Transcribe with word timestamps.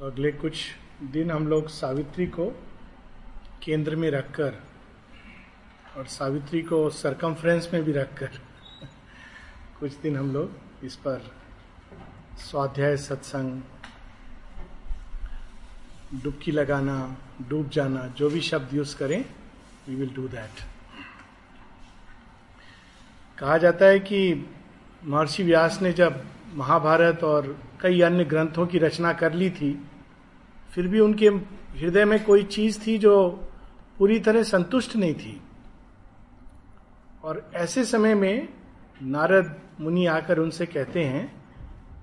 तो 0.00 0.06
अगले 0.06 0.30
कुछ 0.32 0.64
दिन 1.02 1.30
हम 1.30 1.46
लोग 1.48 1.68
सावित्री 1.68 2.26
को 2.26 2.46
केंद्र 3.62 3.96
में 3.96 4.10
रखकर 4.10 4.54
और 5.96 6.06
सावित्री 6.06 6.62
को 6.62 6.90
सरकमफ्रेंस 6.90 7.68
में 7.74 7.82
भी 7.84 7.92
रखकर 7.92 8.26
कुछ 9.80 9.92
दिन 9.92 10.16
हम 10.16 10.32
लोग 10.32 10.84
इस 10.84 10.96
पर 10.96 11.30
स्वाध्याय, 12.38 12.96
सत्संग, 12.96 13.62
डुबकी 16.22 16.52
लगाना, 16.52 17.16
डूब 17.48 17.68
जाना, 17.68 18.06
जो 18.06 18.30
भी 18.30 18.40
शब्द 18.40 18.74
यूज़ 18.74 18.96
करें 18.96 19.24
वी 19.88 19.94
विल 19.94 20.14
डू 20.14 20.28
दैट 20.28 20.66
कहा 23.38 23.58
जाता 23.58 23.86
है 23.86 24.00
कि 24.00 24.46
महर्षि 25.04 25.42
व्यास 25.42 25.82
ने 25.82 25.92
जब 25.92 26.24
महाभारत 26.54 27.24
और 27.24 27.56
कई 27.80 28.00
अन्य 28.00 28.24
ग्रंथों 28.24 28.66
की 28.66 28.78
रचना 28.78 29.12
कर 29.12 29.32
ली 29.32 29.50
थी, 29.50 29.72
फिर 30.72 30.88
भी 30.88 31.00
उनके 31.00 31.28
हृदय 31.78 32.04
में 32.04 32.22
कोई 32.24 32.42
चीज़ 32.42 32.78
थी 32.86 32.96
जो 32.98 33.14
पूरी 33.98 34.18
तरह 34.20 34.42
संतुष्ट 34.42 34.96
नहीं 34.96 35.14
थी। 35.14 35.40
और 37.24 37.50
ऐसे 37.54 37.84
समय 37.84 38.14
में 38.14 38.48
नारद 39.02 39.54
मुनि 39.80 40.06
आकर 40.06 40.38
उनसे 40.38 40.66
कहते 40.66 41.04
हैं 41.04 41.26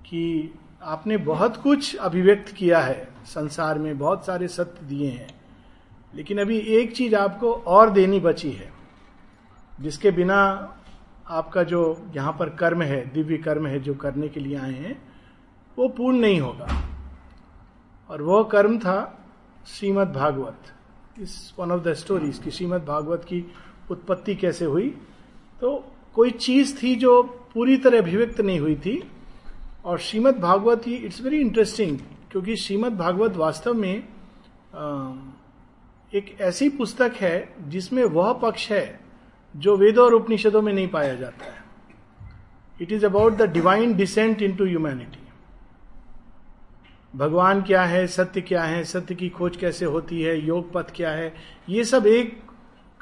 कि 0.06 0.54
आपने 0.84 1.18
बहुत 1.18 1.58
कुछ 1.58 1.95
अभिव्यक्त 1.95 2.54
किया 2.54 2.80
है, 2.80 3.08
संसार 3.26 3.80
में 3.80 3.98
बहुत 3.98 4.26
सारे 4.26 4.48
सत्य 4.48 4.86
दिए 4.86 5.09
हैं, 5.09 5.30
लेकिन 6.14 6.42
अभी 6.42 6.58
एक 6.58 6.95
चीज़ 6.95 7.16
आपको 7.16 7.52
और 7.54 7.90
देनी 7.90 8.20
बची 8.20 8.52
है, 8.52 8.72
जिसके 9.81 10.12
बिना 10.12 10.38
आपका 11.31 11.63
जो 11.63 12.12
यहाँ 12.16 12.35
पर 12.40 12.49
कर्म 12.49 12.81
है, 12.81 13.13
दिव्य 13.13 13.38
कर्म 13.38 13.67
है 13.67 13.80
जो 13.80 13.94
करने 13.94 14.30
के 14.30 14.39
लिए 14.39 14.58
आए 14.58 14.73
हैं, 14.73 15.02
वो 15.77 15.88
पूर्ण 15.88 16.17
नहीं 16.17 16.39
होगा। 16.41 16.67
और 18.09 18.22
वो 18.22 18.44
कर्म 18.44 18.77
था 18.80 19.27
श्रीमद 19.67 20.08
भागवत। 20.08 20.73
इस 21.19 21.53
वन 21.59 21.72
ऑफ़ 21.72 21.81
द 21.81 21.94
स्टोरीज 21.94 22.39
की 22.39 22.52
श्रीमद 22.52 22.86
भागवत 22.86 23.23
की 23.23 23.45
उत्पत्ति 23.91 24.36
कैसे 24.36 24.66
हुई? 24.66 24.89
तो 25.61 25.94
कोई 26.14 26.31
चीज़ 26.31 26.83
थी 26.83 26.95
जो 26.95 27.22
पूरी 27.23 27.78
तरह 27.78 27.97
अभिव्यक्त 27.97 28.41
नहीं 28.41 28.59
हुई 28.59 28.75
थी, 28.75 29.03
और 29.86 30.00
श्रीमद 30.00 30.39
भागवत 30.39 30.88
ही 30.88 30.95
इट्स 30.95 31.22
वेरी 31.22 31.39
इंटरेस्टिंग 31.41 31.97
क्योंकि 32.31 32.56
श्रीमद 32.56 32.97
भागवत 32.97 33.38
वास्तव 33.38 33.73
में 33.73 34.03
एक 36.13 36.36
ऐसी 36.41 36.69
पुस्तक 36.69 37.13
है 37.16 37.56
जिसमें 37.67 38.03
वह 38.06 38.34
पक्ष 38.34 38.72
है 38.72 39.00
जो 39.55 39.77
वेदों 39.77 40.05
और 40.05 40.13
उपनिषदों 40.13 40.61
में 40.61 40.73
नहीं 40.73 40.88
पाया 40.88 41.16
जाता 41.16 41.45
है। 41.45 41.59
It 42.81 42.91
is 42.91 43.05
about 43.05 43.33
the 43.33 43.41
divine 43.41 43.94
descent 43.94 44.41
into 44.55 44.66
humanity 44.66 45.17
भगवान 47.16 47.61
क्या 47.61 47.83
है, 47.83 48.07
सत्य 48.07 48.41
क्या 48.41 48.63
है, 48.63 48.83
सत्य 48.83 49.16
की 49.16 49.29
खोज 49.29 49.57
कैसे 49.57 49.85
होती 49.85 50.22
है, 50.22 50.45
योग 50.45 50.72
पथ 50.73 50.91
क्या 50.95 51.11
है, 51.11 51.33
ये 51.69 51.83
सब 51.83 52.07
एक 52.07 52.41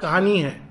कहानी 0.00 0.38
है। 0.38 0.68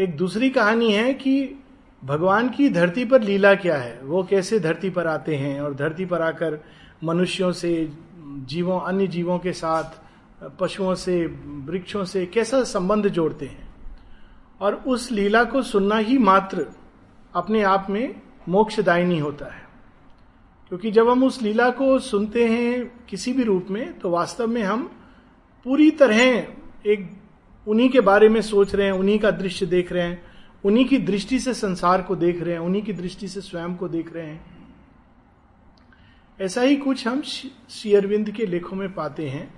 एक 0.00 0.16
दूसरी 0.16 0.50
कहानी 0.50 0.92
है 0.92 1.14
कि 1.14 1.58
भगवान 2.04 2.48
की 2.48 2.68
धरती 2.68 3.04
पर 3.04 3.22
लीला 3.22 3.54
क्या 3.54 3.76
है, 3.76 4.00
वो 4.02 4.24
कैसे 4.24 4.60
धरती 4.60 4.90
पर 4.90 5.06
आते 5.06 5.36
हैं 5.36 5.60
और 5.60 5.74
धरती 5.74 6.04
पर 6.06 6.22
आकर 6.22 6.64
मनुष्यों 7.04 7.52
से, 7.52 7.92
जीवों, 8.24 8.80
अन्य 8.80 9.06
जीवों 9.06 9.38
के 9.38 9.52
साथ, 9.52 10.00
पशुओं 10.60 10.94
से, 10.94 11.26
वृक्षों 11.66 12.04
से 12.04 12.26
कैसा 12.26 12.62
संबंध 12.64 13.08
जोड़ते 13.08 13.46
हैं। 13.46 13.69
और 14.60 14.74
उस 14.74 15.10
लीला 15.12 15.44
को 15.44 15.62
सुनना 15.62 15.96
ही 15.96 16.18
मात्र 16.18 16.66
अपने 17.34 17.62
आप 17.62 17.86
में 17.90 18.20
मोक्षदायिनी 18.48 19.18
होता 19.18 19.54
है। 19.54 19.62
क्योंकि 20.68 20.90
जब 20.90 21.08
हम 21.08 21.24
उस 21.24 21.42
लीला 21.42 21.70
को 21.70 21.98
सुनते 21.98 22.48
हैं 22.48 23.04
किसी 23.08 23.32
भी 23.32 23.42
रूप 23.42 23.66
में 23.70 23.98
तो 23.98 24.10
वास्तव 24.10 24.46
में 24.46 24.62
हम 24.62 24.82
पूरी 25.64 25.90
तरह 25.90 26.22
एक 26.86 27.10
उन्हीं 27.66 27.88
के 27.88 28.00
बारे 28.00 28.28
में 28.28 28.40
सोच 28.40 28.74
रहे 28.74 28.86
हैं, 28.86 28.92
उन्हीं 28.92 29.18
का 29.18 29.30
दृश्य 29.30 29.66
देख 29.66 29.92
रहे 29.92 30.02
हैं, 30.02 30.22
उन्हीं 30.64 30.84
की 30.84 30.98
दृष्टि 30.98 31.40
से 31.40 31.54
संसार 31.54 32.02
को 32.02 32.16
देख 32.16 32.42
रहे 32.42 32.52
हैं, 32.52 32.60
उन्हीं 32.60 32.82
की 32.82 32.92
दृष्टि 32.92 33.28
से 33.28 33.40
स्वयं 33.40 33.74
को 33.74 33.88
देख 33.88 34.14
रहे 34.14 34.26
हैं। 34.26 34.58
ऐसा 36.40 36.60
ही 36.60 36.76
कुछ 36.76 37.06
हम 37.08 37.22
शेयरविंद 37.70 38.30
के 38.30 38.46
लेखों 38.46 38.76
में 38.76 38.94
पाते 38.94 39.28
हैं 39.28 39.54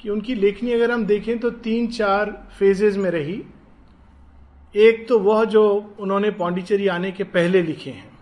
कि 0.00 0.10
उनकी 0.10 0.34
लेखनी 0.34 0.72
अगर 0.72 0.90
हम 0.90 1.06
देखें 1.06 1.38
तो 1.38 1.50
तीन 1.50 1.86
चार 1.86 2.48
फेजेज 2.58 2.96
में 2.96 3.10
रही। 3.10 3.44
एक 4.76 5.08
तो 5.08 5.18
वह 5.18 5.44
जो 5.44 5.94
उन्होंने 6.00 6.30
पांडिचेरी 6.30 6.88
आने 6.88 7.12
के 7.12 7.24
पहले 7.24 7.62
लिखे 7.62 7.90
हैं 7.90 8.18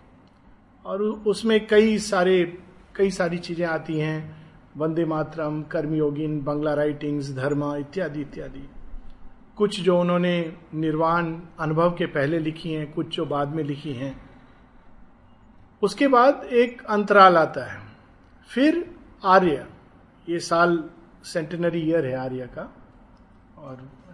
और 0.85 1.03
उसमें 1.03 1.67
कई 1.67 1.99
सारे, 1.99 2.59
कई 2.97 3.11
सारी 3.11 3.39
चीज़ें 3.39 3.67
आती 3.67 3.99
हैं। 3.99 4.37
वंदे 4.77 5.05
मातरम, 5.05 5.63
कर्मयोगिन, 5.63 6.41
बंगला 6.41 6.75
राइटिंग्स 6.75 7.33
धर्मा, 7.33 7.77
इत्यादि 7.77 8.21
इत्यादि। 8.21 8.71
कुछ 9.57 9.81
जो 9.81 10.01
उन्होंने 10.01 10.53
निर्वाण 10.75 11.41
अनुभव 11.61 11.91
के 11.91 12.07
पहले 12.07 12.39
लिखी 12.39 12.73
हैं, 12.73 12.93
कुछ 12.93 13.17
जो 13.17 13.27
बाद 13.27 13.49
में 13.49 13.65
लिखी 13.65 13.93
हैं। 13.93 14.31
उसके 15.83 16.09
बाद 16.09 16.45
एक 16.53 16.83
अंतराल 16.85 17.37
आता 17.37 17.73
है। 17.73 17.81
फिर 18.49 18.95
आर्य, 19.25 19.67
ये 20.29 20.39
साल 20.39 20.85
सेंटेनरी 21.25 21.81
ईयर 21.81 22.07
है 22.07 22.17
आर्य 22.17 22.47
का। 22.47 22.75
और 23.59 24.06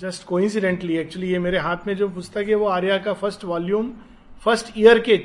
जस्ट 0.00 0.24
कोइंसिडेंटली 0.24 0.96
एक्चुअली 0.96 1.30
ये 1.30 1.38
मेरे 1.38 1.58
हाथ 1.58 1.86
में 1.86 1.96
जो 1.96 2.08
पुस्तक 2.08 2.48
है 2.48 2.54
वो 2.54 2.66
आर्या 2.68 2.98
का 2.98 3.12
फ़र्स्ट 3.12 3.44
वॉल्यूम 3.44 3.90
फ़र्स्ट 4.44 4.72
ईयर 4.78 4.98
के 4.98 5.16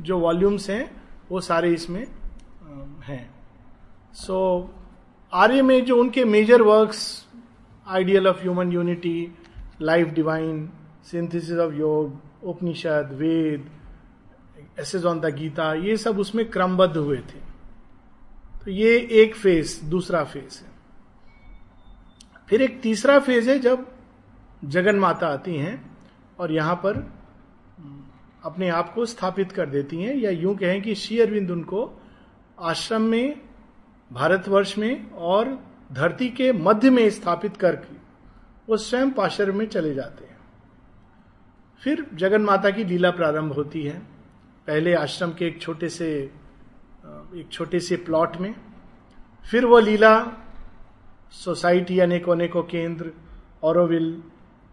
जो 0.00 0.18
वॉल्यूम्स 0.18 0.68
हैं 0.70 0.84
वो 1.30 1.40
सारे 1.40 1.72
इसमें 1.74 2.06
हैं। 3.04 3.34
सो 4.14 4.36
so, 4.60 5.34
आर्य 5.34 5.62
में 5.62 5.84
जो 5.84 5.96
उनके 5.96 6.24
major 6.24 6.62
works 6.62 7.02
ideal 7.86 8.28
of 8.28 8.40
human 8.42 8.72
unity 8.72 9.34
life 9.82 10.08
divine 10.08 10.68
synthesis 11.10 11.58
of 11.58 11.74
yoga 11.74 12.46
Upanishad 12.48 13.10
Veda 13.12 13.70
essays 14.80 15.04
on 15.04 15.20
the 15.20 15.34
Gita 15.34 15.72
ये 15.74 15.96
सब 15.96 16.18
उसमें 16.18 16.48
क्रमबद्ध 16.50 16.96
हुए 16.96 17.16
थे। 17.16 17.40
तो 18.64 18.70
ये 18.70 18.96
एक 19.22 19.34
फ़ेज़ 19.36 19.80
दूसरा 19.84 20.24
फ़ेज़ 20.24 20.60
है। 20.62 20.68
फिर 22.48 22.62
एक 22.62 22.80
तीसरा 22.80 23.18
फ़ेज़ 23.18 23.50
है 23.50 23.58
जब 23.58 23.89
जगन 24.64 24.96
माता 24.96 25.28
आती 25.28 25.56
हैं 25.56 25.98
और 26.38 26.52
यहाँ 26.52 26.74
पर 26.74 26.96
अपने 28.44 28.68
आप 28.68 28.92
को 28.94 29.06
स्थापित 29.06 29.52
कर 29.52 29.66
देती 29.66 30.02
हैं 30.02 30.16
या 30.16 30.30
यूँ 30.30 30.56
कहें 30.56 30.82
कि 30.82 30.94
श्री 30.94 31.20
अरविंद 31.20 31.50
उनको 31.50 32.02
आश्रम 32.60 33.02
में, 33.02 33.40
भारतवर्ष 34.12 34.78
में 34.78 35.10
और 35.10 35.58
धरती 35.92 36.28
के 36.28 36.52
मध्य 36.52 36.90
में 36.90 37.10
स्थापित 37.10 37.56
करके 37.56 37.96
वो 38.68 38.76
स्वयं 38.76 39.10
पाशर 39.10 39.52
में 39.52 39.66
चले 39.66 39.94
जाते 39.94 40.24
हैं। 40.24 40.38
फिर 41.82 42.06
जगन 42.14 42.42
माता 42.42 42.70
की 42.70 42.84
लीला 42.84 43.10
प्रारंभ 43.10 43.52
होती 43.52 43.82
है। 43.82 43.98
पहले 44.66 44.94
आश्रम 44.94 45.32
के 45.32 45.46
एक 45.46 45.60
छोटे 45.60 45.88
से 45.88 46.10
एक 47.34 47.48
छोटे 47.52 47.80
से 47.80 47.96
प्लॉट 47.96 48.36
में। 48.36 48.54
फिर 49.50 49.64
वो 49.66 49.78
लीला 49.78 50.32
सोसाइटी 51.30 51.98
अनेकों 51.98 52.32
अनेकों 52.32 52.62
केंद्र, 52.62 53.12
औरविल 53.62 54.22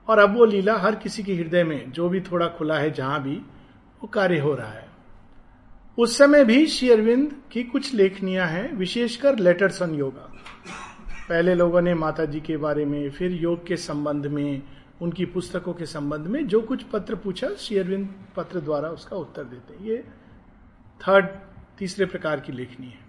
और 0.08 0.20
अब 0.20 0.38
वो 0.38 0.46
लीला 0.46 0.78
हर 0.78 0.96
किसी 0.96 1.24
के 1.24 1.36
हृदय 1.36 1.64
में, 1.64 1.92
जो 1.92 2.10
भी 2.10 2.22
थोड़ा 2.22 2.48
खुला 2.48 2.78
है, 2.78 2.92
जहाँ 2.92 3.24
भी, 3.24 3.36
वो 4.02 4.08
कार्य 4.08 4.40
हो 4.40 4.54
रहा 4.54 4.72
है। 4.72 4.88
उस 5.98 6.18
समय 6.18 6.46
भी 6.46 6.68
श्री 6.68 6.90
अरविंद 6.90 7.42
की 7.52 7.64
कुछ 7.64 7.94
लेखनियाँ 7.94 8.48
हैं, 8.48 8.76
विशेषकर 8.76 9.40
लेटर्स 9.40 9.82
ऑन 9.82 9.96
योगा। 9.96 10.34
पहले 11.30 11.56
लोगों 11.56 11.82
ने 11.82 11.94
माता 11.94 12.26
जी 12.26 12.40
के 12.40 12.58
बारे 12.58 12.86
में, 12.86 13.10
फिर 13.10 13.32
योग 13.32 13.68
के 13.68 13.78
संबंध 13.78 14.26
में, 14.26 14.62
उनकी 15.02 15.26
पुस्तकों 15.26 15.74
के 15.74 15.86
संबंध 15.86 16.22
में 16.22 16.48
जो 16.48 16.62
कुछ 16.62 16.84
पत्र 16.84 17.16
पूछा, 17.16 17.50
श्री 17.50 17.78
अरविंद 17.78 18.14
पत्र 18.36 18.60
द्वारा 18.60 18.90
उसका 18.90 19.16
उत्तर 19.16 19.44
देते 19.44 19.90
ये 19.90 20.04
थर्ड 21.08 21.26
तीसरे 21.78 22.06
प्रकार 22.06 22.40
की 22.40 22.54
लेखनी 22.54 22.88
है। 22.88 23.00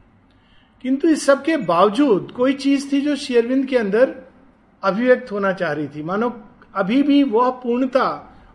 किंतु 0.82 1.08
इस 1.08 1.26
सब 1.26 1.44
के 1.44 1.56
बावजूद 1.56 2.32
कोई 2.36 2.52
चीज़ 2.52 2.92
थी 2.92 3.00
जो 3.00 3.16
शेयरविंद 3.16 3.66
के 3.66 3.78
अंदर 3.78 4.22
अभिव्यक्त 4.82 5.32
होना 5.32 5.52
चाह 5.52 5.72
रही 5.72 5.88
थी। 5.88 6.02
मानो 6.02 6.47
अभी 6.78 7.02
भी 7.02 7.22
वह 7.24 7.50
पूर्णता 7.62 8.08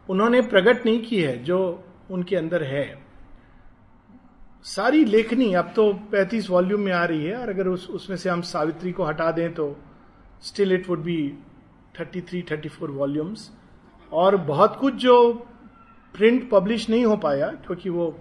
उन्होंने 0.09 0.41
प्रकट 0.43 0.85
नहीं 0.85 1.01
की 1.03 1.21
है, 1.21 1.37
जो 1.43 1.83
उनके 2.11 2.35
अंदर 2.35 2.63
है। 2.63 2.85
सारी 4.65 5.03
लेखनी 5.05 5.53
अब 5.53 5.71
तो 5.75 5.91
35 6.11 6.49
वॉल्यूम 6.49 6.81
में 6.81 6.91
आ 6.93 7.03
रही 7.05 7.25
है, 7.25 7.35
और 7.35 7.49
अगर 7.49 7.67
उस, 7.67 7.89
उसमें 7.89 8.17
से 8.17 8.29
हम 8.29 8.41
सावित्री 8.43 8.91
को 8.91 9.03
हटा 9.03 9.31
दें 9.31 9.53
तो 9.53 9.75
still 10.43 10.73
it 10.73 10.89
would 10.89 11.03
be 11.03 11.17
33 11.95 12.41
34 12.43 12.89
volumes 12.91 13.49
और 14.11 14.37
बहुत 14.45 14.75
कुछ 14.75 14.93
जो 14.93 15.33
प्रिंट 16.15 16.49
पब्लिश 16.49 16.89
नहीं 16.89 17.05
हो 17.05 17.17
पाया, 17.17 17.47
क्योंकि 17.47 17.89
वो 17.89 18.15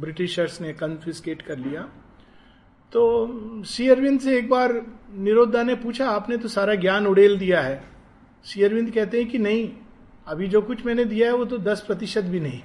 ब्रिटिशर्स 0.00 0.60
ने 0.60 0.72
कन्फिस्केट 0.72 1.42
कर 1.42 1.58
लिया। 1.58 1.82
तो 2.92 3.62
सी 3.64 3.88
अरविंद 3.88 4.20
से 4.20 4.36
एक 4.38 4.48
बार 4.50 4.72
निरोधा 5.18 5.62
ने 5.62 5.74
पूछा, 5.74 6.08
आपने 6.08 6.36
तो 6.36 6.48
सारा 6.48 6.74
ज्ञान 6.74 7.06
उड़ेल 7.06 7.38
दिया 7.38 7.60
है। 7.60 7.82
सी 8.44 8.62
अरविंद 8.62 8.90
कहते 8.90 9.22
हैं 9.22 9.30
कि 9.30 9.38
नहीं, 9.38 9.72
अभी 10.26 10.48
जो 10.48 10.62
कुछ 10.62 10.86
मैंने 10.86 11.04
दिया 11.04 11.28
है 11.28 11.34
वो 11.34 11.44
तो 11.44 11.58
दस 11.58 11.80
प्रतिशत 11.80 12.24
भी 12.24 12.40
नहीं। 12.40 12.60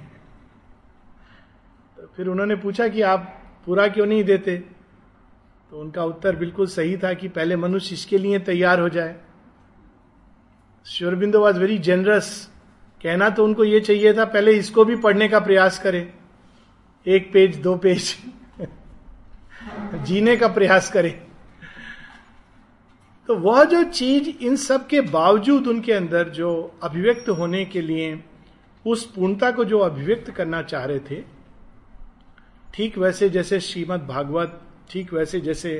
तो 1.96 2.12
फिर 2.16 2.28
उन्होंने 2.28 2.56
पूछा 2.56 2.88
कि 2.88 3.02
आप 3.02 3.42
पूरा 3.66 3.88
क्यों 3.88 4.06
नहीं 4.06 4.24
देते? 4.24 4.56
तो 5.70 5.80
उनका 5.80 6.04
उत्तर 6.04 6.36
बिल्कुल 6.36 6.66
सही 6.66 6.96
था 6.96 7.12
कि 7.12 7.28
पहले 7.28 7.56
मनुष्य 7.56 7.94
इसके 7.94 8.18
लिए 8.18 8.38
तैयार 8.38 8.80
हो 8.80 8.88
जाए। 8.88 9.20
श्योरबिंदो 10.86 11.40
वॉज़ 11.40 11.58
वेरी 11.58 11.78
जेनरस 11.78 12.50
कहना 13.02 13.30
तो 13.30 13.44
उनको 13.44 13.64
ये 13.64 13.80
चाहिए 13.80 14.14
था, 14.14 14.24
पहले 14.24 14.52
इसको 14.52 14.84
भी 14.84 14.96
पढ़ने 14.96 15.28
का 15.28 15.40
प्रयास 15.40 15.78
करें। 15.78 16.12
एक 17.06 17.32
पेज, 17.32 17.56
दो 17.56 17.76
पेज। 17.76 18.16
जीने 19.94 20.36
का 20.36 20.48
प्रयास 20.48 20.92
करें। 20.92 21.29
तो 23.30 23.34
वह 23.36 23.64
जो 23.64 23.82
चीज़ 23.84 24.28
इन 24.44 24.56
सब 24.56 24.86
के 24.86 25.00
बावजूद 25.00 25.66
उनके 25.66 25.92
अंदर 25.92 26.28
जो 26.28 26.48
अभिव्यक्त 26.82 27.28
होने 27.28 27.64
के 27.64 27.80
लिए, 27.80 28.08
उस 28.84 29.04
पूर्णता 29.12 29.50
को 29.50 29.64
जो 29.64 29.78
अभिव्यक्त 29.78 30.30
करना 30.30 30.62
चाह 30.62 30.84
रहे 30.84 30.98
थे, 31.00 31.20
ठीक 32.74 32.98
वैसे 32.98 33.28
जैसे 33.30 33.60
श्रीमद 33.60 34.06
भागवत, 34.06 34.60
ठीक 34.90 35.12
वैसे 35.14 35.40
जैसे 35.40 35.72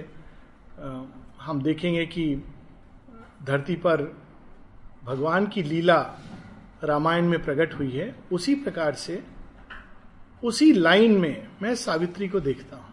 हम 1.41 1.63
देखेंगे 1.63 2.07
कि 2.07 2.43
धरती 3.45 3.77
पर 3.77 4.03
भगवान 5.05 5.47
की 5.47 5.63
लीला 5.63 6.01
रामायण 6.85 7.29
में 7.29 7.43
प्रकट 7.43 7.75
हुई 7.75 7.91
है, 7.91 8.15
उसी 8.33 8.55
प्रकार 8.55 8.95
से 8.95 9.23
उसी 10.43 10.73
लाइन 10.73 11.19
में 11.19 11.47
मैं 11.63 11.75
सावित्री 11.77 12.29
को 12.29 12.41
देखता 12.41 12.77
हूँ। 12.77 12.93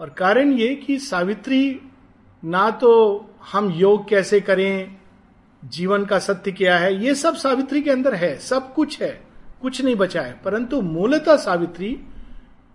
और 0.00 0.10
कारण 0.10 0.52
ये 0.52 0.74
कि 0.76 0.98
सावित्री 0.98 1.80
ना 2.44 2.70
तो 2.70 2.90
हम 3.52 3.70
योग 3.70 4.08
कैसे 4.08 4.40
करें? 4.40 4.96
जीवन 5.62 6.04
का 6.04 6.18
सत्य 6.18 6.52
क्या 6.52 6.76
है? 6.78 6.94
ये 6.94 7.14
सब 7.14 7.34
सावित्री 7.34 7.82
के 7.82 7.90
अंदर 7.90 8.14
है, 8.14 8.36
सब 8.38 8.72
कुछ 8.74 9.00
है, 9.02 9.10
कुछ 9.62 9.80
नहीं 9.82 9.96
बचा 9.96 10.22
है। 10.22 10.40
परंतु 10.44 10.80
मूलतः 10.80 11.36
सावित्री 11.36 12.00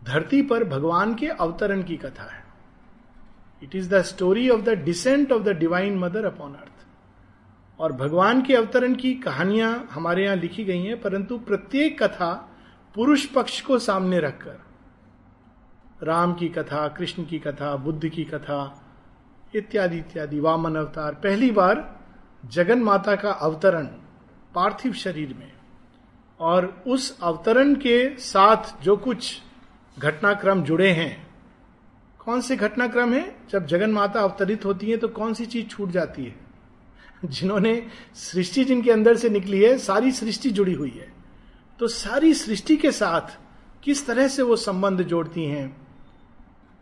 धरती 0.03 0.41
पर 0.41 0.63
भगवान 0.63 1.13
के 1.15 1.27
अवतरण 1.27 1.83
की 1.83 1.97
कथा 1.97 2.23
है। 2.23 2.43
It 3.63 3.75
is 3.75 3.89
the 3.89 4.01
story 4.01 4.49
of 4.49 4.61
the 4.61 4.69
descent 4.69 5.31
of 5.31 5.43
the 5.43 5.49
divine 5.49 5.97
mother 5.97 6.25
upon 6.25 6.53
earth 6.53 6.85
और 7.79 7.91
भगवान 7.91 8.41
के 8.41 8.55
अवतरण 8.55 8.95
की 8.95 9.13
कहानियाँ 9.15 9.87
हमारे 9.91 10.23
यहाँ 10.23 10.35
लिखी 10.35 10.63
गई 10.65 10.83
हैं, 10.83 11.01
परंतु 11.01 11.37
प्रत्येक 11.37 12.03
कथा 12.03 12.33
पुरुष 12.95 13.25
पक्ष 13.25 13.61
को 13.61 13.79
सामने 13.79 14.19
रखकर, 14.19 14.59
राम 16.03 16.33
की 16.33 16.49
कथा, 16.49 16.87
कृष्ण 16.87 17.25
की 17.25 17.39
कथा, 17.39 17.75
बुद्ध 17.75 18.07
की 18.09 18.23
कथा 18.23 18.85
इत्यादि 19.55 19.97
इत्यादि। 19.97 20.39
वामन 20.39 20.75
अवतार। 20.75 21.13
पहली 21.13 21.51
बार 21.51 21.99
जगन 22.45 22.79
माता 22.79 23.15
का 23.15 23.31
अवतरण 23.31 23.85
पार्थिव 24.55 24.93
शरीर 24.93 25.33
में। 25.39 25.51
और 26.39 26.83
उस 26.87 27.19
अवतरण 27.21 27.75
के 27.75 28.17
साथ 28.17 28.83
जो 28.83 28.97
कुछ 28.97 29.41
घटनाक्रम 29.99 30.63
जुड़े 30.63 30.91
हैं, 30.91 31.27
कौन 32.19 32.41
से 32.41 32.55
घटनाक्रम 32.55 33.13
है? 33.13 33.35
जब 33.49 33.65
जगन 33.65 33.89
माता 33.89 34.19
अवतरित 34.19 34.65
होती 34.65 34.91
है 34.91 34.97
तो 34.97 35.07
कौन 35.07 35.33
सी 35.33 35.45
चीज़ 35.45 35.67
छूट 35.67 35.89
जाती 35.89 36.25
है? 36.25 36.35
जिन्होंने 37.25 37.87
सृष्टि 38.15 38.63
जिनके 38.63 38.91
अंदर 38.91 39.15
से 39.15 39.29
निकली 39.29 39.63
है, 39.63 39.77
सारी 39.77 40.11
सृष्टि 40.11 40.49
जुड़ी 40.49 40.73
हुई 40.73 40.89
है। 40.89 41.13
तो 41.79 41.87
सारी 41.87 42.33
सृष्टि 42.33 42.77
के 42.77 42.91
साथ 42.91 43.37
किस 43.83 44.07
तरह 44.07 44.27
से 44.27 44.41
वो 44.41 44.55
संबंध 44.55 45.03
जोड़ती 45.03 45.45
हैं? 45.45 45.88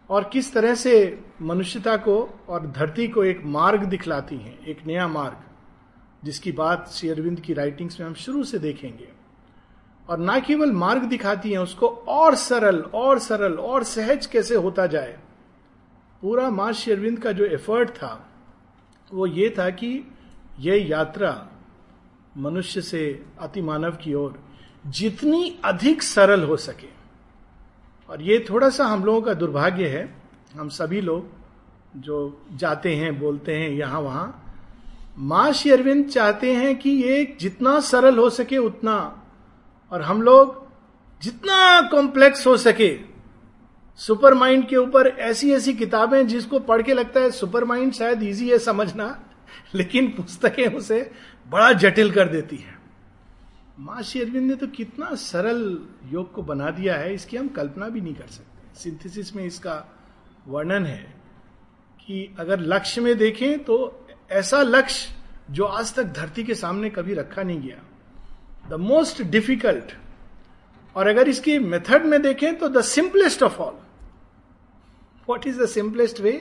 और 0.09 0.29
किस 0.33 0.53
तरह 0.53 0.75
से 0.75 1.23
मनुष्यता 1.41 1.97
को 1.97 2.39
और 2.49 2.67
धरती 2.67 3.07
को 3.07 3.23
एक 3.23 3.41
मार्ग 3.43 3.83
दिखलाती 3.83 4.37
हैं, 4.37 4.65
एक 4.65 4.79
नया 4.87 5.07
मार्ग, 5.07 5.37
जिसकी 6.23 6.51
बात 6.51 6.89
श्री 6.89 7.09
अरविंद 7.09 7.39
की 7.39 7.53
राइटिंग्स 7.53 7.99
में 7.99 8.07
हम 8.07 8.13
शुरू 8.13 8.43
से 8.43 8.59
देखेंगे। 8.59 9.09
और 10.09 10.17
ना 10.17 10.39
केवल 10.39 10.71
मार्ग 10.71 11.03
दिखाती 11.03 11.51
हैं, 11.51 11.59
उसको 11.59 11.87
और 11.87 12.35
सरल 12.35 12.79
और 12.79 13.19
सरल, 13.19 13.53
और 13.53 13.83
सहज 13.83 14.25
कैसे 14.25 14.55
होता 14.55 14.87
जाए? 14.87 15.19
पूरा 16.21 16.49
माँ 16.49 16.73
श्री 16.73 16.93
अरविंद 16.93 17.19
का 17.19 17.31
जो 17.31 17.45
एफर्ट 17.45 17.89
था, 17.89 18.29
वो 19.13 19.27
ये 19.27 19.55
था 19.59 19.69
कि 19.69 20.11
यह 20.59 20.87
यात्रा 20.87 21.47
मनुष्य 22.37 22.81
से 22.81 23.25
अति 23.39 23.61
मानव 23.61 23.91
की 23.91 24.13
ओर 24.13 24.43
जितनी 24.87 25.59
अधिक 25.65 26.03
सरल 26.03 26.43
हो 26.43 26.57
सके। 26.57 26.96
और 28.09 28.21
ये 28.21 28.45
थोड़ा 28.49 28.69
सा 28.69 28.85
हम 28.85 29.03
लोगों 29.05 29.21
का 29.21 29.33
दुर्भाग्य 29.33 29.87
है। 29.87 30.09
हम 30.55 30.69
सभी 30.69 31.01
लोग 31.01 31.35
जो 31.95 32.45
जाते 32.53 32.95
हैं, 32.95 33.19
बोलते 33.19 33.55
हैं 33.55 33.69
यहाँ 33.69 34.01
वहाँ 34.01 34.43
माँ 35.19 35.51
श्री 35.53 35.71
अरविंद 35.71 36.05
चाहते 36.05 36.53
हैं 36.55 36.75
कि 36.77 36.89
ये 36.89 37.35
जितना 37.39 37.79
सरल 37.79 38.17
हो 38.17 38.29
सके 38.29 38.57
उतना, 38.57 38.95
और 39.91 40.01
हम 40.01 40.21
लोग 40.21 40.65
जितना 41.21 41.81
कॉम्प्लेक्स 41.91 42.45
हो 42.47 42.55
सके 42.57 42.95
सुपर 43.99 44.33
माइंड 44.33 44.67
के 44.69 44.75
ऊपर 44.75 45.07
ऐसी 45.07 45.51
ऐसी 45.53 45.73
किताबें 45.73 46.27
जिसको 46.27 46.59
पढ़ 46.59 46.81
के 46.81 46.93
लगता 46.93 47.19
है 47.19 47.31
सुपर 47.31 47.63
माइंड 47.63 47.93
शायद 47.93 48.23
इजी 48.23 48.49
है 48.49 48.59
समझना, 48.59 49.07
लेकिन 49.75 50.07
पुस्तकें 50.07 50.67
उसे 50.67 50.99
बड़ा 51.49 51.71
जटिल 51.73 52.11
कर 52.11 52.27
देती 52.27 52.55
है। 52.55 52.76
माँ 53.77 54.01
श्री 54.01 54.21
अरविंद 54.21 54.49
ने 54.49 54.55
तो 54.55 54.67
कितना 54.67 55.13
सरल 55.15 55.59
योग 56.11 56.31
को 56.33 56.41
बना 56.41 56.69
दिया 56.71 56.95
है, 56.97 57.13
इसकी 57.13 57.37
हम 57.37 57.47
कल्पना 57.47 57.89
भी 57.89 58.01
नहीं 58.01 58.13
कर 58.15 58.27
सकते। 58.27 58.79
सिंथेसिस 58.79 59.35
में 59.35 59.43
इसका 59.45 59.75
वर्णन 60.47 60.85
है 60.85 61.03
कि 61.99 62.35
अगर 62.39 62.59
लक्ष्य 62.59 63.01
में 63.01 63.17
देखें 63.17 63.63
तो 63.63 63.77
ऐसा 64.31 64.61
लक्ष्य 64.61 65.53
जो 65.53 65.65
आज 65.65 65.93
तक 65.95 66.05
धरती 66.13 66.43
के 66.43 66.55
सामने 66.55 66.89
कभी 66.89 67.13
रखा 67.13 67.43
नहीं 67.43 67.61
गया। 67.61 67.77
द 68.69 68.79
मोस्ट 68.81 69.21
डिफ़िकल्ट 69.23 69.91
और 70.95 71.07
अगर 71.07 71.29
इसकी 71.29 71.59
मेथड 71.59 72.05
में 72.05 72.21
देखें 72.21 72.57
तो 72.57 72.69
the 72.69 72.81
simplest 72.85 73.43
of 73.43 73.59
all 73.61 73.79
what 75.29 75.47
is 75.47 75.61
the 75.61 75.65
simplest 75.69 76.21
way 76.21 76.33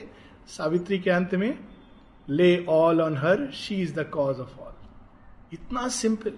Savitri 0.57 0.99
के 0.99 1.09
अंत 1.11 1.35
में 1.35 1.57
lay 2.27 2.65
all 2.69 3.01
on 3.01 3.17
her 3.17 3.49
she 3.55 3.81
is 3.81 3.93
the 3.93 4.09
cause 4.13 4.39
of 4.39 4.59
all 4.59 4.73
इतना 5.53 5.87
सिंपल 5.89 6.31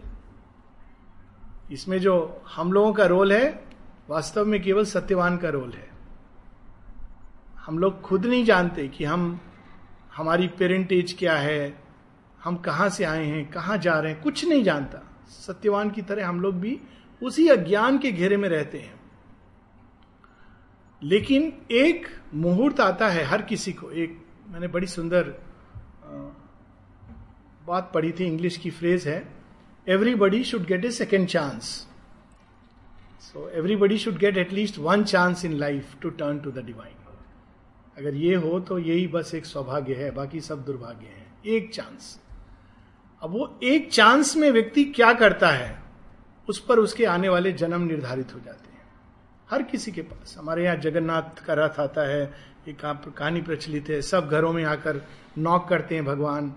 इसमें 1.72 2.00
जो 2.00 2.42
हम 2.56 2.74
लोगों 2.74 2.94
का 2.94 3.06
रोल 3.06 3.34
है, 3.34 3.64
वास्तव 4.10 4.46
में 4.46 4.62
केवल 4.62 4.86
सत्यवान 4.86 5.38
का 5.38 5.50
रोल 5.50 5.72
है। 5.72 5.90
हम 7.56 7.80
लोग 7.80 8.02
खुद 8.02 8.26
नहीं 8.26 8.46
जानते 8.46 8.88
कि 8.88 9.06
हम, 9.06 9.40
हमारी 10.16 10.48
पेरेंटेज 10.48 11.16
क्या 11.20 11.36
है, 11.36 11.84
हम 12.44 12.56
कहाँ 12.56 12.90
से 12.90 13.04
आए 13.04 13.26
हैं, 13.26 13.52
कहाँ 13.52 13.78
जा 13.78 14.00
रहे 14.00 14.14
हैं, 14.14 14.22
कुछ 14.22 14.46
नहीं 14.46 14.64
जानता। 14.64 15.26
सत्यवान 15.28 15.90
की 15.90 16.02
तरह 16.02 16.28
हम 16.28 16.42
लोग 16.42 16.56
भी 16.56 16.82
उसी 17.24 17.48
अज्ञान 17.48 17.98
के 17.98 18.12
घेरे 18.12 18.38
में 18.38 18.50
रहते 18.50 18.80
हैं। 18.80 19.00
लेकिन 21.04 21.54
एक 21.72 22.08
मुहूर्त 22.34 22.80
आता 22.80 23.08
है 23.08 23.24
हर 23.24 23.42
किसी 23.42 23.74
को। 23.74 23.92
एक, 23.92 24.26
मैंने 24.50 24.68
बड़ी 24.68 24.88
सुंदर 24.88 25.24
बात 27.68 27.92
पढ़ी 27.94 28.12
थी, 28.12 28.26
इंग्लिश 28.26 28.58
की 28.58 28.70
फ्रेज 28.70 29.08
है 29.08 29.39
everybody 29.90 30.40
should 30.44 30.66
get 30.68 30.86
a 30.86 30.92
second 30.92 31.30
chance. 31.30 31.68
So, 33.22 33.46
everybody 33.60 33.98
should 33.98 34.20
get 34.20 34.38
at 34.38 34.54
least 34.54 34.80
one 34.86 35.04
chance 35.06 35.44
in 35.48 35.60
life 35.60 35.96
to 36.04 36.12
turn 36.20 36.42
to 36.46 36.56
the 36.58 36.64
divine. 36.64 36.98
अगर 37.98 38.16
ये 38.16 38.36
हो 38.36 38.60
तो 38.60 38.78
यही 38.80 39.08
बस 39.08 39.34
एक 39.36 39.46
सौभाग्य 39.46 39.94
है, 39.94 40.12
बाकी 40.12 40.42
सब 40.42 40.64
दुर्भाग्य 40.66 41.06
है। 41.06 41.26
एक 41.46 41.74
चांस 41.74 42.20
अब 43.24 43.32
वो 43.32 43.60
एक 43.64 43.92
चांस 43.92 44.36
में 44.36 44.50
व्यक्ति 44.52 44.84
क्या 44.86 45.14
करता 45.14 45.50
है, 45.50 45.82
उस 46.50 46.60
पर 46.66 46.80
उसके 46.80 47.06
आने 47.06 47.30
वाले 47.30 47.52
जन्म 47.54 47.82
निर्धारित 47.82 48.34
हो 48.36 48.40
जाते 48.40 48.72
हैं। 48.74 48.82
हर 49.50 49.64
किसी 49.64 49.92
के 49.92 50.02
पास। 50.02 50.36
हमारे 50.40 50.64
यहाँ 50.64 50.78
जगन्नाथ 50.78 51.44
का 51.46 51.54
रथ 51.54 51.80
आता 51.80 52.08
है 52.08 52.34
एक 52.68 52.86
कहानी 53.18 53.42
प्रचलित 53.42 53.90
है, 53.90 54.02
सब 54.02 54.30
घरों 54.30 54.54
में 54.54 54.64
आकर 54.66 55.02
नॉक 55.38 55.68
करते 55.68 55.96
हैं 55.96 56.06
भगवान। 56.06 56.54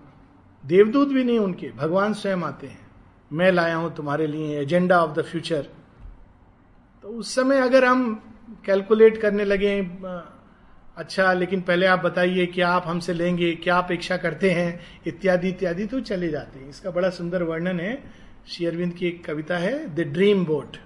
देवदूत 0.67 1.09
भी 1.09 1.25
नहीं 1.25 1.39
उनके, 1.39 1.71
भगवान 1.73 2.15
स्वयं 2.15 2.43
आते 2.43 2.67
हैं। 2.67 2.82
मैं 3.33 3.51
लाया 3.53 3.77
हूँ 3.77 3.95
तुम्हारे 3.95 4.27
लिए 4.27 4.61
एजेंडा 4.61 4.99
ऑफ़ 4.99 5.13
द 5.17 5.23
फ्यूचर 5.23 5.67
तो 7.05 7.09
उस 7.09 7.35
समय 7.35 7.61
अगर 7.61 7.85
हम 7.85 8.15
कैलकुलेट 8.67 9.21
करने 9.21 9.45
लगे 9.45 9.79
अच्छा 10.97 11.33
लेकिन 11.33 11.61
पहले 11.61 11.87
आप 11.87 11.99
बताइए 11.99 12.47
क्या 12.47 12.69
आप 12.69 12.85
हमसे 12.87 13.13
लेंगे, 13.13 13.53
क्या 13.55 13.77
अपेक्षा 13.79 14.17
करते 14.17 14.51
हैं, 14.51 14.81
इत्यादि 15.07 15.49
इत्यादि 15.49 15.87
तो 15.87 16.01
चले 16.03 16.29
जाते 16.29 16.59
हैं। 16.59 16.69
इसका 16.69 16.91
बड़ा 16.91 17.11
सुंदर 17.11 17.43
वर्णन 17.43 17.81
है। 17.81 18.03
शेयरविंद 18.49 18.93
की 18.95 19.07
एक 19.07 19.25
कविता 19.25 19.57
है 19.59 19.73
the 19.95 20.01
dream 20.13 20.45
boat 20.45 20.77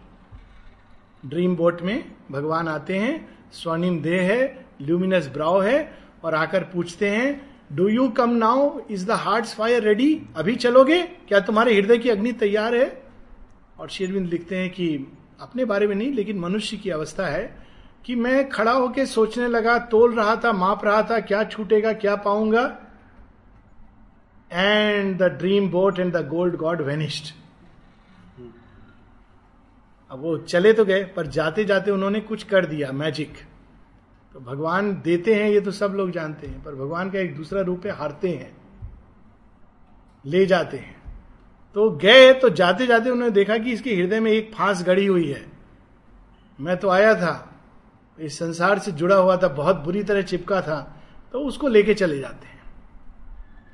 dream 1.26 1.56
boat 1.56 1.82
में 1.82 2.04
भगवान 2.30 2.68
आते 2.68 2.98
हैं, 2.98 3.28
स्वर्णिम 3.52 4.00
देह 4.02 4.22
है 4.22 4.66
ल्यूमिनस 4.82 5.28
ब्राउ 5.28 5.60
है, 5.60 5.92
और 6.24 6.34
आकर 6.34 6.64
पूछते 6.64 7.10
हैं 7.10 7.55
do 7.70 7.88
you 7.88 8.08
come 8.08 8.30
now 8.30 8.78
is 8.90 9.06
the 9.06 9.10
heart 9.10 9.46
fire 9.46 9.82
ready 9.82 10.22
अभी 10.36 10.54
चलोगे? 10.56 11.02
क्या 11.28 11.40
तुम्हारे 11.40 11.74
हृदय 11.74 11.98
की 11.98 12.10
अग्नि 12.10 12.32
तैयार 12.32 12.74
है? 12.74 13.02
और 13.78 13.88
शेरविंद 13.88 14.26
लिखते 14.28 14.56
हैं 14.56 14.70
कि 14.70 14.88
अपने 15.40 15.64
बारे 15.64 15.86
में 15.86 15.94
नहीं, 15.94 16.12
लेकिन 16.12 16.38
मनुष्य 16.38 16.76
की 16.76 16.90
अवस्था 16.90 17.26
है 17.26 17.66
कि 18.04 18.14
मैं 18.14 18.48
खड़ा 18.48 18.72
होकर 18.72 19.06
सोचने 19.06 19.48
लगा, 19.48 19.78
तोल 19.78 20.14
रहा 20.14 20.36
था, 20.36 20.52
माप 20.52 20.84
रहा 20.84 21.02
था, 21.02 21.18
क्या 21.20 21.42
छूटेगा, 21.44 21.92
क्या 21.92 22.14
पाऊँगा? 22.16 22.62
And 24.50 25.16
the 25.18 25.22
dream 25.38 25.68
boat 25.70 25.98
and 25.98 26.12
the 26.16 26.26
gold 26.28 26.56
god 26.56 26.82
vanished 26.82 27.34
अब 30.10 30.20
वो 30.20 30.36
चले 30.38 30.72
तो 30.72 30.84
गए, 30.84 31.02
पर 31.06 31.26
जाते 31.26 31.64
जाते 31.64 31.90
उन्होंने 31.90 32.20
कुछ 32.20 32.42
कर 32.42 32.66
दिया 32.66 32.92
मैजिक 32.92 33.38
तो 34.36 34.40
भगवान 34.42 34.92
देते 35.02 35.34
हैं, 35.34 35.48
ये 35.50 35.60
तो 35.60 35.70
सब 35.70 35.92
लोग 35.96 36.10
जानते 36.10 36.46
हैं, 36.46 36.62
पर 36.64 36.74
भगवान 36.74 37.10
का 37.10 37.18
एक 37.18 37.36
दूसरा 37.36 37.60
रूप 37.60 37.86
है, 37.86 37.92
हारते 37.92 38.30
हैं, 38.30 38.56
ले 40.24 40.44
जाते 40.46 40.76
हैं। 40.76 40.94
तो 41.76 41.88
गए 41.96 42.32
तो 42.34 42.50
जाते 42.50 42.86
जाते 42.86 43.10
उन्होंने 43.10 43.30
देखा 43.30 43.56
कि 43.58 43.72
इसके 43.72 43.94
हृदय 43.94 44.20
में 44.20 44.30
एक 44.32 44.52
फांस 44.54 44.82
गड़ी 44.82 45.06
हुई 45.06 45.30
है। 45.30 45.44
मैं 46.58 46.76
तो 46.76 46.88
आया 46.88 47.14
था, 47.14 47.32
इस 48.18 48.38
संसार 48.38 48.78
से 48.78 48.92
जुड़ा 48.92 49.16
हुआ 49.16 49.36
था, 49.36 49.48
बहुत 49.48 49.76
बुरी 49.76 50.02
तरह 50.02 50.22
चिपका 50.22 50.60
था 50.60 50.80
तो 51.32 51.40
उसको 51.40 51.68
लेके 51.68 51.94
चले 51.94 52.18
जाते 52.18 52.46
हैं। 52.46 52.62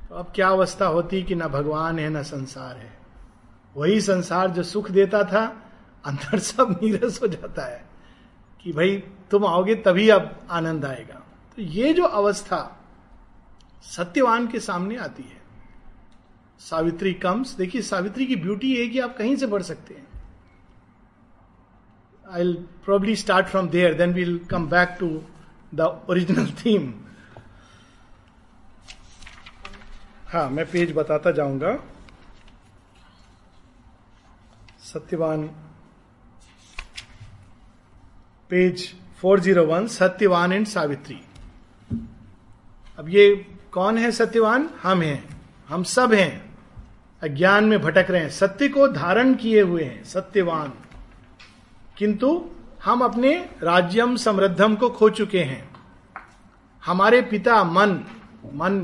तो 0.09 0.15
अब 0.15 0.31
क्या 0.35 0.47
अवस्था 0.47 0.85
होती 0.87 1.23
कि 1.23 1.35
ना 1.35 1.47
भगवान 1.47 1.99
है, 1.99 2.09
ना 2.09 2.21
संसार 2.23 2.75
है। 2.77 2.91
वही 3.75 4.01
संसार 4.01 4.51
जो 4.51 4.63
सुख 4.63 4.91
देता 4.91 5.23
था, 5.23 5.45
अंदर 6.05 6.39
सब 6.39 6.79
नीरस 6.83 7.21
हो 7.21 7.27
जाता 7.27 7.65
है। 7.65 7.92
कि 8.65 8.71
भाई 8.71 8.97
तुम 9.31 9.45
आओगे 9.45 9.75
तभी 9.75 10.09
अब 10.09 10.35
आनंद 10.51 10.85
आएगा। 10.85 11.21
तो 11.57 11.61
ये 11.61 11.93
जो 11.93 12.03
अवस्था 12.03 12.59
सत्यवान 13.85 14.47
के 14.47 14.59
सामने 14.59 14.97
आती 14.97 15.23
है, 15.23 15.41
सावित्री 16.61 17.13
कम्स 17.13 17.53
देखिए, 17.53 17.81
सावित्री 17.81 18.25
की 18.25 18.35
ब्यूटी 18.35 18.75
है 18.75 18.87
कि 18.87 18.99
आप 18.99 19.15
कहीं 19.17 19.35
से 19.35 19.47
बढ़ 19.47 19.61
सकते 19.61 19.93
हैं। 19.93 20.07
I 22.25 22.53
probably 22.85 23.15
start 23.15 23.47
from 23.47 23.67
there 23.69 23.93
then 23.93 24.13
we'll 24.13 24.37
come 24.51 24.67
back 24.69 24.95
to 24.99 25.09
the 25.75 25.81
original 26.09 26.51
theme 26.55 26.93
हाँ 30.29 30.49
मैं 30.49 30.65
पेज 30.65 30.93
बताता 30.95 31.31
जाऊँगा। 31.31 31.75
Satyavan 34.83 35.49
page 38.49 38.93
401 39.21 39.87
Satyavan 39.87 40.53
and 40.53 40.67
Savitri. 40.67 41.21
अब 42.99 43.05
ये 43.09 43.45
कौन 43.71 43.97
है 43.97 44.11
सत्यवान? 44.11 44.69
हम 44.83 45.01
हैं। 45.01 45.41
हम 45.69 45.83
सब 45.83 46.13
हैं। 46.13 46.55
अज्ञान 47.23 47.63
में 47.63 47.81
भटक 47.81 48.05
रहे 48.09 48.21
हैं। 48.21 48.29
सत्य 48.29 48.69
को 48.69 48.87
धारण 48.87 49.33
किए 49.33 49.61
हुए 49.61 49.83
हैं। 49.83 50.03
सत्यवान। 50.03 50.73
किंतु 51.97 52.49
हम 52.83 53.01
अपने 53.01 53.49
राज्यम 53.63 54.15
समृद्धम 54.15 54.75
को 54.75 54.89
खो 54.89 55.09
चुके 55.09 55.39
हैं। 55.39 55.75
हमारे 56.85 57.21
पिता 57.21 57.63
मन 57.63 58.03
मन 58.53 58.79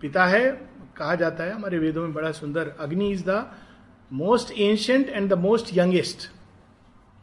पिता 0.00 0.26
है, 0.26 0.52
कहा 0.96 1.14
जाता 1.14 1.44
है, 1.44 1.52
हमारे 1.52 1.78
वेदों 1.78 2.02
में 2.02 2.12
बड़ा 2.12 2.32
सुंदर, 2.32 2.72
Agni 2.80 3.10
is 3.10 3.24
the 3.26 3.52
most 4.12 4.52
ancient 4.58 5.08
and 5.08 5.30
the 5.30 5.38
most 5.38 5.66
youngest 5.72 6.41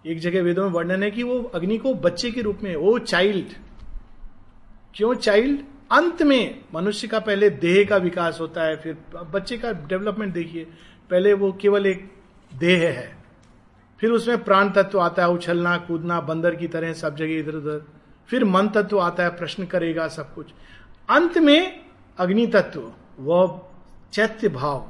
एक 0.05 0.19
जगह 0.19 0.41
वेदों 0.41 0.63
में 0.63 0.71
वर्णन 0.71 1.03
है 1.03 1.11
कि 1.11 1.23
वो 1.23 1.39
अग्नि 1.55 1.77
को 1.77 1.93
बच्चे 1.93 2.31
के 2.31 2.41
रूप 2.41 2.59
में 2.63 2.75
वो 2.75 2.97
चाइल्ड 2.99 3.53
क्यों 4.95 5.13
चाइल्ड 5.15 5.59
अंत 5.91 6.21
में 6.23 6.59
मनुष्य 6.73 7.07
का 7.07 7.19
पहले 7.19 7.49
देह 7.49 7.83
का 7.89 7.97
विकास 7.97 8.37
होता 8.41 8.63
है, 8.63 8.75
फिर 8.75 8.97
बच्चे 9.33 9.57
का 9.57 9.71
डेवलपमेंट 9.71 10.33
देखिए, 10.33 10.65
पहले 11.09 11.33
वो 11.33 11.51
केवल 11.51 11.85
एक 11.85 12.09
देह 12.51 12.89
है, 12.89 13.17
फिर 13.99 14.11
उसमें 14.11 14.43
प्राण 14.43 14.69
तत्व 14.69 14.99
आता 14.99 15.23
है, 15.23 15.29
उछलना, 15.29 15.77
कूदना, 15.77 16.19
बंदर 16.21 16.55
की 16.55 16.67
तरह, 16.67 16.93
सब 16.93 17.15
जगह 17.15 17.39
इधर 17.39 17.55
उधर, 17.55 17.85
फिर 18.29 18.45
मन 18.45 18.67
तत्व 18.67 18.99
आता 18.99 19.23
है, 19.23 19.29
प्रश्न 19.29 19.65
करेगा 19.65 20.07
सब 20.07 20.33
कुछ। 20.33 20.51
अंत 21.09 21.37
में 21.37 21.79
अग्नि 22.17 22.47
तत्व, 22.47 22.91
वह 23.19 23.61
चैत्य 24.13 24.49
भाव। 24.49 24.87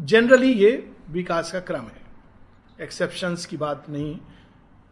जनरली 0.00 0.52
ये 0.52 0.90
विकास 1.10 1.52
का 1.52 1.60
क्रम 1.60 1.82
है। 1.82 2.00
एक्सेप्शंस 2.80 3.46
की 3.46 3.56
बात 3.56 3.88
नहीं। 3.90 4.18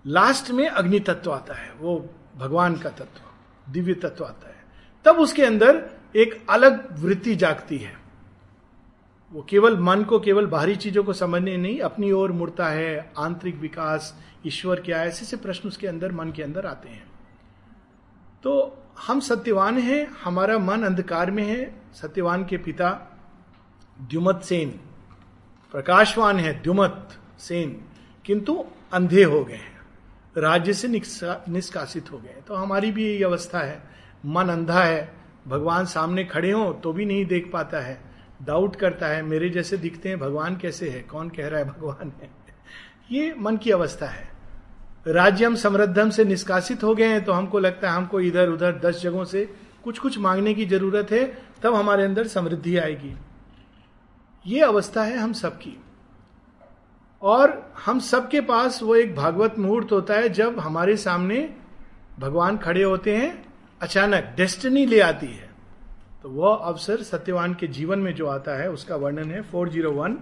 लास्ट 0.09 0.51
में 0.51 0.69
अग्नि 0.69 1.01
तत्व 1.01 1.33
आता 1.33 1.55
है, 1.55 1.73
वो 1.73 2.11
भगवान 2.37 2.77
का 2.77 2.91
तत्व, 2.91 3.21
दिव्य 3.73 3.95
तत्व 3.95 4.25
आता 4.25 4.49
है। 4.49 4.65
तब 5.05 5.17
उसके 5.17 5.45
अंदर 5.45 5.91
एक 6.17 6.47
अलग 6.51 6.99
वृत्ति 6.99 7.37
जागती 7.37 7.79
है। 7.79 7.99
वो 9.33 9.47
केवल 9.49 9.79
मन 9.79 10.03
को, 10.05 10.21
केवल 10.21 10.47
बाहरी 10.47 10.77
चीज़ों 10.77 11.05
को 11.05 11.13
समझने 11.13 11.57
नहीं, 11.57 11.81
अपनी 11.81 12.13
ओर 12.13 12.33
मुड़ता 12.33 12.67
है, 12.67 13.13
आंतरिक 13.19 13.57
विकास, 13.57 14.15
ईश्वर 14.47 14.81
क्या 14.81 15.01
है, 15.01 15.09
ऐसे 15.09 15.25
से 15.25 15.37
प्रश्न 15.37 15.69
उसके 15.69 15.87
अंदर, 15.87 16.13
मन 16.13 16.33
के 16.33 16.43
अंदर 16.43 16.67
आते 16.67 16.89
हैं। 16.89 17.07
तो 18.43 18.79
हम 19.07 19.21
सत्यवान 19.21 19.79
हैं, 19.79 20.09
हमारा 20.25 20.59
मन 20.59 20.83
अंधकार 20.83 21.31
में 21.31 21.45
है, 21.45 21.83
सत्यवान 21.95 22.45
के 22.45 22.57
पिता 22.57 23.19
द्युमत 24.01 24.43
सेन, 24.45 24.71
प्रकाशवान 25.73 26.37
है, 26.37 26.63
द्युमत 26.63 27.19
सेन, 27.39 27.85
किंतु 28.25 28.65
अंधे 28.93 29.25
हो 29.25 29.45
गए 29.45 29.61
राज्य 30.39 30.73
से 30.73 30.89
निष्कासित 30.89 32.11
हो 32.13 32.19
गए 32.19 32.43
तो 32.49 32.55
हमारी 32.55 32.91
भी 32.93 33.07
यही 33.07 33.23
अवस्था 33.23 33.59
है। 33.59 33.83
मन 34.27 34.49
अंधा 34.49 34.83
है। 34.83 35.17
भगवान 35.49 35.85
सामने 35.87 36.25
खड़े 36.25 36.51
हो 36.51 36.73
तो 36.75 36.93
भी 36.93 37.05
नहीं 37.05 37.25
देख 37.27 37.51
पाता 37.53 37.81
है। 37.81 38.01
डाउट 38.43 38.77
करता 38.77 39.07
है, 39.07 39.23
मेरे 39.23 39.49
जैसे 39.51 39.77
दिखते 39.77 40.09
हैं, 40.09 40.19
भगवान 40.19 40.57
कैसे 40.57 40.89
है? 40.91 41.01
कौन 41.03 41.29
कह 41.29 41.49
रहा 41.49 41.61
है 41.61 41.67
भगवान 41.67 42.13
है? 42.23 42.31
ये 43.11 43.35
मन 43.39 43.57
की 43.57 43.71
अवस्था 43.71 44.07
है। 44.07 44.29
राज्य 45.07 45.45
हम 45.45 45.55
समृद्धम 45.55 46.11
से 46.11 46.25
निष्कासित 46.25 46.83
हो 46.85 46.95
गए 46.95 47.07
हैं 47.07 47.25
तो 47.25 47.33
हमको 47.33 47.59
लगता 47.59 47.91
है 47.91 47.97
हमको 47.97 48.21
इधर 48.21 48.49
उधर 48.49 48.79
दस 48.79 49.01
जगहों 49.03 49.25
से 49.25 49.45
कुछ 49.85 49.99
कुछ 49.99 50.19
मांगने 50.19 50.55
की 50.55 50.67
ज़रूरत 50.67 51.11
है, 51.11 51.25
तब 51.63 51.75
हमारे 51.75 52.05
अंदर 52.05 52.27
समृद्धि 52.27 52.77
आएगी। 52.77 53.15
ये 54.47 54.61
अवस्था 54.61 55.03
है 55.03 55.17
हम 55.17 55.33
सबकी। 55.33 55.77
और 57.23 57.73
हम 57.87 57.99
सबके 57.99 58.41
पास 58.41 58.83
वो 58.83 58.97
एक 58.97 59.17
भागवत 59.17 59.59
मुहूर्त 59.59 59.93
होता 59.93 60.15
है 60.15 60.29
जब 60.29 60.59
हमारे 60.61 60.97
सामने 60.97 61.57
भगवान 62.19 62.59
खड़े 62.59 62.83
होते 62.83 63.17
हैं, 63.17 63.53
अचानक 63.83 64.35
डेस्टिनी 64.37 64.87
ले 64.87 65.01
आती 65.01 65.27
है। 65.27 65.51
तो 66.23 66.31
वह 66.31 66.55
अवसर 66.57 67.03
सत्यवान 67.03 67.55
के 67.55 67.67
जीवन 67.67 67.99
में 67.99 68.15
जो 68.15 68.27
आता 68.27 68.61
है, 68.63 68.71
उसका 68.71 68.97
वर्णन 68.97 69.31
है 69.31 69.43
401 69.43 70.19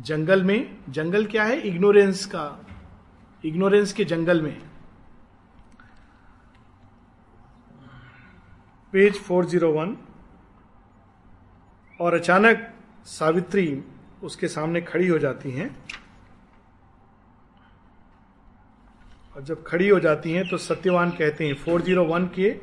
जंगल 0.00 0.42
में, 0.44 0.76
जंगल 0.88 1.26
क्या 1.26 1.44
है? 1.44 1.60
इग्नोरेंस 1.60 2.26
का 2.26 2.66
इग्नोरेंस 3.44 3.92
के 3.92 4.04
जंगल 4.04 4.42
में। 4.42 4.62
पेज 8.92 9.20
401 9.20 9.96
और 12.00 12.14
अचानक 12.14 12.74
सावित्री 13.04 13.84
उसके 14.22 14.48
सामने 14.48 14.80
खड़ी 14.80 15.08
हो 15.08 15.18
जाती 15.18 15.50
हैं। 15.50 15.84
और 19.36 19.42
जब 19.42 19.62
खड़ी 19.66 19.88
हो 19.88 19.98
जाती 20.00 20.32
हैं 20.32 20.48
तो 20.48 20.58
सत्यवान 20.58 21.10
कहते 21.10 21.46
हैं 21.46 21.54
401 21.64 22.28
के 22.34 22.54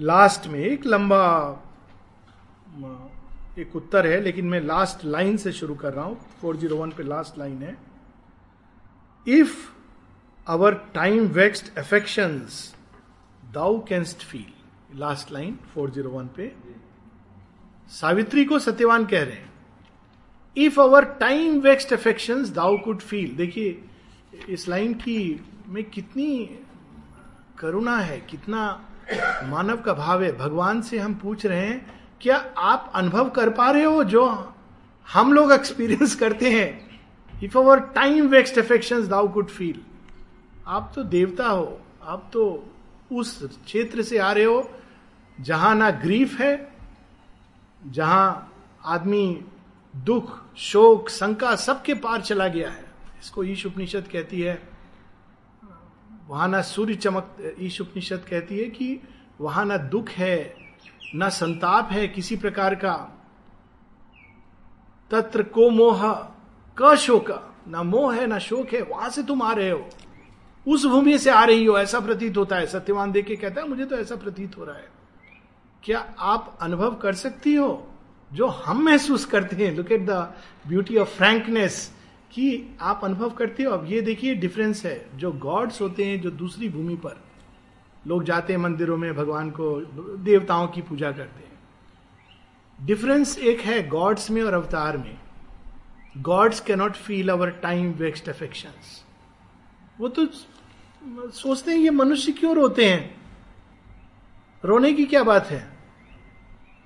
लास्ट 0.00 0.46
में 0.46 0.58
एक 0.60 0.86
लंबा 0.86 1.22
एक 3.58 3.76
उत्तर 3.76 4.06
है, 4.06 4.20
लेकिन 4.20 4.46
मैं 4.46 4.60
लास्ट 4.60 5.04
लाइन 5.04 5.36
से 5.36 5.52
शुरू 5.52 5.74
कर 5.74 5.92
रहा 5.92 6.04
हूँ। 6.04 6.18
401 6.42 6.92
पे 6.92 7.02
लास्ट 7.02 7.38
लाइन 7.38 7.62
है। 7.62 7.76
If 9.26 9.54
our 10.46 10.74
time 10.94 11.26
vexed 11.34 11.76
affections 11.78 12.74
thou 13.52 13.78
canst 13.84 14.22
feel 14.22 14.98
last 14.98 15.32
line 15.32 15.58
401 15.76 16.28
पे। 16.36 16.52
सावित्री 17.92 18.44
को 18.44 18.58
सत्यवान 18.58 19.06
कह 19.06 19.22
रहे 19.22 19.32
हैं 19.32 19.52
if 20.56 20.80
our 20.80 21.04
time 21.20 21.58
vexed 21.60 21.92
affection 21.92 22.44
thou 22.52 22.76
could 22.78 23.00
feel 23.00 23.34
देखिए, 23.36 23.82
इस 24.48 24.68
लाइन 24.68 24.94
की 24.94 25.18
में 25.68 25.82
कितनी 25.84 26.58
करुणा 27.58 27.96
है, 27.98 28.20
कितना 28.20 28.84
मानव 29.44 29.76
का 29.76 29.92
भाव 29.94 30.22
है। 30.22 30.36
भगवान 30.36 30.82
से 30.82 30.98
हम 30.98 31.14
पूछ 31.14 31.46
रहे 31.46 31.66
हैं, 31.66 32.00
क्या 32.20 32.36
आप 32.58 32.92
अनुभव 32.94 33.30
कर 33.30 33.50
पा 33.50 33.70
रहे 33.70 33.84
हो 33.84 34.04
जो 34.04 34.54
हम 35.12 35.32
लोग 35.32 35.52
एक्सपीरियंस 35.52 36.14
करते 36.20 36.50
हैं? 36.50 37.00
If 37.42 37.58
our 37.58 37.80
time 37.80 38.26
waste 38.26 38.58
affection 38.58 39.06
thou 39.08 39.28
could 39.28 39.48
feel 39.48 39.80
आप 40.66 40.92
तो 40.94 41.02
देवता 41.02 41.48
हो, 41.48 41.80
आप 42.02 42.30
तो 42.32 42.70
उस 43.12 43.42
क्षेत्र 43.64 44.02
से 44.02 44.18
आ 44.18 44.32
रहे 44.32 44.44
हो, 44.44 44.70
जहाँ 45.40 45.74
ना 45.74 45.90
ग्रीफ 45.90 46.40
है, 46.40 46.72
जहाँ 47.86 48.52
आदमी 48.84 49.44
दुख, 49.96 50.42
शोक, 50.56 51.08
शंका 51.08 51.56
सबके 51.56 51.94
पार 51.94 52.20
चला 52.20 52.48
गया 52.48 52.70
है। 52.70 52.84
इसको 53.20 53.44
ईश 53.44 53.66
उपनिषद 53.66 54.08
कहती 54.12 54.40
है 54.40 54.75
वहाँ 56.28 56.48
ना 56.48 56.62
सूर्य 56.62 56.94
चमक, 56.94 57.56
ईश 57.60 57.80
उपनिषद 57.80 58.24
कहती 58.30 58.58
है 58.58 58.64
कि 58.64 59.00
वहाँ 59.40 59.64
ना 59.64 59.76
दुख 59.76 60.08
है, 60.08 60.56
ना 61.14 61.28
संताप 61.28 61.88
है 61.92 62.08
किसी 62.08 62.36
प्रकार 62.36 62.74
का। 62.74 63.18
तत्र 65.10 65.42
को 65.42 65.70
मोह, 65.70 66.12
क 66.78 66.96
शोक, 66.96 67.54
ना 67.68 67.82
मोह 67.82 68.14
है, 68.14 68.26
ना 68.26 68.38
शोक 68.38 68.74
है, 68.74 68.82
वहाँ 68.82 69.10
से 69.10 69.22
तुम 69.22 69.42
आ 69.42 69.52
रहे 69.52 69.70
हो। 69.70 69.88
उस 70.68 70.86
भूमि 70.86 71.18
से 71.18 71.30
आ 71.30 71.44
रही 71.44 71.64
हो, 71.64 71.78
ऐसा 71.78 72.00
प्रतीत 72.00 72.36
होता 72.36 72.56
है। 72.56 72.66
सत्यवान 72.66 73.12
देख 73.12 73.26
के 73.26 73.36
कहता 73.36 73.60
है, 73.60 73.68
मुझे 73.68 73.84
तो 73.84 73.96
ऐसा 73.96 74.16
प्रतीत 74.16 74.58
हो 74.58 74.64
रहा 74.64 74.76
है। 74.76 74.88
क्या 75.82 76.14
आप 76.18 76.58
अनुभव 76.60 76.94
कर 76.94 77.14
सकती 77.14 77.54
हो? 77.54 77.86
जो 78.32 78.46
हम 78.46 78.82
महसूस 78.82 79.24
करते 79.24 79.56
हैं 79.56 79.76
look 79.76 79.92
at 79.92 80.06
the 80.06 80.10
beauty 80.68 80.96
of 80.96 81.08
frankness 81.08 81.95
कि 82.32 82.76
आप 82.80 83.00
अनुभव 83.04 83.30
करते 83.30 83.62
हो। 83.62 83.72
अब 83.72 83.86
ये 83.86 84.00
देखिए 84.00 84.34
डिफरेंस 84.34 84.84
है। 84.84 85.06
जो 85.14 85.32
गॉड्स 85.32 85.80
होते 85.80 86.04
हैं, 86.04 86.20
जो 86.20 86.30
दूसरी 86.30 86.68
भूमि 86.68 86.96
पर, 86.96 87.20
लोग 88.06 88.24
जाते 88.24 88.52
हैं 88.52 88.60
मंदिरों 88.60 88.96
में, 88.96 89.14
भगवान 89.14 89.50
को, 89.50 89.80
देवताओं 90.16 90.66
की 90.68 90.82
पूजा 90.82 91.12
करते 91.12 91.40
हैं। 91.40 92.86
डिफरेंस 92.86 93.38
एक 93.38 93.60
है 93.60 93.88
गॉड्स 93.88 94.30
में 94.30 94.42
और 94.42 94.54
अवतार 94.54 94.96
में। 94.96 95.18
Gods 96.18 96.60
cannot 96.60 96.92
feel 96.92 97.28
our 97.28 97.50
time 97.50 97.92
waste 97.92 98.28
affection 98.28 98.68
वो 100.00 100.08
तो 100.08 100.26
सोचते 101.30 101.70
हैं, 101.70 101.78
ये 101.78 101.90
मनुष्य 101.90 102.32
क्यों 102.32 102.54
रोते 102.56 102.84
हैं? 102.84 103.16
रोने 104.64 104.92
की 104.92 105.04
क्या 105.04 105.22
बात 105.22 105.46
है? 105.46 105.76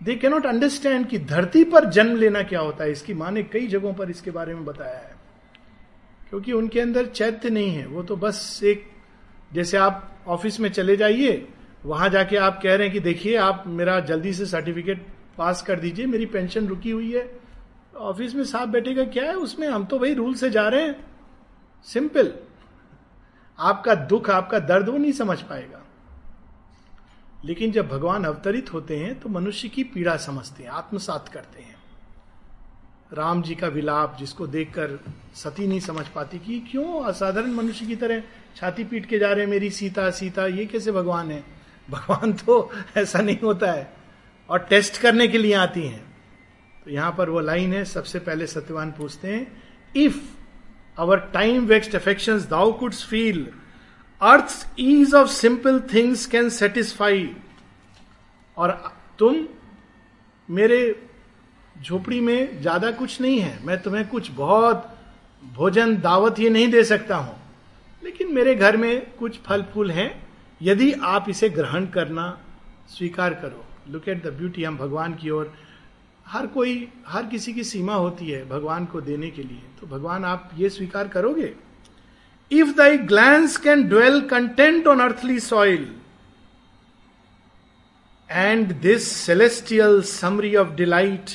दे 0.02 0.14
कैनॉट 0.14 0.47
अंडरस्टैंड 0.47 1.06
कि 1.06 1.18
धरती 1.18 1.64
पर 1.64 1.85
जन्म 1.85 2.16
लेना 2.16 2.42
क्या 2.42 2.61
होता 2.61 2.85
है। 2.85 2.92
इसकी 2.92 3.14
माँ 3.14 3.30
ने 3.30 3.42
कई 3.42 3.66
जगहों 3.66 3.94
पर 3.94 4.11
इसके 4.11 4.30
बारे 4.30 4.54
में 4.54 4.64
बताया 4.64 4.99
है। 4.99 5.10
क्योंकि 6.31 6.53
उनके 6.53 6.81
अंदर 6.81 7.07
चैत्य 7.07 7.51
नहीं 7.51 7.71
है। 7.71 7.87
वो 7.87 8.03
तो 8.03 8.17
बस 8.17 8.61
एक, 8.65 8.91
जैसे 9.53 9.77
आप 9.77 10.25
ऑफ़िस 10.27 10.61
में 10.61 10.69
चले 10.69 10.97
जाइए, 10.97 11.49
वहाँ 11.85 12.09
जाके 12.09 12.37
आप 12.37 12.61
कह 12.63 12.75
रहे 12.75 12.87
हैं 12.87 12.93
कि 12.93 13.01
देखिए, 13.01 13.37
आप 13.37 13.65
मेरा 13.67 14.01
जल्दी 14.01 14.33
से 14.33 14.47
सर्टिफिकेट 14.47 15.07
पास 15.39 15.63
कर 15.63 15.81
दीजिए, 15.81 16.07
मेरी 16.07 16.27
पेंशन 16.27 16.67
रुकी 16.67 16.91
हुई 16.91 17.13
है। 17.13 17.41
ऑफ़िस 17.97 18.35
में 18.35 18.45
साहब 18.45 18.69
बैठेगा, 18.69 19.05
क्या 19.05 19.25
है 19.25 19.35
उसमें? 19.35 19.69
हम 19.69 19.85
तो 19.85 19.99
भाई 19.99 20.15
रूल 20.15 20.35
से 20.35 20.51
जा 20.51 20.69
रहे 20.69 20.83
हैं। 20.83 21.05
सिंपल 21.85 22.33
आपका 23.59 23.95
दुख, 23.95 24.31
आपका 24.31 24.59
दर्द 24.59 24.89
वो 24.89 24.99
नहीं 24.99 25.13
समझ 25.13 25.41
पाएगा। 25.43 25.83
लेकिन 27.45 27.73
जब 27.73 27.89
भगवान 27.89 28.25
अवतरित 28.25 28.73
होते 28.73 28.97
हैं 28.97 29.19
तो 29.21 29.29
मनुष्य 29.29 29.69
की 29.69 29.85
पीड़ा 29.85 30.17
समझते 30.17 30.63
हैं, 30.63 30.71
आत्मसात 30.71 31.29
करते 31.29 31.63
हैं। 31.63 31.80
राम 33.12 33.43
जी 33.43 33.55
का 33.55 33.69
विलाप 33.69 34.17
जिसको 34.19 34.47
देखकर 34.47 34.99
सती 35.35 35.67
नहीं 35.67 35.81
समझ 35.81 36.07
पाती 36.07 36.38
कि 36.38 36.59
क्यों 36.71 37.05
असाधारण 37.05 37.50
मनुष्य 37.50 37.87
की 37.87 37.97
तरह 37.97 38.23
छाती 38.57 38.85
पीट 38.85 39.07
के 39.07 39.19
जा 39.19 39.33
रहे 39.33 39.45
हैं, 39.45 39.50
मेरी 39.50 39.71
सीता 39.71 40.11
सीता, 40.11 40.47
ये 40.47 40.67
कैसे 40.67 40.93
भगवान 40.93 41.31
है? 41.31 41.45
भगवान 41.90 42.33
तो 42.33 42.71
ऐसा 42.97 43.19
नहीं 43.19 43.38
होता 43.38 43.73
है। 43.73 43.93
और 44.49 44.59
टेस्ट 44.59 45.00
करने 45.00 45.29
के 45.29 45.38
लिए 45.38 45.55
आती 45.55 45.83
हैं। 45.83 46.05
तो 46.85 46.90
यहाँ 46.90 47.14
पर 47.19 47.31
वो 47.31 47.40
लाइन 47.40 47.73
है, 47.73 47.85
सबसे 47.85 48.19
पहले 48.19 48.47
सत्यवान 48.47 48.90
पूछते 48.90 49.29
हैं 49.29 49.62
if 49.97 50.21
our 50.99 51.19
time 51.19 51.67
waste 51.67 51.95
affection 51.97 52.38
thou 52.38 52.73
could 52.73 52.95
feel 52.95 53.47
earth 54.21 54.75
ease 54.79 55.14
of 55.14 55.29
simple 55.29 55.81
things 55.95 56.26
can 56.26 56.49
satisfy 56.49 57.37
और 58.57 58.93
तुम 59.19 59.47
मेरे 60.50 61.10
झोपड़ी 61.83 62.21
में 62.21 62.61
ज़्यादा 62.61 62.91
कुछ 62.91 63.21
नहीं 63.21 63.39
है। 63.41 63.59
मैं 63.65 63.81
तुम्हें 63.83 64.07
कुछ 64.09 64.31
बहुत 64.31 64.89
भोजन 65.43 65.97
दावत 65.97 66.39
ये 66.41 66.51
नहीं 66.51 66.69
दे 66.71 66.85
सकता 66.85 67.17
हूँ। 67.17 67.37
लेकिन 68.03 68.33
मेरे 68.35 68.55
घर 68.55 68.77
में 68.77 69.15
कुछ 69.15 69.39
फल 69.39 69.63
फूल 69.63 69.91
हैं। 69.91 70.11
यदि 70.61 70.93
आप 70.93 71.29
इसे 71.29 71.49
ग्रहण 71.49 71.87
करना 71.87 72.27
स्वीकार 72.89 73.35
करो। 73.35 73.65
लुक 73.93 74.09
एट 74.09 74.23
द 74.25 74.33
ब्यूटी 74.33 74.65
हम 74.65 74.77
भगवान 74.77 75.15
की 75.15 75.31
ओर। 75.31 75.53
हर 76.27 76.47
कोई, 76.47 76.89
हर 77.07 77.27
किसी 77.27 77.53
की 77.53 77.65
सीमा 77.65 77.95
होती 77.95 78.31
है 78.31 78.49
भगवान 78.49 78.85
को 78.87 79.01
देने 79.01 79.31
के 79.31 79.43
लिए। 79.43 79.63
तो 79.81 79.87
भगवान, 79.87 80.25
आप 80.25 80.51
ये 80.59 80.69
स्वीकार 80.69 81.09
करोगे? 81.09 81.53
If 82.51 82.75
thy 82.77 82.99
glance 82.99 83.57
can 83.57 83.83
dwell 83.89 84.21
content 84.21 84.87
on 84.87 85.01
earthly 85.01 85.39
soil 85.41 85.91
and 88.31 88.73
this 88.73 89.13
celestial 89.13 90.01
summary 90.03 90.55
of 90.57 90.69
delight 90.69 91.31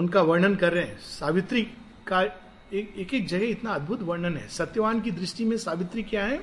उनका 0.00 0.22
वर्णन 0.22 0.54
कर 0.54 0.72
रहे 0.72 0.84
हैं। 0.84 0.98
सावित्री 1.00 1.62
का 2.06 2.22
एक 2.22 2.94
एक, 2.96 3.14
एक 3.14 3.26
जगह 3.26 3.46
इतना 3.46 3.70
अद्भुत 3.70 4.02
वर्णन 4.02 4.36
है। 4.36 4.48
सत्यवान 4.48 5.00
की 5.00 5.10
दृष्टि 5.10 5.44
में 5.44 5.56
सावित्री 5.56 6.02
क्या 6.02 6.24
है? 6.24 6.40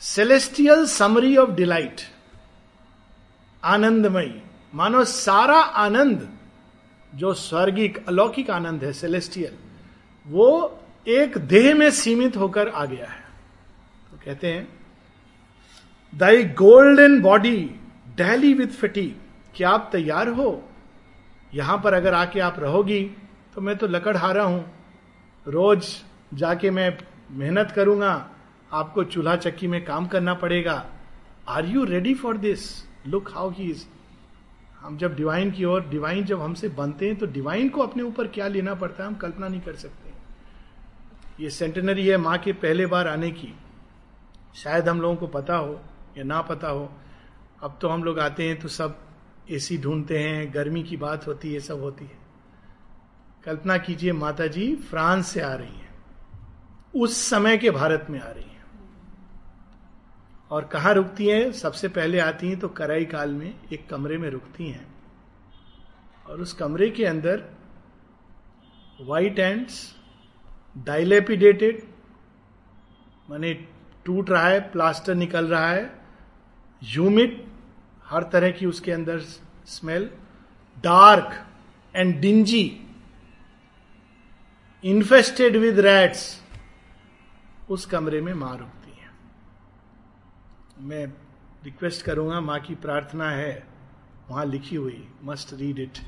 सेलेस्टियल 0.00 0.86
समरी 0.86 1.36
ऑफ़ 1.36 1.50
डिलाइट 1.50 2.00
आनंदमयी। 3.64 4.42
मानो 4.74 5.04
सारा 5.04 5.58
आनंद 5.58 6.28
जो 7.14 7.32
स्वर्गिक 7.34 8.06
अलौकिक 8.08 8.50
आनंद 8.50 8.84
है 8.84 8.92
सेलेस्टियल 8.92 9.56
वो 10.26 10.78
एक 11.08 11.38
देह 11.38 11.74
में 11.74 11.90
सीमित 11.90 12.36
होकर 12.36 12.68
आ 12.68 12.84
गया 12.84 13.06
है। 13.06 13.24
तो 14.10 14.18
कहते 14.24 14.52
हैं 14.52 14.68
thy 16.14 16.42
golden 16.44 17.20
body 17.20 17.56
dally 18.16 18.54
with 18.54 18.68
fatigue 18.68 19.16
क्या 19.54 19.70
आप 19.70 19.88
तैयार 19.92 20.28
हो? 20.28 20.69
यहाँ 21.52 21.80
पर 21.84 21.94
अगर 21.94 22.14
आके 22.14 22.40
आप 22.40 22.58
रहोगी 22.58 23.02
तो 23.54 23.60
मैं 23.60 23.76
तो 23.76 23.86
लकड़हारा 23.86 24.42
हूँ। 24.42 24.64
रोज 25.46 25.86
जाके 26.34 26.70
मैं 26.70 26.96
मेहनत 27.32 27.70
करूँगा, 27.70 28.30
आपको 28.72 29.04
चूल्हा 29.04 29.36
चक्की 29.36 29.66
में 29.66 29.84
काम 29.84 30.06
करना 30.06 30.34
पड़ेगा। 30.34 30.84
Are 31.48 31.66
you 31.66 31.84
ready 31.84 32.14
for 32.14 32.36
this 32.38 32.68
look 33.06 33.30
how 33.34 33.50
he 33.50 33.70
is 33.70 33.84
हम 34.80 34.96
जब 34.98 35.14
डिवाइन 35.16 35.50
की 35.50 35.64
ओर 35.64 35.88
डिवाइन 35.88 36.24
जब 36.24 36.40
हमसे 36.40 36.68
बनते 36.70 37.06
हैं 37.06 37.16
तो 37.16 37.26
डिवाइन 37.28 37.68
को 37.68 37.82
अपने 37.82 38.02
ऊपर 38.02 38.26
क्या 38.28 38.46
लेना 38.48 38.74
पड़ता 38.74 39.02
है, 39.02 39.08
हम 39.08 39.14
कल्पना 39.16 39.48
नहीं 39.48 39.60
कर 39.60 39.74
सकते। 39.74 41.42
ये 41.42 41.50
सेंटेनरी 41.50 42.06
है 42.06 42.16
माँ 42.18 42.38
के 42.38 42.52
पहले 42.54 42.86
बार 42.86 43.08
आने 43.08 43.30
की। 43.32 43.52
शायद 44.54 44.88
हम 44.88 45.00
लोगों 45.00 45.16
को 45.16 45.26
पता 45.28 45.56
हो 45.56 45.80
या 46.18 46.24
ना 46.24 46.40
पता 46.42 46.68
हो। 46.68 46.90
अब 47.62 47.78
तो 47.80 47.88
हम 47.88 48.04
लोग 48.04 48.18
आते 48.20 48.48
हैं 48.48 48.58
तो 48.60 48.68
सब 48.68 48.98
एसी 49.48 49.78
ढूंढते 49.78 50.18
हैं, 50.18 50.54
गर्मी 50.54 50.82
की 50.82 50.96
बात 50.96 51.26
होती 51.26 51.54
है 51.54 51.60
सब 51.60 51.80
होती 51.80 52.04
है। 52.04 52.18
कल्पना 53.44 53.78
कीजिए 53.78 54.12
माता 54.12 54.46
जी 54.46 54.76
फ्रांस 54.76 55.26
से 55.26 55.40
आ 55.40 55.54
रही 55.54 55.74
हैं। 55.74 56.04
उस 56.94 57.16
समय 57.16 57.58
के 57.58 57.70
भारत 57.70 58.06
में 58.10 58.20
आ 58.20 58.30
रही 58.30 58.44
हैं। 58.44 58.64
और 60.50 60.64
कहा 60.64 60.92
रुकती 60.92 61.26
हैं? 61.26 61.52
सबसे 61.52 61.88
पहले 61.88 62.18
आती 62.18 62.48
हैं 62.48 62.58
तो 62.58 62.68
कराई 62.68 63.04
काल 63.04 63.30
में 63.30 63.54
एक 63.72 63.88
कमरे 63.88 64.18
में 64.18 64.30
रुकती 64.30 64.70
हैं। 64.70 64.94
और 66.26 66.40
उस 66.40 66.52
कमरे 66.52 66.90
के 66.90 67.04
अंदर 67.04 67.44
वाइट 69.00 69.38
एंड्स 69.38 69.96
डायलेपिडेटेड 70.78 71.82
माने 73.30 73.54
टूट 74.04 74.30
रहा 74.30 74.48
है 74.48 74.60
प्लास्टर 74.60 75.14
निकल 75.14 75.46
रहा 75.46 75.68
है 75.68 75.84
ह्यूमिड 76.84 77.49
हर 78.10 78.22
तरह 78.22 78.50
की 78.50 78.66
उसके 78.66 78.92
अंदर 78.92 79.18
smell 79.66 80.10
dark 80.84 81.46
and 81.96 82.20
dingy 82.20 82.80
infested 84.84 85.56
with 85.56 85.80
rats 85.80 86.42
उस 87.70 87.86
कमरे 87.86 88.20
में 88.20 88.34
माँ 88.34 88.56
रुकती 88.56 88.90
है। 88.90 89.08
मैं 90.78 91.06
रिक्वेस्ट 91.64 92.02
करूँगा, 92.02 92.40
माँ 92.40 92.60
की 92.60 92.74
प्रार्थना 92.74 93.30
है, 93.30 93.66
वहाँ 94.30 94.44
लिखी 94.46 94.76
हुई 94.76 95.08
मस्ट 95.24 95.52
रीड 95.54 95.78
इट 95.78 95.98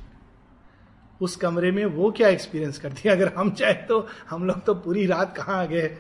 उस 1.21 1.37
कमरे 1.37 1.71
में 1.71 1.85
वो 1.85 2.11
क्या 2.11 2.29
एक्सपीरियंस 2.29 2.79
करती 2.79 3.09
है? 3.09 3.15
अगर 3.17 3.33
हम 3.35 3.51
चाहे 3.51 3.73
तो 3.73 4.09
हम 4.31 4.45
लोग 4.45 4.65
तो 4.65 4.75
पूरी 4.75 5.07
रात 5.07 5.37
कहाँ 5.37 5.63
आ 5.63 5.65
गए? 5.65 5.99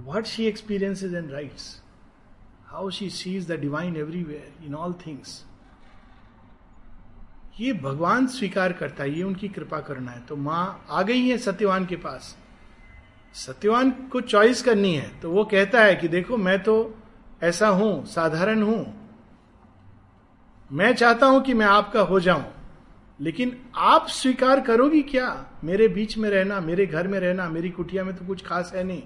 What 0.00 0.26
she 0.26 0.46
experience 0.46 1.02
and 1.04 1.30
writes 1.30 1.79
how 2.70 2.90
she 2.90 3.10
sees 3.10 3.52
the 3.52 3.52
divine 3.52 3.96
everywhere 3.96 4.64
in 4.64 4.74
all 4.74 4.92
things 4.92 5.44
ये 7.60 7.72
भगवान 7.72 8.26
स्वीकार 8.26 8.72
करता 8.72 9.02
है, 9.02 9.16
ये 9.16 9.22
उनकी 9.22 9.48
कृपा 9.48 9.80
करना 9.80 10.12
है। 10.12 10.20
तो 10.26 10.36
माँ 10.36 10.86
आ 10.90 11.02
गई 11.02 11.28
है 11.28 11.38
सत्यवान 11.38 11.86
के 11.86 11.96
पास। 11.96 12.36
सत्यवान 13.34 13.90
को 13.90 14.20
चॉइस 14.20 14.62
करनी 14.62 14.94
है। 14.94 15.20
तो 15.20 15.30
वो 15.30 15.44
कहता 15.44 15.80
है 15.80 15.96
कि 15.96 16.08
देखो, 16.08 16.36
मैं 16.36 16.62
तो 16.62 16.94
ऐसा 17.42 17.68
हूँ, 17.68 18.06
साधारण 18.06 18.62
हूँ। 18.62 19.10
मैं 20.72 20.94
चाहता 20.94 21.26
हूँ 21.26 21.42
कि 21.42 21.54
मैं 21.54 21.66
आपका 21.66 22.00
हो 22.00 22.20
जाऊँ। 22.20 22.44
लेकिन 23.20 23.64
आप 23.76 24.06
स्वीकार 24.08 24.60
करोगी 24.60 25.02
क्या? 25.02 25.46
मेरे 25.64 25.88
बीच 25.88 26.18
में 26.18 26.30
रहना, 26.30 26.60
मेरे 26.60 26.86
घर 26.86 27.08
में 27.08 27.20
रहना, 27.20 27.48
मेरी 27.48 27.70
कुटिया 27.70 28.04
में 28.04 28.16
तो 28.16 28.26
कुछ 28.26 28.46
खास 28.46 28.72
है 28.74 28.84
नहीं। 28.84 29.02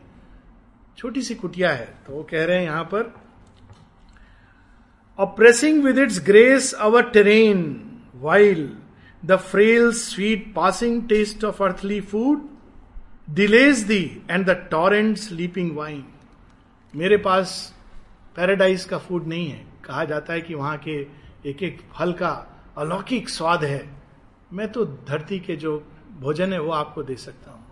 छोटी 0.98 1.22
सी 1.22 1.34
कुटिया 1.34 1.72
है। 1.72 1.94
तो 2.06 2.12
वो 2.12 2.22
कह 2.22 2.44
रहे 2.44 2.56
हैं 2.56 2.64
यहाँ 2.64 2.84
पर 2.84 3.23
oppressing 5.18 5.84
with 5.84 5.98
its 5.98 6.20
grace 6.26 6.72
our 6.72 7.02
terrain 7.02 7.60
while 8.14 8.76
the 9.24 9.36
frail 9.36 9.92
sweet 9.92 10.54
passing 10.54 11.08
taste 11.08 11.44
of 11.44 11.62
earthly 11.64 12.00
food 12.00 12.48
delays 13.30 13.78
thee 13.78 14.22
and 14.30 14.46
the 14.46 14.50
torrent 14.50 15.16
sleeping 15.16 15.76
wine 15.76 16.04
मेरे 16.94 17.16
पास 17.16 17.74
पैराडाइज 18.36 18.84
का 18.84 18.98
फ़ूड 18.98 19.26
नहीं 19.26 19.48
है। 19.48 19.66
कहा 19.84 20.04
जाता 20.04 20.32
है 20.32 20.40
कि 20.40 20.54
वहाँ 20.54 20.78
के 20.78 21.06
एक 21.46 21.62
एक 21.62 21.80
फल 21.98 22.12
का 22.12 22.46
अलौकिक 22.78 23.28
स्वाद 23.28 23.64
है। 23.64 23.96
मैं 24.52 24.72
तो 24.72 24.84
धरती 24.84 25.38
के 25.38 25.56
जो 25.56 25.86
भोजन 26.20 26.52
है 26.52 26.60
वो 26.60 26.72
आपको 26.72 27.02
दे 27.02 27.14
सकता 27.16 27.50
हूँ। 27.50 27.64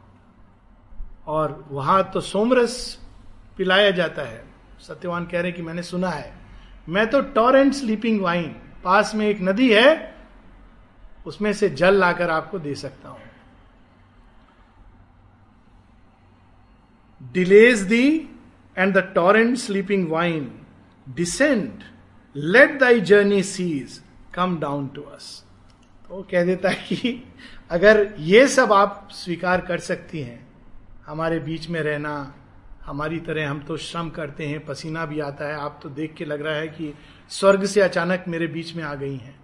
और 1.27 1.65
वहाँ 1.71 2.11
तो 2.15 2.21
सोमरस 2.21 2.99
पिलाया 3.59 3.91
जाता 3.91 4.23
है। 4.23 4.45
सत्यवान 4.81 5.27
कह 5.27 5.41
रहे 5.41 5.53
कि 5.53 5.63
मैंने 5.63 5.83
सुना 5.83 6.09
है। 6.09 6.42
मैं 6.89 7.07
तो 7.11 7.21
टॉरेंट 7.35 7.73
स्लीपिंग 7.75 8.21
वाइन 8.21 8.55
पास 8.85 9.15
में 9.15 9.27
एक 9.27 9.41
नदी 9.43 9.73
है, 9.73 10.15
उसमें 11.27 11.53
से 11.53 11.69
जल 11.71 11.95
लाकर 11.95 12.31
आपको 12.31 12.59
दे 12.59 12.75
सकता 12.75 13.09
हूँ। 13.09 13.21
Delays 17.35 17.81
thee 17.81 18.07
and 18.77 18.95
the 18.95 18.99
torrent 19.15 19.57
sleeping 19.59 20.11
wine 20.11 20.51
descend 21.07 21.83
let 22.35 22.79
thy 22.81 23.01
journey 23.03 23.43
cease 23.43 24.01
come 24.35 24.59
down 24.61 24.89
to 24.89 25.03
us 25.03 25.45
तो 26.09 26.23
कह 26.31 26.45
देता 26.45 26.69
है 26.69 26.85
कि 26.89 27.23
अगर 27.71 28.07
ये 28.19 28.47
सब 28.49 28.73
आप 28.73 29.09
स्वीकार 29.13 29.61
कर 29.61 29.79
सकती 29.81 30.21
हैं, 30.21 30.47
हमारे 31.07 31.39
बीच 31.39 31.69
में 31.69 31.81
रहना 31.81 32.13
हमारी 32.85 33.19
तरह 33.21 33.51
हम 33.51 33.61
तो 33.63 33.77
श्रम 33.77 34.09
करते 34.11 34.47
हैं, 34.47 34.65
पसीना 34.67 35.05
भी 35.07 35.21
आता 35.21 35.49
है। 35.49 35.55
आप 35.55 35.79
तो 35.83 35.89
देख 35.91 36.15
के 36.15 36.25
लग 36.25 36.43
रहा 36.43 36.55
है 36.55 36.69
कि 36.69 36.93
स्वर्ग 37.31 37.65
से 37.65 37.81
अचानक 37.81 38.25
मेरे 38.29 38.47
बीच 38.47 38.75
में 38.77 38.83
आ 38.85 38.95
गई 38.95 39.17
हैं। 39.17 39.41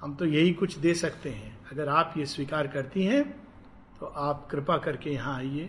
हम 0.00 0.14
तो 0.14 0.24
यही 0.24 0.52
कुछ 0.52 0.76
दे 0.78 0.94
सकते 0.94 1.30
हैं। 1.30 1.58
अगर 1.72 1.88
आप 1.88 2.14
ये 2.16 2.26
स्वीकार 2.26 2.66
करती 2.66 3.04
हैं 3.04 3.22
तो 4.00 4.06
आप 4.06 4.46
कृपा 4.50 4.76
करके 4.78 5.10
यहाँ 5.10 5.36
आइए 5.36 5.68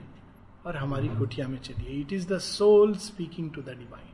और 0.66 0.78
हमारी 0.78 1.08
कुटिया 1.10 1.48
में 1.48 1.60
चलिए। 1.60 2.00
It 2.02 2.14
is 2.14 2.28
the 2.28 2.38
soul 2.40 2.96
speaking 2.98 3.52
to 3.54 3.62
the 3.62 3.70
divine 3.70 4.10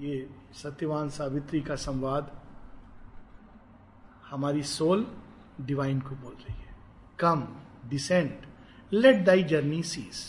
ये 0.00 0.28
सत्यवान 0.54 1.08
सावित्री 1.08 1.60
का 1.60 1.74
संवाद 1.76 2.30
हमारी 4.26 4.62
सोल 4.62 5.06
डिवाइन 5.60 6.00
को 6.00 6.14
बोल 6.14 6.32
रही 6.34 6.54
है। 6.54 6.74
Come 7.18 7.46
descent 7.88 8.46
let 8.92 9.24
thy 9.24 9.42
journey 9.44 9.82
cease 9.82 10.24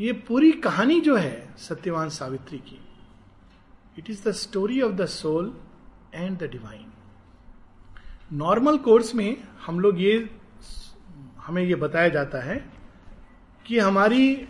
ये 0.00 0.12
पूरी 0.12 0.52
कहानी 0.52 1.00
जो 1.00 1.16
है 1.16 1.54
सत्यवान 1.58 2.08
सावित्री 2.08 2.58
की 2.58 2.88
it 3.98 4.10
is 4.10 4.28
the 4.28 4.32
story 4.32 4.80
of 4.80 4.92
the 4.92 5.06
soul 5.06 5.60
and 6.14 6.38
the 6.38 6.42
divine 6.42 6.86
normal 8.32 8.78
course 8.78 9.14
में 9.14 9.36
हम 9.66 9.80
लोग 9.80 10.00
ये, 10.00 10.30
हमें 11.36 11.62
ये 11.62 11.74
बताया 11.74 12.08
जाता 12.08 12.40
है 12.40 12.72
कि 13.66 13.78
हमारी 13.78 14.48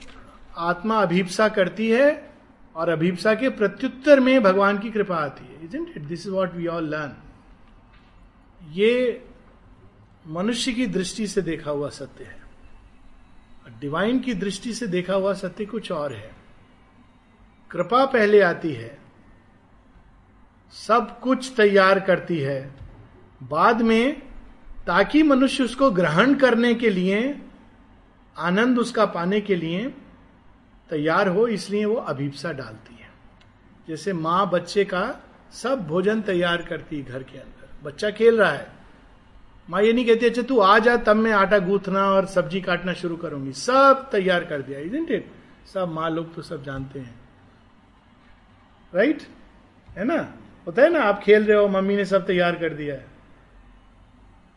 आत्मा 0.56 1.02
अभीपसा 1.02 1.48
करती 1.48 1.90
है 1.90 2.34
और 2.76 2.88
अभीपसा 2.88 3.34
के 3.34 3.48
प्रत्युत्तर 3.48 4.20
में 4.20 4.42
भगवान 4.42 4.78
की 4.78 4.90
कृपा 4.90 5.16
आती 5.16 5.44
है 5.44 5.86
it 5.96 6.02
this 6.02 6.26
is 6.26 6.30
what 6.30 6.54
we 6.54 6.66
all 6.66 6.84
learn 6.84 7.12
ये 8.72 9.24
मनुष्य 10.26 10.72
की 10.72 10.86
दृष्टि 10.86 11.26
से 11.26 11.42
देखा 11.42 11.70
हुआ 11.70 11.88
सत्य 11.88 12.24
है। 12.24 12.39
डिवाइन 13.80 14.18
की 14.20 14.34
दृष्टि 14.34 14.72
से 14.74 14.86
देखा 14.86 15.14
हुआ 15.14 15.32
सत्य 15.32 15.64
कुछ 15.64 15.90
और 15.92 16.12
है। 16.12 16.30
कृपा 17.70 18.04
पहले 18.04 18.40
आती 18.40 18.72
है, 18.72 18.98
सब 20.74 21.18
कुछ 21.20 21.52
तैयार 21.56 22.00
करती 22.00 22.38
है। 22.38 22.74
बाद 23.42 23.80
में, 23.82 24.22
ताकि 24.86 25.22
मनुष्य 25.22 25.64
उसको 25.64 25.90
ग्रहण 25.90 26.34
करने 26.34 26.74
के 26.74 26.90
लिए, 26.90 27.40
आनंद 28.36 28.78
उसका 28.78 29.06
पाने 29.06 29.40
के 29.40 29.54
लिए 29.54 29.84
तैयार 30.90 31.28
हो, 31.28 31.46
इसलिए 31.46 31.84
वो 31.84 31.94
अभीपसा 31.94 32.52
डालती 32.52 32.94
है। 32.94 33.08
जैसे 33.88 34.12
माँ 34.12 34.50
बच्चे 34.50 34.84
का 34.84 35.04
सब 35.52 35.86
भोजन 35.86 36.20
तैयार 36.22 36.62
करती 36.62 36.96
है 36.96 37.04
घर 37.04 37.22
के 37.22 37.38
अंदर। 37.38 37.68
बच्चा 37.82 38.10
खेल 38.10 38.38
रहा 38.38 38.50
है 38.50 38.79
माँ 39.70 39.82
ये 39.82 39.92
नहीं 39.92 40.06
कहती 40.06 40.26
अच्छा 40.26 40.42
तू 40.42 40.58
आ 40.58 40.78
जा, 40.78 40.96
तब 40.96 41.16
मैं 41.16 41.32
आटा 41.32 41.58
गूंथना 41.58 42.04
और 42.10 42.26
सब्ज़ी 42.26 42.60
काटना 42.60 42.92
शुरू 42.92 43.16
करूँगी। 43.16 43.52
सब 43.52 44.08
तैयार 44.12 44.44
कर 44.44 44.62
दिया 44.62 44.78
इजेंट 44.80 45.10
इट 45.10 45.26
सब 45.72 45.88
माँ 45.88 46.10
लोग 46.10 46.34
तो 46.34 46.42
सब 46.42 46.64
जानते 46.64 46.98
हैं। 46.98 47.14
राइट 48.92 49.22
है 49.88 50.04
ना? 50.04 50.16
होता 50.66 50.82
है 50.82 50.90
ना, 50.90 51.02
आप 51.02 51.20
खेल 51.22 51.44
रहे 51.44 51.56
हो, 51.56 51.68
मम्मी 51.68 51.96
ने 51.96 52.04
सब 52.04 52.26
तैयार 52.26 52.56
कर 52.56 52.74
दिया 52.74 52.94
है। 52.94 53.06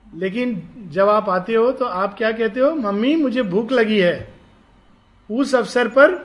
लेकिन 0.06 0.90
जब 0.92 1.10
आप 1.10 1.30
आते 1.30 1.54
हो 1.54 1.72
तो 1.72 1.86
आप 1.86 2.18
क्या 2.18 2.32
कहते 2.32 2.60
हो? 2.60 2.74
मम्मी, 2.76 3.16
मुझे 3.16 3.44
भूख 3.44 3.72
लगी 3.72 4.00
है। 4.00 4.34
उस 5.30 5.56
अवसर 5.56 5.88
पर 5.88 6.18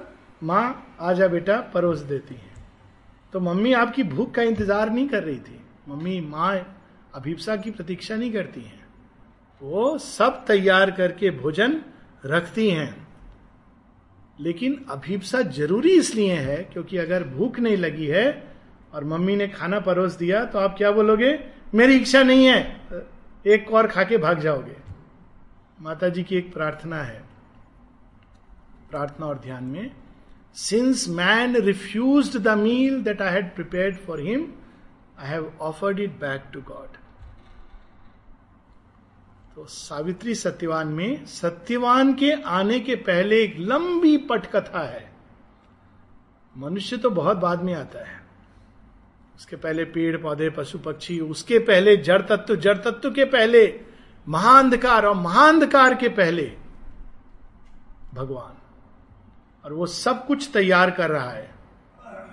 माँ 0.43 0.97
आजा 1.01 1.27
बेटा, 1.29 1.61
परोस 1.75 1.99
देती 2.01 2.35
है। 2.35 2.57
तो 3.33 3.41
मम्मी 3.41 3.73
आपकी 3.75 4.03
भूख 4.05 4.35
का 4.35 4.43
इंतज़ार 4.43 4.91
नहीं 4.91 5.09
कर 5.09 5.23
रही 5.23 5.39
थी। 5.39 5.61
मम्मी 5.89 6.21
माँ 6.21 6.57
अभिप्सा 7.15 7.57
की 7.57 7.71
प्रतीक्षा 7.71 8.17
नहीं 8.17 8.33
करती 8.33 8.61
हैं। 8.61 8.78
वो 9.63 9.99
सब 9.99 10.45
तैयार 10.47 10.91
करके 10.91 11.31
भोजन 11.31 11.81
रखती 12.27 12.69
हैं। 12.71 13.07
लेकिन 14.41 14.85
अभिप्सा 14.91 15.41
ज़रूरी 15.43 15.91
इसलिए 15.91 16.35
है 16.35 16.57
क्योंकि 16.73 16.97
अगर 16.97 17.25
भूख 17.29 17.59
नहीं 17.61 17.77
लगी 17.77 18.07
है 18.07 18.27
और 18.95 19.05
मम्मी 19.05 19.37
ने 19.37 19.49
खाना 19.49 19.81
परोस 19.81 20.17
दिया 20.17 20.45
तो 20.45 20.59
आप 20.59 20.77
क्या 20.79 20.91
बोलोगे? 20.91 21.39
मेरी 21.75 21.97
इच्छा 21.97 22.23
नहीं 22.23 22.47
है। 22.47 23.07
एक 23.47 23.73
और 23.73 23.87
खा 23.87 24.05
के 24.05 24.19
भाग 24.19 24.41
जाओगे। 24.41 24.77
माता 25.81 26.09
जी 26.09 26.23
की 26.23 26.37
एक 26.37 26.53
प्रार्थना 26.53 27.03
है। 27.03 27.23
प्रार्थना 28.91 29.27
और 29.27 29.39
ध्यान 29.39 29.65
में 29.65 29.91
since 30.57 31.09
man 31.09 31.57
refuse 31.57 32.37
the 32.37 32.57
meal 32.59 33.03
that 33.03 33.23
I 33.23 33.33
had 33.33 33.55
prepare 33.55 33.95
for 34.07 34.21
him 34.21 34.47
I 35.21 35.29
have 35.29 35.53
offered 35.61 36.01
it 36.01 36.21
back 36.21 36.45
to 36.53 36.61
God 36.61 36.97
तो 39.59 39.65
सावित्री 39.65 40.35
सत्यवान 40.35 40.89
में 40.89 41.27
सत्यवान 41.27 42.15
के 42.15 42.43
आने 42.43 42.81
के 42.81 42.95
पहले 42.95 43.43
एक 43.43 43.57
लंबी 43.59 44.17
पटकथा 44.17 44.83
है। 44.89 45.13
मनुष्य 46.57 46.97
तो 46.97 47.11
बहुत 47.11 47.37
बाद 47.37 47.63
में 47.63 47.75
आता 47.75 48.09
है। 48.09 48.21
उसके 49.37 49.57
पहले 49.57 49.85
पेड़, 49.85 50.17
पौधे, 50.17 50.51
पशु, 50.51 50.79
पक्षी, 50.79 51.21
उसके 51.21 51.59
पहले 51.59 51.97
जड़ 51.97 52.23
तत्व 52.23 52.57
जड़ 52.57 52.77
तत्व 52.79 53.11
के 53.11 53.25
पहले 53.25 53.81
महाअंधकार 54.29 55.07
और 55.07 55.15
महाअंधकार 55.15 55.95
के 55.95 56.09
पहले 56.09 56.53
भगवान। 58.15 58.57
और 59.65 59.73
वो 59.73 59.87
सब 59.87 60.27
कुछ 60.27 60.51
तैयार 60.53 60.91
कर 60.91 61.11
रहा 61.11 61.31
है 61.31 61.51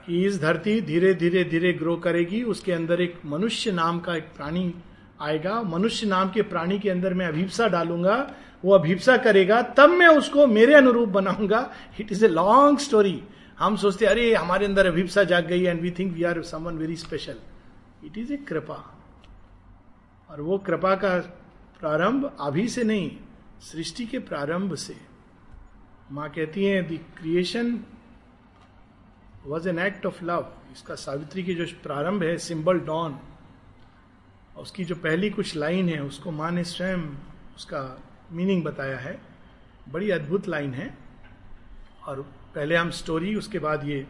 कि 0.06 0.26
इस 0.26 0.42
धरती 0.42 0.82
धीरे 0.82 1.14
धीरे 1.14 1.44
धीरे 1.44 1.74
ग्रो 1.74 1.96
करेगी। 1.96 2.44
उसके 2.44 2.72
अंदर 2.72 3.02
एक 3.02 3.22
मनुष्य 3.26 3.72
नाम 3.72 4.00
का 4.00 4.16
एक 4.16 4.36
प्राणी 4.38 4.74
आएगा, 5.20 5.62
मनुष्य 5.64 6.08
नाम 6.08 6.30
के 6.30 6.42
प्राणी 6.42 6.80
के 6.80 6.90
अंदर 6.90 7.14
मैं 7.14 7.28
अभिप्सा 7.28 7.68
डालूँगा, 7.68 8.16
वो 8.66 8.74
अभिप्सा 8.74 9.16
करेगा, 9.18 9.62
तब 9.62 9.90
मैं 9.90 10.08
उसको 10.08 10.48
मेरे 10.48 10.74
अनुरूप 10.74 11.10
बनाऊँगा। 11.10 11.70
It 12.00 12.12
is 12.12 12.26
a 12.26 12.28
long 12.28 12.80
story 12.80 13.22
हम 13.60 13.76
सोचते 13.78 14.06
अरे, 14.06 14.34
हमारे 14.34 14.66
अंदर 14.66 14.86
अभिप्सा 14.86 15.24
जाग 15.24 15.46
गई 15.48 15.64
and 15.64 15.82
we 15.82 15.92
think 15.92 16.14
we 16.14 16.24
are 16.24 16.42
someone 16.44 16.78
very 16.78 16.96
special 16.96 17.38
it 18.06 18.18
is 18.18 18.34
a 18.34 18.38
कृपा। 18.48 18.82
और 20.30 20.42
वो 20.42 20.58
कृपा 20.58 20.96
का 20.96 21.18
प्रारंभ 21.80 22.32
अभी 22.40 22.68
से 22.68 22.84
नहीं, 22.84 23.12
सृष्टि 23.62 24.06
के 24.06 24.20
प्रारंभ 24.20 24.76
से। 24.76 24.96
माँ 26.12 26.30
कहती 26.30 26.66
है 26.66 26.82
the 26.84 27.00
creation 27.18 27.80
was 29.46 29.70
an 29.70 29.80
act 29.80 30.06
of 30.06 30.24
love 30.26 30.52
इसका 30.74 30.96
सावित्री 30.96 31.44
की 31.44 31.56
जो 31.56 31.66
प्रारंभ 31.84 32.24
है, 32.24 32.38
सिंबल 32.38 32.80
डॉन। 32.82 33.20
उसकी 34.58 34.86
जो 34.86 34.96
पहली 34.96 35.30
कुछ 35.30 35.56
लाइन 35.56 35.90
है, 35.90 36.04
उसको 36.04 36.32
माँ 36.32 36.52
ने 36.52 36.64
स्वयं, 36.64 37.00
उसका 37.56 38.04
मीनिंग 38.32 38.64
बताया 38.64 38.98
है। 38.98 39.22
बड़ी 39.90 40.10
अद्भुत 40.10 40.48
लाइन 40.48 40.74
है। 40.74 40.98
और 42.08 42.22
पहले 42.56 42.76
हम 42.76 42.90
स्टोरी 42.90 43.36
उसके 43.36 43.60
बाद 43.60 43.88
ये 43.88 44.08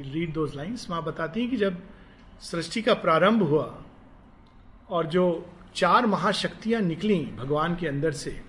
रीड 0.00 0.32
दोज 0.32 0.54
लाइन्स 0.54 0.90
माँ 0.90 1.02
बताती 1.02 1.40
हैं 1.40 1.50
कि 1.50 1.56
जब 1.56 1.82
सृष्टि 2.40 2.82
का 2.82 2.94
प्रारंभ 2.94 3.42
हुआ 3.42 3.82
और 4.90 5.06
जो 5.06 5.46
चार 5.74 6.06
महाशक्तियाँ 6.06 6.80
निकली 6.80 7.24
भगवान 7.24 7.76
के 7.76 7.88
अंदर 7.88 8.12
से, 8.12 8.42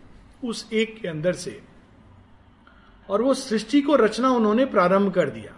उस 0.44 0.70
एक 0.74 1.02
के 1.02 1.08
अंदर 1.08 1.34
से, 1.34 1.64
और 3.10 3.22
वो 3.22 3.34
सृष्टि 3.34 3.82
को 3.82 3.96
रचना 3.96 4.30
उन्होंने 4.30 4.66
प्रारंभ 4.66 5.14
कर 5.14 5.30
दिया। 5.30 5.54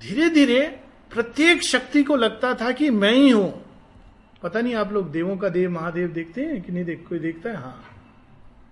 धीरे 0.00 0.30
धीरे 0.30 0.80
प्रत्येक 1.10 1.62
शक्ति 1.62 2.02
को 2.02 2.16
लगता 2.16 2.54
था 2.54 2.72
कि 2.72 2.90
मैं 2.90 3.12
ही 3.12 3.30
हूँ। 3.30 3.65
पता 4.42 4.60
नहीं 4.60 4.74
आप 4.74 4.92
लोग 4.92 5.10
देवों 5.10 5.36
का 5.36 5.48
देव, 5.48 5.70
महादेव 5.70 6.08
देखते 6.08 6.44
हैं 6.44 6.62
कि 6.62 6.72
नहीं 6.72 6.84
देख, 6.84 7.06
कोई 7.08 7.18
देखता 7.18 7.50
है? 7.50 7.56
हाँ। 7.56 7.84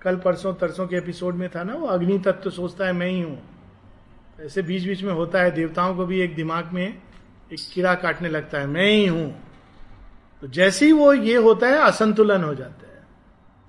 कल 0.03 0.17
परसों, 0.17 0.55
तरसों 0.55 0.87
के 0.87 0.97
एपिसोड 0.97 1.35
में 1.35 1.49
था 1.49 1.65
ना 1.65 1.75
वो, 1.75 1.87
अग्नि 1.87 2.19
तत्व 2.19 2.41
तो 2.45 2.51
सोचता 2.51 2.87
है, 2.87 2.93
मैं 2.93 3.09
ही 3.09 3.21
हूँ। 3.21 3.43
ऐसे 4.41 4.63
बीच 4.63 4.85
बीच 4.85 5.03
में 5.03 5.13
होता 5.13 5.41
है, 5.43 5.51
देवताओं 5.51 5.97
को 5.97 6.07
भी 6.07 6.21
एक 6.21 6.35
दिमाग 6.35 6.71
में 6.73 7.03
एक 7.53 7.59
कीड़ा 7.75 7.95
काटने 7.95 8.29
लगता 8.29 8.59
है, 8.59 8.67
मैं 8.67 8.91
ही 8.91 9.07
हूँ। 9.07 9.43
तो 10.41 10.47
जैसे 10.47 10.87
ही 10.87 10.93
वो 10.93 11.13
ये 11.13 11.37
होता 11.37 11.67
है, 11.67 11.79
असंतुलन 11.79 12.45
हो 12.45 12.55
जाता 12.55 12.89
है। 12.89 13.03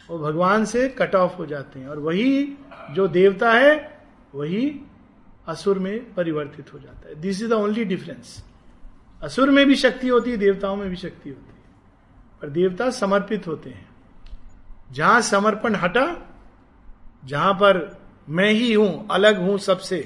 वो 0.09 0.19
भगवान 0.19 0.65
से 0.65 0.89
कट 0.89 1.15
ऑफ़ 1.15 1.33
हो 1.33 1.45
जाते 1.45 1.79
हैं 1.79 1.87
और 1.87 1.99
वही 1.99 2.55
जो 2.91 3.07
देवता 3.07 3.51
है, 3.51 3.99
वही 4.35 4.79
असुर 5.47 5.79
में 5.79 6.13
परिवर्तित 6.13 6.73
हो 6.73 6.79
जाता 6.79 7.09
है। 7.09 7.15
This 7.15 7.41
is 7.41 7.49
the 7.49 7.53
only 7.53 7.85
difference 7.85 8.43
असुर 9.23 9.49
में 9.49 9.65
भी 9.65 9.75
शक्ति 9.75 10.07
होती 10.07 10.31
है, 10.31 10.37
देवताओं 10.37 10.75
में 10.75 10.89
भी 10.89 10.95
शक्ति 10.95 11.29
होती 11.29 11.49
है। 11.49 11.54
पर 12.45 12.51
देवता 12.51 12.89
समर्पित 12.91 13.47
होते 13.47 13.69
हैं। 13.69 13.87
जहाँ 14.91 15.21
समर्पण 15.21 15.75
हटा, 15.75 16.05
जहाँ 17.25 17.53
पर 17.53 17.77
मैं 18.27 18.49
ही 18.49 18.73
हूँ, 18.73 19.07
अलग 19.11 19.39
हूँ 19.39 19.57
सबसे, 19.59 19.97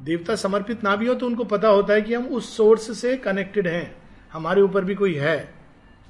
देवता 0.00 0.36
समर्पित 0.36 0.84
ना 0.84 0.94
भी 0.96 1.06
हो 1.06 1.14
तो 1.14 1.26
उनको 1.26 1.44
पता 1.44 1.68
होता 1.68 1.94
है 1.94 2.02
कि 2.02 2.14
हम 2.14 2.26
उस 2.28 2.56
सोर्स 2.56 2.98
से 3.00 3.16
कनेक्टेड 3.16 3.68
हैं। 3.68 3.94
हमारे 4.32 4.62
ऊपर 4.62 4.84
भी 4.84 4.94
कोई 4.94 5.14
है, 5.14 5.36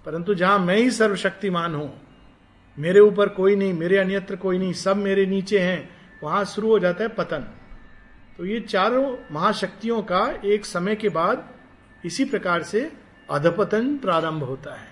परंतु 0.06 0.34
जहाँ 0.34 0.58
मैं 0.58 0.76
ही 0.76 0.90
सर्वशक्तिमान 0.90 1.74
हूँ, 1.74 1.90
मेरे 2.76 3.00
ऊपर 3.00 3.28
कोई 3.30 3.56
नहीं, 3.56 3.72
मेरे 3.72 3.98
अन्यत्र 3.98 4.36
कोई 4.36 4.58
नहीं, 4.58 4.72
सब 4.74 4.96
मेरे 4.98 5.26
नीचे 5.26 5.58
हैं, 5.58 5.88
वहाँ 6.22 6.44
शुरू 6.44 6.68
हो 6.68 6.78
जाता 6.78 7.04
है 7.04 7.08
पतन। 7.08 7.48
तो 8.38 8.46
ये 8.46 8.60
चारों 8.60 9.16
महाशक्तियों 9.32 10.00
का 10.02 10.24
एक 10.44 10.66
समय 10.66 10.96
के 10.96 11.08
बाद 11.10 11.48
इसी 12.04 12.24
प्रकार 12.24 12.62
से 12.62 12.90
अधपतन 13.28 13.96
प्रारंभ 13.98 14.42
होता 14.42 14.74
है। 14.74 14.90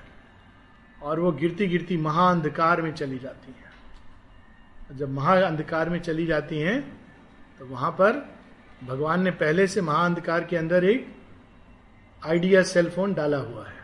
और 1.02 1.20
वो 1.20 1.32
गिरती 1.32 1.66
गिरती 1.66 1.96
महाअंधकार 1.96 2.82
में 2.82 2.92
चली 2.94 3.18
जाती 3.18 3.52
हैं। 3.52 4.96
जब 4.98 5.10
महाअंधकार 5.10 5.88
में 5.88 6.00
चली 6.00 6.26
जाती 6.26 6.58
हैं 6.58 6.80
तो 7.58 7.66
वहाँ 7.66 7.90
पर 7.90 8.34
भगवान 8.84 9.22
ने 9.22 9.30
पहले 9.30 9.66
से 9.66 9.80
महाअंधकार 9.80 10.44
के 10.44 10.56
अंदर 10.56 10.84
एक 10.84 11.06
आइडिया 12.22 12.62
सेलफोन 12.62 13.14
डाला 13.14 13.36
हुआ 13.36 13.66
है 13.66 13.78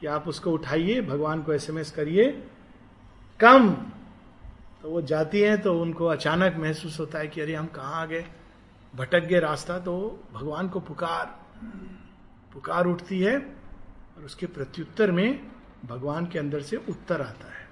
कि 0.00 0.06
आप 0.06 0.28
उसको 0.28 0.50
उठाइए, 0.50 1.00
भगवान 1.00 1.42
को 1.42 1.52
एसएमएस 1.52 1.90
करिए। 1.90 2.30
कम! 3.40 3.70
तो 4.82 4.90
वो 4.90 5.02
जाती 5.02 5.40
हैं 5.40 5.60
तो 5.62 5.80
उनको 5.80 6.06
अचानक 6.06 6.56
महसूस 6.56 6.98
होता 7.00 7.18
है 7.18 7.28
कि 7.28 7.40
अरे, 7.40 7.54
हम 7.54 7.66
कहाँ 7.66 8.02
आ 8.02 8.06
गए? 8.06 8.24
भटक 8.96 9.20
गए 9.20 9.40
रास्ता 9.40 9.78
तो 9.78 10.24
भगवान 10.32 10.68
को 10.68 10.80
पुकार 10.80 11.26
पुकार 12.52 12.86
उठती 12.86 13.20
है 13.20 13.36
और 14.16 14.24
उसके 14.24 14.46
प्रत्युत्तर 14.46 15.10
में 15.10 15.40
भगवान 15.86 16.26
के 16.26 16.38
अंदर 16.38 16.62
से 16.62 16.76
उत्तर 16.76 17.20
आता 17.20 17.52
है। 17.54 17.68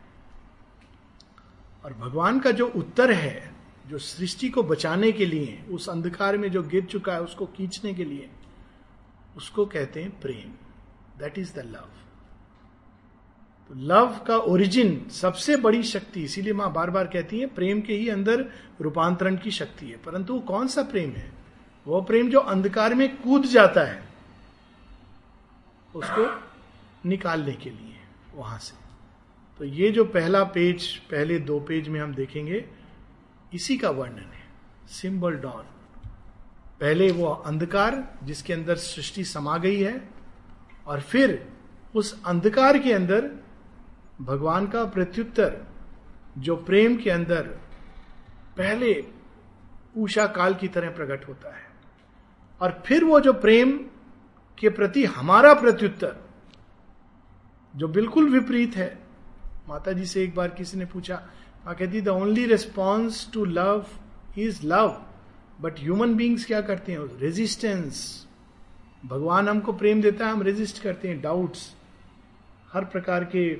और 1.84 1.92
भगवान 1.92 2.40
का 2.40 2.50
जो 2.50 2.68
उत्तर 2.68 3.12
है, 3.12 3.54
जो 3.86 3.98
सृष्टि 3.98 4.48
को 4.48 4.62
बचाने 4.62 5.12
के 5.12 5.26
लिए, 5.26 5.64
उस 5.70 5.88
अंधकार 5.88 6.36
में 6.36 6.50
जो 6.50 6.62
गिर 6.62 6.84
चुका 6.84 7.12
है, 7.12 7.22
उसको 7.22 7.46
खींचने 7.46 7.94
के 7.94 8.04
लिए, 8.04 8.30
उसको 9.36 9.66
कहते 9.66 10.02
हैं 10.02 10.20
प्रेम। 10.20 10.50
दैट 11.18 11.38
इज़ 11.38 11.54
द 11.54 11.58
लव 11.58 11.88
तो 13.68 13.74
लव 13.74 14.24
का 14.26 14.36
ओरिजिन 14.36 15.08
सबसे 15.08 15.56
बड़ी 15.56 15.82
शक्ति, 15.82 16.22
इसीलिए 16.22 16.52
माँ 16.52 16.72
बार 16.72 16.90
बार 16.90 17.06
कहती 17.06 17.40
है, 17.40 17.46
प्रेम 17.46 17.80
के 17.80 17.94
ही 17.94 18.08
अंदर 18.08 18.52
रूपांतरण 18.80 19.36
की 19.36 19.50
शक्ति 19.50 19.86
है। 19.86 19.96
परंतु 19.96 20.34
वो 20.34 20.40
कौन 20.40 20.66
सा 20.66 20.82
प्रेम 20.82 21.10
है? 21.10 21.32
वो 21.86 22.00
प्रेम 22.00 22.30
जो 22.30 22.40
अंधकार 22.40 22.94
में 22.94 23.16
कूद 23.16 23.42
जाता 23.42 23.80
है, 23.80 24.08
उसको 25.94 26.42
निकालने 27.08 27.52
के 27.52 27.70
लिए। 27.70 27.95
वहाँ 28.36 28.58
से। 28.58 28.76
तो 29.58 29.64
ये 29.64 29.90
जो 29.90 30.04
पहला 30.04 30.44
पेज, 30.44 30.96
पहले 30.96 31.38
दो 31.38 31.60
पेज 31.60 31.88
में 31.88 32.00
हम 32.00 32.14
देखेंगे, 32.14 32.68
इसी 33.54 33.78
का 33.78 33.90
वर्णन 33.90 34.32
है। 34.32 34.44
सिंबल 34.88 35.34
डॉन 35.34 35.64
पहले 36.80 37.12
वो 37.12 37.26
अंधकार, 37.26 38.18
जिसके 38.22 38.52
अंदर 38.52 38.76
सृष्टि 38.76 39.24
समा 39.24 39.58
गई 39.58 39.80
है, 39.82 40.08
और 40.86 41.00
फिर 41.00 41.52
उस 41.94 42.22
अंधकार 42.24 42.78
के 42.78 42.92
अंदर 42.92 43.30
भगवान 44.20 44.66
का 44.66 44.84
प्रत्युत्तर, 44.84 45.66
जो 46.38 46.56
प्रेम 46.56 46.96
के 46.96 47.10
अंदर 47.10 47.42
पहले 48.56 49.04
ऊषा 49.96 50.26
काल 50.26 50.54
की 50.54 50.68
तरह 50.68 50.90
प्रकट 50.90 51.28
होता 51.28 51.56
है। 51.56 51.66
और 52.60 52.82
फिर 52.86 53.04
वो 53.04 53.20
जो 53.20 53.32
प्रेम 53.32 53.78
के 54.58 54.68
प्रति 54.68 55.04
हमारा 55.04 55.54
प्रत्युत्तर 55.54 56.25
जो 57.76 57.88
बिल्कुल 57.88 58.28
विपरीत 58.30 58.76
है। 58.76 58.98
माता 59.68 59.92
जी 59.92 60.04
से 60.06 60.22
एक 60.24 60.34
बार 60.34 60.48
किसी 60.48 60.78
ने 60.78 60.84
पूछा, 60.84 61.22
माँ 61.66 61.74
कहती 61.74 62.00
the 62.00 62.08
only 62.08 62.46
response 62.46 63.30
to 63.32 63.44
love 63.44 63.86
is 64.38 64.66
love 64.66 65.02
but 65.60 65.78
human 65.80 66.14
beings 66.14 66.44
क्या 66.44 66.60
करते 66.60 66.92
हैं? 66.92 66.98
रेजिस्टेंस 67.18 68.26
भगवान 69.06 69.48
हमको 69.48 69.72
प्रेम 69.72 70.02
देता 70.02 70.26
है, 70.26 70.32
हम 70.32 70.42
रेजिस्ट 70.42 70.82
करते 70.82 71.08
हैं 71.08 71.20
डाउट्स 71.20 71.74
हर 72.72 72.84
प्रकार 72.84 73.24
के 73.24 73.54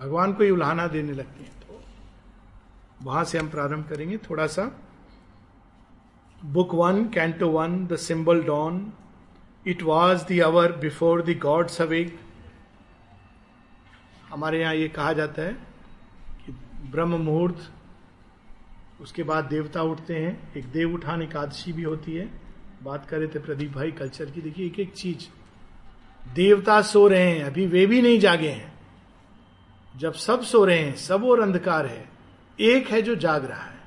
भगवान 0.00 0.32
को 0.32 0.44
ही 0.44 0.50
उल्हाना 0.50 0.86
देने 0.86 1.12
लगते 1.12 1.44
हैं। 1.44 1.52
तो 1.60 1.80
वहाँ 3.02 3.24
से 3.24 3.38
हम 3.38 3.48
प्रारंभ 3.48 3.88
करेंगे। 3.88 4.18
थोड़ा 4.18 4.46
सा। 4.46 4.70
Book 6.44 6.74
one, 6.74 7.04
canto 7.04 7.48
one, 7.48 7.86
the 7.86 7.96
symbol 7.96 8.42
dawn 8.42 8.92
it 9.68 9.82
was 9.82 10.32
the 10.32 10.40
hour 10.40 10.72
before 10.72 11.22
the 11.22 11.38
gods 11.38 11.82
awake 11.82 12.20
हमारे 14.28 14.60
यहाँ 14.60 14.74
ये 14.74 14.88
कहा 14.88 15.12
जाता 15.12 15.42
है 15.42 15.52
कि 16.46 16.52
ब्रह्म 16.90 17.14
मुहूर्त, 17.14 17.72
उसके 19.00 19.22
बाद 19.22 19.44
देवता 19.44 19.82
उठते 19.82 20.14
हैं। 20.14 20.54
एक 20.54 20.64
देव 20.64 20.94
उठान 20.94 21.22
एकादशी 21.22 21.72
भी 21.72 21.82
होती 21.82 22.14
है। 22.14 22.40
बात 22.82 23.06
करे 23.06 23.26
थे 23.26 23.38
प्रदीप 23.38 23.72
भाई 23.72 23.92
कल्चर 23.92 24.30
की। 24.30 24.40
देखिए 24.40 24.66
एक 24.66 24.80
एक 24.80 24.94
चीज़। 24.94 25.26
देवता 26.34 26.82
सो 26.82 27.08
रहे 27.08 27.30
हैं। 27.30 27.44
अभी 27.44 27.66
वे 27.66 27.86
भी 27.86 28.02
नहीं 28.02 28.20
जागे 28.20 28.48
हैं। 28.48 28.80
जब 29.96 30.12
सब 30.12 30.42
सो 30.42 30.64
रहे 30.64 30.78
हैं, 30.78 30.96
सब 30.96 31.24
और 31.24 31.40
अंधकार 31.40 31.86
है। 31.86 32.08
एक 32.60 32.88
है 32.88 33.02
जो 33.02 33.14
जाग 33.14 33.44
रहा 33.44 33.64
है। 33.64 33.80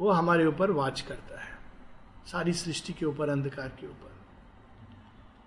वो 0.00 0.10
हमारे 0.10 0.46
ऊपर 0.46 0.70
वाच 0.70 1.00
करता 1.00 1.44
है। 1.44 1.58
सारी 2.26 2.52
सृष्टि 2.52 2.92
के 2.92 3.06
ऊपर, 3.06 3.28
अंधकार 3.28 3.68
के 3.68 3.86
ऊपर। 3.86 4.11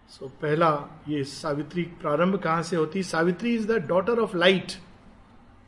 सो 0.09 0.27
पहला 0.41 0.71
ये 1.07 1.23
सावित्री 1.23 1.83
प्रारंभ 2.01 2.37
कहाँ 2.39 2.63
से 2.63 2.75
होती 2.75 3.03
Savitri 3.03 3.53
is 3.55 3.67
the 3.67 3.77
daughter 3.87 4.19
of 4.19 4.35
light 4.37 4.71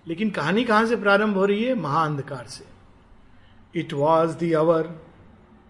लेकिन 0.07 0.29
कहानी 0.29 0.63
कहाँ 0.63 0.85
से 0.87 0.95
प्रारंभ 0.95 1.37
हो 1.37 1.45
रही 1.45 1.63
है 1.63 1.73
महाअंधकार 1.75 2.45
से 2.47 2.65
it 3.75 3.93
was 3.93 4.37
the 4.37 4.51
hour 4.57 4.87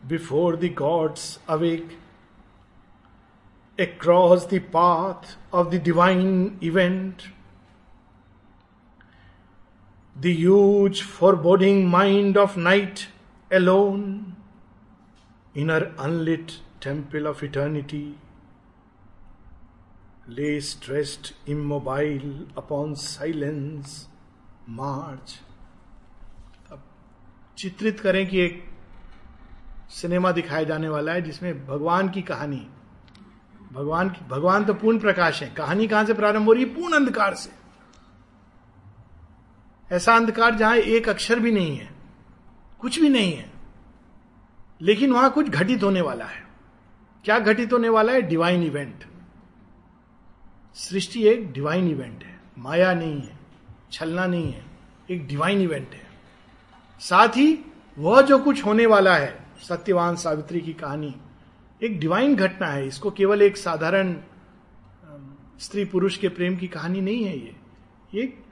before 0.06 0.56
the 0.56 0.74
gods 0.78 1.40
awake 1.50 1.98
across 3.78 4.48
the 4.54 4.62
path 4.74 5.36
of 5.54 5.70
the 5.70 5.82
divine 5.84 6.60
event 6.64 7.22
the 10.16 10.26
huge 10.26 11.04
foreboding 11.42 11.88
mind 11.90 12.38
of 12.38 12.60
night 12.60 13.00
alone 13.52 14.06
in her 15.56 15.92
unlit 16.00 16.52
temple 16.84 17.28
of 17.28 17.46
eternity 17.46 18.06
lay 20.30 20.60
stressed 20.60 21.28
immobile 21.50 22.32
upon 22.58 22.94
silence, 22.96 23.92
march. 24.70 25.36
अब 26.72 26.80
चित्रित 27.58 28.00
करें 28.00 28.28
कि 28.28 28.40
एक 28.40 28.64
cinema 29.90 30.32
दिखाया 30.32 30.64
जाने 30.64 30.90
वाला 30.90 31.12
है 31.12 31.22
जिसमें 31.22 31.68
भगवान 31.68 32.10
की 32.10 32.22
कहानी, 32.22 32.68
भगवान 33.74 34.10
की, 34.10 34.26
भगवान 34.28 34.66
तो 34.66 34.74
पूर्ण 34.74 35.00
प्रकाश 35.00 35.44
है। 35.44 35.50
कहानी 35.50 35.88
कहाँ 35.88 36.06
से 36.06 36.14
प्रारंभ 36.14 36.46
हो 36.46 36.54
रही 36.54 36.64
है? 36.64 36.76
पूर्ण 36.76 36.96
अंधकार 36.96 37.34
से। 37.34 37.52
ऐसा 39.96 40.16
अंधकार 40.16 40.56
जहाँ 40.56 40.76
एक 40.76 41.10
अक्षर 41.10 41.40
भी 41.40 41.52
नहीं 41.52 41.78
है, 41.78 41.90
कुछ 42.80 43.00
भी 43.00 43.10
नहीं 43.10 43.34
है, 43.34 43.52
लेकिन 44.82 45.12
वहाँ 45.12 45.32
कुछ 45.32 45.50
घटित 45.50 45.84
होने 45.84 46.02
वाला 46.02 46.26
है। 46.26 46.48
क्या 47.26 47.40
घटित 47.40 47.74
होने 47.74 47.90
वाला 47.90 48.14
है? 48.14 48.22
डिवाइन 48.22 48.64
इवेंट 48.64 49.06
सृष्टि 50.78 51.24
एक 51.24 51.52
डिवाइन 51.52 51.88
इवेंट 51.88 52.24
है। 52.24 52.40
माया 52.58 52.94
नहीं 52.94 53.22
है, 53.22 53.40
छलना 53.92 54.26
नहीं 54.26 54.52
है, 54.54 54.66
एक 55.12 55.28
डिवाइन 55.28 55.62
इवेंट 55.62 55.90
है। 55.94 56.08
साथ 57.00 57.28
ही 57.28 57.66
वह 57.98 58.22
जो 58.22 58.40
कुछ 58.40 58.66
होने 58.66 58.86
वाला 58.86 59.16
है, 59.16 59.46
सत्यवान 59.70 60.16
सावित्री 60.16 60.62
की 60.62 60.74
कहानी, 60.74 61.16
एक 61.84 62.00
डिवाइन 62.00 62.36
घटना 62.36 62.68
है। 62.68 62.88
इसको 62.88 63.12
केवल 63.12 63.42
एक 63.42 63.58
साधारण 63.58 64.16
स्त्री 65.60 65.86
पुरुष 65.86 66.18
के 66.18 66.30
प्रेम 66.30 66.58
की 66.58 66.68
कहानी 66.68 67.02
नहीं 67.02 67.24
है 67.24 67.38
ये। 67.40 67.56
एक 68.16 68.44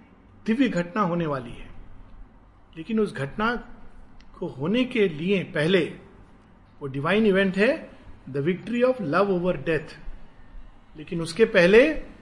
दिव्य 0.46 0.68
घटना 0.68 1.02
होने 1.02 1.28
वाली 1.28 1.52
है। 1.52 1.70
लेकिन 2.78 3.00
उस 3.00 3.14
घटना 3.14 3.56
को 4.40 4.48
होने 4.48 4.84
के 4.84 5.08
लिए 5.10 5.44
पहले 5.44 5.86
वो 6.82 6.88
डिवाइन 6.88 7.26
इवेंट 7.26 7.58
है 7.58 7.90
the 8.30 8.38
victory 8.38 8.82
of 8.82 9.04
love 9.04 9.32
over 9.32 9.58
death 9.58 10.00
लेकिन 10.98 11.22
उसके 11.22 11.46
पहले 11.46 12.15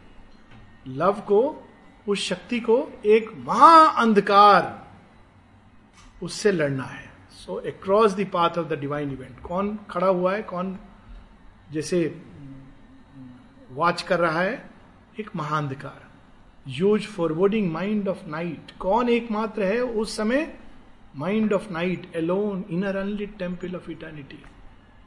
लव 0.87 1.19
को, 1.21 1.63
उस 2.07 2.19
शक्ति 2.19 2.59
को 2.59 2.77
एक 3.05 3.29
महाअंधकार 3.39 4.81
उससे 6.21 6.51
लड़ना 6.51 6.83
है। 6.83 7.11
So 7.35 7.55
across 7.67 8.13
the 8.13 8.25
path 8.33 8.57
of 8.57 8.67
the 8.67 8.79
divine 8.79 9.11
event 9.11 9.39
कौन 9.41 9.77
खड़ा 9.89 10.07
हुआ 10.07 10.33
है, 10.35 10.41
कौन 10.43 10.77
जैसे 11.71 12.21
वॉच 13.71 14.01
कर 14.01 14.19
रहा 14.19 14.41
है, 14.41 14.71
एक 15.19 15.29
महाअंधकार। 15.35 16.01
Huge 16.69 17.07
foreboding 17.07 17.71
mind 17.71 18.07
of 18.07 18.25
night 18.27 18.71
कौन 18.79 19.09
एकमात्र 19.09 19.63
है 19.63 19.79
उस 19.81 20.15
समय? 20.17 20.53
Mind 21.15 21.53
of 21.53 21.69
night 21.71 22.11
alone 22.15 22.63
in her 22.69 22.95
unlit 22.95 23.37
temple 23.39 23.75
of 23.75 23.89
eternity 23.91 24.43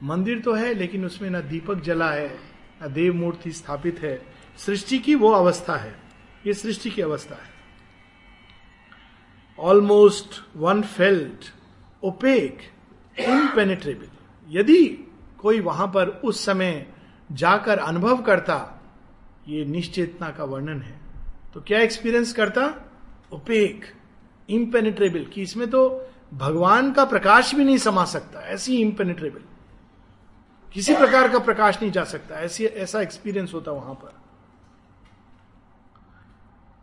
मंदिर 0.03 0.39
तो 0.39 0.53
है, 0.53 0.73
लेकिन 0.73 1.05
उसमें 1.05 1.29
ना 1.29 1.41
दीपक 1.41 1.81
जला 1.81 2.09
है, 2.11 2.27
ना 2.81 2.87
देव 2.87 3.13
मूर्ति 3.13 3.51
स्थापित 3.51 3.99
है। 3.99 4.36
सृष्टि 4.57 4.99
की 4.99 5.15
वो 5.15 5.31
अवस्था 5.31 5.75
है। 5.75 5.95
ये 6.47 6.53
सृष्टि 6.53 6.89
की 6.89 7.01
अवस्था 7.01 7.35
है। 7.35 7.55
Almost 9.59 10.41
one 10.57 10.81
felt 10.81 11.45
opaque 12.03 12.61
impenetrable 13.19 14.09
यदि 14.49 14.83
कोई 15.39 15.59
वहाँ 15.61 15.87
पर 15.87 16.07
उस 16.07 16.45
समय 16.45 16.85
जाकर 17.31 17.77
अनुभव 17.77 18.21
करता, 18.21 18.81
ये 19.47 19.65
निश्चेतना 19.65 20.29
का 20.29 20.43
वर्णन 20.43 20.81
है। 20.81 20.99
तो 21.53 21.61
क्या 21.61 21.79
एक्सपीरियंस 21.79 22.33
करता? 22.33 22.73
ओपेक 23.33 23.85
इम्पेनेट्रेबल 24.49 25.25
कि 25.25 25.41
इसमें 25.41 25.69
तो 25.69 26.09
भगवान 26.33 26.91
का 26.93 27.05
प्रकाश 27.05 27.53
भी 27.55 27.63
नहीं 27.63 27.77
समा 27.77 28.05
सकता, 28.05 28.39
ऐसी 28.41 28.77
इम्पेनेट्रेबल 28.77 29.41
किसी 30.73 30.95
प्रकार 30.95 31.29
का 31.29 31.39
प्रकाश 31.39 31.81
नहीं 31.81 31.91
जा 31.91 32.03
सकता, 32.03 32.35
ऐसी, 32.35 32.65
ऐसा 32.65 33.01
एक्सपीरियंस 33.01 33.53
होता 33.53 33.71
वहाँ 33.71 33.93
पर। 33.95 34.16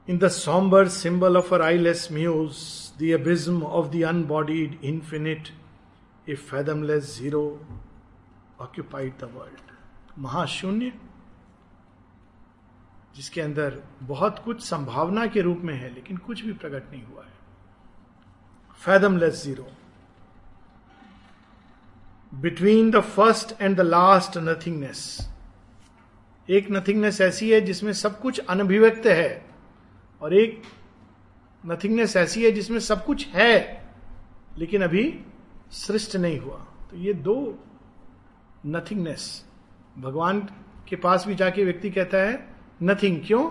In 0.08 0.18
the 0.18 0.28
sombre 0.28 0.88
symbol 0.88 1.36
of 1.36 1.54
her 1.54 1.62
eyeless 1.62 2.08
muse 2.12 2.56
the 3.00 3.10
abysm 3.14 3.62
of 3.62 3.86
the 3.88 4.02
unbodied 4.04 4.78
infinite 4.84 5.48
a 6.28 6.34
fathomless 6.34 7.16
zero 7.18 7.42
occupied 8.60 9.12
the 9.20 9.30
world 9.34 9.72
महाशून्य 10.22 10.92
जिसके 13.16 13.40
अंदर 13.40 13.80
बहुत 14.02 14.38
कुछ 14.44 14.60
संभावना 14.64 15.26
के 15.26 15.40
रूप 15.40 15.60
में 15.64 15.74
है, 15.74 15.92
लेकिन 15.94 16.16
कुछ 16.16 16.40
भी 16.42 16.52
प्रकट 16.52 16.90
नहीं 16.92 17.02
हुआ 17.02 17.24
है। 17.24 17.32
Fathomless 18.80 19.42
zero 19.44 19.66
between 22.32 22.90
the 22.90 23.00
first 23.00 23.54
and 23.60 23.76
the 23.76 23.80
last 23.80 24.38
nothingness 24.38 25.30
एक 26.48 26.70
नथिंगनेस 26.70 27.20
ऐसी 27.20 27.50
है 27.50 27.60
जिसमें 27.60 27.92
सब 27.94 28.20
कुछ 28.20 28.38
अनभिव्यक्त 28.40 29.06
है। 29.06 29.53
और 30.24 30.34
एक 30.34 30.62
नथिंगनेस 31.64 32.16
ऐसी 32.16 32.44
है 32.44 32.50
जिसमें 32.50 32.78
सब 32.80 33.04
कुछ 33.04 33.26
है, 33.28 33.84
लेकिन 34.58 34.82
अभी 34.82 35.02
सृष्ट 35.72 36.16
नहीं 36.16 36.38
हुआ। 36.38 36.56
तो 36.90 36.96
ये 36.96 37.12
दो 37.14 37.36
नथिंगनेस 38.66 39.44
भगवान 39.98 40.40
के 40.88 40.96
पास 40.96 41.26
भी 41.26 41.34
जाके 41.34 41.64
व्यक्ति 41.64 41.90
कहता 41.90 42.18
है 42.18 42.46
नथिंग 42.82 43.20
क्यों? 43.26 43.44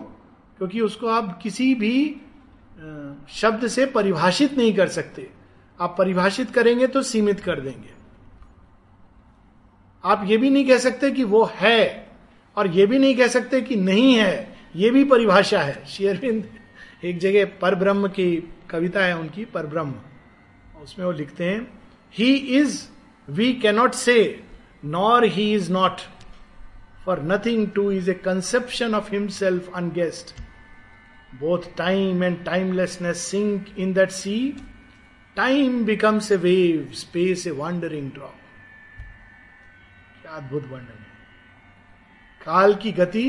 क्योंकि 0.58 0.82
उसको 0.82 1.08
आप 1.08 1.40
किसी 1.42 1.74
भी 1.76 1.96
शब्द 3.32 3.68
से 3.68 3.86
परिभाषित 3.86 4.58
नहीं 4.58 4.74
कर 4.74 4.88
सकते। 4.88 5.30
आप 5.80 5.96
परिभाषित 5.98 6.52
करेंगे 6.52 6.88
तो 6.88 7.02
सीमित 7.02 7.40
कर 7.40 7.60
देंगे। 7.62 7.94
आप 10.04 10.26
ये 10.28 10.38
भी 10.38 10.50
नहीं 10.50 10.68
कह 10.68 10.78
सकते 10.78 11.12
कि 11.12 11.24
वो 11.24 11.44
है, 11.56 12.10
और 12.58 12.68
ये 12.68 12.86
भी 12.86 13.00
नहीं 13.00 13.16
कह 13.16 13.28
सकते 13.28 13.62
कि 13.62 13.76
नहीं 13.76 14.14
है। 14.16 14.56
ये 14.76 14.90
भी 14.92 15.04
परिभाषा 15.04 15.62
है। 15.62 15.86
शेयरविंद 15.86 16.50
एक 17.04 17.18
जगह 17.20 17.46
पर 17.62 17.76
ब्रह्म 17.76 18.08
की 18.08 18.36
कविता 18.70 19.04
है 19.06 19.18
उनकी, 19.18 19.46
परब्रह्म। 19.46 19.94
उसमें 20.84 21.06
वो 21.06 21.12
लिखते 21.12 21.44
हैं 21.44 21.62
he 22.14 22.34
is 22.60 22.82
we 23.28 23.54
cannot 23.54 23.94
say 23.94 24.44
nor 24.86 25.26
he 25.26 25.54
is 25.54 25.72
not 25.72 26.02
for 27.06 27.22
nothing 27.24 27.68
to 27.72 27.92
is 27.92 28.10
a 28.12 28.14
conception 28.14 28.96
of 28.96 29.12
himself 29.12 29.72
unguessed 29.76 30.34
both 31.40 31.76
time 31.78 32.24
and 32.24 32.44
timelessness 32.46 33.18
sink 33.22 33.76
in 33.78 33.94
that 33.94 34.12
sea 34.12 34.38
time 35.38 35.84
becomes 35.86 36.32
a 36.32 36.36
wave 36.38 36.90
space 36.94 37.48
a 37.48 37.52
wandering 37.52 38.12
drop 38.12 38.36
क्या 40.22 40.32
अद्भुत 40.32 40.64
वर्णन 40.64 41.00
है। 41.00 41.12
काल 42.42 42.76
की 42.76 42.92
गति 42.92 43.28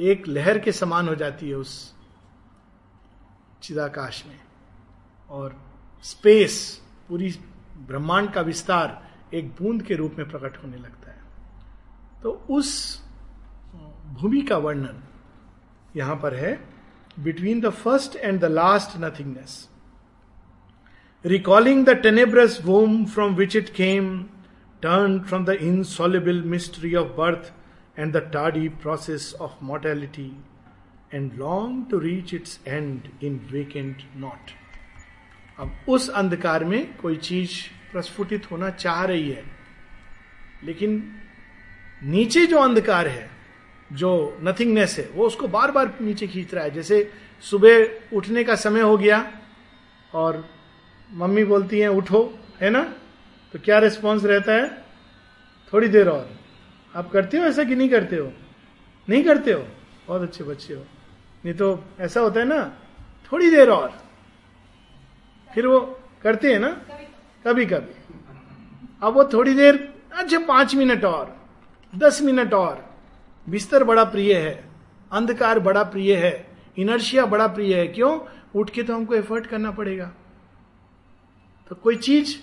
एक 0.00 0.28
लहर 0.28 0.58
के 0.58 0.72
समान 0.72 1.08
हो 1.08 1.14
जाती 1.14 1.48
है 1.48 1.54
उस 1.54 1.72
चिदाकाश 3.62 4.24
में 4.26 4.38
और 5.30 5.56
स्पेस 6.04 6.58
पूरी 7.08 7.30
ब्रह्मांड 7.88 8.32
का 8.32 8.40
विस्तार 8.40 9.00
एक 9.36 9.50
बूंद 9.60 9.82
के 9.82 9.94
रूप 9.94 10.14
में 10.18 10.28
प्रकट 10.30 10.56
होने 10.62 10.76
लगता 10.76 11.10
है। 11.10 11.18
तो 12.22 12.30
उस 12.50 12.70
भूमि 14.20 14.40
का 14.42 14.56
वर्णन 14.58 15.02
यहाँ 15.96 16.16
पर 16.16 16.34
है। 16.34 16.58
Between 17.20 17.60
the 17.60 17.70
first 17.70 18.16
and 18.16 18.40
the 18.40 18.44
last 18.44 18.96
nothingness 19.00 19.68
recalling 21.24 21.84
the 21.86 21.94
tenebrous 22.02 22.60
womb 22.64 23.04
from 23.06 23.34
which 23.36 23.56
it 23.56 23.68
came 23.74 24.22
turn 24.82 25.18
from 25.20 25.44
the 25.44 25.56
insoluble 25.62 26.42
mystery 26.46 26.94
of 26.94 27.08
birth 27.16 27.52
and 27.98 28.12
the 28.12 28.30
Tadi 28.32 28.68
process 28.82 29.34
of 29.40 29.64
mortality 29.64 30.30
and 31.14 31.32
long 31.34 31.86
to 31.90 31.98
reach 31.98 32.34
its 32.34 32.60
end 32.66 33.00
in 33.22 33.40
vacant 33.52 34.02
naught 34.16 34.50
अब 35.58 35.78
उस 35.88 36.08
अंधकार 36.08 36.64
में 36.64 36.96
कोई 36.96 37.16
चीज़ 37.16 37.52
प्रस्फुटित 37.92 38.50
होना 38.50 38.70
चाह 38.70 39.04
रही 39.04 39.30
है, 39.30 39.44
लेकिन 40.64 41.12
नीचे 42.02 42.46
जो 42.46 42.58
अंधकार 42.58 43.08
है, 43.08 43.30
जो 43.92 44.38
नथिंगनेस 44.42 44.98
है, 44.98 45.08
वो 45.14 45.26
उसको 45.26 45.48
बार 45.48 45.70
बार 45.70 45.92
नीचे 46.00 46.26
खींच 46.26 46.54
रहा 46.54 46.64
है। 46.64 46.70
जैसे 46.70 47.10
सुबह 47.40 47.88
उठने 48.12 48.44
का 48.44 48.54
समय 48.54 48.80
हो 48.80 48.96
गया 48.96 49.32
और 50.14 50.44
मम्मी 51.12 51.44
बोलती 51.44 51.80
है, 51.80 51.88
उठो, 51.88 52.38
है 52.60 52.70
ना? 52.70 52.82
तो 53.52 53.58
क्या 53.58 53.78
रिस्पॉन्स 53.78 54.24
रहता 54.24 54.52
है? 54.52 54.84
थोड़ी 55.72 55.88
देर 55.88 56.08
और। 56.08 56.30
आप 56.96 57.10
करते 57.10 57.38
हो 57.38 57.44
ऐसा 57.44 57.64
कि 57.64 57.76
नहीं 57.76 57.88
करते 57.88 58.16
हो? 58.16 58.32
नहीं 59.08 59.24
करते 59.24 59.52
हो? 59.52 59.66
बहुत 60.08 60.22
अच्छे 60.22 60.44
बच्चे 60.44 60.74
हो। 60.74 60.84
नहीं 61.44 61.54
तो 61.54 61.84
ऐसा 62.00 62.20
होता 62.20 62.40
है 62.40 62.46
ना, 62.46 62.62
थोड़ी 63.32 63.50
देर 63.50 63.70
और। 63.70 63.92
फिर 65.54 65.66
वो 65.66 65.80
करते 66.22 66.52
हैं 66.52 66.58
ना 66.60 66.70
कभी 67.44 67.66
कभी 67.66 67.94
अब 69.02 69.14
वो 69.14 69.24
थोड़ी 69.24 69.54
देर 69.54 69.76
अच्छा 70.12 70.38
पाँच 70.38 70.74
मिनट 70.74 71.04
और, 71.04 71.36
दस 71.92 72.20
मिनट 72.22 72.54
और। 72.54 72.84
बिस्तर 73.46 73.84
बड़ा 73.84 74.04
प्रिय 74.04 74.34
है, 74.34 74.52
अंधकार 75.12 75.58
बड़ा 75.58 75.82
प्रिय 75.82 76.14
है, 76.16 76.46
इनर्शिया 76.78 77.24
बड़ा 77.26 77.46
प्रिय 77.46 77.74
है, 77.76 77.86
क्यों? 77.86 78.18
उठ 78.54 78.70
के 78.70 78.82
तो 78.82 78.94
हमको 78.94 79.14
एफर्ट 79.14 79.46
करना 79.46 79.70
पड़ेगा। 79.70 80.10
तो 81.70 81.76
कोई 81.76 81.96
चीज़ 81.96 82.36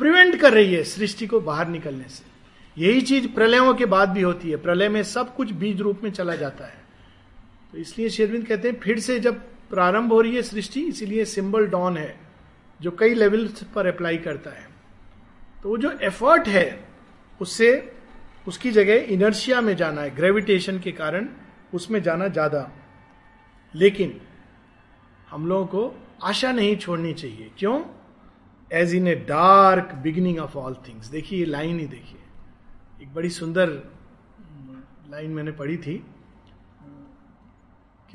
प्रिवेंट 0.00 0.40
कर 0.40 0.52
रही 0.52 0.74
है 0.74 0.82
सृष्टि 0.84 1.26
को 1.26 1.40
बाहर 1.40 1.68
निकलने 1.68 2.08
से। 2.08 2.24
यही 2.76 3.00
चीज़ 3.00 3.28
प्रलयों 3.28 3.74
के 3.74 3.86
बाद 3.86 4.08
भी 4.08 4.22
होती 4.22 4.50
है। 4.50 4.56
प्रलय 4.56 4.88
में 4.88 5.02
सब 5.02 5.34
कुछ 5.34 5.52
बीज 5.52 5.80
रूप 5.80 6.00
में 6.04 6.10
चला 6.10 6.34
जाता 6.36 6.64
है। 6.64 6.87
तो 7.72 7.78
इसलिए 7.78 8.08
शेरविंद 8.08 8.46
कहते 8.46 8.68
हैं, 8.68 8.80
फिर 8.80 8.98
से 8.98 9.20
जब 9.20 9.38
प्रारंभ 9.70 10.12
हो 10.12 10.20
रही 10.20 10.36
है 10.36 10.42
सृष्टि, 10.42 10.80
इसीलिए 10.80 11.24
सिंबल 11.24 11.66
डॉन 11.66 11.96
है, 11.96 12.20
जो 12.80 12.90
कई 12.90 13.14
लेवल्स 13.14 13.64
पर 13.64 13.86
अप्लाई 13.86 14.16
करता 14.16 14.50
है। 14.50 14.66
तो 15.62 15.68
वो 15.68 15.78
जो 15.78 15.90
एफर्ट 15.90 16.48
है, 16.48 16.88
उससे, 17.40 17.92
उसकी 18.48 18.70
जगह 18.70 18.94
इनर्शिया 18.94 19.60
में 19.60 19.76
जाना 19.76 20.00
है 20.00 20.14
ग्रेविटेशन 20.14 20.78
के 20.78 20.92
कारण 20.92 21.28
उसमें 21.74 22.02
जाना 22.02 22.28
ज़्यादा। 22.28 22.70
लेकिन, 23.74 24.20
हम 25.28 25.46
लोगों 25.46 25.66
को 25.66 25.94
आशा 26.22 26.52
नहीं 26.52 26.76
छोड़नी 26.76 27.14
चाहिए। 27.14 27.50
क्यों? 27.58 27.82
As 28.72 28.94
in 28.94 29.08
a 29.08 29.14
dark 29.14 29.94
beginning 29.94 30.38
of 30.38 30.56
all 30.56 30.74
things 30.88 31.06
देखिए 31.06 31.44
लाइन 31.44 31.78
ही 31.78 31.86
देखिए। 31.86 32.20
एक 33.02 33.14
बड़ी 33.14 33.30
सुंदर 33.30 33.68
लाइन 35.10 35.30
मैंने 35.30 35.52
पढ़ी 35.52 35.76
थी। 35.76 36.02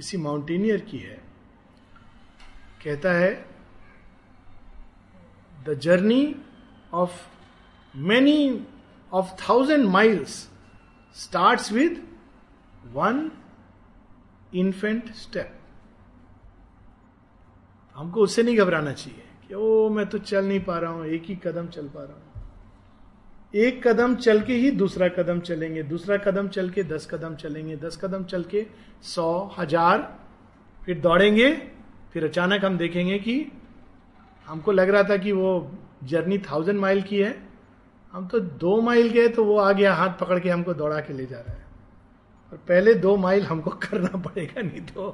किसी 0.03 0.17
माउंटेनियर 0.17 0.79
की 0.81 0.97
है, 0.99 1.15
कहता 2.83 3.11
है 3.11 3.29
the 5.65 5.73
journey 5.79 6.23
of 6.93 7.21
many 7.93 8.65
of 9.11 9.31
thousand 9.41 9.85
miles 9.89 10.35
start 11.15 11.71
with 11.71 12.03
one 12.93 13.29
infant 14.53 15.13
step 15.15 15.59
हमको 17.95 18.23
उससे 18.23 18.43
नहीं 18.43 18.57
घबराना 18.57 18.93
चाहिए 18.93 19.23
कि, 19.47 19.53
ओ, 19.53 19.89
मैं 19.89 20.05
तो 20.05 20.17
चल 20.19 20.45
नहीं 20.45 20.63
पा 20.63 20.77
रहा 20.79 20.91
हूँ, 20.91 21.05
एक 21.05 21.23
ही 21.23 21.35
कदम 21.43 21.67
चल 21.67 21.87
पा 21.87 22.03
रहा 22.03 22.13
हूँ. 22.13 22.32
एक 23.53 23.87
कदम 23.87 24.15
चल 24.15 24.41
के 24.41 24.53
ही 24.53 24.69
दूसरा 24.71 25.07
कदम 25.07 25.39
चलेंगे। 25.39 25.83
दूसरा 25.83 26.17
कदम 26.17 26.47
चल 26.47 26.69
के 26.69 26.83
दस 26.83 27.07
कदम 27.11 27.35
चलेंगे। 27.35 27.75
दस 27.75 27.97
कदम 28.01 28.23
चल 28.23 28.43
के 28.43 28.65
सौ 29.03 29.55
हज़ार। 29.59 30.01
फिर 30.85 30.99
दौड़ेंगे। 30.99 31.51
फिर 32.13 32.25
अचानक 32.25 32.65
हम 32.65 32.77
देखेंगे 32.77 33.19
कि 33.19 33.35
हमको 34.47 34.71
लग 34.71 34.89
रहा 34.89 35.03
था 35.03 35.17
कि 35.17 35.31
वो 35.31 35.71
जर्नी 36.03 36.37
थाउज़ेंड 36.39 36.79
माइल 36.79 37.01
की 37.01 37.19
है। 37.19 37.35
हम 38.13 38.27
तो 38.27 38.39
दो 38.39 38.79
माइल 38.81 39.09
गए 39.09 39.27
तो 39.27 39.43
वो 39.45 39.57
आ 39.57 39.71
गया 39.71 39.93
हाथ 39.93 40.17
पकड़ 40.19 40.39
के 40.39 40.49
हमको 40.49 40.73
दौड़ा 40.73 40.99
के 40.99 41.13
ले 41.13 41.25
जा 41.25 41.39
रहा 41.39 41.53
है। 41.53 41.65
और 42.51 42.57
पहले 42.67 42.93
दो 42.95 43.15
माइल 43.17 43.43
हमको 43.43 43.69
करना 43.83 44.17
पड़ेगा, 44.17 44.61
नहीं 44.61 44.81
तो 44.81 45.09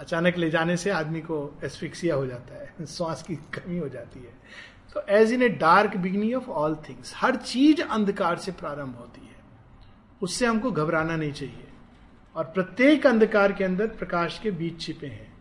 अचानक 0.00 0.36
ले 0.36 0.50
जाने 0.50 0.76
से 0.76 0.90
आदमी 0.90 1.20
को 1.20 1.38
एस्फिक्सिया 1.64 2.14
हो 2.14 2.26
जाता 2.26 2.54
है, 2.54 2.86
श्वास 2.86 3.22
की 3.22 3.36
कमी 3.54 3.78
हो 3.78 3.88
जाती 3.88 4.20
है। 4.20 4.32
तो 4.94 5.02
as 5.08 5.32
in 5.32 5.42
a 5.42 5.48
dark 5.48 5.96
beginning 5.96 6.34
of 6.34 6.48
all 6.48 6.74
things 6.74 7.12
हर 7.16 7.36
चीज़ 7.36 7.82
अंधकार 7.82 8.36
से 8.36 8.52
प्रारंभ 8.52 8.94
होती 8.94 9.20
है। 9.20 9.36
उससे 10.22 10.46
हमको 10.46 10.70
घबराना 10.70 11.16
नहीं 11.16 11.32
चाहिए। 11.32 11.64
और 12.36 12.44
प्रत्येक 12.44 13.06
अंधकार 13.06 13.52
के 13.52 13.64
अंदर 13.64 13.86
प्रकाश 13.86 14.38
के 14.38 14.50
बीच 14.50 14.80
छिपे 14.80 15.06
हैं। 15.06 15.34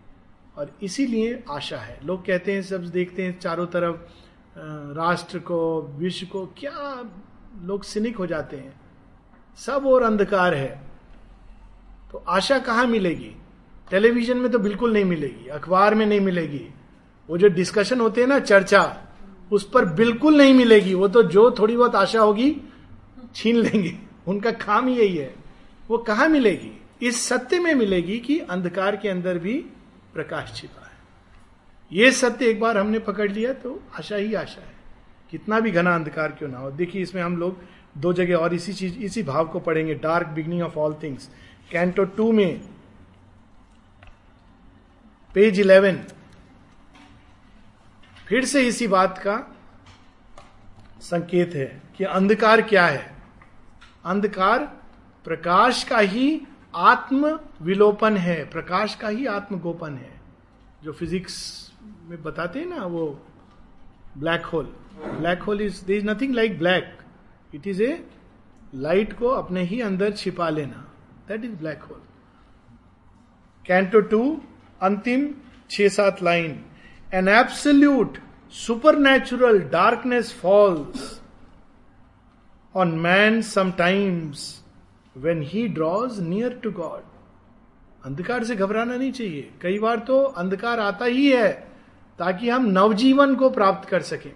और 0.58 0.72
इसीलिए 0.84 1.44
आशा 1.50 1.78
है। 1.78 2.00
लोग 2.06 2.26
कहते 2.26 2.54
हैं, 2.54 2.62
सब 2.62 2.86
देखते 2.86 3.24
हैं, 3.24 3.40
चारों 3.40 3.66
तरफ़ 3.66 3.96
राष्ट्र 4.98 5.40
को, 5.40 5.82
विश्व 5.82 6.26
को, 6.26 6.46
क्या 6.46 7.04
लोग 7.62 7.84
सिनिक 7.84 8.18
हो 8.18 8.28
जाते 8.28 8.58
हैं। 8.58 8.82
सब 9.58 9.86
और 9.88 10.04
अंधकार 10.04 10.54
है। 10.54 10.82
तो 12.12 12.18
आशा 12.18 12.60
कहाँ 12.60 12.86
मिलेगी? 12.86 13.36
टेलीविज़न 13.92 14.38
में 14.38 14.52
तो 14.52 14.60
बिल्कुल 14.60 14.94
नहीं 14.94 15.06
मिलेगी। 15.06 15.48
अखबार 15.48 15.96
में 15.96 16.06
नहीं 16.06 16.22
मिलेगी। 16.22 16.70
वो 17.30 17.38
जो 17.38 17.48
डिस्कशन 17.48 18.02
होते 18.02 18.22
हैं 18.22 18.28
ना, 18.28 18.40
चर्चा 18.40 19.04
उस 19.52 19.70
पर 19.70 19.86
बिल्कुल 19.86 20.38
नहीं 20.38 20.54
मिलेगी। 20.54 20.94
वो 20.94 21.08
तो 21.08 21.24
जो 21.24 21.52
थोड़ी 21.52 21.78
बहुत 21.78 21.96
आशा 21.96 22.20
होगी, 22.20 22.56
छीन 23.36 23.56
लेंगे। 23.56 23.98
उनका 24.28 24.52
काम 24.52 24.90
यही 24.90 25.18
है। 25.18 25.36
वो 25.90 25.98
कहा 25.98 26.28
मिलेगी? 26.28 26.82
इस 27.02 27.22
सत्य 27.28 27.60
में 27.60 27.76
मिलेगी 27.76 28.20
कि 28.20 28.40
अंधकार 28.40 28.96
के 28.96 29.10
अंदर 29.10 29.38
भी 29.38 29.54
प्रकाश 30.14 30.54
छिपा 30.56 30.86
है। 30.86 30.98
ये 31.92 32.12
सत्य 32.12 32.46
एक 32.46 32.60
बार 32.60 32.78
हमने 32.78 33.00
पकड़ 33.00 33.32
लिया 33.32 33.54
तो 33.54 33.82
आशा 34.00 34.16
ही 34.16 34.34
आशा 34.34 34.62
है। 34.62 34.74
कितना 35.32 35.60
भी 35.60 35.72
घना 35.72 35.96
अंधकार 35.96 36.32
क्यों 36.32 36.50
ना 36.50 36.58
हो। 36.58 36.72
देखिए, 36.72 37.02
इसमें 37.02 37.22
हम 37.22 37.38
लोग 37.38 37.58
दो 37.98 38.14
जगह 38.14 38.36
और 38.36 38.54
इसी 38.54 38.74
चीज़, 38.74 38.98
इसी 38.98 39.24
भाव 39.24 39.48
को 39.48 39.60
पढ़ेंगे। 39.60 39.94
Dark 39.94 40.28
beginning 40.28 40.62
of 40.62 40.76
all 40.76 40.96
things 41.04 41.30
canto 41.72 42.04
two 42.04 42.32
में 42.32 42.62
पेज 45.34 45.60
इलेवन 45.60 46.00
फिर 48.28 48.46
से 48.46 48.62
इसी 48.68 48.88
बात 48.88 49.18
का 49.18 49.36
संकेत 51.02 51.56
है 51.56 51.82
कि 51.98 52.04
अंधकार 52.04 52.62
क्या 52.62 52.86
है? 52.86 53.16
अंधकार 54.06 54.64
प्रकाश 55.26 55.84
का 55.84 55.98
ही 55.98 56.42
आत्म 56.76 57.40
विलोपन 57.62 58.18
है। 58.18 58.44
प्रकाश 58.50 58.96
का 58.96 59.08
ही 59.08 59.26
आत्मगोपन 59.26 59.94
है। 59.94 60.22
जो 60.84 60.94
फिजिक्स 60.94 61.38
में 62.10 62.24
बताते 62.24 62.60
हैं 62.60 62.66
ना 62.66 62.86
वो 62.86 63.08
black 64.18 64.46
hole. 64.46 64.66
Black 65.20 65.42
hole 65.42 65.62
is 65.62 65.86
they 65.86 65.98
is 65.98 66.06
nothing 66.06 66.36
like 66.36 66.58
black. 66.60 66.98
It 67.56 67.68
is 67.68 67.84
a 67.84 68.08
light 68.76 69.14
को 69.14 69.28
अपने 69.28 69.62
ही 69.62 69.82
अंदर 69.82 70.12
छिपा 70.12 70.50
लेना। 70.50 70.88
That 71.28 71.46
is 71.46 71.56
black 71.56 71.84
hole 71.84 72.02
canto 73.66 74.00
two 74.00 74.42
अंतिम 74.82 75.30
छह 75.70 75.88
सात 75.88 76.24
line. 76.24 76.64
An 77.14 77.28
absolute 77.28 78.18
super 78.54 78.96
natural 78.96 79.60
darkness 79.62 80.34
falls 80.42 81.22
on 82.76 82.92
man 83.00 83.42
sometimes 83.42 84.64
when 85.18 85.42
he 85.42 85.68
draws 85.68 86.20
near 86.20 86.60
to 86.64 86.72
God 86.72 87.04
अंधकार 88.06 88.44
से 88.44 88.56
घबराना 88.56 88.96
नहीं 88.96 89.12
चाहिए। 89.12 89.50
कई 89.62 89.80
बार 89.80 90.00
तो 90.00 90.22
अंधकार 90.24 90.80
आता 90.80 91.06
ही 91.06 91.30
है 91.32 91.52
ताकि 92.20 92.50
हम 92.50 92.66
नवजीवन 92.66 93.36
को 93.36 93.50
प्राप्त 93.50 93.90
कर 93.90 94.02
सकें। 94.02 94.32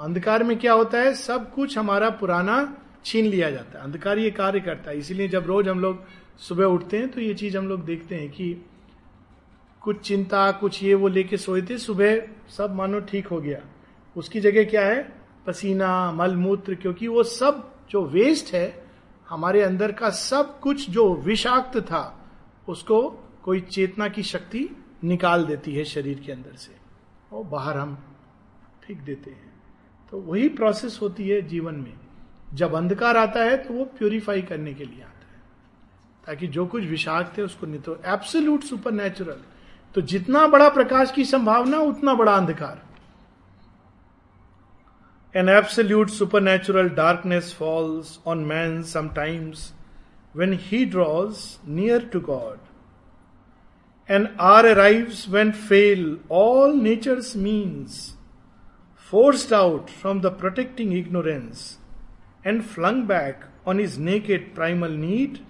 अंधकार 0.00 0.42
में 0.44 0.58
क्या 0.58 0.72
होता 0.72 0.98
है? 0.98 1.14
सब 1.14 1.52
कुछ 1.54 1.78
हमारा 1.78 2.10
पुराना 2.10 2.76
छीन 3.04 3.26
लिया 3.26 3.50
जाता 3.50 3.78
है। 3.78 3.84
अंधकार 3.84 4.18
ये 4.18 4.30
कार्य 4.30 4.60
करता 4.60 4.90
है। 4.90 4.98
इसीलिए 4.98 5.28
जब 5.28 5.46
रोज 5.46 5.68
हम 5.68 5.80
लोग 5.80 6.04
सुबह 6.38 6.64
उठते 6.64 6.98
हैं 6.98 7.08
तो 7.08 7.20
ये 7.20 7.34
चीज़ 7.34 7.58
हम 7.58 7.68
लोग 7.68 7.84
देखते 7.84 8.14
हैं 8.14 8.30
कि 8.30 8.54
कुछ 9.80 10.00
चिंता, 10.00 10.52
कुछ 10.52 10.82
ये 10.82 10.94
वो 10.94 11.08
लेके 11.08 11.36
सोए 11.36 11.62
थे, 11.62 11.78
सुबह 11.78 12.28
सब 12.48 12.74
मानो 12.74 13.00
ठीक 13.00 13.26
हो 13.26 13.40
गया। 13.40 13.60
उसकी 14.16 14.40
जगह 14.40 14.64
क्या 14.64 14.86
है? 14.86 15.20
पसीना, 15.46 16.12
मलमूत्र, 16.12 16.74
क्योंकि 16.74 17.08
वो 17.08 17.22
सब 17.22 17.74
जो 17.90 18.04
वेस्ट 18.04 18.54
है, 18.54 18.86
हमारे 19.28 19.62
अंदर 19.62 19.92
का 19.92 20.10
सब 20.10 20.60
कुछ 20.60 20.90
जो 20.90 21.14
विषाक्त 21.14 21.80
था, 21.80 22.30
उसको 22.68 23.10
कोई 23.42 23.60
चेतना 23.60 24.08
की 24.08 24.22
शक्ति 24.22 24.76
निकाल 25.04 25.44
देती 25.44 25.74
है 25.74 25.84
शरीर 25.84 26.20
के 26.26 26.32
अंदर 26.32 26.56
से। 26.56 26.76
और 27.36 27.44
बाहर 27.44 27.76
हम 27.76 27.98
फेंक 28.84 29.00
देते 29.00 29.30
हैं। 29.30 29.62
तो 30.10 30.20
वही 30.20 30.48
प्रोसेस 30.48 30.98
होती 31.02 31.28
है 31.28 31.42
जीवन 31.42 31.74
में। 31.74 31.94
जब 32.54 32.74
अंधकार 32.74 33.16
आता 33.16 33.44
है 33.44 33.56
तो 33.56 33.74
वो 33.74 33.84
प्योरीफाई 33.84 34.42
करने 34.42 34.74
के 34.74 34.84
लिए 34.84 35.02
आता 35.02 35.32
है। 35.32 35.40
ताकि 36.26 36.46
जो 36.46 36.66
कुछ 36.66 36.84
विषाक्त 36.84 37.38
है, 37.38 37.44
उसको 37.44 37.66
नहीं 37.66 37.80
तो 37.80 38.00
एब्सोल्यूट 38.06 38.62
सुपर 38.62 38.92
नेचुरल 38.92 39.40
तो 39.94 40.00
जितना 40.00 40.46
बड़ा 40.46 40.68
प्रकाश 40.68 41.10
की 41.10 41.24
संभावना 41.24 41.78
उतना 41.78 42.14
बड़ा 42.14 42.36
अंधकार। 42.36 42.82
An 45.34 45.48
absolute 45.48 46.10
supernatural 46.40 46.88
darkness 47.00 47.54
falls 47.58 48.18
on 48.26 48.44
man 48.44 48.82
sometimes 48.92 49.72
when 50.36 50.58
he 50.62 50.84
draws 50.84 51.44
near 51.68 52.08
to 52.12 52.20
God 52.20 52.58
and 54.08 54.28
are 54.40 54.66
arrives 54.66 55.28
when 55.28 55.50
fail 55.68 56.18
all 56.30 56.74
nature's 56.82 57.36
means 57.36 58.16
forced 59.12 59.52
out 59.52 59.88
from 60.00 60.18
the 60.24 60.30
protecting 60.40 60.90
ignorance 60.96 61.62
and 62.44 62.64
flung 62.74 62.98
back 63.06 63.40
on 63.66 63.80
his 63.82 63.94
naked 64.08 64.44
primal 64.58 64.92
need, 64.98 65.40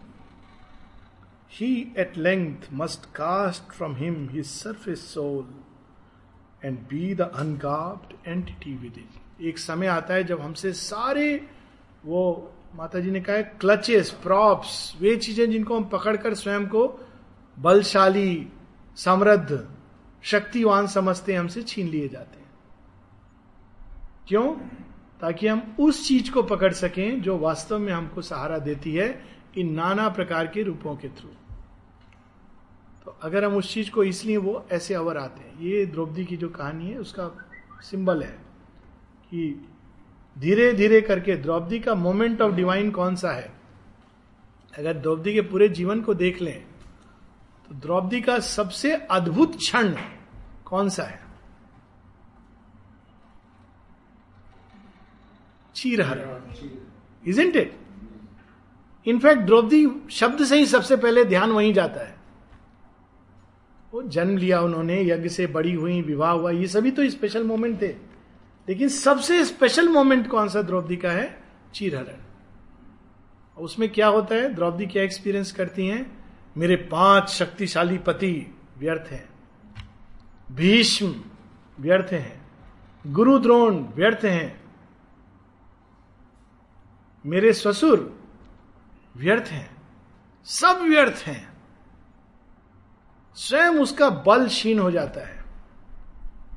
he 1.58 1.84
at 1.98 2.18
length 2.18 2.70
must 2.80 3.02
cast 3.20 3.78
from 3.78 3.94
him 3.96 4.16
his 4.36 4.48
surface 4.64 5.02
soul 5.16 5.44
and 6.64 6.76
be 6.92 7.08
the 7.14 7.26
ungarbed 7.42 8.12
entity 8.28 8.74
within. 8.82 9.42
एक 9.42 9.58
समय 9.58 9.86
आता 9.86 10.14
है 10.14 10.24
जब 10.24 10.40
हमसे 10.40 10.72
सारे 10.72 11.46
वो 12.04 12.52
माता 12.74 13.00
जी 13.00 13.10
ने 13.10 13.20
कहा 13.20 13.40
क्लचेस 13.40 14.10
प्रॉप्स 14.10 14.96
वे 15.00 15.16
चीज़ें 15.16 15.50
जिनको 15.50 15.76
हम 15.76 15.84
पकड़कर 15.84 16.34
स्वयं 16.34 16.66
को 16.66 17.08
बलशाली, 17.58 18.48
समृद्ध, 18.96 19.68
शक्तिवान 20.22 20.86
समझते 20.86 21.32
हैं, 21.32 21.40
हमसे 21.40 21.62
छीन 21.62 21.88
लिए 21.88 22.08
जाते 22.08 22.38
हैं। 22.38 22.50
क्यों? 24.28 24.54
ताकि 25.20 25.46
हम 25.46 25.76
उस 25.80 26.08
चीज़ 26.08 26.32
को 26.32 26.42
पकड़ 26.42 26.72
सकें 26.72 27.22
जो 27.22 27.38
वास्तव 27.38 27.78
में 27.78 27.92
हमको 27.92 28.22
सहारा 28.22 28.58
देती 28.58 28.94
है 28.94 29.24
इन 29.58 29.72
नाना 29.72 30.08
प्रकार 30.08 30.46
के 30.46 30.62
रूपों 30.62 30.96
के 30.96 31.08
थ्रू। 31.08 31.30
तो 33.10 33.16
अगर 33.22 33.44
हम 33.44 33.54
उस 33.56 33.72
चीज़ 33.74 33.90
को 33.90 34.02
इसलिए 34.04 34.36
वो 34.36 34.64
ऐसे 34.72 34.94
अवर 34.94 35.16
आते 35.18 35.40
हैं, 35.40 35.58
ये 35.60 35.86
द्रौपदी 35.86 36.24
की 36.24 36.36
जो 36.36 36.48
कहानी 36.48 36.90
है, 36.90 36.98
उसका 36.98 37.30
सिंबल 37.82 38.22
है 38.22 38.30
कि 39.30 39.68
धीरे 40.36 40.72
धीरे 40.72 41.00
करके 41.00 41.36
द्रौपदी 41.36 41.80
का 41.80 41.94
मोमेंट 41.94 42.42
ऑफ़ 42.42 42.54
डिवाइन 42.54 42.90
कौन 42.90 43.16
सा 43.16 43.32
है? 43.32 43.50
अगर 44.74 44.98
द्रौपदी 44.98 45.32
के 45.34 45.40
पूरे 45.40 45.68
जीवन 45.68 46.00
को 46.00 46.14
देख 46.14 46.40
लें 46.42 46.60
तो 47.68 47.74
द्रौपदी 47.76 48.20
का 48.20 48.38
सबसे 48.40 48.92
अद्भुत 49.10 49.56
क्षण 49.56 49.94
कौन 50.64 50.88
सा 50.88 51.04
है? 51.04 51.20
चीरहर। 55.74 56.24
Isn't 57.24 57.56
it 57.56 57.76
in fact 59.06 59.42
Draupadi 59.42 59.86
शब्द 60.10 60.44
से 60.44 60.58
ही 60.58 60.66
सबसे 60.66 60.96
पहले 60.96 61.24
ध्यान 61.24 61.52
वहीं 61.52 61.74
जाता 61.74 62.00
है। 62.00 62.19
वो 63.92 64.02
जन्म 64.02 64.36
लिया 64.36 64.60
उन्होंने, 64.60 65.02
यज्ञ 65.02 65.28
से 65.28 65.46
बड़ी 65.46 65.72
हुई, 65.72 66.02
विवाह 66.02 66.30
हुआ, 66.30 66.50
ये 66.50 66.66
सभी 66.66 66.90
तो 66.90 67.10
स्पेशल 67.10 67.44
मोमेंट 67.44 67.82
थे। 67.82 67.88
लेकिन 68.68 68.88
सबसे 68.88 69.44
स्पेशल 69.44 69.88
मोमेंट 69.88 70.28
कौन 70.28 70.48
सा 70.48 70.62
द्रौपदी 70.62 70.96
का 70.96 71.10
है? 71.10 71.42
चीरहरण। 71.74 72.16
उसमें 73.62 73.88
क्या 73.88 74.08
होता 74.08 74.34
है? 74.34 74.54
द्रौपदी 74.54 74.86
क्या 74.86 75.02
एक्सपीरियंस 75.02 75.52
करती 75.52 75.86
हैं? 75.86 76.24
मेरे 76.56 76.76
पाँच 76.76 77.28
शक्तिशाली 77.28 77.98
पति 77.98 78.54
व्यर्थ 78.78 79.10
हैं। 79.10 79.28
भीष्म 80.52 81.14
व्यर्थ 81.80 82.12
हैं। 82.12 82.50
गुरु 83.06 83.38
द्रोण 83.38 83.74
व्यर्थ 83.74 84.24
हैं। 84.24 84.60
मेरे 87.26 87.52
ससुर 87.52 88.28
व्यर्थ 89.16 89.44
हैं। 89.48 89.76
सब 90.44 90.78
व्यर्थ 90.82 91.22
हैं। 91.26 91.49
स्वयं 93.36 93.78
उसका 93.78 94.08
बल 94.26 94.46
क्षीण 94.46 94.78
हो 94.78 94.90
जाता 94.90 95.26
है। 95.26 95.38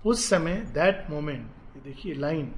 उस 0.05 0.25
समय 0.29 0.55
दैट 0.73 1.09
मोमेंट 1.09 1.83
देखिए 1.83 2.13
line 2.13 2.53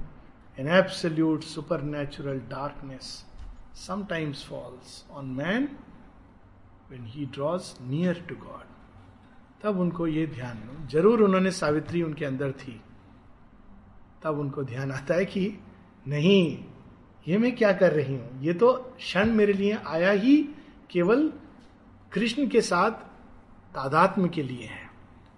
an 0.58 0.68
absolute 0.68 1.42
super 1.42 1.82
natural 1.82 2.38
darkness 2.50 3.24
sometimes 3.86 4.44
falls 4.44 5.04
on 5.10 5.26
man 5.26 5.68
when 6.90 7.04
he 7.06 7.26
draws 7.26 7.72
near 7.82 8.24
to 8.28 8.34
God 8.34 8.74
तब 9.62 9.78
उनको 9.80 10.06
ये 10.06 10.26
ध्यान, 10.26 10.88
ज़रूर 10.90 11.22
उन्होंने 11.22 11.50
सावित्री 11.50 12.02
उनके 12.02 12.24
अंदर 12.24 12.52
थी। 12.52 12.80
तब 14.22 14.38
उनको 14.38 14.62
ध्यान 14.62 14.92
आता 14.92 15.14
है 15.14 15.24
कि, 15.24 15.58
नहीं, 16.08 16.64
ये 17.26 17.38
मैं 17.38 17.54
क्या 17.56 17.72
कर 17.72 17.92
रही 17.92 18.14
हूँ? 18.14 18.42
ये 18.42 18.54
तो 18.54 18.72
क्षण 18.72 19.30
मेरे 19.30 19.52
लिए 19.52 19.78
आया 19.86 20.10
ही 20.10 20.36
केवल 20.90 21.32
कृष्ण 22.12 22.46
के 22.48 22.60
साथ 22.60 23.05
तादात्म 23.76 24.28
के 24.28 24.42
लिए 24.42 24.66
है। 24.66 24.90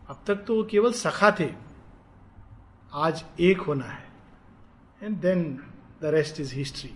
अब 0.09 0.23
तक 0.27 0.45
तो 0.47 0.57
वो 0.57 0.65
केवल 0.65 0.93
सखा 0.93 1.31
थे। 1.41 1.49
आज 2.93 3.25
एक 3.41 3.61
होना 3.61 3.85
है। 3.85 4.07
And 5.03 5.17
then 5.17 5.43
the 6.03 6.05
rest 6.05 6.41
is 6.41 6.55
history 6.55 6.91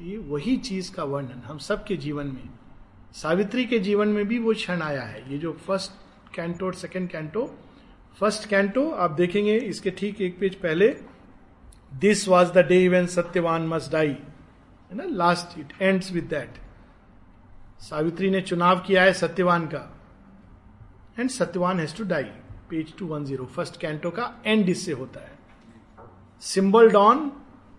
ये 0.00 0.16
वही 0.18 0.56
चीज़ 0.56 0.92
का 0.92 1.04
वर्णन 1.04 1.42
हम 1.46 1.58
सबके 1.58 1.96
जीवन 1.96 2.26
में, 2.26 2.48
सावित्री 3.12 3.64
के 3.66 3.78
जीवन 3.78 4.08
में 4.08 4.26
भी 4.28 4.38
वो 4.38 4.52
क्षण 4.54 4.82
आया 4.82 5.02
है। 5.02 5.32
ये 5.32 5.38
जो 5.38 5.52
फ़र्स्ट 5.66 6.34
कैंटो 6.34 6.66
और 6.66 6.74
सेकेंड 6.74 7.08
कैंटो 7.10 7.46
फ़र्स्ट 8.20 8.48
कैंटो 8.48 8.88
आप 8.90 9.10
देखेंगे, 9.10 9.56
इसके 9.56 9.90
ठीक 9.90 10.20
एक 10.20 10.38
पेज 10.40 10.54
पहले 10.54 10.88
this 11.92 12.28
was 12.28 12.52
the 12.52 12.66
day 12.66 12.88
when 12.88 13.06
Satyavan 13.06 13.66
must 13.66 13.92
die 13.92 14.08
है 14.08 14.94
ना? 14.94 15.04
Last 15.04 15.58
it 15.58 15.72
ends 15.82 16.12
with 16.12 16.24
that 16.24 16.58
Savitri 17.80 18.30
ने 18.30 18.40
चुनाव 18.40 18.80
किया 18.80 19.02
है 19.02 19.12
सत्यवान 19.12 19.66
का। 19.66 19.90
And 21.18 21.30
Satyavan 21.30 21.80
has 21.80 21.96
to 21.96 22.04
die 22.04 22.22
page 22.70 22.92
two 22.96 23.06
one 23.06 23.24
zero 23.24 23.44
first 23.46 23.80
canto 23.80 24.10
का 24.10 24.34
एंड 24.46 24.68
इससे 24.68 24.92
होता 24.92 25.20
है। 25.20 25.32
सिंबल 26.42 26.90
डॉन 26.90 27.30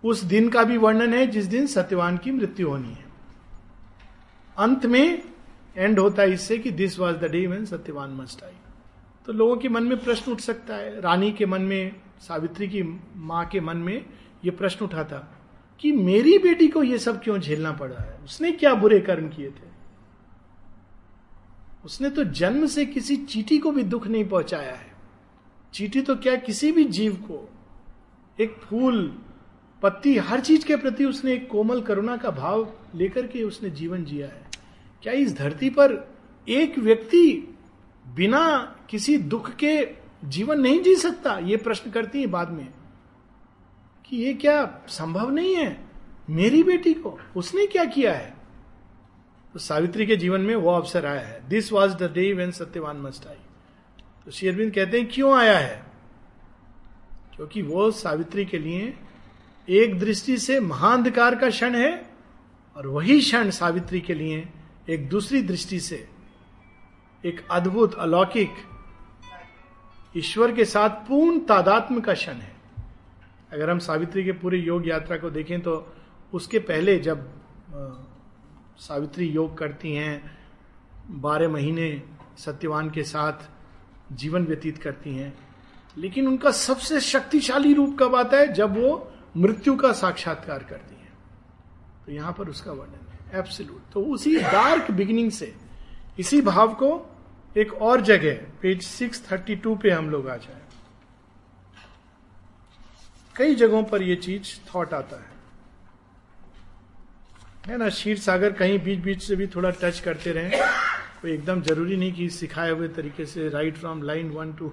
उस 0.04 0.24
दिन 0.24 0.50
का 0.50 0.64
भी 0.64 0.78
वर्णन 0.78 1.14
है 1.14 1.26
जिस 1.28 1.46
दिन 1.46 1.68
सत्यवान 1.68 2.18
की 2.18 2.32
मृत्यु 2.32 2.70
होनी 2.70 2.90
है। 2.90 3.06
अंत 4.58 4.86
में 4.86 5.24
एंड 5.78 6.00
होता 6.00 6.22
है 6.22 6.34
इससे 6.34 6.58
कि 6.58 6.72
this 6.72 7.00
was 7.00 7.18
the 7.18 7.32
day 7.32 7.46
when 7.48 7.66
Satyavan 7.66 8.12
must 8.14 8.44
die 8.44 8.52
तो 9.28 9.34
लोगों 9.34 9.56
के 9.58 9.70
मन 9.70 9.84
में 9.84 9.98
प्रश्न 10.04 10.32
उठ 10.32 10.40
सकता 10.40 10.76
है। 10.76 11.00
रानी 11.02 11.32
के 11.32 11.46
मन 11.46 11.62
में, 11.62 11.96
सावित्री 12.22 12.68
की 12.68 12.82
माँ 13.16 13.46
के 13.46 13.60
मन 13.60 13.78
में 13.78 14.06
यह 14.46 14.52
प्रश्न 14.52 14.86
उठा 14.86 15.04
था 15.04 15.20
कि 15.80 15.92
मेरी 15.92 16.38
बेटी 16.38 16.68
को 16.68 16.84
यह 16.84 16.98
सब 16.98 17.22
क्यों 17.24 17.38
झेलना 17.40 17.72
पड़ा 17.72 17.96
है? 17.96 18.18
उसने 18.26 18.52
क्या 18.52 18.74
बुरे 18.74 19.00
कर्म 19.00 19.28
किए 19.30 19.50
थे? 19.50 19.65
उसने 21.86 22.10
तो 22.10 22.24
जन्म 22.24 22.66
से 22.68 22.86
किसी 22.86 23.16
चीटी 23.18 23.58
को 23.58 23.72
भी 23.72 23.84
दुख 23.84 24.08
नहीं 24.08 24.26
पहुँचाया 24.26 24.74
है। 24.74 24.94
चीटी 25.74 26.02
तो 26.02 26.16
क्या 26.16 26.36
किसी 26.36 26.72
भी 26.72 26.84
जीव 26.84 27.16
को, 27.16 27.50
एक 28.40 28.56
फूल, 28.62 29.18
पत्ती, 29.82 30.18
हर 30.18 30.40
चीज़ 30.40 30.66
के 30.66 30.76
प्रति 30.76 31.06
उसने 31.06 31.34
एक 31.34 31.50
कोमल 31.50 31.82
करुणा 31.82 32.18
का 32.18 32.30
भाव 32.30 32.68
लेकर 32.96 33.28
के 33.28 33.44
उसने 33.44 33.70
जीवन 33.70 34.06
जिया 34.06 34.28
है। 34.28 34.48
क्या 35.04 35.14
इस 35.14 35.38
धरती 35.38 35.70
पर 35.70 36.16
एक 36.50 36.80
व्यक्ति 36.80 37.56
बिना 38.16 38.76
किसी 38.90 39.18
दुख 39.18 39.56
के 39.56 39.88
जीवन 40.26 40.60
नहीं 40.60 40.82
जी 40.84 40.96
सकता? 40.96 41.38
ये 41.38 41.58
प्रश्न 41.58 41.92
करती 41.92 42.22
है 42.22 42.28
बाद 42.28 42.52
में 42.52 42.68
कि 44.06 44.18
ये 44.18 44.34
क्या 44.34 44.82
संभव 44.88 45.30
नहीं 45.30 45.56
है? 45.56 45.86
मेरी 46.30 46.64
बेटी 46.64 46.94
को 46.94 47.20
उसने 47.36 47.66
क्या 47.68 47.86
किया 47.86 48.14
है? 48.14 48.34
तो 49.56 49.60
सावित्री 49.60 50.06
के 50.06 50.16
जीवन 50.16 50.42
में 50.42 50.56
वो 50.56 50.72
अवसर 50.72 51.06
आया 51.06 51.20
है। 51.20 51.40
This 51.50 51.72
was 51.72 51.94
the 51.96 52.12
day 52.14 52.32
when 52.34 52.50
Satyavan 52.52 52.98
must 52.98 53.28
die 53.28 53.36
तो 54.26 54.32
शेरविंद 54.32 54.74
कहते 54.74 55.00
हैं, 55.00 55.08
क्यों 55.08 55.38
आया 55.38 55.58
है? 55.58 55.86
क्योंकि 57.36 57.62
वो 57.62 57.90
सावित्री 57.92 58.46
के 58.46 58.58
लिए 58.60 58.94
एक 59.68 59.98
दृष्टि 60.00 60.38
से 60.38 60.60
महाअंधकार 60.60 61.36
का 61.36 61.50
क्षण 61.50 61.76
है 61.76 62.10
और 62.76 62.88
वही 62.88 63.20
क्षण 63.20 63.50
सावित्री 63.50 64.02
के 64.02 64.14
लिए 64.14 64.48
एक 64.90 65.08
दूसरी 65.10 65.42
दृष्टि 65.42 65.80
से 65.80 66.08
एक 67.24 67.42
अद्भुत, 67.52 67.96
अलौकिक, 67.96 68.52
ईश्वर 70.18 70.52
के 70.52 70.66
साथ 70.66 70.90
पूर्ण 71.08 71.40
तादात्म 71.40 72.02
का 72.02 72.14
क्षण 72.14 72.34
है। 72.34 72.56
अगर 73.52 73.70
हम 73.70 73.80
सावित्री 73.80 74.26
के 74.26 74.32
पूरे 74.34 74.60
योग 74.60 74.88
यात्रा 74.88 75.18
को 75.18 75.30
देखें 75.30 75.60
तो 75.62 75.94
उसके 76.34 76.60
पहले 76.60 77.00
जब 77.00 77.28
सावित्री 78.78 79.26
योग 79.28 79.58
करती 79.58 79.94
हैं, 79.94 80.38
बारह 81.10 81.50
महीने 81.50 82.04
सत्यवान 82.38 82.90
के 82.90 83.04
साथ 83.04 83.34
जीवन 84.12 84.46
व्यतीत 84.46 84.78
करती 84.78 85.16
हैं। 85.16 85.38
लेकिन 85.98 86.28
उनका 86.28 86.52
सबसे 86.52 87.02
शक्तिशाली 87.02 87.74
रूप 87.74 87.98
कब 88.00 88.16
आता 88.16 88.38
है? 88.38 88.54
जब 88.54 88.78
वो 88.78 89.12
मृत्यु 89.38 89.76
का 89.76 89.92
साक्षात्कार 89.92 90.64
करती 90.64 90.96
हैं। 90.96 91.14
तो 92.06 92.12
यहाँ 92.12 92.34
पर 92.34 92.50
उसका 92.50 92.72
वर्णन 92.72 93.08
है। 93.12 93.40
एब्सोल्यूट 93.40 93.82
तो 93.94 94.02
उसी 94.02 94.36
डार्क 94.36 94.92
बिगिनिंग 94.92 95.32
से, 95.32 95.56
इसी 96.20 96.42
भाव 96.42 96.74
को 96.74 97.16
एक 97.58 97.74
और 97.74 98.02
जगह 98.02 98.34
पेज 98.62 98.84
632 98.84 99.76
पे 99.76 99.90
हम 99.90 100.10
लोग 100.10 100.30
आ 100.30 100.36
जाए। 100.36 100.62
कई 103.36 103.56
जगहों 103.56 103.84
पर 103.84 104.04
यह 104.04 104.16
चीज़ 104.16 104.76
थॉट 104.76 104.94
आता 104.94 105.16
है। 105.16 105.35
है 107.68 107.78
ना 107.78 107.88
शीर 107.90 108.18
सागर 108.20 108.52
कहीं 108.54 108.78
बीच 108.80 109.00
बीच 109.04 109.22
से 109.24 109.36
भी 109.36 109.46
थोड़ा 109.56 109.70
टच 109.82 110.00
करते 110.00 110.32
रहे। 110.32 110.50
कोई 111.22 111.32
एकदम 111.32 111.62
ज़रूरी 111.62 111.96
नहीं 111.98 112.12
कि 112.14 112.30
सिखाए 112.30 112.72
हुए 112.72 112.88
तरीके 112.98 113.26
से 113.26 113.48
right 113.50 113.78
from 113.78 114.02
line 114.04 114.30
one 114.32 114.52
two 114.54 114.68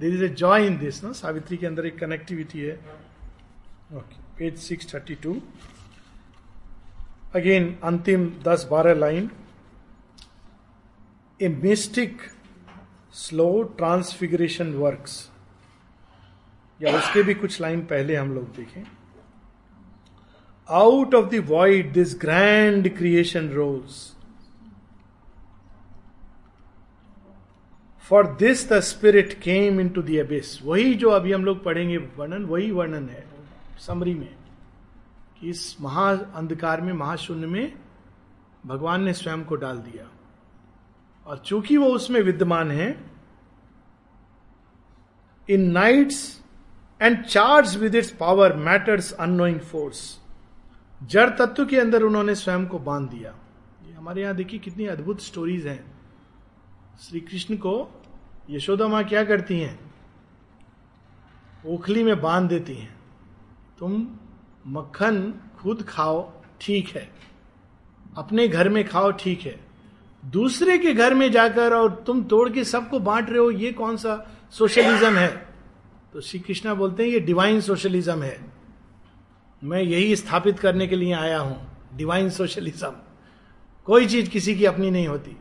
there 0.00 0.14
is 0.14 0.24
a 0.24 0.28
joy 0.40 0.66
in 0.66 0.78
this 0.78 1.02
ना 1.04 1.12
सावित्री 1.12 1.56
के 1.56 1.66
अंदर 1.66 1.86
एक 1.86 1.98
कनेक्टिविटी 1.98 2.60
है। 2.60 2.74
Okay 3.96 4.22
page 4.38 4.58
six 4.58 4.92
thirty 4.94 5.14
two 5.22 5.40
again 7.34 7.74
अंतिम 7.84 8.28
दस 8.42 8.66
बारह 8.70 8.94
line 8.94 9.30
a 11.40 11.48
mystic 11.62 12.22
slow 13.14 13.62
transfiguration 13.78 14.72
works 14.74 15.18
या 16.80 16.96
उसके 16.98 17.22
भी 17.22 17.34
कुछ 17.34 17.60
लाइन 17.60 17.80
पहले 17.86 18.16
हम 18.16 18.34
लोग 18.34 18.54
देखें। 18.56 18.82
Out 20.70 21.14
of 21.14 21.26
the 21.26 21.34
void 21.34 21.92
this 21.92 22.18
grand 22.20 22.96
creation 22.96 23.48
rose 23.48 24.12
for 28.08 28.26
this 28.26 28.72
the 28.72 28.80
spirit 28.80 29.32
came 29.32 29.80
into 29.88 30.02
this 30.02 30.62
वही 30.62 30.94
जो 30.94 31.10
अभी 31.10 31.32
हम 31.32 31.44
लोग 31.44 31.64
पढ़ेंगे 31.64 31.96
वर्णन, 31.96 32.44
वही 32.44 32.70
वर्णन 32.70 33.08
है 33.08 33.24
समरी 33.86 34.14
में, 34.14 34.34
कि 35.40 35.50
इस 35.50 35.76
महा 35.80 36.10
अंधकार 36.12 36.80
में, 36.80 36.92
महाशून्य 36.92 37.46
में 37.46 37.72
भगवान 38.66 39.02
ने 39.02 39.12
स्वयं 39.12 39.44
को 39.44 39.56
डाल 39.56 39.78
दिया। 39.78 40.10
और 41.26 41.38
चूँकि 41.38 41.76
वो 41.76 41.86
उसमें 41.86 42.20
विद्यमान 42.20 42.70
है 42.70 43.04
in 45.50 45.70
night's 45.70 46.42
and 47.02 47.24
charge 47.24 47.76
with 47.76 47.94
its 47.94 48.10
power 48.10 48.56
matter's 48.56 49.12
unknowing 49.12 49.60
force 49.60 50.20
जड़ 51.02 51.30
तत्व 51.30 51.66
के 51.66 51.80
अंदर 51.80 52.02
उन्होंने 52.02 52.34
स्वयं 52.34 52.66
को 52.66 52.78
बाँध 52.78 53.10
दिया। 53.10 53.34
ये 53.86 53.92
हमारे 53.92 54.22
यहाँ 54.22 54.34
देखिए 54.34 54.60
कितनी 54.60 54.86
अद्भुत 54.86 55.20
स्टोरीज 55.20 55.66
हैं। 55.66 55.84
श्री 57.00 57.20
कृष्ण 57.20 57.56
को 57.56 58.02
यशोदा 58.50 58.88
माँ 58.88 59.04
क्या 59.04 59.24
करती 59.24 59.60
हैं? 59.60 59.94
ओखली 61.66 62.02
में 62.02 62.20
बाँध 62.20 62.48
देती 62.48 62.74
हैं। 62.74 62.96
तुम 63.78 64.08
मक्खन 64.66 65.34
खुद 65.58 65.82
खाओ, 65.88 66.32
ठीक 66.60 66.88
है। 66.88 67.12
अपने 68.16 68.48
घर 68.48 68.68
में 68.68 68.88
खाओ, 68.88 69.10
ठीक 69.10 69.40
है। 69.40 69.60
दूसरे 70.24 70.78
के 70.78 70.92
घर 70.92 71.14
में 71.14 71.32
जाकर 71.32 71.74
और 71.74 72.04
तुम 72.06 72.24
तोड़ 72.24 72.50
के 72.50 72.64
सबको 72.64 72.98
बांट 72.98 73.30
रहे 73.30 73.38
हो, 73.38 73.50
ये 73.50 73.72
कौन 73.72 73.96
सा 73.96 74.28
सोशलिज्म 74.50 75.12
है? 75.12 75.54
तो 76.12 76.20
श्री 76.20 76.40
कृष्णा 76.40 76.74
बोलते 76.74 77.02
हैं, 77.02 77.10
ये 77.10 77.20
डिवाइन 77.20 77.60
सोशलिज्म 77.60 78.22
है। 78.22 78.55
मैं 79.66 79.82
यही 79.82 80.16
स्थापित 80.16 80.58
करने 80.58 80.86
के 80.86 80.96
लिए 80.96 81.12
आया 81.12 81.38
हूँ। 81.38 81.66
डिवाइन 81.96 82.30
सोशलिज्म 82.30 82.92
कोई 83.84 84.06
चीज़ 84.06 84.30
किसी 84.30 84.54
की 84.54 84.64
अपनी 84.64 84.90
नहीं 84.90 85.08
होती। 85.08 85.36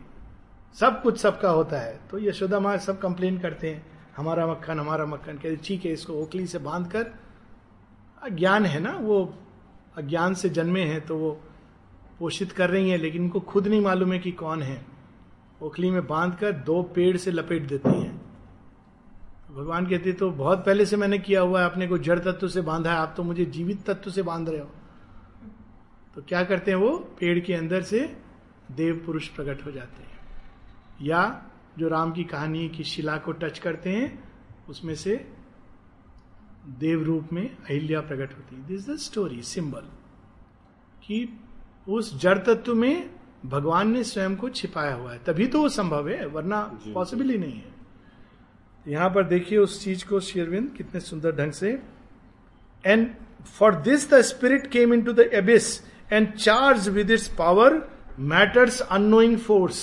सब 0.80 1.02
कुछ 1.02 1.18
सबका 1.18 1.50
होता 1.50 1.80
है। 1.80 2.00
तो 2.12 2.20
यशोदा 2.20 2.60
माँ 2.60 2.78
सब 2.78 3.00
कंप्लेन 3.00 3.38
करते 3.38 3.70
हैं। 3.70 3.86
हमारा 4.18 4.48
मक्खन 4.48 4.80
हमारा 4.80 5.06
मक्खन। 5.06 5.34
कहते 5.34 5.60
ठीक 5.64 5.86
है, 5.86 5.92
इसको 5.94 6.14
ओखली 6.14 6.48
से 6.48 6.58
बाँध 6.58 6.88
कर। 6.92 7.04
अज्ञान 8.24 8.66
है 8.66 8.80
ना, 8.80 8.92
वो 8.92 9.34
अज्ञान 9.98 10.34
से 10.34 10.50
जन्मे 10.50 10.82
हैं 10.82 11.02
तो 11.02 11.18
वो 11.18 11.42
पोषित 12.20 12.52
कर 12.52 12.70
रही 12.70 12.90
हैं, 12.90 12.98
लेकिन 12.98 13.22
उनको 13.22 13.40
खुद 13.40 13.68
नहीं 13.68 13.82
मालूम 13.82 14.14
है 14.14 14.20
कि 14.20 14.32
कौन 14.32 14.62
है। 14.62 14.86
ओखली 15.62 15.90
में 15.92 16.08
बाँध 16.08 16.36
कर 16.36 16.52
दो 16.52 16.84
पेड़ 16.84 17.18
से 17.18 17.32
लपेट 17.32 17.64
देती 17.64 18.02
हैं। 18.02 18.15
भगवान 19.56 19.86
कहते 19.86 20.12
तो 20.14 20.30
बहुत 20.32 20.66
पहले 20.66 20.86
से 20.86 20.98
मैंने 20.98 21.18
किया 21.20 21.42
हुआ 21.42 21.60
है 21.60 21.70
अपने 21.70 21.88
को 21.88 21.98
जड़ 21.98 22.20
तत्व 22.20 22.48
से 22.48 22.62
बांधा 22.62 22.92
है 22.92 22.98
आप 22.98 23.14
तो 23.18 23.24
मुझे 23.24 23.46
जीवित 23.46 23.86
तत्व 23.86 24.12
से 24.12 24.22
बाँध 24.22 24.50
रहे 24.50 24.60
हो। 24.60 24.70
तो 26.16 26.22
क्या 26.22 26.44
करते 26.44 26.72
हैं 26.72 26.78
वो? 26.78 26.98
पेड़ 27.20 27.40
के 27.40 27.54
अंदर 27.54 27.82
से 27.82 28.00
देव 28.72 29.02
पुरुष 29.06 29.28
प्रकट 29.28 29.66
हो 29.66 29.72
जाते 29.72 30.04
हैं। 30.04 30.20
या 31.02 31.46
जो 31.78 31.88
राम 31.88 32.12
की 32.12 32.24
कहानी 32.24 32.70
की 32.70 32.84
शिला 32.84 33.18
को 33.18 33.32
टच 33.32 33.60
करते 33.60 33.90
हैं 33.90 34.24
उसमें 34.70 34.96
से 34.96 35.16
देव 36.80 37.04
रूप 37.04 37.34
में 37.34 37.46
अहिल्या 37.50 38.02
प्रकट 38.02 38.38
होती 38.38 38.56
है। 38.56 38.66
दिस 38.68 38.90
द 38.90 38.96
स्टोरी 38.96 39.42
सिंबल 39.42 39.88
कि 41.04 41.40
उस 41.90 42.20
जड़ 42.22 42.38
तत्व 42.38 42.76
में 42.76 43.10
भगवान 43.46 43.92
ने 43.92 44.04
स्वयं 44.04 44.36
को 44.36 44.50
छिपाया 44.50 44.96
हुआ 44.96 45.12
है। 45.14 45.24
तभी 45.24 45.48
तो 45.48 45.60
वो 45.60 45.70
संभव 45.70 46.10
है 46.10 46.26
वरना 46.28 46.62
पॉसिबल 46.88 47.30
ही 47.30 47.38
नहीं 47.38 47.54
है। 47.54 47.75
यहाँ 48.86 49.10
पर 49.10 49.24
देखिए 49.24 49.58
उस 49.58 49.84
चीज़ 49.84 50.06
को 50.06 50.20
शेरविंद 50.20 50.70
कितने 50.78 51.00
सुंदर 51.02 51.36
ढंग 51.36 51.52
से। 51.52 51.80
And 52.84 53.10
for 53.58 53.76
this 53.82 54.10
the 54.12 54.22
spirit 54.22 54.68
came 54.72 54.94
in 54.94 55.02
to 55.04 55.14
the 55.14 55.30
abyss 55.34 55.80
and 56.14 56.32
charge 56.34 56.90
with 56.90 57.12
its 57.12 57.28
power 57.38 57.82
matter's 58.20 58.80
unknowing 58.82 59.38
force 59.40 59.80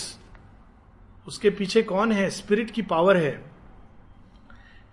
उसके 1.27 1.51
पीछे 1.51 1.83
कौन 1.83 2.13
है? 2.13 2.29
स्पिरिट 2.31 2.71
की 2.71 2.83
पावर 2.83 3.17
है। 3.17 3.45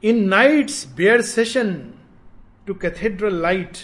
In 0.03 0.27
night's 0.29 0.85
bare 0.97 1.21
session 1.21 1.73
to 2.67 2.73
cathedral 2.73 3.41
light 3.41 3.77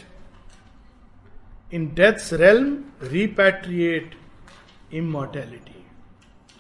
in 1.74 1.88
death's 1.96 2.34
realm 2.34 2.78
repatriate 3.04 4.16
immortality 4.94 5.84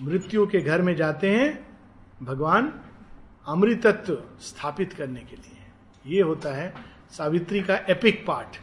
मृत्यु 0.02 0.46
के 0.48 0.60
घर 0.60 0.82
में 0.82 0.96
जाते 0.96 1.30
हैं, 1.30 1.68
भगवान 2.22 2.74
अमृतत्व 3.48 4.18
स्थापित 4.42 4.94
करने 4.94 5.20
के 5.20 5.36
लिए। 5.36 6.16
ये 6.16 6.22
होता 6.22 6.50
है 6.50 6.74
सावित्री 7.12 7.62
का 7.62 7.76
एपिक 7.90 8.26
पार्ट 8.28 8.58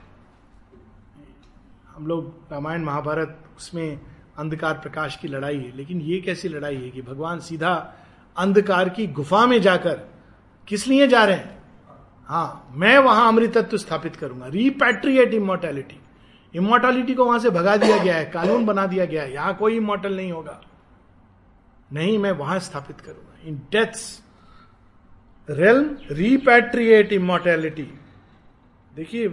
हम 1.89 2.07
लोग 2.07 2.53
रामायण 2.53 2.85
महाभारत 2.85 3.39
उसमें 3.57 4.01
अंधकार 4.39 4.75
प्रकाश 4.75 5.17
की 5.17 5.29
लड़ाई 5.29 5.59
है, 5.59 5.77
लेकिन 5.77 6.01
ये 6.01 6.21
कैसी 6.21 6.49
लड़ाई 6.49 6.77
है 6.77 6.91
कि 6.91 7.03
भगवान 7.03 7.41
सीधा 7.41 7.73
अंधकार 8.37 8.89
की 8.89 9.07
गुफा 9.07 9.47
में 9.47 9.61
जाकर 9.63 9.95
किस 10.69 10.87
लिए 10.89 11.07
जा 11.09 11.25
रहे 11.25 11.37
हैं? 11.37 11.63
हाँ 12.29 12.69
मैं 12.73 12.97
वहाँ 12.99 13.29
अमृतत्व 13.29 13.77
स्थापित 13.77 14.17
करूँगा। 14.17 14.47
रीपैट्रिएट 14.47 15.35
इमोर्टैलिटी 15.35 16.01
इमोर्टैलिटी 16.55 17.15
को 17.15 17.25
वहाँ 17.25 17.39
से 17.39 17.51
भगा 17.51 17.77
दिया 17.77 17.97
गया 17.97 18.17
है, 18.17 18.25
कानून 18.25 18.67
बना 18.67 18.87
दिया 18.87 19.05
गया 19.05 19.23
है। 19.23 19.33
यहाँ 19.33 19.55
कोई 19.57 19.77
इमोर्टल 19.77 20.17
नहीं 20.17 20.33
होगा। 20.33 20.61
नहीं, 21.91 22.19
मैं 22.19 22.33
वहाँ 22.33 22.59
स्थापित 22.59 23.01
करूँगा। 23.01 23.49
In 23.49 23.61
death's 23.71 24.22
realm 25.59 25.97
repatriate 26.11 27.13
immortality 27.13 27.89
देखिए 28.93 29.27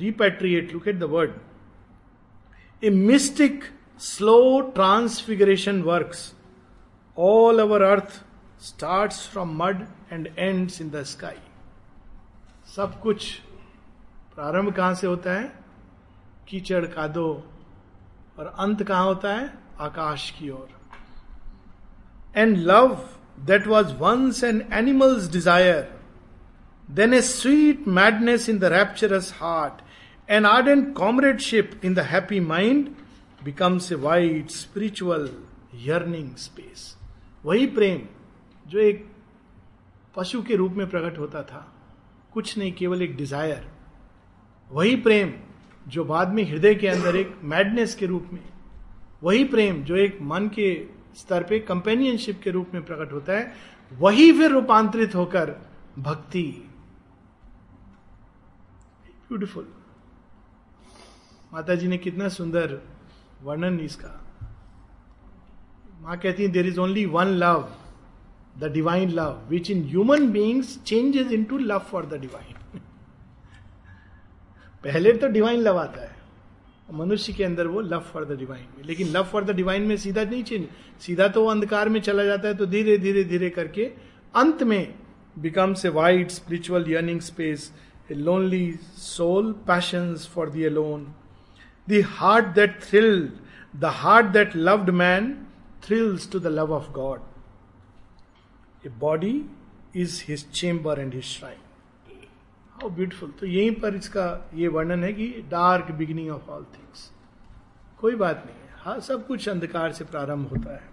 repatriate 0.00 0.72
look 0.72 0.88
at 0.88 0.98
the 0.98 1.02
word 1.02 1.30
a 2.84 2.90
mystic 2.90 3.64
slow 4.00 4.60
transfiguration 4.74 5.82
works 5.82 6.32
all 7.18 7.60
our 7.60 7.82
earth 7.82 8.24
start 8.62 9.12
from 9.12 9.56
mud 9.62 9.86
and 10.12 10.28
ends 10.38 10.80
in 10.80 10.90
the 10.90 11.02
sky 11.02 11.40
सब 12.76 13.00
कुछ 13.00 13.32
प्रारंभ 14.34 14.72
कहाँ 14.72 14.94
से 14.94 15.06
होता 15.06 15.32
है? 15.32 15.52
कीचड़ 16.48 16.84
का 16.86 17.06
दो 17.06 17.26
और 18.38 18.46
अंत 18.58 18.82
कहाँ 18.82 19.04
होता 19.04 19.34
है? 19.34 19.52
आकाश 19.80 20.30
की 20.30 20.50
ओर। 20.50 20.68
And 22.36 22.56
love 22.56 22.94
that 23.46 23.66
was 23.66 23.92
once 23.94 24.44
an 24.44 24.62
animal's 24.72 25.30
desire 25.32 25.88
then 26.90 27.14
a 27.14 27.20
sweet 27.20 27.88
madness 27.88 28.48
in 28.48 28.58
the 28.58 28.64
rapturous 28.64 29.32
heart 29.40 29.82
an 30.30 30.46
ardent 30.46 30.92
comradeship 30.94 31.80
in 31.84 31.94
the 31.94 31.98
happy 31.98 32.40
mind 32.40 32.88
becomes 33.44 33.92
a 33.92 33.94
white 33.94 34.50
spiritual 34.50 35.28
yearning 35.74 36.34
space 36.36 36.96
वही 37.44 37.66
प्रेम 37.66 38.00
जो 38.68 38.78
एक 38.78 39.06
पशु 40.16 40.42
के 40.42 40.56
रूप 40.56 40.72
में 40.72 40.88
प्रकट 40.90 41.18
होता 41.18 41.42
था, 41.42 41.72
कुछ 42.32 42.58
नहीं, 42.58 42.72
केवल 42.72 43.02
एक 43.02 43.16
डिज़ायर 43.16 43.66
वही 44.70 44.96
प्रेम 44.96 45.32
जो 45.88 46.04
बाद 46.04 46.28
में 46.28 46.42
हृदय 46.50 46.74
के 46.74 46.88
अंदर 46.88 47.16
एक 47.16 47.34
मैडनेस 47.44 47.94
के 47.94 48.06
रूप 48.06 48.28
में, 48.32 48.42
वही 49.22 49.44
प्रेम 49.44 49.82
जो 49.84 49.96
एक 49.96 50.18
मन 50.22 50.48
के 50.48 50.72
स्तर 51.16 51.42
पे 51.42 51.58
कंपेनियनशिप 51.60 52.40
के 52.42 52.50
रूप 52.50 52.74
में 52.74 52.82
प्रकट 52.84 53.12
होता 53.12 53.32
है, 53.32 53.52
वही 53.92 54.32
फिर 54.32 54.50
रूपांतरित 54.50 55.14
होकर 55.14 55.50
भक्ति। 55.98 56.42
ब्यूटिफुल 59.28 59.66
माता 61.52 61.74
जी 61.74 61.88
ने 61.88 61.98
कितना 61.98 62.28
सुंदर 62.28 62.80
वर्णन 63.42 63.78
इसका। 63.80 64.08
माँ 66.02 66.16
कहती 66.18 66.42
है 66.42 66.48
there 66.48 66.66
is 66.66 66.80
only 66.80 67.04
one 67.06 67.26
love 67.38 67.68
the 68.58 68.72
divine 68.72 69.10
love 69.10 69.40
which 69.48 69.70
in 69.70 69.82
human 69.88 70.30
beings 70.32 70.78
changes 70.84 71.32
into 71.44 71.58
love 71.58 71.78
for 71.90 72.06
the 72.06 72.20
divine 72.20 72.80
पहले 74.84 75.12
तो 75.12 75.28
डिवाइन 75.28 75.60
लव 75.60 75.78
आता 75.78 76.02
है। 76.02 76.18
मनुष्य 76.92 77.32
के 77.32 77.44
अंदर 77.44 77.66
वो 77.66 77.80
लव 77.80 78.00
फॉर 78.12 78.24
द 78.24 78.38
डिवाइन 78.38 78.64
में। 78.78 78.84
लेकिन 78.86 79.08
लव 79.08 79.24
फॉर 79.24 79.44
द 79.44 79.50
डिवाइन 79.56 79.82
में 79.82 79.96
सीधा 79.96 80.22
नहीं 80.24 80.42
चेंज। 80.44 80.66
सीधा 81.00 81.28
तो 81.28 81.42
वो 81.44 81.50
अंधकार 81.50 81.88
में 81.88 82.00
चला 82.00 82.24
जाता 82.24 82.48
है 82.48 82.54
तो 82.54 82.66
धीरे 82.66 82.96
धीरे 82.98 83.24
धीरे 83.24 83.50
करके 83.50 83.84
अंत 84.34 84.62
में 84.62 84.94
becomes 85.38 85.84
a 85.86 85.88
wide 85.88 86.28
spiritual 86.30 86.90
yearning 86.92 87.20
space 87.20 87.70
a 88.10 88.14
lonely 88.14 88.72
soul 88.96 89.52
passion 89.66 90.14
for 90.34 90.50
the 90.50 90.64
alone 90.64 91.06
the 91.88 92.02
heart 92.08 92.54
that 92.54 92.80
thrill 92.82 93.28
the 93.76 93.94
heart 94.02 94.26
that 94.26 94.56
loved 94.56 94.90
man 95.00 95.32
thrills 95.84 96.30
to 96.32 96.38
the 96.40 96.46
love 96.58 96.72
of 96.72 96.92
God 96.92 97.20
a 98.86 98.88
body 99.00 99.34
is 99.96 100.22
his 100.28 100.50
chamber 100.50 101.00
and 101.00 101.14
his 101.14 101.24
shrine 101.24 101.58
how 102.80 102.90
beautiful 102.90 103.30
तो 103.30 103.46
यहीं 103.46 103.74
पर 103.74 103.94
इसका 103.94 104.50
ये 104.54 104.68
वर्णन 104.68 105.04
है 105.04 105.12
कि 105.12 105.26
dark 105.26 105.90
beginning 105.90 106.30
of 106.30 106.50
all 106.50 106.64
things 106.64 107.12
कोई 107.98 108.14
बात 108.14 108.42
नहीं 108.46 108.56
है। 108.56 108.68
हाँ 108.72 109.00
सब 109.00 109.26
कुछ 109.26 109.48
अंधकार 109.48 109.92
से 109.92 110.04
प्रारंभ 110.04 110.48
होता 110.48 110.74
है। 110.74 110.88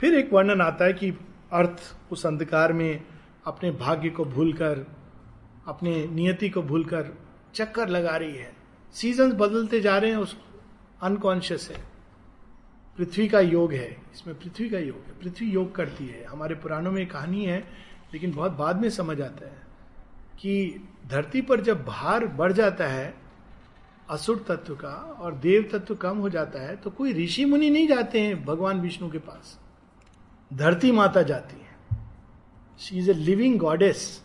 फिर 0.00 0.14
एक 0.14 0.32
वर्णन 0.32 0.60
आता 0.60 0.84
है 0.84 0.92
कि 0.92 1.10
अर्थ 1.52 1.96
उस 2.12 2.26
अंधकार 2.26 2.72
में 2.72 3.04
अपने 3.46 3.70
भाग्य 3.70 4.10
को 4.10 4.24
भूलकर, 4.24 4.86
अपने 5.66 6.06
नियति 6.06 6.48
को 6.48 6.62
भूलकर 6.62 7.18
चक्कर 7.54 7.88
लगा 7.88 8.16
रही 8.16 8.36
है। 8.36 8.56
सीज़न 8.92 9.32
बदलते 9.32 9.80
जा 9.80 9.98
रहे 9.98 10.10
हैं, 10.10 10.18
उस 10.18 10.38
अनकॉन्शियस 11.02 11.70
है। 11.70 11.84
पृथ्वी 12.96 13.28
का 13.28 13.40
योग 13.40 13.72
है। 13.72 13.90
इसमें 14.12 14.38
पृथ्वी 14.38 14.68
का 14.68 14.78
योग 14.78 14.96
है। 14.96 15.18
पृथ्वी 15.22 15.50
योग 15.50 15.74
करती 15.74 16.06
है। 16.06 16.24
हमारे 16.24 16.54
पुराणों 16.54 16.92
में 16.92 17.06
कहानी 17.08 17.44
है 17.44 17.87
लेकिन 18.12 18.32
बहुत 18.32 18.52
बाद 18.52 18.80
में 18.80 18.88
समझ 18.90 19.20
आता 19.20 19.46
है 19.46 19.66
कि 20.40 20.84
धरती 21.08 21.40
पर 21.42 21.60
जब 21.60 21.84
भार 21.84 22.26
बढ़ 22.26 22.52
जाता 22.52 22.86
है, 22.86 23.14
असुर 24.10 24.44
तत्व 24.48 24.74
का 24.74 24.92
और 25.20 25.34
देव 25.34 25.68
तत्व 25.72 25.94
कम 25.94 26.18
हो 26.18 26.28
जाता 26.28 26.60
है 26.60 26.76
तो 26.76 26.90
कोई 26.90 27.12
ऋषि 27.14 27.44
मुनि 27.44 27.70
नहीं 27.70 27.88
जाते 27.88 28.20
हैं 28.20 28.44
भगवान 28.44 28.80
विष्णु 28.80 29.10
के 29.10 29.18
पास। 29.18 29.58
धरती 30.50 30.92
माता 30.92 31.22
जाती 31.22 31.56
है। 31.56 31.98
She 32.80 32.98
is 32.98 33.10
a 33.10 33.14
living 33.14 33.58
goddess 33.58 34.22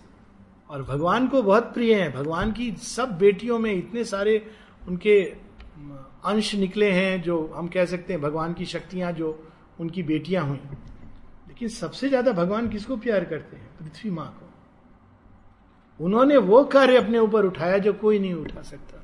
और 0.69 0.83
भगवान 0.83 1.27
को 1.27 1.41
बहुत 1.43 1.73
प्रिय 1.73 1.93
है। 1.95 2.11
भगवान 2.13 2.51
की 2.51 2.71
सब 2.73 3.17
बेटियों 3.17 3.59
में 3.59 3.73
इतने 3.73 4.03
सारे 4.03 4.37
उनके 4.87 5.21
अंश 6.25 6.53
निकले 6.55 6.91
हैं 6.91 7.21
जो 7.21 7.45
हम 7.55 7.67
कह 7.67 7.85
सकते 7.85 8.13
हैं 8.13 8.21
भगवान 8.21 8.53
की 8.53 8.65
शक्तियाँ 8.65 9.11
जो 9.11 9.37
उनकी 9.79 10.03
बेटियाँ 10.03 10.45
हुई। 10.45 10.59
लेकिन 11.53 11.69
सबसे 11.69 12.07
ज़्यादा 12.09 12.31
भगवान 12.33 12.67
किसको 12.69 12.95
प्यार 12.97 13.23
करते 13.25 13.57
हैं? 13.57 13.67
पृथ्वी 13.79 14.09
माँ 14.11 14.25
को। 14.29 14.45
उन्होंने 15.99 16.37
वो 16.39 16.63
कार्य 16.65 16.97
अपने 16.97 17.19
ऊपर 17.19 17.45
उठाया 17.45 17.77
जो 17.77 17.93
कोई 17.93 18.19
नहीं 18.19 18.33
उठा 18.35 18.61
सकता। 18.63 19.01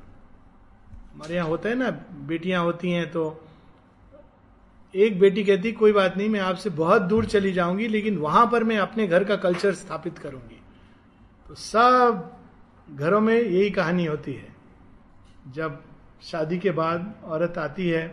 हमारे 1.14 1.34
यहाँ 1.34 1.46
होता 1.48 1.68
है 1.68 1.74
ना, 1.74 1.90
बेटियाँ 2.26 2.64
होती 2.64 2.90
हैं 2.90 3.10
तो 3.10 3.22
एक 4.94 5.18
बेटी 5.20 5.44
कहती 5.44 5.72
कोई 5.72 5.92
बात 5.92 6.16
नहीं, 6.16 6.28
मैं 6.28 6.40
आपसे 6.40 6.70
बहुत 6.72 7.02
दूर 7.02 7.26
चली 7.26 7.52
जाऊँगी, 7.52 7.88
लेकिन 7.88 8.16
वहाँ 8.18 8.46
पर 8.46 8.64
मैं 8.64 8.78
अपने 8.78 9.06
घर 9.06 9.24
का 9.24 9.36
कल्चर 9.38 9.74
स्थापित 9.76 10.18
करूँगी। 10.18 10.60
तो 11.46 11.54
सब 11.54 12.30
घरों 12.88 13.20
में 13.20 13.34
यही 13.34 13.70
कहानी 13.70 14.04
होती 14.06 14.32
है। 14.32 14.54
जब 15.54 15.82
शादी 16.22 16.58
के 16.58 16.70
बाद 16.72 17.14
औरत 17.24 17.58
आती 17.58 17.88
है 17.88 18.06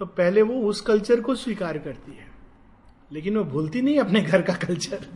तो 0.00 0.06
पहले 0.06 0.42
वो 0.42 0.60
उस 0.68 0.80
कल्चर 0.82 1.20
को 1.20 1.34
स्वीकार 1.36 1.78
करती 1.78 2.12
है। 2.12 2.25
लेकिन 3.10 3.36
वो 3.36 3.44
भूलती 3.44 3.82
नहीं 3.82 3.98
अपने 4.00 4.20
घर 4.20 4.42
का 4.42 4.52
कल्चर 4.56 5.06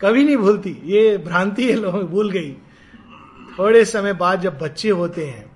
कभी 0.00 0.24
नहीं 0.24 0.36
भूलती. 0.36 0.70
ये 0.84 1.16
भ्रांति 1.18 1.68
है 1.68 1.74
लोग 1.74 2.08
भूल 2.10 2.30
गई. 2.30 2.52
थोड़े 3.58 3.84
समय 3.84 4.12
बाद 4.12 4.40
जब 4.40 4.58
बच्चे 4.58 4.90
होते 4.90 5.26
हैं 5.26 5.50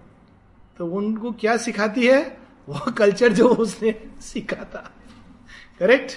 तो 0.79 0.87
उनको 0.87 1.33
क्या 1.33 1.57
सिखाती 1.57 2.07
है? 2.07 2.21
वो 2.69 2.91
कल्चर 2.93 3.33
जो 3.33 3.49
उसने 3.49 3.95
सीखा 4.23 4.65
था 4.65 4.91
करेक्ट 5.81 6.13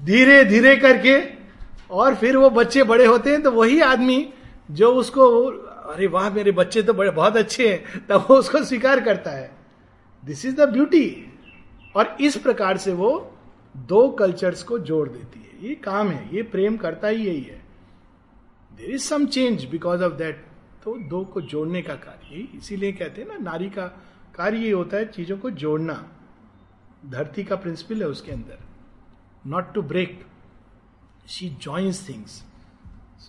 धीरे 0.00 0.44
धीरे 0.44 0.76
करके, 0.76 1.18
और 1.90 2.14
फिर 2.14 2.36
वो 2.36 2.50
बच्चे 2.50 2.82
बड़े 2.84 3.06
होते 3.06 3.30
हैं 3.30 3.42
तो 3.42 3.50
वही 3.50 3.80
आदमी 3.80 4.32
जो 4.70 4.92
उसको, 4.94 5.26
अरे 5.92 6.06
वाह, 6.06 6.30
मेरे 6.30 6.52
बच्चे 6.52 6.82
तो 6.82 6.92
बड़े, 6.92 7.10
बहुत 7.10 7.36
अच्छे 7.36 7.68
हैं, 7.68 8.06
तब 8.06 8.26
वो 8.30 8.36
उसको 8.36 8.62
स्वीकार 8.64 9.00
करता 9.00 9.30
है. 9.30 9.50
दिस 10.22 10.44
इज़ 10.46 10.54
द 10.56 10.68
ब्यूटी 10.68 11.29
और 11.94 12.16
इस 12.20 12.36
प्रकार 12.36 12.76
से 12.76 12.92
वो 12.92 13.10
दो 13.76 14.08
कल्चर्स 14.10 14.62
को 14.62 14.78
जोड़ 14.80 15.08
देती 15.08 15.40
है। 15.40 15.68
ये 15.68 15.74
काम 15.74 16.08
है, 16.08 16.36
ये 16.36 16.42
प्रेम 16.42 16.76
करता 16.76 17.08
ही 17.08 17.26
यही 17.26 17.40
है। 17.40 17.60
There 18.70 18.90
is 18.90 19.02
some 19.04 19.26
change 19.26 19.64
because 19.64 20.02
of 20.02 20.12
that 20.12 20.44
तो 20.84 20.96
दो 21.08 21.24
को 21.24 21.40
जोड़ने 21.40 21.82
का 21.82 21.94
कार्य, 21.94 22.36
इसीलिए 22.56 22.92
कहते 22.92 23.20
हैं 23.20 23.28
ना, 23.28 23.36
नारी 23.40 23.68
का 23.70 23.86
कार्य 24.34 24.58
ये 24.58 24.70
होता 24.72 24.96
है 24.96 25.04
चीज़ों 25.06 25.38
को 25.38 25.50
जोड़ना। 25.52 25.94
धरती 27.06 27.44
का 27.44 27.56
प्रिंसिपल 27.56 28.02
है 28.02 28.08
उसके 28.08 28.32
अंदर। 28.32 28.58
Not 29.46 29.72
to 29.74 29.82
break 29.82 30.24
she 31.28 31.48
joins 31.62 32.08
things 32.08 32.42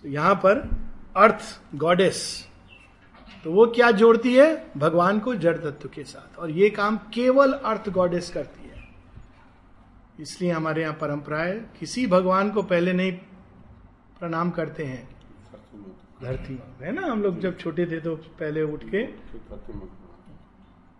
यहाँ 0.06 0.34
पर 0.36 0.58
अर्थ 1.16 1.42
गॉडेस 1.74 2.48
तो 3.44 3.52
वो 3.52 3.66
क्या 3.66 3.90
जोड़ती 3.90 4.34
है? 4.34 4.70
भगवान 4.76 5.18
को 5.18 5.34
जड़ 5.34 5.56
तत्व 5.56 5.88
के 5.88 6.04
साथ। 6.04 6.38
और 6.38 6.50
ये 6.50 6.68
काम 6.70 6.96
केवल 7.14 7.52
अर्थ 7.52 7.88
गॉडेस 7.90 8.30
करती 8.30 8.68
है। 8.68 8.82
इसलिए 10.20 10.50
हमारे 10.50 10.82
यहाँ 10.82 10.94
परंपरा 10.94 11.38
है, 11.38 11.58
किसी 11.80 12.06
भगवान 12.06 12.50
को 12.50 12.62
पहले 12.62 12.92
नहीं 12.92 13.12
प्रणाम 14.20 14.50
करते 14.50 14.84
हैं। 14.84 15.08
धरती 16.22 16.58
है 16.82 16.92
ना? 16.92 17.06
हम 17.06 17.22
लोग 17.22 17.40
जब 17.40 17.58
छोटे 17.58 17.86
थे 17.86 18.00
तो 18.00 18.14
पहले 18.16 18.62
उठ 18.62 18.84
के 18.84 19.06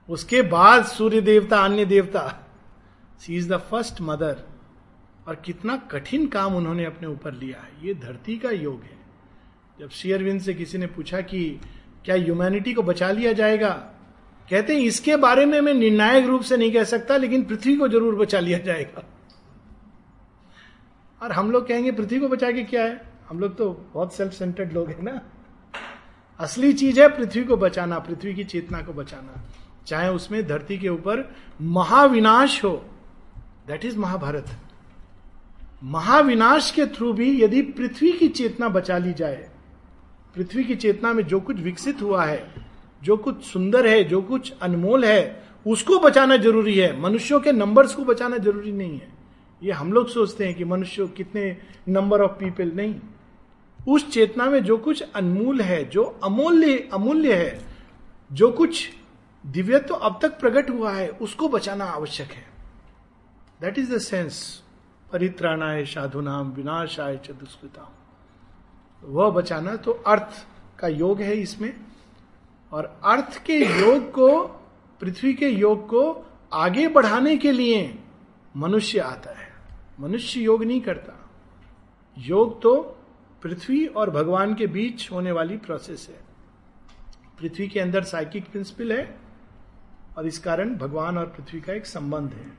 उसके 0.09 0.40
बाद 0.43 0.84
सूर्य 0.84 1.20
देवता, 1.20 1.57
अन्य 1.57 1.84
देवता। 1.84 2.47
She 3.20 3.36
is 3.36 3.53
the 3.53 3.57
first 3.61 4.01
mother 4.01 4.43
और 5.28 5.34
कितना 5.34 5.76
कठिन 5.90 6.26
काम 6.26 6.55
उन्होंने 6.57 6.84
अपने 6.84 7.09
ऊपर 7.09 7.32
लिया 7.32 7.61
है। 7.61 7.86
ये 7.86 7.95
धरती 7.95 8.36
का 8.38 8.51
योग 8.51 8.82
है। 8.82 8.99
जब 9.80 9.90
शेयरविंद 9.90 10.40
से 10.40 10.55
किसी 10.55 10.78
ने 10.78 10.86
पूछा 10.86 11.20
कि 11.20 11.61
क्या 12.05 12.15
ह्यूमैनिटी 12.15 12.75
को 12.75 12.83
बचा 12.83 13.11
लिया 13.11 13.33
जाएगा? 13.33 13.71
कहते 14.51 14.75
हैं, 14.75 14.81
इसके 14.81 15.17
बारे 15.17 15.47
में 15.47 15.61
मैं 15.61 15.75
निर्णायक 15.75 16.27
रूप 16.27 16.43
से 16.43 16.57
नहीं 16.57 16.73
कह 16.73 16.85
सकता, 16.85 17.17
लेकिन 17.17 17.45
पृथ्वी 17.45 17.77
को 17.77 17.89
ज़रूर 17.89 18.15
बचा 18.15 18.41
लिया 18.41 18.59
जाएगा। 18.59 19.05
और 21.23 21.33
हम 21.33 21.51
लोग 21.51 21.69
कहेंगे, 21.69 21.93
पृथ्वी 21.93 22.21
को 22.21 22.29
बचा 22.29 22.51
के 22.53 22.63
क्या 22.63 22.85
है? 22.85 23.13
हम 23.29 23.41
लोग 23.41 23.57
तो 23.57 23.91
बहुत 23.95 24.15
सेल्फ 24.15 24.33
सेंटर्ड 24.33 24.73
लोग 24.73 24.89
हैं 24.89 25.03
ना। 25.03 25.21
असली 26.41 26.73
चीज़ 26.73 27.01
है 27.01 27.09
पृथ्वी 27.09 27.45
को 27.45 27.57
बचाना, 27.57 27.99
पृथ्वी 27.99 28.35
की 28.35 28.45
चेतना 28.45 28.83
को 28.83 28.93
बचाना। 28.93 29.43
चाहे 29.87 30.09
उसमें 30.09 30.47
धरती 30.47 30.79
के 30.79 30.89
ऊपर 30.89 31.37
महाविनाश 31.63 32.65
हो 32.65 32.85
दैट 33.67 33.85
इज़ 33.85 33.99
महाभारत। 33.99 34.47
महाविनाश 35.85 36.71
के 36.71 36.87
थ्रू 36.87 37.13
भी 37.13 37.43
यदि 37.43 37.63
पृथ्वी 37.63 38.13
की 38.13 38.29
चेतना 38.29 38.69
बचा 38.69 38.99
ली 38.99 39.13
जाए 39.13 39.49
पृथ्वी 40.37 40.64
की 40.64 40.74
चेतना 40.76 41.12
में 41.12 41.26
जो 41.26 41.41
कुछ 41.41 41.57
विकसित 41.57 42.03
हुआ 42.03 42.24
है, 42.24 42.55
जो 43.03 43.16
कुछ 43.16 43.45
सुंदर 43.45 43.87
है, 43.87 44.05
जो 44.05 44.22
कुछ 44.22 44.53
अनमोल 44.62 45.05
है, 45.05 45.43
उसको 45.66 45.99
बचाना 45.99 46.37
ज़रूरी 46.37 46.78
है। 46.78 47.01
मनुष्यों 47.01 47.41
के 47.41 47.53
नंबर्स 47.53 47.95
को 47.95 48.05
बचाना 48.05 48.37
ज़रूरी 48.37 48.72
नहीं 48.72 48.99
है। 48.99 49.09
ये 49.62 49.72
हम 49.72 49.93
लोग 49.93 50.09
सोचते 50.09 50.47
हैं 50.47 50.55
कि 50.55 50.64
मनुष्य 50.64 51.07
कितने 51.07 51.57
नंबर 51.89 52.20
ऑफ़ 52.20 52.33
पीपल 52.33 52.72
नहीं। 52.74 52.95
उस 53.89 54.11
चेतना 54.11 54.47
में 54.47 54.64
जो 54.64 54.76
कुछ 54.76 55.03
अनमूल 55.03 55.61
है, 55.61 55.89
जो 55.89 56.03
अमूल्य 56.03 56.89
अमूल्य 56.93 57.35
है, 57.35 57.61
जो 58.33 58.51
कुछ 58.51 58.89
दिव्य 59.47 59.78
तो 59.78 59.95
अब 59.95 60.18
तक 60.22 60.39
प्रकट 60.41 60.70
हुआ 60.70 60.93
है, 60.93 61.09
उसको 61.09 61.49
बचाना 61.49 61.85
आवश्यक 61.85 62.28
है। 62.28 62.45
दैट 63.61 63.78
इज़ 63.78 63.95
द 63.95 63.99
सेंस 63.99 64.62
परित्राणाय 65.12 65.85
साधु 65.85 66.20
नाम 66.20 66.53
विनाशाय 66.53 67.16
च 67.16 67.30
दुष्कृता 67.30 68.02
वह 69.05 69.31
बचाना 69.31 69.77
तो 69.77 69.93
अर्थ 69.93 70.47
का 70.79 70.89
योग 70.89 71.21
है 71.21 71.35
इसमें। 71.35 71.81
और 72.73 73.01
अर्थ 73.05 73.45
के 73.45 73.81
योग 73.81 74.11
को, 74.11 74.45
पृथ्वी 75.01 75.35
के 75.35 75.49
योग 75.49 75.87
को 75.87 76.27
आगे 76.53 76.89
बढ़ाने 76.89 77.37
के 77.37 77.53
लिए 77.53 77.99
मनुष्य 78.57 78.99
आता 78.99 79.31
है। 79.31 79.53
मनुष्य 80.01 80.41
योग 80.41 80.65
नहीं 80.65 80.81
करता। 80.81 81.31
योग 82.19 82.63
तो 82.63 82.99
पृथ्वी 83.43 83.87
और 83.87 84.11
भगवान 84.11 84.55
के 84.55 84.67
बीच 84.67 85.13
होने 85.13 85.33
वाली 85.33 85.57
प्रोसेस 85.57 86.09
है। 86.09 86.21
पृथ्वी 87.41 87.69
के 87.69 87.81
अंदर 87.81 88.05
साइकिक 88.05 88.51
प्रिंसिपल 88.51 88.93
है, 88.93 89.19
और 90.19 90.27
इस 90.27 90.39
कारण 90.39 90.77
भगवान 90.77 91.19
और 91.19 91.27
पृथ्वी 91.27 91.61
का 91.61 91.73
एक 91.73 91.87
संबंध 91.87 92.31
है। 92.31 92.53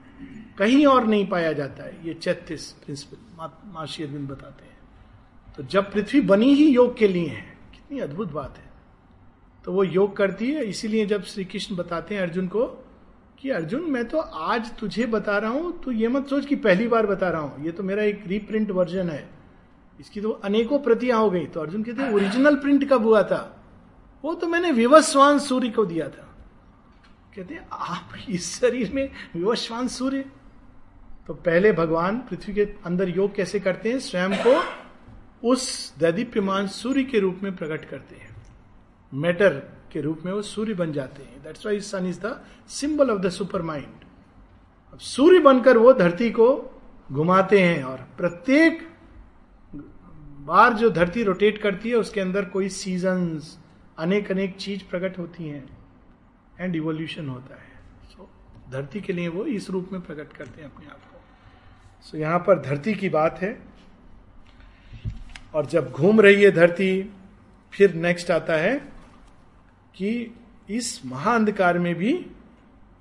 कहीं 0.58 0.86
और 0.86 1.06
नहीं 1.06 1.28
पाया 1.28 1.54
जाता 1.54 1.84
है, 1.84 2.08
ये 2.08 2.14
चैतीस 2.14 2.72
प्रिंसिपल 2.72 3.52
माशी 3.66 4.04
अरविंद 4.04 4.30
बताते 4.30 4.66
हैं। 4.66 4.73
तो 5.58 5.64
जब 5.64 5.92
पृथ्वी 5.92 6.22
बनी 6.22 6.54
ही 6.54 6.68
योग 6.70 6.96
के 6.98 7.08
लिए 7.08 7.28
है, 7.28 7.46
कितनी 7.74 8.00
अद्भुत 8.00 8.32
बात 8.32 8.58
है। 8.58 8.72
तो 9.66 9.72
वो 9.72 9.84
योग 9.84 10.16
करती 10.18 10.52
है, 10.52 10.64
इसीलिए 10.66 11.06
जब 11.06 11.24
श्री 11.24 11.46
कृष्ण 11.46 11.76
बताते 11.76 12.16
हैं 12.16 12.22
अर्जुन 12.22 12.48
को 12.48 12.66
कि 13.40 13.50
अर्जुन, 13.50 13.82
मैं 13.82 14.04
तो 14.06 14.18
आज 14.18 14.72
तुझे 14.78 15.06
बता 15.06 15.38
रहा 15.38 15.52
हूँ 15.52 15.82
तो 15.82 15.92
ये 15.92 16.08
मत 16.08 16.28
सोच 16.28 16.46
कि 16.46 16.56
पहली 16.58 16.88
बार 16.88 17.06
बता 17.06 17.30
रहा 17.30 17.42
हूँ, 17.42 17.66
ये 17.66 17.72
तो 17.72 17.84
मेरा 17.84 18.04
एक 18.04 18.24
रीप्रिंट 18.28 18.72
वर्जन 18.72 19.10
है। 19.10 19.30
इसकी 20.00 20.22
तो 20.22 20.30
अनेकों 20.44 20.80
प्रतियाँ 20.80 21.20
हो 21.20 21.30
गई। 21.30 21.46
तो 21.46 21.62
अर्जुन 21.62 21.84
कहते 21.84 22.14
ओरिजिनल 22.14 22.56
प्रिंट 22.56 22.90
कब 22.90 23.04
हुआ 23.04 23.22
था? 23.24 23.42
वो 24.24 24.34
तो 24.34 24.48
मैंने 24.48 24.72
विवस्वान 24.72 25.40
सूर्य 25.40 25.70
को 25.70 25.86
दिया 25.86 26.08
था। 26.08 26.30
कहते 27.36 27.60
आप 27.72 28.10
इस 28.30 28.60
शरीर 28.60 28.92
में 28.94 29.10
विवस्वान 29.36 29.88
सूर्य? 29.88 30.26
तो 31.28 31.34
पहले 31.34 31.72
भगवान 31.72 32.18
पृथ्वी 32.20 32.54
के 32.54 32.68
अंदर 32.86 33.10
योग 33.10 33.36
कैसे 33.36 33.60
करते 33.60 33.92
हैं? 33.92 34.00
स्वयं 34.00 34.36
को 34.38 34.60
उस 35.44 35.94
दैदीप्यमान 35.98 36.68
सूर्य 36.68 37.04
के 37.04 37.20
रूप 37.20 37.40
में 37.44 37.56
प्रकट 37.56 37.90
करते 37.90 38.16
हैं। 38.16 38.36
मैटर 39.14 39.60
के 39.92 40.02
रूप 40.02 40.22
में 40.26 40.34
वो 40.34 40.42
सूर्य 40.42 40.74
बन 40.74 40.94
जाते 40.94 41.24
हैं। 41.24 41.44
That's 41.44 41.66
why 41.66 41.80
sun 41.80 42.08
is 42.08 42.20
the 42.20 42.46
symbol 42.68 43.10
of 43.10 43.22
the 43.22 43.30
supermind 43.62 44.06
अब 44.94 45.00
सूर्य 45.00 45.40
बनकर 45.40 45.78
वो 45.78 45.94
धरती 45.94 46.32
को 46.32 46.82
घुमाते 47.12 47.62
हैं 47.62 47.84
और 47.84 47.98
प्रत्येक 48.18 48.90
बार 50.46 50.74
जो 50.74 50.90
धरती 50.90 51.24
रोटेट 51.24 51.58
करती 51.58 51.90
है 51.90 51.96
उसके 51.96 52.22
अंदर 52.22 52.46
कोई 52.46 52.70
सीजन्स 52.70 53.60
अनेक 54.00 54.32
अनेक 54.32 54.56
चीज़ 54.56 54.84
प्रकट 54.90 55.20
होती 55.20 55.48
हैं 55.48 55.78
एंड 56.60 56.76
इवोल्यूशन 56.76 57.30
होता 57.30 57.56
है। 57.56 57.70
सो 58.04 58.30
so, 58.66 58.74
धरती 58.74 59.02
के 59.02 59.14
लिए 59.14 59.28
वो 59.28 59.46
इस 59.46 59.70
रूप 59.70 59.90
में 59.92 60.02
प्रकट 60.02 60.34
करते 60.34 60.62
हैं 60.62 60.74
अपने 60.74 60.86
आप 60.86 61.00
को। 61.12 61.22
सो 62.02 62.18
so, 62.18 62.24
यहाँ 62.24 62.40
पर 62.40 62.62
धरती 62.62 62.94
की 62.94 63.10
बात 63.10 63.40
है। 63.42 63.73
और 65.56 65.66
जब 65.66 65.92
घूम 65.92 66.22
रही 66.22 66.44
है 66.44 66.52
धरती, 66.52 67.12
फिर 67.74 67.94
नेक्स्ट 67.94 68.32
आता 68.32 68.54
है 68.54 68.76
कि 69.96 70.36
इस 70.70 71.06
महाअंधकार 71.06 71.80
में 71.80 71.96
भी 71.96 72.26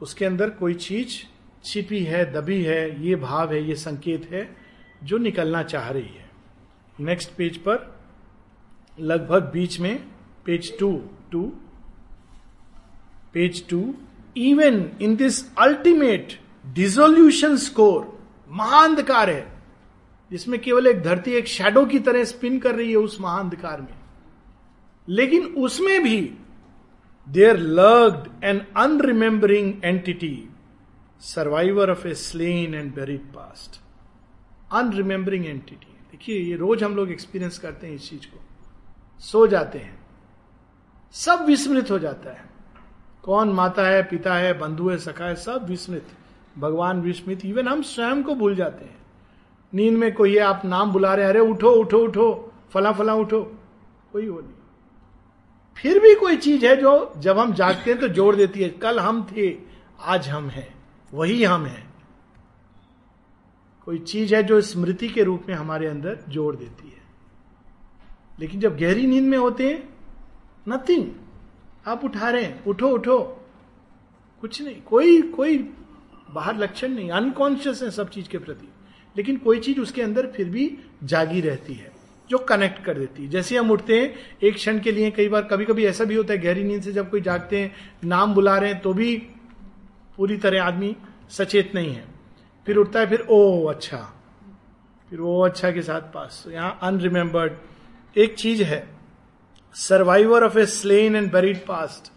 उसके 0.03 0.25
अंदर 0.25 0.51
कोई 0.51 0.75
चीज़ 0.75 1.23
छिपी 1.65 2.03
है, 2.05 2.33
दबी 2.33 2.63
है, 2.63 3.07
ये 3.07 3.17
भाव 3.17 3.53
है, 3.53 3.69
ये 3.69 3.75
संकेत 3.75 4.29
है, 4.33 4.57
जो 5.05 5.19
निकलना 5.19 5.63
चाह 5.63 5.91
रही 5.91 6.03
है। 6.03 6.31
नेक्स्ट 7.01 7.31
पेज 7.31 7.57
पर 7.57 8.01
लगभग 9.01 9.43
बीच 9.43 9.79
में 9.81 10.05
page 10.45 10.79
two 10.79 11.03
two 11.33 11.43
page 13.35 13.69
two 13.69 13.95
even 14.37 14.91
in 15.01 15.17
this 15.17 15.57
ultimate 15.59 16.39
dissolution 16.67 17.57
score 17.57 18.27
महाअंधकार 18.51 19.31
है। 19.31 19.52
जिसमें 20.33 20.61
केवल 20.61 20.87
एक 20.87 21.03
धरती, 21.03 21.31
एक 21.31 21.47
शेडो 21.47 21.87
की 21.87 21.99
तरह 21.99 22.25
स्पिन 22.25 22.59
कर 22.59 22.75
रही 22.75 22.91
है 22.91 22.97
उस 22.97 23.21
महाअंधकार 23.21 23.81
में। 23.81 23.95
लेकिन 25.09 25.45
उसमें 25.47 26.03
भी 26.03 26.35
there 27.29 27.57
lurked 27.57 28.45
an 28.45 28.67
unremembering 28.77 29.75
entity 29.85 30.49
survivor 31.21 31.91
of 31.91 32.09
a 32.09 32.15
slain 32.15 32.75
and 32.75 32.95
buried 32.95 33.21
past 33.21 33.81
unremembering 34.73 35.47
entity 35.47 35.87
देखिए, 36.11 36.41
ये 36.41 36.57
रोज 36.57 36.83
हम 36.83 36.97
लोग 36.97 37.11
एक्सपीरियंस 37.11 37.59
करते 37.59 37.87
हैं 37.87 37.95
इस 37.95 38.11
चीज़ 38.11 38.27
को। 38.27 38.41
सो 39.19 39.47
जाते 39.47 39.79
हैं। 39.79 40.07
सब 41.13 41.45
विस्मृत 41.45 41.91
हो 41.91 41.99
जाता 41.99 42.31
है। 42.31 42.45
कौन 43.23 43.49
माता 43.49 43.83
है, 43.83 44.03
पिता 44.03 44.35
है, 44.35 44.59
बंधु 44.59 44.89
है, 44.89 44.99
सखा 44.99 45.25
है, 45.25 45.37
सब 45.37 45.67
विस्मृत। 45.69 46.07
भगवान 46.59 47.01
विस्मृत। 47.01 47.45
इवन 47.45 47.69
हम 47.69 47.83
स्वयं 47.83 48.23
को 48.23 48.35
भूल 48.35 48.55
जाते 48.55 48.85
हैं। 48.85 49.02
नींद 49.75 49.95
में 49.95 50.15
कोई 50.15 50.35
है 50.35 50.41
आप 50.41 50.63
नाम 50.65 50.93
बुला 50.93 51.15
रहे 51.15 51.25
हैं, 51.25 51.31
अरे 51.31 51.41
उठो 51.41 51.71
उठो 51.71 51.99
उठो, 51.99 52.53
फला 52.73 52.93
फला, 52.93 53.15
उठो। 53.15 53.43
कोई 54.13 54.29
वो 54.29 54.41
नहीं। 54.41 54.53
फिर 55.77 55.99
भी 55.99 56.15
कोई 56.15 56.37
चीज़ 56.37 56.67
है 56.67 56.77
जो 56.77 57.13
जब 57.19 57.39
हम 57.39 57.53
जागते 57.53 57.91
हैं 57.91 58.01
तो 58.01 58.09
जोड़ 58.09 58.37
देती 58.37 58.63
है, 58.63 58.69
कल 58.69 59.01
हम 59.01 59.27
थे, 59.37 59.57
आज 60.01 60.29
हम 60.29 60.49
हैं, 60.49 60.75
वही 61.15 61.45
हम 61.45 61.65
हैं। 61.65 61.95
कोई 63.85 63.99
चीज़ 63.99 64.35
है 64.35 64.43
जो 64.43 64.61
स्मृति 64.61 65.09
के 65.09 65.23
रूप 65.23 65.43
में 65.49 65.55
हमारे 65.55 65.87
अंदर 65.87 66.19
जोड़ 66.29 66.57
देती 66.57 66.89
है। 66.89 67.03
लेकिन 68.41 68.61
जब 68.61 68.77
गहरी 68.77 69.07
नींद 69.07 69.25
में 69.25 69.39
होते 69.39 69.69
हैं 69.69 69.89
नथिंग 70.69 71.07
आप 71.87 72.05
उठा 72.05 72.31
रहे 72.31 72.43
हैं, 72.43 72.65
उठो 72.65 72.89
उठो, 72.89 73.47
कुछ 74.41 74.63
नहीं, 74.63 74.83
कोई 74.83 75.23
कोई 75.23 75.59
बाहर 76.31 76.57
लक्षण 76.57 76.89
नहीं 76.89 77.11
अनकॉन्शियस 77.11 77.83
है 77.83 77.91
सब 77.91 78.11
चीज़ 78.11 78.29
के 78.29 78.39
प्रति। 78.39 78.69
लेकिन 79.17 79.37
कोई 79.37 79.61
चीज़ 79.61 79.81
उसके 79.81 80.03
अंदर 80.03 80.27
फिर 80.27 80.49
भी 80.49 80.71
जागी 81.05 81.41
रहती 81.41 81.75
है, 81.75 81.91
जो 82.31 82.39
कनेक्ट 82.39 82.83
कर 82.85 82.99
देती 82.99 83.23
है। 83.23 83.29
जैसे 83.31 83.57
हम 83.57 83.71
उठते 83.71 84.01
हैं, 84.01 84.15
एक 84.43 84.55
क्षण 84.55 84.79
के 84.81 84.93
लिए 84.93 85.11
कई 85.11 85.29
बार 85.29 85.43
कभी 85.43 85.65
कभी 85.65 85.85
ऐसा 85.87 86.05
भी 86.05 86.15
होता 86.15 86.33
है, 86.33 86.41
गहरी 86.41 86.65
नींद 86.65 86.83
से 86.83 86.93
जब 86.93 87.11
कोई 87.11 87.21
जागते 87.21 87.61
हैं, 87.61 87.75
नाम 88.05 88.35
बुला 88.35 88.57
रहे 88.59 88.73
हैं 88.73 88.81
तो 88.81 88.93
भी 88.93 89.17
पूरी 90.17 90.37
तरह 90.37 90.63
आदमी 90.63 90.97
सचेत 91.31 91.75
नहीं 91.75 91.95
है। 91.95 92.05
फिर 92.67 92.77
उठता 92.77 93.01
है, 93.01 93.07
फिर 93.07 93.27
ओ 93.31 93.67
अच्छा। 93.67 93.99
फिर 95.11 95.21
ओ 95.21 95.41
अच्छा 95.41 95.71
के 95.71 95.83
साथ 95.83 96.01
पास। 96.15 96.41
तो 96.45 96.51
यहाँ 96.51 96.79
अनरिमेंबर्ड 96.83 97.53
एक 98.17 98.35
चीज़ 98.35 98.63
है 98.63 98.87
survivor 99.77 100.45
of 100.45 100.59
a 100.59 100.65
slain 100.67 101.17
and 101.17 101.31
buried 101.33 101.59
past 101.67 102.13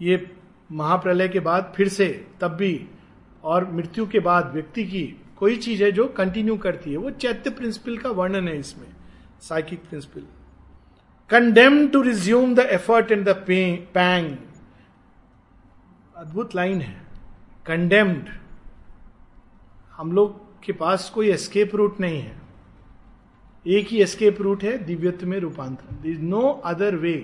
ये 0.00 0.26
महाप्रलय 0.70 1.28
के 1.28 1.40
बाद 1.40 1.72
फिर 1.76 1.88
से, 1.88 2.06
तब 2.40 2.52
भी 2.52 2.86
और 3.44 3.70
मृत्यु 3.72 4.06
के 4.06 4.20
बाद 4.20 4.50
व्यक्ति 4.54 4.84
की 4.84 5.04
कोई 5.42 5.56
चीज़ 5.56 5.82
है 5.84 5.90
जो 5.92 6.06
कंटिन्यू 6.08 6.56
करती 6.56 6.90
है। 6.92 6.96
वो 6.96 7.10
चैत्य 7.12 7.50
प्रिंसिपल 7.50 7.96
का 7.98 8.10
वर्णन 8.10 8.48
है 8.48 8.58
इसमें 8.58 8.86
psychic 9.40 9.80
principle 9.82 10.26
condemn 11.30 11.86
to 11.88 12.02
resume 12.02 12.54
the 12.54 12.66
effort 12.72 13.12
and 13.12 13.24
the 13.28 13.34
pang 13.94 14.36
अद्भुत 16.16 16.54
लाइन 16.54 16.80
है। 16.80 16.94
कंडेम्ड 17.66 18.28
हम 19.92 20.12
लोग 20.12 20.40
के 20.64 20.72
पास 20.72 21.10
कोई 21.10 21.30
एस्केप 21.30 21.74
रूट 21.76 22.00
नहीं 22.00 22.20
है। 22.20 22.40
एक 23.66 23.88
ही 23.88 24.02
एस्केप 24.02 24.40
रूट 24.42 24.62
है 24.64 24.76
दिव्यत्व 24.78 25.26
में 25.26 25.38
रूपांतरण। 25.40 26.10
Is 26.10 26.20
no 26.20 26.40
other 26.64 26.96
way 26.96 27.14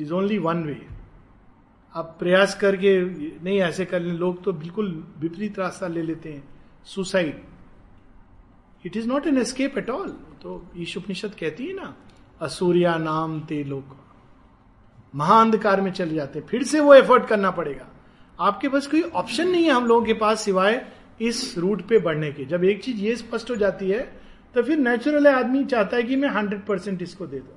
is 0.00 0.12
only 0.12 0.38
one 0.38 0.64
way 0.64 0.80
आप 1.94 2.16
प्रयास 2.18 2.54
करके, 2.54 3.00
नहीं, 3.44 3.58
ऐसे 3.60 3.84
कर 3.84 4.00
ले। 4.00 4.12
लोग 4.12 4.42
तो 4.44 4.52
बिल्कुल 4.52 4.88
विपरीत 5.18 5.58
रास्ता 5.58 5.86
ले 5.88 6.02
लेते 6.02 6.32
हैं। 6.32 6.44
Suicide. 6.86 7.42
It 8.84 8.96
is 8.96 9.08
not 9.08 9.26
an 9.26 9.38
escape 9.38 9.78
at 9.78 9.90
all 9.90 10.08
तो 10.42 10.64
ईश 10.76 10.96
उपनिषद 10.96 11.34
कहती 11.34 11.66
है 11.66 11.74
ना, 11.74 11.94
असूर्या 12.40 12.96
नाम 12.98 13.40
ते 13.40 13.62
लोग 13.64 13.96
महाअंधकार 15.14 15.80
में 15.80 15.90
चले 15.92 16.14
जाते 16.14 16.40
फिर 16.40 16.62
से 16.62 16.80
वो 16.80 16.94
एफर्ट 16.94 17.26
करना 17.26 17.50
पड़ेगा। 17.50 17.88
आपके 18.38 18.68
पास 18.68 18.86
कोई 18.86 19.02
ऑप्शन 19.02 19.48
नहीं 19.48 19.64
है 19.64 19.70
हम 19.70 19.86
लोगों 19.86 20.04
के 20.04 20.12
पास 20.14 20.40
सिवाय 20.40 20.86
इस 21.20 21.58
रूट 21.58 21.86
पे 21.88 21.98
बढ़ने 21.98 22.30
के। 22.32 22.44
जब 22.44 22.64
एक 22.64 22.82
चीज़ 22.84 22.96
ये 22.96 23.16
स्पष्ट 23.16 23.50
हो 23.50 23.56
जाती 23.56 23.90
है 23.90 24.00
तो 24.54 24.62
फिर 24.62 24.78
नेचुरल 24.78 25.26
आदमी 25.26 25.64
चाहता 25.64 25.96
है 25.96 26.02
कि 26.02 26.16
मैं 26.16 26.28
हंड्रेड 26.28 26.64
परसेंट 26.66 27.02
इसको 27.02 27.26
दे 27.26 27.38
दू। 27.38 27.52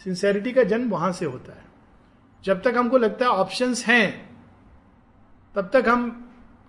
सिंसेरिटी 0.00 0.52
का 0.52 0.62
जन्म 0.64 0.90
वहाँ 0.90 1.12
से 1.12 1.24
होता 1.26 1.52
है। 1.52 1.64
जब 2.44 2.62
तक 2.62 2.74
हमको 2.76 2.98
लगता 2.98 3.24
है 3.24 3.30
ऑप्शंस 3.32 3.84
हैं, 3.86 4.36
तब 5.54 5.70
तक 5.72 5.88
हम 5.88 6.23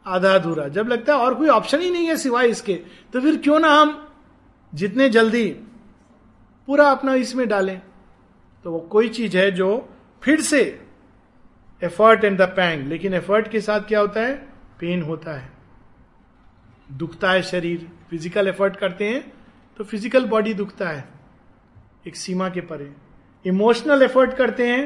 आधा 0.06 0.34
अधूरा। 0.36 0.68
जब 0.70 0.88
लगता 0.88 1.14
है 1.14 1.20
और 1.20 1.36
कोई 1.36 1.47
ऑप्शन 1.49 1.82
ही 1.82 1.89
नहीं 1.89 2.08
है 2.08 2.16
सिवाय 2.18 2.47
इसके 2.47 2.74
तो 3.14 3.22
फिर 3.22 3.38
क्यों 3.38 3.60
ना 3.60 3.70
हम 3.72 4.01
जितने 4.74 5.10
जल्दी 5.10 5.47
पूरा 6.68 6.89
अपना 6.91 7.14
इसमें 7.16 7.47
डालें। 7.47 7.80
तो 8.66 8.72
वो 8.72 8.80
कोई 8.91 9.10
चीज़ 9.10 9.38
है 9.38 9.49
जो 9.51 9.68
फिर 10.24 10.41
से 10.41 10.62
एफर्ट 11.82 12.24
एंड 12.24 12.38
द 12.38 12.47
पैंग 12.51 12.88
लेकिन 12.88 13.14
एफर्ट 13.14 13.47
के 13.47 13.62
साथ 13.62 13.82
क्या 13.88 13.99
होता 13.99 14.22
है? 14.22 14.36
पेन 14.80 15.01
होता 15.01 15.38
है। 15.38 15.49
दुखता 16.93 17.32
है 17.32 17.41
शरीर। 17.43 17.88
फ़िज़िकल 18.10 18.47
एफर्ट 18.47 18.76
करते 18.76 19.08
हैं 19.08 19.22
तो 19.80 19.84
फ़िज़िकल 19.84 20.26
बॉडी 20.28 20.53
दुखता 20.53 20.89
है। 20.89 21.08
एक 22.08 22.16
सीमा 22.16 22.49
के 22.49 22.62
परे। 22.64 22.91
इमोशनल 23.45 24.03
एफर्ट 24.03 24.34
करते 24.34 24.68
हैं 24.68 24.86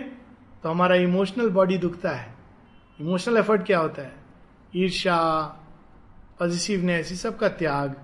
तो 0.63 0.69
हमारा 0.69 0.95
इमोशनल 0.97 1.49
बॉडी 1.51 1.77
दुखता 1.77 2.09
है। 2.11 2.33
इमोशनल 2.99 3.37
एफर्ट 3.37 3.65
क्या 3.65 3.79
होता 3.79 4.01
है? 4.01 4.13
ईर्षा 4.75 5.17
पॉजिटिवनेस 6.39 7.11
इस 7.11 7.21
सब 7.21 7.37
का 7.37 7.49
त्याग। 7.49 7.95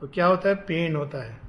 तो 0.00 0.08
क्या 0.08 0.26
होता 0.26 0.48
है? 0.48 0.54
पेन 0.54 0.96
होता 0.96 1.24
है। 1.24 1.40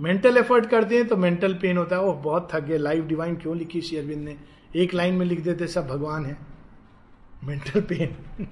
मेंटल 0.00 0.36
एफर्ट 0.36 0.66
करते 0.66 0.96
हैं 0.96 1.08
तो 1.08 1.16
मेंटल 1.16 1.54
पेन 1.54 1.76
होता 1.76 1.96
है। 1.96 2.02
ओह, 2.02 2.14
बहुत 2.14 2.48
थक 2.52 2.60
गए 2.60 2.78
लाइफ 2.78 3.04
डिवाइन 3.04 3.36
क्यों 3.36 3.56
लिखी 3.56 3.80
श्री 3.80 3.98
अरविंद 3.98 4.24
ने? 4.24 4.36
एक 4.76 4.94
लाइन 4.94 5.14
में 5.14 5.26
लिख 5.26 5.40
देते, 5.40 5.66
सब 5.66 5.86
भगवान 5.88 6.26
है। 6.26 6.36
Mental 7.44 7.80
pen. 7.80 8.48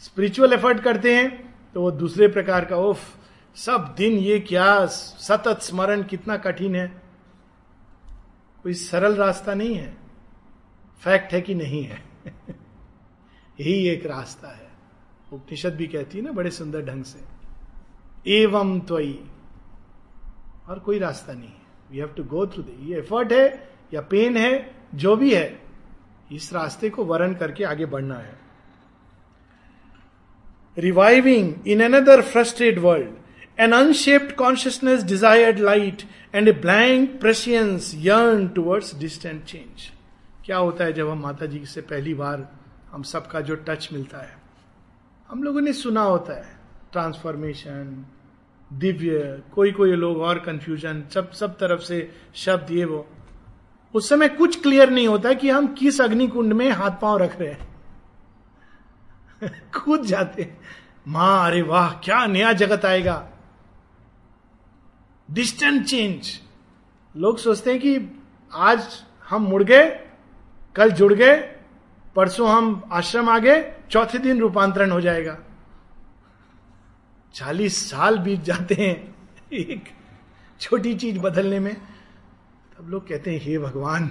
स्पिरिचुअल 0.00 0.52
एफर्ट 0.52 0.80
करते 0.80 1.16
हैं 1.16 1.54
तो 1.74 1.80
वो 1.80 1.90
दूसरे 1.90 2.28
प्रकार 2.28 2.64
का 2.64 2.76
ओफ 2.76 2.98
सब 3.54 3.94
दिन 3.98 4.12
ये 4.12 4.40
क्या 4.40 4.86
सतत 4.86 5.58
स्मरण 5.62 6.02
कितना 6.02 6.36
कठिन 6.36 6.76
है। 6.76 7.02
कोई 8.62 8.74
सरल 8.74 9.16
रास्ता 9.16 9.54
नहीं 9.54 9.74
है। 9.74 9.96
फैक्ट 11.00 11.32
है 11.32 11.40
कि 11.40 11.54
नहीं 11.54 11.84
है। 11.84 12.02
यही 13.58 13.88
एक 13.88 14.06
रास्ता 14.06 14.48
है। 14.48 14.70
उपनिषद 15.32 15.74
भी 15.76 15.86
कहती 15.86 16.18
है 16.18 16.24
ना, 16.24 16.32
बड़े 16.32 16.50
सुंदर 16.50 16.84
ढंग 16.84 17.04
से, 17.04 17.20
एवं 18.32 18.78
त्वई 18.80 19.18
और 20.68 20.78
कोई 20.78 20.98
रास्ता 20.98 21.32
नहीं 21.32 21.48
है। 21.48 21.60
We 21.90 21.98
have 21.98 22.08
to 22.16 22.24
go 22.24 22.46
through 22.46 22.64
ये 22.82 22.98
एफर्ट 22.98 23.32
है, 23.32 23.68
या 23.94 24.00
पेन 24.00 24.36
है, 24.36 24.74
जो 24.94 25.16
भी 25.16 25.34
है, 25.34 25.60
इस 26.32 26.52
रास्ते 26.52 26.90
को 26.90 27.04
वर्ण 27.04 27.34
करके 27.34 27.64
आगे 27.64 27.86
बढ़ना 27.86 28.14
है। 28.14 28.40
Reviving 30.76 31.68
in 31.68 31.82
another 31.84 32.22
frustrate 32.22 32.78
world 32.78 33.60
an 33.60 33.72
unshaped 33.72 34.32
consciousness 34.36 35.02
desired 35.04 35.58
light 35.58 36.02
and 36.34 36.48
a 36.48 36.52
blank 36.52 37.20
prescience 37.20 37.92
yearn 37.96 38.48
towards 38.48 38.94
distant 38.98 39.44
change 39.44 39.90
क्या 40.44 40.56
होता 40.56 40.84
है 40.84 40.92
जब 40.92 41.08
हम 41.08 41.18
माता 41.18 41.46
जी 41.46 41.64
से 41.66 41.80
पहली 41.80 42.14
बार 42.14 42.48
हम 42.92 43.02
सबका 43.02 43.40
जो 43.40 43.54
टच 43.54 43.88
मिलता 43.92 44.18
है। 44.18 44.38
हम 45.28 45.42
लोगों 45.42 45.60
ने 45.60 45.72
सुना 45.72 46.02
होता 46.02 46.32
है 46.32 46.56
ट्रांसफॉर्मेशन 46.92 48.06
दिव्य 48.72 49.42
कोई 49.52 49.72
कोई 49.72 49.92
लोग 49.92 50.18
और 50.18 50.38
कंफ्यूजन 50.38 51.04
सब 51.14 51.30
सब 51.30 51.58
तरफ़ 51.58 51.80
से 51.80 52.14
शब्द 52.34 52.70
ये 52.70 52.84
वो। 52.84 53.08
उस 53.94 54.08
समय 54.08 54.28
कुछ 54.28 54.62
क्लियर 54.62 54.90
नहीं 54.90 55.08
होता 55.08 55.32
कि 55.32 55.50
हम 55.50 55.74
किस 55.74 56.00
अग्निकुंड 56.00 56.52
में 56.52 56.70
हाथ 56.70 56.90
पाँव 56.90 57.18
रख 57.18 57.40
रहे 57.40 57.52
हैं। 57.52 57.72
कूद 59.84 60.02
जाते 60.02 60.56
माँ, 61.08 61.46
अरे 61.46 61.62
वाह, 61.62 61.92
क्या 61.92 62.26
नया 62.26 62.52
जगत 62.52 62.84
आएगा। 62.84 63.28
डिस्टेंट 65.30 65.86
चेंज 65.86 66.40
लोग 67.16 67.38
सोचते 67.38 67.70
हैं 67.70 67.80
कि 67.80 68.22
आज 68.54 69.04
हम 69.28 69.42
मुड़ 69.42 69.62
गए, 69.62 70.08
कल 70.76 70.90
जुड़ 70.90 71.12
गए 71.12 71.51
परसों 72.16 72.50
हम 72.50 72.88
आश्रम 72.92 73.28
आ 73.28 73.38
गए 73.38 73.74
चौथे 73.90 74.18
दिन 74.18 74.40
रूपांतरण 74.40 74.90
हो 74.90 75.00
जाएगा। 75.00 75.38
चालीस 77.34 77.90
साल 77.90 78.18
बीत 78.18 78.40
जाते 78.40 78.74
हैं 78.74 79.14
एक 79.52 79.84
छोटी 80.60 80.94
चीज़ 80.94 81.18
बदलने 81.18 81.60
में। 81.60 81.74
तब 82.78 82.88
लोग 82.88 83.08
कहते 83.08 83.30
हैं, 83.30 83.40
हे 83.42 83.58
भगवान। 83.58 84.08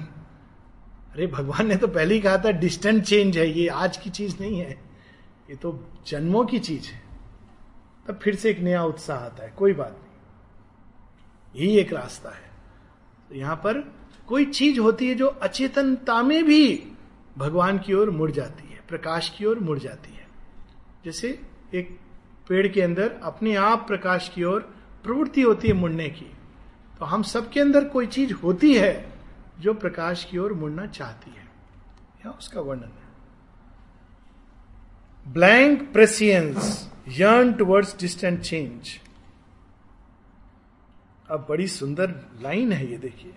अरे, 1.12 1.28
भगवान 1.28 1.68
ने 1.68 1.76
तो 1.76 1.88
पहले 1.88 2.16
ही 2.16 2.22
कहा 2.22 2.38
था 2.38 2.52
डिस्टेंट 2.52 3.04
चेंज 3.04 3.38
है, 3.38 3.60
ये 3.60 3.68
आज 3.68 3.97
की 3.97 4.10
चीज़ 4.10 4.36
नहीं 4.41 4.60
है। 4.60 4.72
ये 5.49 5.56
तो 5.56 5.89
जन्मों 6.08 6.45
की 6.45 6.60
चीज़ 6.60 6.88
है। 6.88 7.04
तब 8.08 8.20
फिर 8.24 8.36
से 8.36 8.49
एक 8.49 8.60
नया 8.60 8.84
उत्साह 8.84 9.18
आता 9.18 9.43
है, 9.43 9.54
कोई 9.58 9.74
बात 9.74 9.99
नहीं। 9.99 11.66
यही 11.66 11.78
एक 11.78 11.93
रास्ता 11.93 12.30
है। 12.30 12.52
तो 13.30 13.36
यहाँ 13.36 13.56
पर 13.56 13.95
कोई 14.28 14.45
चीज़ 14.45 14.80
होती 14.80 15.10
है 15.10 15.16
जो 15.16 15.28
अचेतनता 15.28 16.24
में 16.24 16.45
भी 16.45 16.91
भगवान 17.38 17.78
की 17.78 17.94
ओर 17.94 18.10
मुड़ 18.10 18.32
जाती 18.32 18.68
है, 18.70 18.80
प्रकाश 18.90 19.30
की 19.30 19.46
ओर 19.46 19.60
मुड़ 19.60 19.78
जाती 19.80 20.14
है। 20.14 20.28
जैसे 21.06 21.40
एक 21.76 21.98
पेड़ 22.50 22.68
के 22.68 22.82
अंदर 22.82 23.12
अपने 23.24 23.56
आप 23.56 23.88
प्रकाश 23.88 24.30
की 24.36 24.44
ओर 24.44 24.60
प्रवृत्ति 25.04 25.42
होती 25.42 25.68
है 25.68 25.74
मुड़ने 25.74 26.10
की 26.10 26.26
तो 27.00 27.06
हम 27.06 27.24
सबके 27.24 27.60
अंदर 27.60 27.86
कोई 27.86 28.08
चीज़ 28.08 28.34
होती 28.34 28.74
है 28.76 29.14
जो 29.60 29.74
प्रकाश 29.74 30.24
की 30.24 30.38
ओर 30.38 30.54
मुड़ना 30.54 30.86
चाहती 30.88 31.32
है। 31.32 31.46
या 32.26 32.32
उसका 32.32 32.62
वर्णन 32.62 32.84
है। 32.84 33.10
Blank 35.26 35.92
prescience 35.94 36.90
yearn 37.10 37.54
towards 37.54 37.96
distant 38.00 38.40
change 38.42 39.00
अब 41.30 41.46
बड़ी 41.50 41.68
सुंदर 41.68 42.10
लाइन 42.42 42.72
है 42.74 42.90
ये 42.92 42.98
देखिए। 42.98 43.34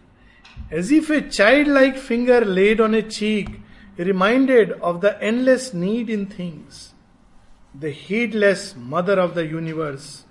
As 0.79 0.93
if 0.93 1.13
a 1.13 1.21
childlike 1.69 1.95
finger 1.99 2.47
laid 2.47 2.81
on 2.81 2.95
a 2.95 3.03
cheek 3.03 3.64
reminded 4.01 4.73
of 4.73 4.97
the 4.97 5.19
endless 5.23 5.71
need 5.75 6.11
in 6.11 6.27
things 6.39 6.91
the 7.75 7.91
heedless 7.91 8.77
mother 8.77 9.15
of 9.19 9.35
the 9.35 9.45
universe, 9.45 10.25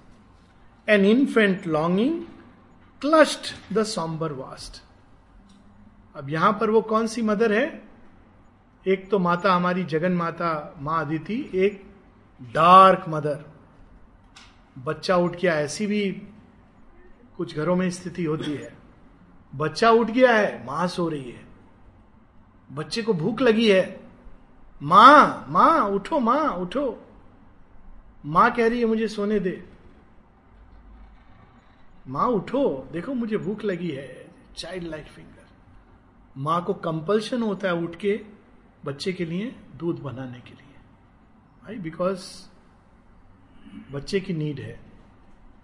an 0.88 1.04
infant 1.04 1.66
longing 1.66 2.26
clutched 3.02 3.54
the 3.70 3.84
somber 3.84 4.30
vast. 4.30 4.82
अब 6.16 6.30
यहाँ 6.30 6.52
पर 6.62 6.70
वो 6.70 6.82
कौन 6.82 7.08
सी 7.08 7.22
मदर 7.22 7.54
है? 7.54 7.84
एक 8.88 9.10
तो 9.12 9.20
माता 9.20 9.54
हमारी 9.54 9.84
जगन 9.84 10.12
माता 10.12 10.76
माँ 10.80 11.06
अदिति 11.06 11.52
एक 11.56 11.84
डार्क 12.54 13.06
मदर 13.10 13.44
बच्चा 14.78 15.18
उठ 15.18 15.36
गया 15.36 15.54
ऐसी 15.54 15.88
भी 15.88 16.10
कुछ 17.38 17.56
घरों 17.58 17.76
में 17.76 17.90
स्थिति 17.92 18.24
होती 18.24 18.54
है। 18.54 18.74
बच्चा 19.56 19.92
उठ 19.92 20.12
गया 20.12 20.32
है 20.32 20.66
माँ 20.66 20.88
सो 20.88 21.10
रही 21.10 21.32
है। 21.32 21.46
बच्चे 22.72 23.02
को 23.02 23.14
भूख 23.14 23.42
लगी 23.42 23.72
है। 23.72 24.00
माँ 24.84 25.46
माँ, 25.50 25.82
उठो 25.82 26.20
माँ 26.20 26.50
उठो। 26.50 27.08
माँ 28.26 28.54
कह 28.54 28.70
रही 28.70 28.80
है, 28.80 28.86
मुझे 28.86 29.08
सोने 29.08 29.40
दे। 29.40 29.70
माँ, 32.08 32.28
उठो। 32.28 32.90
देखो, 32.92 33.14
मुझे 33.14 33.38
भूख 33.38 33.64
लगी 33.66 33.90
है। 33.90 34.28
चाइल्ड 34.58 34.88
लाइक 34.88 35.06
फिंगर 35.06 35.46
माँ 36.38 36.64
को 36.64 36.74
कंपल्शन 36.74 37.44
होता 37.44 37.68
है 37.68 37.74
उठ 37.74 37.96
के 37.96 38.26
बच्चे 38.86 39.14
के 39.14 39.26
लिए, 39.26 39.56
दूध 39.76 40.00
बनाने 40.00 40.40
के 40.40 40.50
लिए। 40.50 40.76
भाई 41.64 41.76
बिकॉज़ 41.76 42.50
बच्चे 43.92 44.20
की 44.20 44.34
नीड 44.34 44.60
है। 44.60 44.80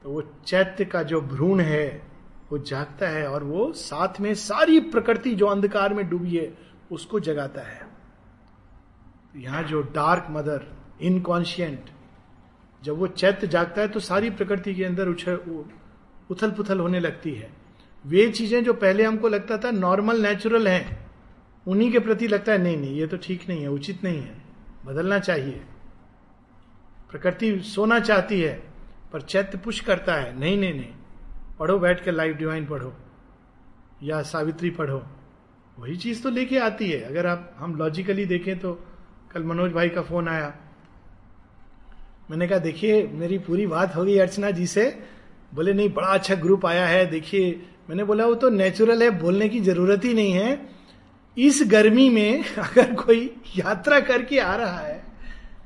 तो 0.04 0.10
वो 0.10 0.24
चैत्य 0.46 0.86
का 0.86 1.04
जो 1.04 1.22
भ्रूण 1.22 1.60
है, 1.60 2.08
वो 2.52 2.58
जागता 2.58 3.08
है 3.08 3.28
और 3.28 3.44
वो 3.44 3.74
साथ 3.74 4.20
में 4.20 4.34
सारी 4.34 4.80
प्रकृति 4.80 5.36
जो 5.36 5.46
अंधकार 5.46 5.94
में 5.94 6.10
डूबी 6.10 6.38
है 6.38 6.69
उसको 6.90 7.20
जगाता 7.20 7.62
है। 7.62 7.88
यहाँ 9.38 9.64
जो 9.64 9.82
डार्क 9.94 10.28
मदर 10.32 10.66
इनकॉन्शियंट 11.02 11.90
जब 12.82 12.98
वो 12.98 13.08
चैत्य 13.08 13.48
जागता 13.48 13.82
है 13.82 13.88
तो 13.88 14.00
सारी 14.00 14.30
प्रकृति 14.30 14.74
के 14.76 14.84
अंदर 14.86 15.08
उछल 15.08 15.40
उथल 16.30 16.52
पुथल 16.52 16.80
होने 16.80 17.00
लगती 17.00 17.34
है। 17.34 17.50
वे 18.06 18.30
चीज़ें 18.30 18.64
जो 18.64 18.74
पहले 18.76 19.04
हमको 19.04 19.28
लगता 19.28 19.58
था 19.58 19.72
नॉर्मल 19.72 20.22
नेचुरल 20.22 20.68
हैं, 20.68 21.08
उन्हीं 21.66 21.92
के 21.92 22.00
प्रति 22.00 22.28
लगता 22.28 22.52
है, 22.52 22.58
नहीं 22.58 22.78
नहीं, 22.78 22.96
ये 22.96 23.08
तो 23.08 23.18
ठीक 23.18 23.48
नहीं 23.50 23.62
है, 23.62 23.68
उचित 23.68 24.04
नहीं 24.04 24.22
है, 24.22 24.36
बदलना 24.86 25.20
चाहिए। 25.20 25.62
प्रकृति 27.12 27.60
सोना 27.66 28.00
चाहती 28.00 28.40
है, 28.42 28.54
पर 29.14 29.22
चैत्य 29.22 29.58
पुश 29.58 29.80
करता 29.80 30.16
है, 30.16 30.38
नहीं 30.40 30.58
नहीं 30.58 30.74
नहीं, 30.74 30.94
पढ़ो 31.60 31.78
बैठ 31.80 32.04
कर 32.04 32.12
लाइफ 32.12 32.36
डिवाइन 32.38 32.66
पढ़ो, 32.66 32.94
या 34.04 34.22
सावित्री 34.24 34.70
पढ़ो। 34.72 35.04
वही 35.80 35.98
चीज़ 35.98 36.24
तो 36.24 36.30
लेके 36.30 36.60
आती 36.60 36.92
है। 36.92 37.02
अगर 37.02 37.26
आप, 37.26 37.56
हम 37.58 37.76
लॉजिकली 37.76 38.26
देखें 38.26 38.60
तो 38.60 38.86
कल 39.32 39.44
मनोज 39.44 39.72
भाई 39.72 39.90
का 39.90 40.02
फ़ोन 40.02 40.28
आया। 40.28 40.56
मैंने 42.32 42.48
कहा, 42.48 42.60
देखिए, 42.60 43.08
मेरी 43.08 43.38
पूरी 43.38 43.68
बात 43.68 43.96
हो 43.96 44.04
गई 44.06 44.18
अर्चना 44.18 44.52
जी 44.52 44.68
से। 44.68 45.04
बोले, 45.54 45.74
नहीं, 45.74 45.94
बड़ा 45.94 46.08
अच्छा 46.08 46.36
ग्रुप 46.36 46.66
आया 46.66 46.88
है, 46.88 47.06
देखिए। 47.06 47.66
मैंने 47.90 48.04
बोला, 48.04 48.26
वो 48.26 48.36
तो 48.36 48.50
नेचुरल 48.50 49.04
है, 49.04 49.10
बोलने 49.10 49.50
की 49.50 49.60
ज़रूरत 49.60 50.06
ही 50.06 50.14
नहीं 50.14 50.32
है। 50.32 50.70
इस 51.38 51.64
गर्मी 51.68 52.10
में 52.10 52.44
अगर 52.58 52.96
कोई 52.96 53.36
यात्रा 53.58 54.00
करके 54.00 54.40
आ 54.40 54.56
रहा 54.56 54.80
है, 54.80 55.04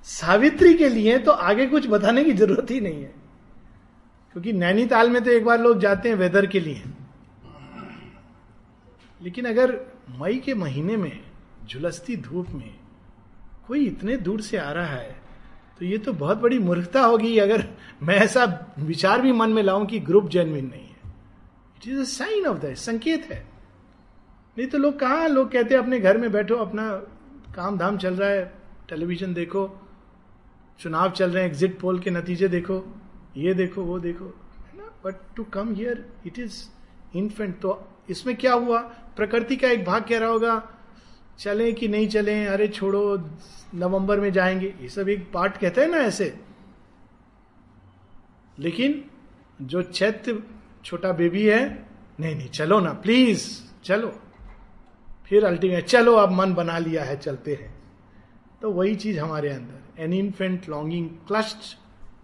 सावित्री 0.04 0.74
के 0.74 0.90
लिए 0.90 1.18
तो 1.20 1.32
आगे 1.32 1.66
कुछ 1.68 1.88
बताने 1.88 2.24
की 2.24 2.34
ज़रूरत 2.34 2.72
ही 2.72 2.82
नहीं 2.82 3.02
है। 3.02 3.14
क्योंकि 4.32 4.54
नैनीताल 4.54 5.10
में 5.10 5.24
तो 5.24 5.32
एक 5.32 5.46
बार 5.46 5.62
लोग 5.62 5.80
जाते 5.80 6.10
हैं 6.10 6.16
वेदर 6.16 6.46
के 6.46 6.60
लिए। 6.60 6.84
लेकिन 9.22 9.46
अगर 9.46 9.93
मई 10.10 10.38
के 10.38 10.54
महीने 10.54 10.98
में, 10.98 11.20
झुलसती 11.68 12.16
धूप 12.18 12.50
में, 12.50 12.74
कोई 13.68 13.86
इतने 13.86 14.18
दूर 14.18 14.42
से 14.42 14.58
आ 14.58 14.72
रहा 14.72 14.86
है 14.88 15.22
तो 15.80 15.86
ये 15.86 15.98
तो 15.98 16.14
बहुत 16.14 16.38
बड़ी 16.38 16.58
मूर्खता 16.60 17.02
होगी 17.02 17.38
अगर 17.38 17.66
मैं 18.04 18.16
ऐसा 18.16 18.46
विचार 18.80 19.22
भी 19.22 19.32
मन 19.32 19.50
में 19.50 19.62
लाऊं 19.64 19.86
कि 19.86 20.00
ग्रुप 20.00 20.28
जेनविन 20.30 20.66
नहीं 20.66 20.82
है। 20.82 21.12
It 21.78 21.88
is 21.88 22.00
a 22.00 22.04
sign 22.04 22.46
of 22.48 22.58
the 22.58 22.74
संकेत 22.76 23.26
है। 23.32 23.40
नहीं 24.58 24.68
तो 24.68 24.78
लोग 24.78 25.00
कहा, 25.00 25.26
लोग 25.28 25.52
कहते 25.52 25.76
हैं, 25.76 25.82
अपने 25.82 26.00
घर 26.00 26.18
में 26.18 26.32
बैठो, 26.32 26.56
अपना 26.56 26.90
काम 27.56 27.78
धाम 27.78 27.98
चल 27.98 28.14
रहा 28.14 28.30
है 28.30 28.44
टेलीविज़न 28.90 29.34
देखो, 29.34 29.68
चुनाव 30.80 31.12
चल 31.12 31.32
रहे 31.32 31.44
हैं 31.44 31.50
एग्जिट 31.50 31.80
पोल 31.80 32.00
के 32.00 32.12
नतीजे 32.12 32.48
देखो, 32.48 32.84
ये 33.38 33.54
देखो, 33.54 33.84
वो 33.84 34.00
देखो, 34.00 34.26
है 34.26 34.78
ना? 34.78 34.92
But 35.06 35.16
to 35.36 35.44
come 35.44 35.74
here 35.76 36.06
it 36.28 36.40
is 36.40 36.64
infant 37.16 37.60
तो 37.60 37.72
इसमें 38.10 38.36
क्या 38.36 38.54
हुआ? 38.54 38.82
प्रकृति 39.18 39.56
का 39.56 39.68
एक 39.68 39.86
भाग 39.86 40.04
कह 40.04 40.20
रहा 40.20 40.30
होगा, 40.30 40.70
चले 41.40 41.74
कि 41.74 41.88
नहीं 41.88 42.08
चले, 42.08 42.46
अरे 42.46 42.68
छोड़ो, 42.68 43.30
नवंबर 43.76 44.20
में 44.20 44.32
जाएँगे। 44.32 44.76
ये 44.82 44.90
सब 44.90 45.10
एक 45.10 45.32
पार्ट 45.34 45.58
कहते 45.58 45.82
हैं 45.82 45.88
ना 45.88 45.98
ऐसे। 45.98 46.40
लेकिन 48.60 49.06
जो 49.62 49.82
चैत्य 49.82 50.44
छोटा 50.86 51.12
बेबी 51.12 51.46
है, 51.46 51.90
नहीं 52.20 52.36
नहीं, 52.36 52.50
चलो 52.50 52.80
ना 52.80 52.94
प्लीज़ 52.94 53.62
चलो। 53.84 54.20
फिर 55.26 55.46
अल्टीमेट 55.46 55.86
चलो, 55.86 56.16
अब 56.16 56.32
मन 56.32 56.54
बना 56.54 56.78
लिया 56.78 57.04
है, 57.04 57.18
चलते 57.18 57.54
हैं। 57.54 57.84
तो 58.62 58.72
वही 58.72 58.96
चीज़ 58.96 59.20
हमारे 59.20 59.50
अंदर 59.50 60.04
an 60.04 60.14
infant 60.14 60.70
longing 60.70 61.10
clutched 61.10 61.78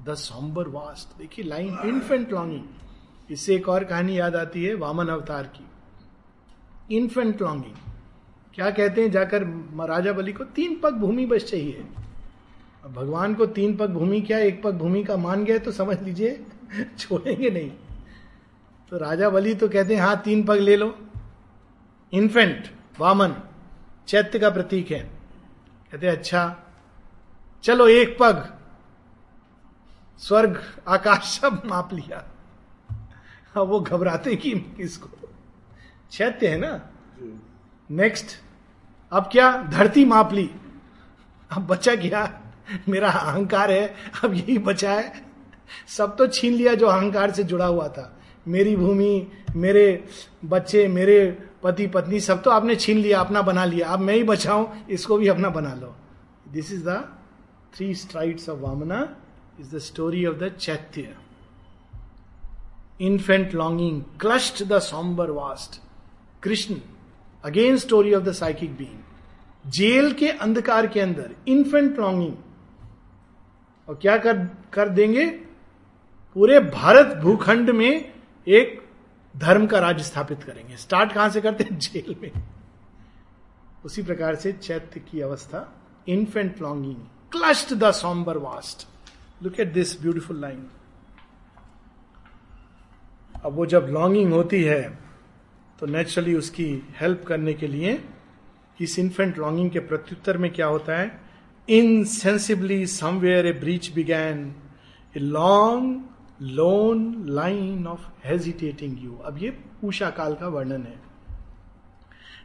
the 0.05 0.13
sombre 0.13 0.67
vast 0.67 1.17
देखिए 1.17 1.45
लाइन 1.45 1.77
इन्फेंट 1.85 2.31
लॉन्गिंग 2.31 2.63
इससे 3.31 3.55
एक 3.55 3.69
और 3.69 3.83
कहानी 3.83 4.19
याद 4.19 4.35
आती 4.35 4.63
है, 4.63 4.73
वामन 4.73 5.07
अवतार 5.07 5.43
की। 5.43 5.68
इन्फेंट 6.91 7.41
लॉन्गिंग 7.41 7.75
क्या 8.55 8.71
कहते 8.71 9.01
हैं 9.01 9.11
जाकर 9.11 9.43
राजा 9.87 10.13
बलि 10.13 10.33
को? 10.33 10.43
तीन 10.43 10.79
पग 10.79 10.93
भूमि 10.93 11.25
बस 11.25 11.43
चाहिए। 11.43 11.85
भगवान 12.93 13.35
को 13.35 13.45
तीन 13.45 13.77
पग 13.77 13.89
भूमि, 13.89 14.21
क्या 14.21 14.39
एक 14.39 14.63
पग 14.63 14.73
भूमि 14.73 15.03
का 15.03 15.17
मान 15.17 15.45
गए 15.45 15.59
तो 15.59 15.71
समझ 15.71 16.01
लीजिए, 16.01 16.45
छोड़ेंगे 16.99 17.49
नहीं। 17.49 17.71
तो 18.89 18.97
राजा 18.97 19.29
बलि 19.29 19.53
तो 19.53 19.69
कहते 19.69 19.95
हैं 19.95 20.01
हाँ 20.01 20.21
तीन 20.21 20.43
पग 20.43 20.55
ले 20.55 20.75
लो। 20.75 20.99
इन्फेंट 22.13 22.67
वामन, 22.99 23.35
चैत्य 24.07 24.39
का 24.39 24.49
प्रतीक 24.49 24.91
है। 24.91 25.09
कहते 25.91 26.07
अच्छा 26.07 26.57
चलो 27.63 27.87
एक 27.87 28.17
पग। 28.19 28.57
स्वर्ग, 30.17 30.63
आकाश, 30.87 31.39
सब 31.39 31.61
माप 31.65 31.93
लिया। 31.93 32.29
अब 33.57 33.67
वो 33.67 33.79
घबराते 33.79 34.35
कि 34.35 34.51
किसको 34.51 35.18
चैत्य 36.11 36.47
है 36.47 36.57
ना? 36.57 36.81
नेक्स्ट 37.89 38.35
अब 39.11 39.29
क्या 39.31 39.51
धरती 39.63 40.05
माप 40.05 40.33
ली? 40.33 40.49
अब 41.51 41.67
बचा 41.67 41.95
क्या? 41.95 42.41
मेरा 42.89 43.09
अहंकार 43.09 43.71
है 43.71 43.95
अब 44.23 44.33
यही 44.33 44.57
बचा 44.57 44.93
है। 44.93 45.21
सब 45.87 46.15
तो 46.17 46.27
छीन 46.27 46.53
लिया 46.53 46.73
जो 46.75 46.87
अहंकार 46.87 47.31
से 47.31 47.43
जुड़ा 47.43 47.65
हुआ 47.65 47.87
था। 47.87 48.15
मेरी 48.47 48.75
भूमि 48.75 49.27
मेरे 49.55 50.03
बच्चे 50.45 50.87
मेरे 50.87 51.37
पति 51.63 51.87
पत्नी 51.87 52.19
सब 52.19 52.41
तो 52.43 52.51
आपने 52.51 52.75
छीन 52.75 52.97
लिया 52.97 53.19
अपना 53.19 53.41
बना 53.41 53.65
लिया। 53.65 53.87
अब 53.87 53.99
मैं 53.99 54.13
ही 54.13 54.23
बचाऊं 54.23 54.67
इसको 54.89 55.17
भी 55.17 55.27
अपना 55.27 55.49
बना 55.49 55.73
लो। 55.73 55.95
This 56.51 56.71
is 56.71 56.85
the 56.89 56.97
three 57.75 57.93
strides 57.95 58.49
of 58.49 58.59
Vamana 58.59 59.01
is 59.59 59.75
the 59.75 59.79
story 59.79 60.25
of 60.25 60.37
the 60.37 60.49
chaitya 60.59 61.15
infant 63.01 63.53
longing 63.53 64.01
clutched 64.21 64.63
the 64.63 64.79
sombre 64.79 65.31
vast 65.31 65.81
Krishna 66.43 66.75
again 67.45 67.77
story 67.77 68.13
of 68.13 68.23
the 68.23 68.31
psychic 68.31 68.77
being 68.77 68.99
jail 69.71 70.13
के 70.13 70.29
अंधकार 70.29 70.87
के 70.87 70.99
अंदर 70.99 71.35
इन्फेंट 71.47 71.99
लॉन्गिंग 71.99 72.35
और 73.89 73.95
क्या 73.95 74.17
कर 74.17 74.37
कर 74.73 74.89
देंगे? 74.89 75.29
पूरे 76.33 76.59
भारत 76.59 77.17
भूखंड 77.17 77.69
में 77.69 78.13
एक 78.47 78.89
धर्म 79.37 79.67
का 79.67 79.79
राज्य 79.79 80.03
स्थापित 80.03 80.43
करेंगे। 80.43 80.77
स्टार्ट 80.77 81.13
कहाँ 81.13 81.29
से 81.29 81.41
करते 81.41 81.63
हैं? 81.63 81.79
जेल 81.79 82.15
में। 82.21 82.31
उसी 83.85 84.03
प्रकार 84.03 84.35
से 84.35 84.51
चैत्य 84.51 84.99
की 84.99 85.21
अवस्था 85.21 85.81
infant 86.07 86.61
longing 86.61 86.95
clutched 87.31 87.73
the 87.73 87.91
sombre 87.91 88.37
vast 88.37 88.87
look 89.43 89.59
at 89.59 89.73
this 89.73 90.01
beautiful 90.01 90.41
line 90.41 90.67
अब 93.45 93.53
वो 93.53 93.65
जब 93.65 93.87
लॉन्गिंग 93.89 94.33
होती 94.33 94.63
है 94.63 95.08
तो 95.79 95.85
नेचुरली 95.85 96.33
उसकी 96.35 96.65
हेल्प 96.99 97.23
करने 97.27 97.53
के 97.53 97.67
लिए 97.67 98.01
इस 98.81 98.97
इन्फेंट 98.99 99.37
लॉन्गिंग 99.37 99.69
के 99.71 99.79
प्रत्युत्तर 99.79 100.37
में 100.37 100.51
क्या 100.53 100.65
होता 100.65 100.97
है? 100.97 101.21
Insensibly 101.69 102.85
somewhere 102.87 103.45
a 103.45 103.51
breach 103.51 103.91
began 103.93 104.55
a 105.15 105.19
long 105.19 106.41
lone 106.41 107.13
line 107.27 107.87
of 107.87 108.07
hesitating 108.25 109.03
hue 109.03 109.15
अब 109.25 109.37
ये 109.37 109.57
उषा 109.83 110.09
काल 110.09 110.33
का 110.33 110.47
वर्णन 110.47 110.83
है। 110.83 110.99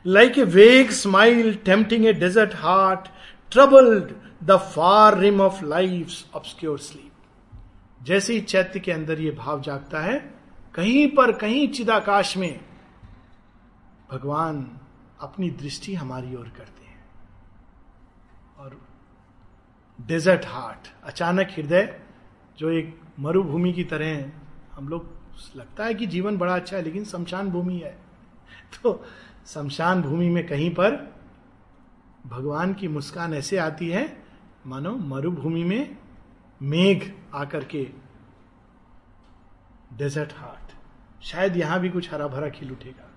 Like 0.07 0.39
a 0.39 0.43
vague 0.43 0.91
smile 0.91 1.55
tempting 1.65 2.07
a 2.07 2.13
desert 2.13 2.55
heart 2.55 3.09
troubled 3.53 4.13
the 4.45 4.57
far 4.75 5.19
rim 5.19 5.41
of 5.41 5.65
life 5.65 6.37
obscure 6.37 6.79
sleep 6.79 7.11
जैसे 8.07 8.35
ही 8.35 8.41
चैत्य 8.41 8.81
के 8.81 8.93
अंदर 8.93 9.21
ये 9.21 9.31
भाव 9.31 9.61
जागता 9.63 10.01
है, 10.01 10.19
कहीं 10.75 11.07
पर 11.09 11.33
कहीं 11.33 11.69
चिदाकाश 11.69 12.37
में 12.37 12.61
भगवान 14.13 14.79
अपनी 15.21 15.51
दृष्टि 15.51 15.95
हमारी 15.95 16.37
ओर 16.37 16.49
करते 16.49 16.85
हैं। 16.85 17.05
और 18.59 18.87
डेजर्ट 20.01 20.47
हार्ट 20.47 20.93
अचानक 21.05 21.49
हृदय 21.51 22.01
जो 22.59 22.71
एक 22.71 23.01
मरुभूमि 23.21 23.73
की 23.73 23.85
तरह 23.85 24.33
हम 24.73 24.89
लोग, 24.89 25.07
लगता 25.57 25.85
है 25.85 25.95
कि 25.95 26.07
जीवन 26.07 26.39
बड़ा 26.39 26.55
अच्छा 26.55 26.77
है, 26.77 26.83
लेकिन 26.83 27.05
शमशान 27.05 27.51
भूमि 27.51 27.79
है। 27.79 27.99
तो 28.83 29.05
शमशान 29.47 30.03
भूमि 30.03 30.29
में 30.29 30.47
कहीं 30.47 30.71
पर 30.71 31.17
भगवान 32.27 32.75
की 32.75 32.89
मुस्कान 32.89 33.35
ऐसे 33.35 33.57
आती 33.57 33.89
है, 33.89 34.23
मानो 34.67 34.97
मरुभूमि 34.97 35.65
में 35.65 35.99
मेघ 36.63 37.13
आकर 37.35 37.65
के 37.65 37.91
डेजर्ट 39.93 40.33
हार्ट 40.33 40.75
शायद 41.25 41.57
यहाँ 41.57 41.81
भी 41.81 41.89
कुछ 41.89 42.13
हरा 42.13 42.29
भरा 42.29 42.49
खिल 42.49 42.73
उठेगा। 42.73 43.14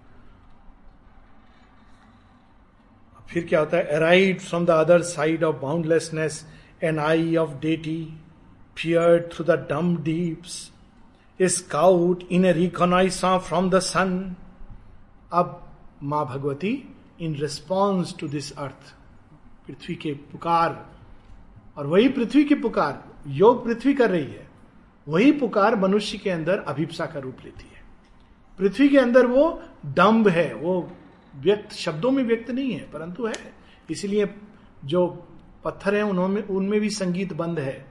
फिर 3.30 3.45
क्या 3.45 3.59
होता 3.59 3.78
है? 3.78 3.84
Arrive 3.86 4.38
from 4.39 4.65
the 4.65 4.69
other 4.69 5.01
side 5.01 5.43
of 5.43 5.55
boundlessness 5.55 6.45
an 6.84 6.99
eye 6.99 7.36
of 7.36 7.49
deity 7.59 8.01
peered 8.78 9.30
through 9.34 9.45
the 9.45 9.67
dumb 9.69 9.95
deeps 10.03 10.59
scout 11.39 12.23
in 12.32 12.45
a 12.45 12.51
reconnaissance 12.53 13.38
from 13.38 13.69
the 13.69 13.80
sun 13.80 14.36
अब 15.32 15.63
माँ 16.03 16.25
Bhagavati 16.25 16.71
in 17.21 17.36
response 17.36 18.15
to 18.19 18.28
this 18.28 18.51
earth 18.57 18.93
पृथ्वी 19.67 19.95
के 19.95 20.11
पुकार, 20.32 20.86
और 21.78 21.88
वही 21.88 22.09
पृथ्वी 22.09 22.43
की 22.43 22.55
पुकार, 22.55 23.03
योग 23.28 23.63
पृथ्वी 23.65 23.93
कर 23.93 24.09
रही 24.09 24.23
है, 24.23 24.47
वही 25.07 25.32
पुकार 25.32 25.75
मनुष्य 25.75 26.17
के 26.17 26.30
अंदर 26.30 26.59
अभिप्सा 26.59 27.05
का 27.05 27.19
रूप 27.19 27.38
लेती 27.45 27.69
है। 27.73 27.82
पृथ्वी 28.59 28.88
के 28.89 28.97
अंदर 28.97 29.25
वो 29.25 29.61
डम्ब 29.86 30.28
है, 30.28 30.53
वो 30.53 30.91
व्यक्त, 31.38 31.73
शब्दों 31.73 32.11
में 32.11 32.23
व्यक्त 32.23 32.51
नहीं 32.51 32.71
है, 32.71 32.89
परंतु 32.93 33.25
है। 33.25 33.53
इसलिए 33.91 34.27
जो 34.85 35.07
पत्थर 35.63 35.95
है, 35.95 36.01
उन्होंने, 36.01 36.41
उनमें 36.41 36.79
भी 36.81 36.89
संगीत 36.89 37.33
बंद 37.33 37.59
है। 37.59 37.85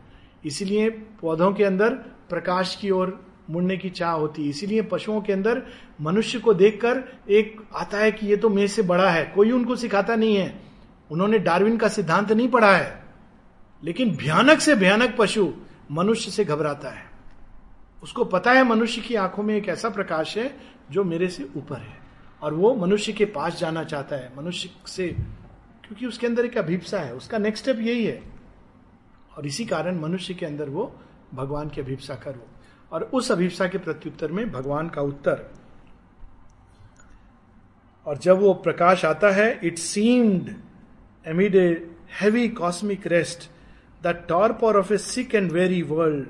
इसीलिए 0.44 0.88
पौधों 1.20 1.52
के 1.52 1.64
अंदर 1.64 1.94
प्रकाश 2.28 2.74
की 2.76 2.90
ओर 2.90 3.18
मुड़ने 3.50 3.76
की 3.76 3.90
चाह 3.90 4.12
होती 4.12 4.42
है। 4.42 4.48
इसीलिए 4.48 4.82
पशुओं 4.82 5.20
के 5.20 5.32
अंदर 5.32 5.62
मनुष्य 6.00 6.38
को 6.38 6.54
देखकर 6.54 7.02
एक 7.30 7.60
आता 7.74 7.98
है 7.98 8.12
कि 8.12 8.26
ये 8.26 8.36
तो 8.36 8.48
मेरे 8.48 8.68
से 8.68 8.82
बड़ा 8.82 9.10
है, 9.10 9.24
कोई 9.24 9.50
उनको 9.50 9.76
सिखाता 9.76 10.16
नहीं 10.16 10.36
है। 10.36 10.62
उन्होंने 11.10 11.38
डार्विन 11.38 11.76
का 11.76 11.88
सिद्धांत 11.88 12.32
नहीं 12.32 12.48
पढ़ा 12.48 12.76
है, 12.76 13.04
लेकिन 13.82 14.16
भयानक 14.16 14.60
से 14.60 14.74
भयानक 14.74 15.16
पशु 15.18 15.52
मनुष्य 15.92 16.30
से 16.30 16.44
घबराता 16.44 16.90
है। 16.90 17.04
उसको 18.02 18.24
पता 18.24 18.52
है 18.52 18.64
मनुष्य 18.64 19.00
की 19.00 19.14
आँखों 19.14 19.42
में 19.42 19.54
एक 19.56 19.68
ऐसा 19.68 19.88
प्रकाश 19.88 20.36
है 20.38 20.54
जो 20.90 21.04
मेरे 21.04 21.28
से 21.28 21.48
ऊपर 21.56 21.76
है। 21.76 22.05
और 22.46 22.54
वो 22.54 22.74
मनुष्य 22.74 23.12
के 23.12 23.24
पास 23.24 23.58
जाना 23.58 23.82
चाहता 23.84 24.16
है, 24.16 24.30
मनुष्य 24.36 24.70
से, 24.86 25.08
क्योंकि 25.84 26.06
उसके 26.06 26.26
अंदर 26.26 26.44
एक 26.44 26.58
अभिप्सा 26.58 27.00
है, 27.00 27.14
उसका 27.14 27.38
नेक्स्ट 27.38 27.64
स्टेप 27.64 27.78
यही 27.78 28.04
है। 28.04 28.22
और 29.36 29.46
इसी 29.46 29.64
कारण 29.64 29.98
मनुष्य 30.00 30.34
के 30.34 30.46
अंदर 30.46 30.68
वो 30.68 31.00
भगवान 31.34 31.68
की 31.68 31.80
अभिप्सा 31.80 32.14
करो 32.14 32.46
और 32.92 33.02
उस 33.02 33.32
अभिप्सा 33.32 33.68
के 33.68 33.78
प्रत्युत्तर 33.78 34.32
में 34.32 34.52
भगवान 34.52 34.88
का 34.88 35.02
उत्तर। 35.02 35.50
और 38.06 38.18
जब 38.18 38.38
वो 38.38 38.54
प्रकाश 38.54 39.04
आता 39.04 39.30
है 39.30 39.60
it 39.64 39.78
seemed 39.78 40.54
amid 41.26 41.56
a 41.56 41.90
heavy 42.20 42.48
cosmic 42.48 43.06
rest 43.06 43.50
the 44.02 44.24
torpor 44.28 44.76
of 44.76 44.92
a 44.92 44.98
sick 44.98 45.34
and 45.34 45.52
weary 45.52 45.82
world 45.82 46.28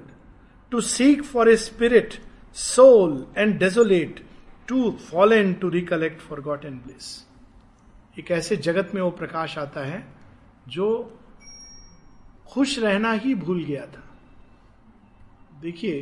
to 0.70 0.80
seek 0.80 1.24
for 1.24 1.50
a 1.50 1.56
spirit 1.56 2.14
sole 2.54 3.26
and 3.38 3.58
desolate 3.58 4.25
too 4.68 4.90
fallen 5.02 5.52
to 5.54 5.68
recollect 5.68 6.20
forgot 6.40 6.64
and 6.64 6.80
bliss. 6.82 7.26
एक 8.18 8.30
ऐसे 8.30 8.56
जगत 8.56 8.90
में 8.94 9.00
वो 9.02 9.10
प्रकाश 9.10 9.56
आता 9.58 9.80
है 9.80 10.06
जो 10.68 10.86
खुश 12.48 12.78
रहना 12.78 13.12
ही 13.12 13.34
भूल 13.34 13.64
गया 13.64 13.86
था। 13.86 14.02
देखिए, 15.60 16.00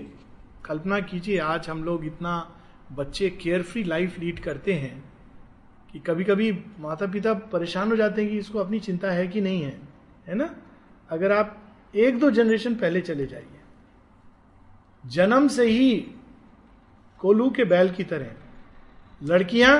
कल्पना 0.64 1.00
कीजिए, 1.00 1.38
आज 1.38 1.68
हम 1.68 1.82
लोग 1.84 2.04
इतना 2.04 2.60
बच्चे 2.92 3.28
केयरफ्री 3.32 3.82
लाइफ 3.84 4.18
लीड 4.18 4.38
करते 4.40 4.72
हैं 4.74 5.02
कि 5.92 5.98
कभी 5.98 6.24
कभी 6.24 6.50
माता 6.80 7.06
पिता 7.06 7.34
परेशान 7.34 7.90
हो 7.90 7.96
जाते 7.96 8.22
हैं 8.22 8.30
कि 8.30 8.38
इसको 8.38 8.58
अपनी 8.58 8.80
चिंता 8.80 9.10
है 9.10 9.26
कि 9.28 9.40
नहीं 9.40 9.62
है 9.62 9.78
है 10.26 10.34
ना? 10.34 10.54
अगर 11.10 11.32
आप 11.32 11.60
एक 11.94 12.18
दो 12.18 12.30
जनरेशन 12.30 12.74
पहले 12.74 13.00
चले 13.00 13.26
जाइए, 13.26 13.60
जन्म 15.04 15.48
से 15.48 15.66
ही 15.66 15.94
कोलू 17.20 17.50
के 17.50 17.64
बैल 17.64 17.90
की 17.90 18.04
तरह 18.04 18.34
लड़कियाँ 19.24 19.74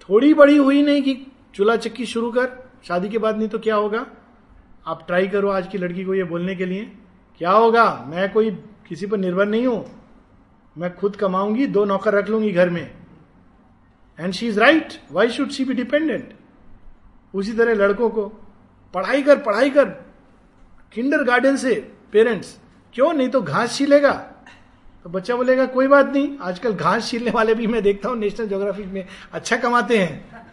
थोड़ी 0.00 0.32
बड़ी 0.34 0.56
हुई 0.56 0.82
नहीं 0.82 1.02
कि 1.02 1.14
चूल्हा 1.54 1.76
चक्की 1.76 2.06
शुरू 2.06 2.30
कर, 2.32 2.48
शादी 2.84 3.08
के 3.08 3.18
बाद 3.18 3.38
नहीं 3.38 3.48
तो 3.48 3.58
क्या 3.58 3.74
होगा? 3.74 4.06
आप 4.86 5.06
ट्राई 5.06 5.28
करो 5.28 5.48
आज 5.48 5.66
की 5.68 5.78
लड़की 5.78 6.04
को 6.04 6.14
ये 6.14 6.24
बोलने 6.24 6.54
के 6.56 6.66
लिए। 6.66 6.84
क्या 7.38 7.50
होगा? 7.50 8.04
मैं 8.08 8.32
कोई 8.32 8.50
किसी 8.88 9.06
पर 9.06 9.18
निर्भर 9.18 9.46
नहीं 9.46 9.66
हूँ। 9.66 9.84
मैं 10.76 10.94
खुद 10.96 11.16
कमाऊँगी, 11.16 11.66
दो 11.66 11.84
नौकर 11.84 12.14
रख 12.14 12.28
लूँगी 12.28 12.50
घर 12.52 12.70
में। 12.70 12.90
And 14.18 14.32
she 14.32 14.48
is 14.48 14.60
right 14.60 14.92
why 15.12 15.30
should 15.30 15.50
she 15.50 15.64
be 15.64 15.74
dependent 15.74 16.32
उसी 17.34 17.52
तरह 17.52 17.74
लड़कों 17.74 18.10
को 18.10 18.26
पढ़ाई 18.94 19.22
कर 19.22 19.38
पढ़ाई 19.38 19.70
कर। 19.70 19.84
किंडर 20.92 21.24
गार्डन 21.24 21.56
से 21.56 21.74
पेरेंट्स 22.12 22.58
क्यों? 22.94 23.12
नहीं 23.12 23.28
तो 23.28 23.42
घास 23.42 23.76
छीलेगा। 23.76 24.12
तो 25.04 25.10
बच्चा 25.10 25.36
बोलेगा, 25.36 25.66
कोई 25.66 25.86
बात 25.86 26.06
नहीं, 26.06 26.38
आजकल 26.38 26.72
घास 26.72 27.08
छीलने 27.10 27.30
वाले 27.30 27.54
भी 27.54 27.66
मैं 27.66 27.82
देखता 27.82 28.08
हूँ 28.08 28.16
नेशनल 28.18 28.48
ज्योग्राफी 28.48 28.84
में 28.84 29.06
अच्छा 29.32 29.56
कमाते 29.56 29.98
हैं। 29.98 30.46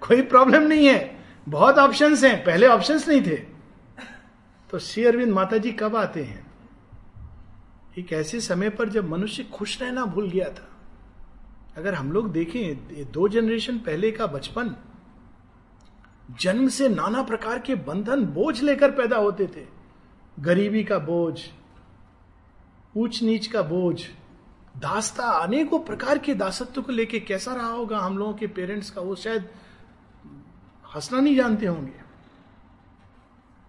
कोई 0.00 0.22
प्रॉब्लम 0.22 0.62
नहीं 0.62 0.86
है। 0.86 1.18
बहुत 1.46 1.78
ऑप्शन 1.78 2.14
हैं, 2.16 2.44
पहले 2.44 2.66
ऑप्शन 2.66 3.00
नहीं 3.08 3.22
थे। 3.22 3.36
तो 4.70 4.78
श्री 4.78 5.04
अरविंद 5.04 5.32
माता 5.32 5.58
जी 5.58 5.72
कब 5.72 5.96
आते 5.96 6.22
हैं? 6.22 6.46
एक 7.98 8.12
ऐसे 8.12 8.40
समय 8.40 8.70
पर 8.70 8.88
जब 8.88 9.08
मनुष्य 9.08 9.44
खुश 9.44 9.80
रहना 9.82 10.04
भूल 10.04 10.28
गया 10.30 10.48
था। 10.48 10.68
अगर 11.76 11.94
हम 11.94 12.12
लोग 12.12 12.30
देखें 12.32 13.10
दो 13.12 13.28
जनरेशन 13.28 13.78
पहले 13.78 14.10
का 14.10 14.26
बचपन, 14.26 14.74
जन्म 16.40 16.68
से 16.68 16.88
नाना 16.88 17.22
प्रकार 17.22 17.58
के 17.58 17.74
बंधन, 17.74 18.24
बोझ 18.24 18.60
लेकर 18.62 18.90
पैदा 18.90 19.16
होते 19.16 19.46
थे। 19.46 19.64
गरीबी 20.38 20.84
का 20.84 20.98
बोझ 20.98 21.38
ऊंच 22.96 23.22
नीच 23.22 23.46
का 23.46 23.62
बोझ, 23.62 24.02
दासता 24.76 25.24
अनेकों 25.24 25.78
प्रकार 25.78 26.18
के 26.18 26.34
दासत्व 26.34 26.82
को 26.82 26.92
लेके 26.92 27.20
कैसा 27.20 27.54
रहा 27.54 27.72
होगा 27.72 27.98
हम 27.98 28.18
लोगों 28.18 28.34
के 28.34 28.46
पेरेंट्स 28.46 28.90
का, 28.90 29.00
वो 29.00 29.14
शायद 29.14 29.48
हंसना 30.94 31.20
नहीं 31.20 31.36
जानते 31.36 31.66
होंगे। 31.66 32.10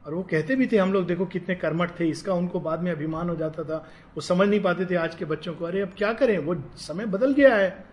और 0.05 0.13
वो 0.13 0.23
कहते 0.23 0.55
भी 0.55 0.67
थे 0.67 0.77
हम 0.77 0.93
लोग, 0.93 1.05
देखो 1.05 1.25
कितने 1.25 1.55
कर्मठ 1.55 1.99
थे, 1.99 2.09
इसका 2.09 2.33
उनको 2.33 2.59
बाद 2.59 2.79
में 2.79 2.91
अभिमान 2.91 3.29
हो 3.29 3.35
जाता 3.35 3.63
था। 3.63 3.77
वो 4.15 4.21
समझ 4.21 4.47
नहीं 4.47 4.59
पाते 4.59 4.85
थे 4.85 4.95
आज 4.95 5.15
के 5.15 5.25
बच्चों 5.25 5.53
को, 5.53 5.65
अरे 5.65 5.81
अब 5.81 5.89
क्या 5.97 6.13
करें? 6.13 6.37
वो 6.37 6.63
समय 6.75 7.05
बदल 7.05 7.33
गया 7.33 7.55
है। 7.55 7.85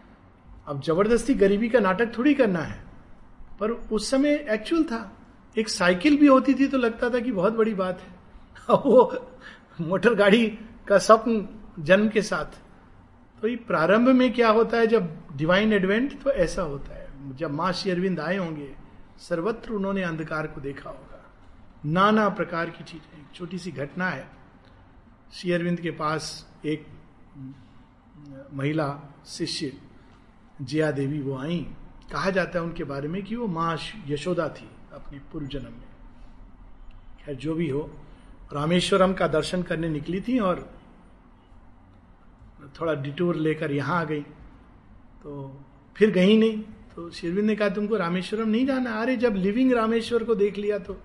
अब 0.68 0.82
ज़बरदस्ती 0.82 1.34
गरीबी 1.34 1.68
का 1.68 1.80
नाटक 1.80 2.18
थोड़ी 2.18 2.34
करना 2.34 2.58
है। 2.58 2.84
पर 3.60 3.70
उस 3.70 4.10
समय 4.10 4.46
एक्चुअल 4.50 4.84
था। 4.84 5.16
एक 5.58 5.68
साइकिल 5.68 6.18
भी 6.18 6.26
होती 6.26 6.54
थी 6.54 6.66
तो 6.66 6.78
लगता 6.78 7.10
था 7.10 7.20
कि 7.20 7.32
बहुत 7.32 7.52
बड़ी 7.52 7.74
बात 7.74 8.00
है। 8.00 8.08
वो 8.70 9.30
मोटर 9.80 10.14
गाड़ी 10.14 10.58
का 10.88 10.98
स्वप्न 10.98 11.48
जन्म 11.78 12.08
के 12.08 12.22
साथ। 12.22 12.58
तो 13.42 13.48
ये 13.48 13.56
प्रारंभ 13.56 14.08
में 14.08 14.32
क्या 14.32 14.48
होता 14.50 14.76
है, 14.76 14.86
जब 14.86 15.36
डिवाइन 15.36 15.72
एडवेंट 15.72 16.22
तो 16.22 16.30
ऐसा 16.30 16.62
होता 16.62 16.94
है। 16.94 17.36
जब 17.36 17.50
माँ 17.50 17.72
श्री 17.72 17.90
अरविंद 17.90 18.20
आए 18.20 18.36
होंगे, 18.36 18.74
सर्वत्र 19.18 19.72
उन्होंने 19.72 20.02
अंधकार 20.02 20.46
को 20.46 20.60
देखा 20.60 20.90
होगा। 20.90 21.24
नाना 21.84 22.28
प्रकार 22.28 22.70
की 22.70 22.84
चीज़ें। 22.84 23.20
एक 23.20 23.34
छोटी 23.34 23.58
सी 23.58 23.70
घटना 23.70 24.08
है। 24.08 24.28
श्री 25.32 25.52
अरविंद 25.52 25.80
के 25.80 25.90
पास 25.90 26.48
एक 26.64 26.86
महिला 28.54 29.14
शिष्य, 29.26 29.72
जिया 30.62 30.90
देवी, 30.90 31.20
वो 31.20 31.38
आई। 31.38 31.66
कहा 32.12 32.30
जाता 32.30 32.58
है 32.58 32.64
उनके 32.64 32.84
बारे 32.84 33.08
में 33.08 33.22
कि 33.22 33.36
वो 33.36 33.46
माँ 33.46 33.78
यशोदा 34.06 34.48
थी 34.48 34.70
अपने 34.92 35.18
पूर्व 35.18 35.46
जन्म 35.46 35.64
में। 35.64 35.88
खैर, 37.20 37.34
जो 37.34 37.54
भी 37.54 37.68
हो, 37.68 37.90
रामेश्वरम 38.52 39.12
का 39.12 39.26
दर्शन 39.28 39.62
करने 39.62 39.88
निकली 39.88 40.20
थी 40.20 40.38
और 40.38 40.77
थोड़ा 42.80 42.94
डिटूर 42.94 43.36
लेकर 43.36 43.72
यहाँ 43.72 44.00
आ 44.00 44.04
गई। 44.04 44.20
तो 45.22 45.60
फिर 45.96 46.10
गई 46.10 46.36
नहीं। 46.36 46.62
तो 46.96 47.10
शेरविंद 47.10 47.46
ने 47.46 47.56
कहा, 47.56 47.68
तुमको 47.68 47.96
रामेश्वरम 47.96 48.48
नहीं 48.48 48.66
जाना? 48.66 48.92
अरे, 48.92 49.16
जब 49.16 49.34
लिविंग 49.34 49.72
रामेश्वर 49.72 50.24
को 50.24 50.34
देख 50.34 50.58
लिया 50.58 50.78
तो 50.78 51.00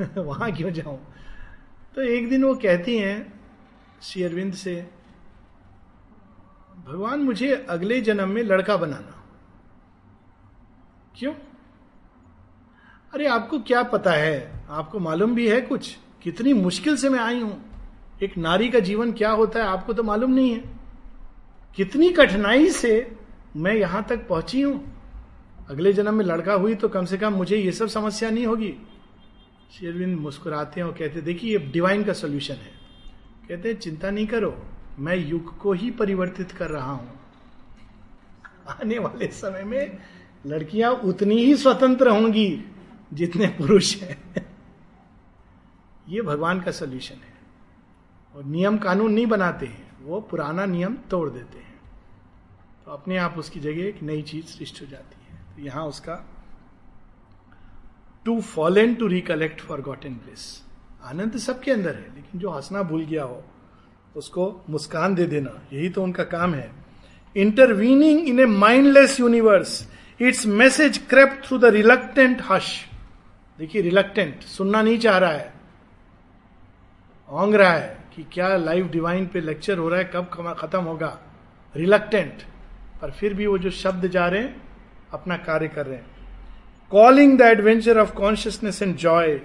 वहाँ 0.22 0.52
क्यों 0.52 0.70
जाऊँ? 0.70 1.12
तो 1.94 2.02
एक 2.02 2.28
दिन 2.28 2.44
वो 2.44 2.54
कहती 2.54 2.98
हैं 2.98 3.40
श्री 4.02 4.22
अरविंद 4.22 4.54
से, 4.54 4.90
भगवान, 6.86 7.20
मुझे 7.20 7.66
अगले 7.70 8.00
जन्म 8.00 8.28
में 8.28 8.42
लड़का 8.42 8.76
बनाना। 8.76 9.24
क्यों? 11.18 11.34
अरे, 13.14 13.26
आपको 13.26 13.60
क्या 13.60 13.82
पता 13.82 14.10
है? 14.10 14.66
आपको 14.70 14.98
मालूम 14.98 15.34
भी 15.34 15.48
है 15.48 15.60
कुछ? 15.60 15.98
कितनी 16.22 16.52
मुश्किल 16.52 16.96
से 16.96 17.08
मैं 17.08 17.20
आई 17.20 17.40
हूँ। 17.40 17.75
एक 18.22 18.38
नारी 18.38 18.68
का 18.68 18.78
जीवन 18.78 19.12
क्या 19.12 19.30
होता 19.30 19.60
है 19.60 19.66
आपको 19.66 19.92
तो 19.92 20.02
मालूम 20.02 20.30
नहीं 20.30 20.52
है। 20.52 20.64
कितनी 21.76 22.10
कठिनाई 22.10 22.70
से 22.70 23.16
मैं 23.56 23.74
यहाँ 23.74 24.06
तक 24.08 24.28
पहुँची 24.28 24.60
हूँ। 24.60 24.92
अगले 25.68 25.92
जन्म 25.92 26.14
में 26.14 26.24
लड़का 26.24 26.54
हुई 26.54 26.74
तो 26.74 26.88
कम 26.88 27.04
से 27.04 27.18
कम 27.18 27.32
मुझे 27.32 27.56
ये 27.56 27.72
सब 27.72 27.86
समस्या 27.86 28.30
नहीं 28.30 28.46
होगी। 28.46 28.74
शेरविंद 29.72 30.18
मुस्कुराते 30.18 30.80
हैं 30.80 30.88
और 30.88 30.94
कहते 30.94 31.20
देखिए, 31.20 31.58
ये 31.58 31.58
डिवाइन 31.58 32.04
का 32.04 32.12
सोल्यूशन 32.12 32.54
है। 32.54 32.72
कहते 33.48 33.74
चिंता 33.74 34.10
नहीं 34.10 34.26
करो, 34.26 34.66
मैं 34.98 35.16
युग 35.16 35.58
को 35.58 35.72
ही 35.72 35.90
परिवर्तित 35.90 36.52
कर 36.52 36.70
रहा 36.70 36.92
हूँ। 36.92 37.20
आने 38.68 38.98
वाले 38.98 39.26
समय 39.26 39.64
में 39.64 39.98
लड़कियाँ 40.46 40.92
उतनी 40.92 41.44
ही 41.44 41.56
स्वतंत्र 41.56 42.08
होंगी 42.08 42.64
जितने 43.14 43.46
पुरुष 43.46 43.96
हैं। 43.96 44.18
ये 46.08 46.22
भगवान 46.22 46.60
का 46.60 46.70
सोल्यूशन 46.70 47.14
है। 47.14 47.35
और 48.36 48.44
नियम 48.44 48.78
कानून 48.78 49.12
नहीं 49.12 49.26
बनाते 49.26 49.66
हैं, 49.66 50.04
वो 50.04 50.20
पुराना 50.20 50.66
नियम 50.66 50.96
तोड़ 51.10 51.28
देते 51.30 51.58
हैं। 51.58 51.80
तो 52.84 52.92
अपने 52.92 53.16
आप 53.16 53.38
उसकी 53.38 53.60
जगह 53.60 53.84
एक 53.84 54.02
नई 54.02 54.22
चीज़ 54.22 54.46
सृष्ट 54.46 54.80
हो 54.82 54.86
जाती 54.86 55.26
है। 55.30 55.56
तो 55.56 55.62
यहाँ 55.62 55.84
उसका 55.84 56.24
too 58.24 58.40
fallen 58.40 58.94
to 58.94 59.06
recollect 59.06 59.60
forgot 59.80 60.04
in 60.04 60.14
bliss. 60.14 60.62
आनंद 61.04 61.36
सबके 61.36 61.70
अंदर 61.70 61.94
है, 61.94 62.14
लेकिन 62.14 62.40
जो 62.40 62.50
हंसना 62.50 62.82
भूल 62.82 63.04
गया 63.04 63.24
हो, 63.24 63.44
उसको 64.16 64.64
मुस्कान 64.70 65.14
दे 65.14 65.26
देना। 65.26 65.50
यही 65.72 65.88
तो 65.88 66.02
उनका 66.02 66.24
काम 66.24 66.54
है। 66.54 66.70
Intervening 67.36 68.28
in 68.28 68.40
a 68.40 68.44
mindless 68.44 69.20
universe 69.20 69.88
its 70.20 70.46
message 70.46 70.98
crept 70.98 71.40
through 71.44 71.58
the 71.58 71.64
reluctant 71.64 72.42
hush 72.48 72.84
देखिए 73.58 73.82
रिलक्टेंट 73.82 74.42
सुनना 74.42 74.82
नहीं 74.82 74.98
चाह 74.98 75.18
रहा 75.18 75.30
है। 75.30 75.52
ओंग 77.28 77.54
रहा 77.54 77.72
है। 77.72 77.95
कि 78.16 78.24
क्या 78.32 78.56
लाइव 78.56 78.88
डिवाइन 78.88 79.26
पे 79.26 79.40
लेक्चर 79.40 79.78
हो 79.78 79.88
रहा 79.88 79.98
है, 79.98 80.10
कब 80.14 80.54
खत्म 80.58 80.80
होगा? 80.80 81.18
रिलक्टेंट 81.74 82.42
पर 83.02 83.10
फिर 83.10 83.34
भी 83.34 83.46
वो 83.46 83.58
जो 83.58 83.70
शब्द 83.70 84.06
जा 84.06 84.26
रहे 84.28 84.40
हैं, 84.40 84.62
अपना 85.12 85.36
कार्य 85.36 85.68
कर 85.68 85.86
रहे 85.86 85.96
हैं। 85.96 86.06
Calling 86.90 87.38
the 87.38 87.42
adventure 87.42 87.98
of 87.98 88.12
consciousness 88.14 88.82
and 88.82 88.96
joy 88.96 89.40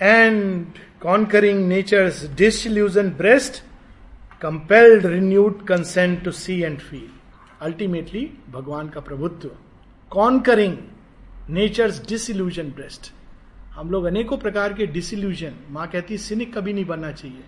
and 0.00 0.66
conquering 1.02 1.58
nature's 1.70 2.18
disillusioned 2.38 3.16
breast 3.16 3.62
compelled 4.42 5.06
renewed 5.06 5.66
consent 5.66 6.22
to 6.24 6.30
see 6.30 6.60
and 6.62 6.78
feel 6.78 7.08
ultimately 7.60 8.30
भगवान 8.50 8.88
का 8.88 9.00
प्रभुत्व। 9.00 9.50
कॉन्करिंग 10.10 10.76
नेचर्स 11.50 12.06
डिसल्यूजन 12.08 12.70
ब्रेस्ट 12.70 13.12
हम 13.76 13.90
लोग 13.90 14.04
अनेकों 14.04 14.38
प्रकार 14.38 14.72
के 14.72 14.86
डिसल्यूजन 14.86 15.54
माँ 15.70 15.88
कहती 15.88 16.18
सिनिक 16.18 16.58
कभी 16.58 16.72
नहीं 16.72 16.84
बनना 16.84 17.12
चाहिए। 17.12 17.44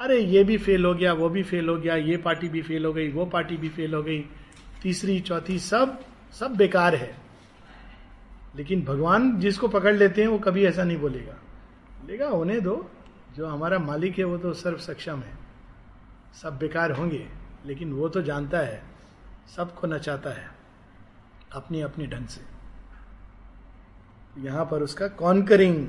अरे, 0.00 0.20
ये 0.20 0.44
भी 0.44 0.58
फेल 0.58 0.84
हो 0.84 0.94
गया, 0.94 1.12
वो 1.12 1.28
भी 1.28 1.42
फेल 1.42 1.68
हो 1.68 1.76
गया, 1.76 1.96
ये 1.96 2.16
पार्टी 2.16 2.48
भी 2.48 2.62
फेल 2.62 2.84
हो 2.84 2.92
गई, 2.92 3.10
वो 3.10 3.26
पार्टी 3.26 3.56
भी 3.56 3.68
फेल 3.68 3.94
हो 3.94 4.02
गई, 4.02 4.24
तीसरी, 4.82 5.20
चौथी, 5.20 5.58
सब 5.58 6.00
सब 6.32 6.56
बेकार 6.56 6.94
है। 6.94 7.16
लेकिन 8.56 8.82
भगवान 8.82 9.40
जिसको 9.40 9.68
पकड़ 9.68 9.96
लेते 9.96 10.20
हैं, 10.20 10.28
वो 10.28 10.38
कभी 10.38 10.64
ऐसा 10.64 10.84
नहीं 10.84 10.98
बोलेगा। 10.98 11.34
लेगा 12.06 12.28
होने 12.28 12.60
दो, 12.60 12.90
जो 13.36 13.46
हमारा 13.46 13.78
मालिक 13.78 14.18
है, 14.18 14.24
वो 14.24 14.38
तो 14.38 14.52
सर्व 14.52 14.78
सक्षम 14.78 15.18
है। 15.18 15.38
सब 16.42 16.58
बेकार 16.58 16.92
होंगे, 16.92 17.28
लेकिन 17.66 17.92
वो 17.92 18.08
तो 18.08 18.22
जानता 18.22 18.58
है, 18.58 18.82
सबको 19.56 19.86
नचाता 19.86 20.30
है 20.30 20.50
अपनी 21.52 21.80
अपनी 21.80 22.06
ढंग 22.06 22.26
से। 22.26 22.55
यहाँ 24.44 24.64
पर 24.64 24.82
उसका 24.82 25.08
conquering 25.08 25.86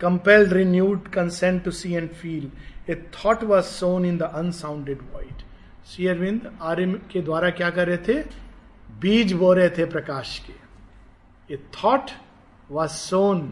compelled, 0.00 0.52
renewed 0.52 1.08
consent 1.14 1.64
to 1.64 1.70
see 1.70 1.92
and 1.92 2.08
feel 2.10 2.50
A 2.90 2.94
thought 3.14 3.42
was 3.42 3.66
sown 3.68 4.04
in 4.04 4.18
the 4.18 4.28
unsounded 4.38 5.00
void. 5.12 5.42
Sri 5.86 6.06
Aurobindo 6.08 6.50
Arya 6.62 6.86
के 7.12 7.20
द्वारा 7.22 7.50
क्या 7.50 7.68
कर 7.70 7.86
रहे 7.88 7.96
थे? 7.98 8.14
बीज 9.00 9.32
बो 9.32 9.52
रहे 9.52 9.70
थे 9.70 9.84
प्रकाश 9.84 10.38
के। 10.46 11.54
A 11.54 11.58
thought 11.74 12.10
was 12.70 12.90
sown 12.90 13.42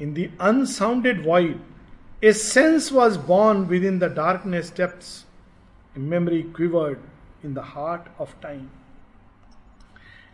in 0.00 0.12
the 0.14 0.28
unsounded 0.40 1.26
void 1.26 2.24
a 2.24 2.32
sense 2.32 2.92
was 2.92 3.18
born 3.26 3.64
within 3.84 3.98
the 3.98 4.12
darkness 4.16 4.66
depths 4.66 5.24
memory 5.98 6.42
quivered 6.56 7.44
in 7.44 7.54
the 7.54 7.62
heart 7.66 8.20
of 8.20 8.34
time 8.42 8.66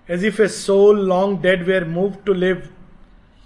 as 0.09 0.25
if 0.25 0.43
a 0.43 0.49
soul 0.49 1.07
long 1.09 1.41
dead 1.43 1.63
were 1.67 1.85
moved 1.89 2.15
to 2.27 2.33
live 2.33 2.63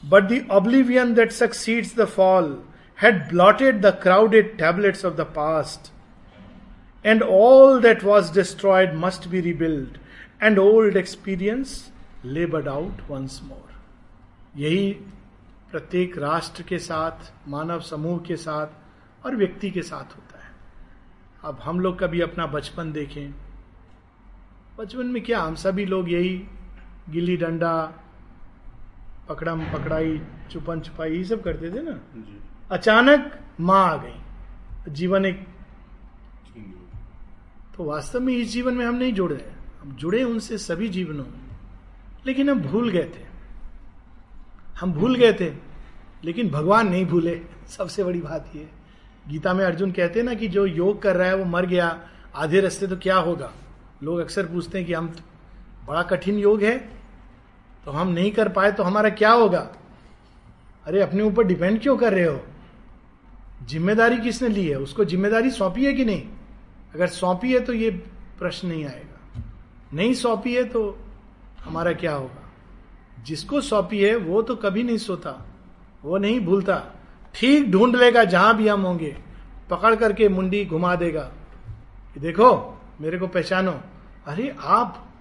But 0.02 0.28
the 0.28 0.44
oblivion 0.50 1.14
that 1.14 1.32
succeeds 1.32 1.94
the 1.94 2.06
fall 2.06 2.58
had 2.96 3.28
blotted 3.30 3.80
the 3.80 3.92
crowded 3.92 4.58
tablets 4.58 5.02
of 5.02 5.16
the 5.16 5.24
past. 5.24 5.90
And 7.04 7.22
all 7.22 7.80
that 7.80 8.02
was 8.02 8.30
destroyed 8.30 8.94
must 8.94 9.30
be 9.30 9.40
rebuilt, 9.40 9.96
and 10.40 10.58
old 10.58 10.96
experience 10.96 11.90
labored 12.22 12.68
out 12.68 13.08
once 13.08 13.40
more. 13.42 13.60
यही 14.56 14.92
प्रत्येक 15.70 16.18
राष्ट्र 16.18 16.62
के 16.62 16.78
साथ 16.78 17.32
मानव 17.48 17.80
समूह 17.80 18.18
के 18.26 18.36
साथ 18.36 19.24
और 19.26 19.36
व्यक्ति 19.36 19.70
के 19.70 19.82
साथ 19.82 20.16
होता 20.16 20.38
है 20.38 20.52
अब 21.44 21.58
हम 21.62 21.80
लोग 21.80 21.98
कभी 21.98 22.20
अपना 22.20 22.46
बचपन 22.46 22.92
देखें 22.92 23.34
बचपन 24.78 25.06
में 25.06 25.22
क्या 25.22 25.40
हम 25.40 25.54
सभी 25.54 25.84
लोग 25.86 26.10
यही 26.12 26.44
गिल्ली 27.10 27.36
डंडा 27.36 27.92
पकड़म 29.28 29.60
पकड़ाई 29.72 30.20
चुपन 30.50 30.80
छुपाई 30.80 31.16
ये 31.16 31.24
सब 31.24 31.42
करते 31.42 31.70
थे 31.70 31.82
ना? 31.82 32.00
अचानक 32.70 33.38
माँ 33.60 33.86
आ 33.88 33.96
गई। 33.96 34.92
जीवन 34.92 35.24
एक 35.24 35.46
तो 37.76 37.84
वास्तव 37.84 38.20
में 38.20 38.36
इस 38.36 38.52
जीवन 38.52 38.74
में 38.74 38.86
हम 38.86 38.94
नहीं 38.94 39.12
जुड़ 39.12 39.32
रहे। 39.32 39.50
हम 39.80 39.92
जुड़े 39.92 40.22
उनसे 40.22 40.58
सभी 40.58 40.88
जीवनों 40.88 41.24
में। 41.24 41.40
लेकिन 42.26 42.50
हम 42.50 42.60
भूल 42.60 42.90
गए 42.90 43.04
थे। 43.04 43.24
हम 44.80 44.92
भूल 44.92 45.14
गए 45.14 45.32
थे 45.32 45.50
लेकिन 46.24 46.50
भगवान 46.50 46.88
नहीं 46.88 47.06
भूले। 47.06 47.40
सबसे 47.68 48.04
बड़ी 48.04 48.20
बात 48.20 48.52
यह 48.56 48.68
गीता 49.28 49.54
में 49.54 49.64
अर्जुन 49.64 49.92
कहते 49.92 50.18
हैं 50.18 50.26
ना 50.26 50.34
कि 50.34 50.48
जो 50.48 50.66
योग 50.66 51.02
कर 51.02 51.16
रहा 51.16 51.28
है 51.28 51.36
वो 51.36 51.44
मर 51.44 51.66
गया। 51.66 52.08
आधे 52.34 52.60
रास्ते 52.60 52.86
तो 52.86 52.96
क्या 52.96 53.16
होगा? 53.16 53.52
लोग 54.04 54.18
अक्सर 54.20 54.46
पूछते 54.46 54.78
हैं 54.78 54.86
कि 54.86 54.92
हम 54.92 55.14
बड़ा 55.86 56.02
कठिन 56.02 56.38
योग 56.38 56.62
है 56.62 56.76
तो 57.84 57.90
हम 57.90 58.08
नहीं 58.08 58.30
कर 58.32 58.48
पाए 58.48 58.72
तो 58.72 58.82
हमारा 58.82 59.08
क्या 59.10 59.30
होगा? 59.32 59.68
अरे, 60.86 61.00
अपने 61.00 61.22
ऊपर 61.22 61.44
डिपेंड 61.44 61.80
क्यों 61.82 61.96
कर 61.96 62.12
रहे 62.12 62.24
हो? 62.24 62.40
ज़िम्मेदारी 63.68 64.16
किसने 64.18 64.48
ली 64.48 64.66
है? 64.66 64.76
उसको 64.76 65.04
ज़िम्मेदारी 65.04 65.50
सौंपी 65.50 65.84
है 65.84 65.92
कि 65.92 66.04
नहीं? 66.04 66.22
अगर 66.94 67.06
सौंपी 67.08 67.52
है 67.52 67.60
तो 67.60 67.72
ये 67.72 67.90
प्रश्न 68.38 68.68
नहीं 68.68 68.84
आएगा। 68.84 69.42
नहीं 69.94 70.14
सौंपी 70.14 70.54
है 70.54 70.64
तो 70.64 70.98
हमारा 71.60 71.92
क्या 71.92 72.14
होगा? 72.14 72.42
जिसको 73.24 73.60
सौंपी 73.60 74.02
है, 74.02 74.14
वो 74.16 74.42
तो 74.42 74.56
कभी 74.56 74.82
नहीं 74.82 74.98
सोता, 74.98 75.30
वो 76.04 76.18
नहीं 76.18 76.40
भूलता। 76.40 76.82
ठीक 77.34 77.70
ढूंढ 77.70 77.96
लेगा 77.96 78.24
जहाँ 78.24 78.56
भी 78.56 78.68
हम 78.68 78.82
होंगे, 78.82 79.16
पकड़ 79.70 79.94
करके 79.94 80.28
मुंडी 80.28 80.64
घुमा 80.64 80.94
देगा। 80.94 81.30
देखो, 82.18 82.80
मेरे 83.00 83.18
को 83.18 83.26
पहचानो। 83.26 83.80
अरे 84.26 84.56
आप 84.60 85.12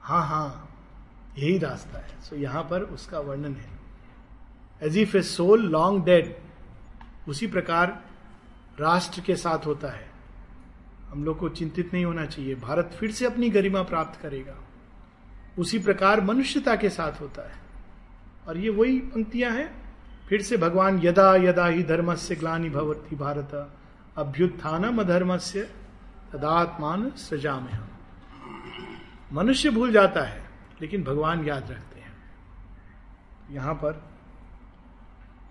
हाँ 0.00 0.26
हाँ 0.26 0.76
यही 1.38 1.58
रास्ता 1.58 1.98
है। 1.98 2.08
सो 2.22 2.36
so, 2.36 2.42
यहाँ 2.42 2.62
पर 2.62 2.82
उसका 2.82 3.20
वर्णन 3.20 3.54
है। 3.54 3.70
As 4.82 4.98
if 4.98 5.16
a 5.16 5.22
soul 5.22 5.62
long 5.62 6.04
dead 6.04 6.36
उसी 7.28 7.46
प्रकार 7.46 8.04
राष्ट्र 8.80 9.20
के 9.20 9.36
साथ 9.36 9.66
होता 9.66 9.88
है। 9.88 10.10
हम 11.08 11.24
लोग 11.24 11.38
को 11.38 11.48
चिंतित 11.48 11.90
नहीं 11.94 12.04
होना 12.04 12.26
चाहिए। 12.26 12.54
भारत 12.54 12.96
फिर 13.00 13.12
से 13.12 13.26
अपनी 13.26 13.50
गरिमा 13.50 13.82
प्राप्त 13.82 14.20
करेगा। 14.20 14.56
उसी 15.58 15.78
प्रकार 15.78 16.20
मनुष्यता 16.20 16.76
के 16.76 16.90
साथ 16.90 17.20
होता 17.20 17.48
है। 17.48 17.58
और 18.48 18.56
ये 18.56 18.68
वही 18.68 18.98
पंक्तियाँ 18.98 19.50
हैं। 19.50 19.94
फिर 20.28 20.42
से 20.42 20.56
भगवान 20.56 21.00
यदा 21.04 21.36
यदा 21.36 21.66
ही 21.66 21.82
धर्म 21.82 22.14
से 22.14 22.36
ग्लानी 22.36 22.70
भवती 22.70 23.16
भारत 23.16 23.72
अभ्युत्थानम 24.16 25.00
अधर्म 25.00 25.36
से 25.36 25.62
तदात्मान 26.32 27.10
सजा 27.10 27.60
में 27.60 27.72
हम 27.72 27.88
मनुष्य 29.32 29.70
भूल 29.70 29.92
जाता 29.92 30.22
है, 30.22 30.42
लेकिन 30.80 31.02
भगवान 31.04 31.44
याद 31.44 31.70
रखते 31.70 32.00
हैं। 32.00 32.14
यहाँ 33.50 33.74
पर 33.74 34.02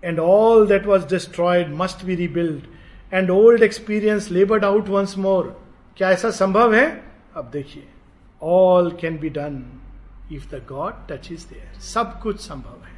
and 0.02 0.18
all 0.18 0.66
that 0.66 0.86
was 0.86 1.06
destroyed 1.08 1.74
must 1.74 2.04
be 2.04 2.14
rebuild 2.14 2.64
and 3.14 3.30
old 3.30 3.62
experience 3.62 4.30
laboured 4.30 4.64
out 4.64 4.88
once 4.88 5.16
more 5.18 5.48
क्या 5.96 6.10
ऐसा 6.10 6.30
संभव 6.30 6.74
है? 6.74 6.86
अब 7.36 7.50
देखिए 7.50 7.88
all 8.42 8.90
can 9.00 9.18
be 9.18 9.28
done 9.30 9.62
if 10.32 10.48
the 10.50 10.64
God 10.68 11.06
touch 11.10 11.30
is 11.32 11.46
there 11.48 11.78
सब 11.80 12.20
कुछ 12.20 12.40
संभव 12.40 12.84
है। 12.84 12.94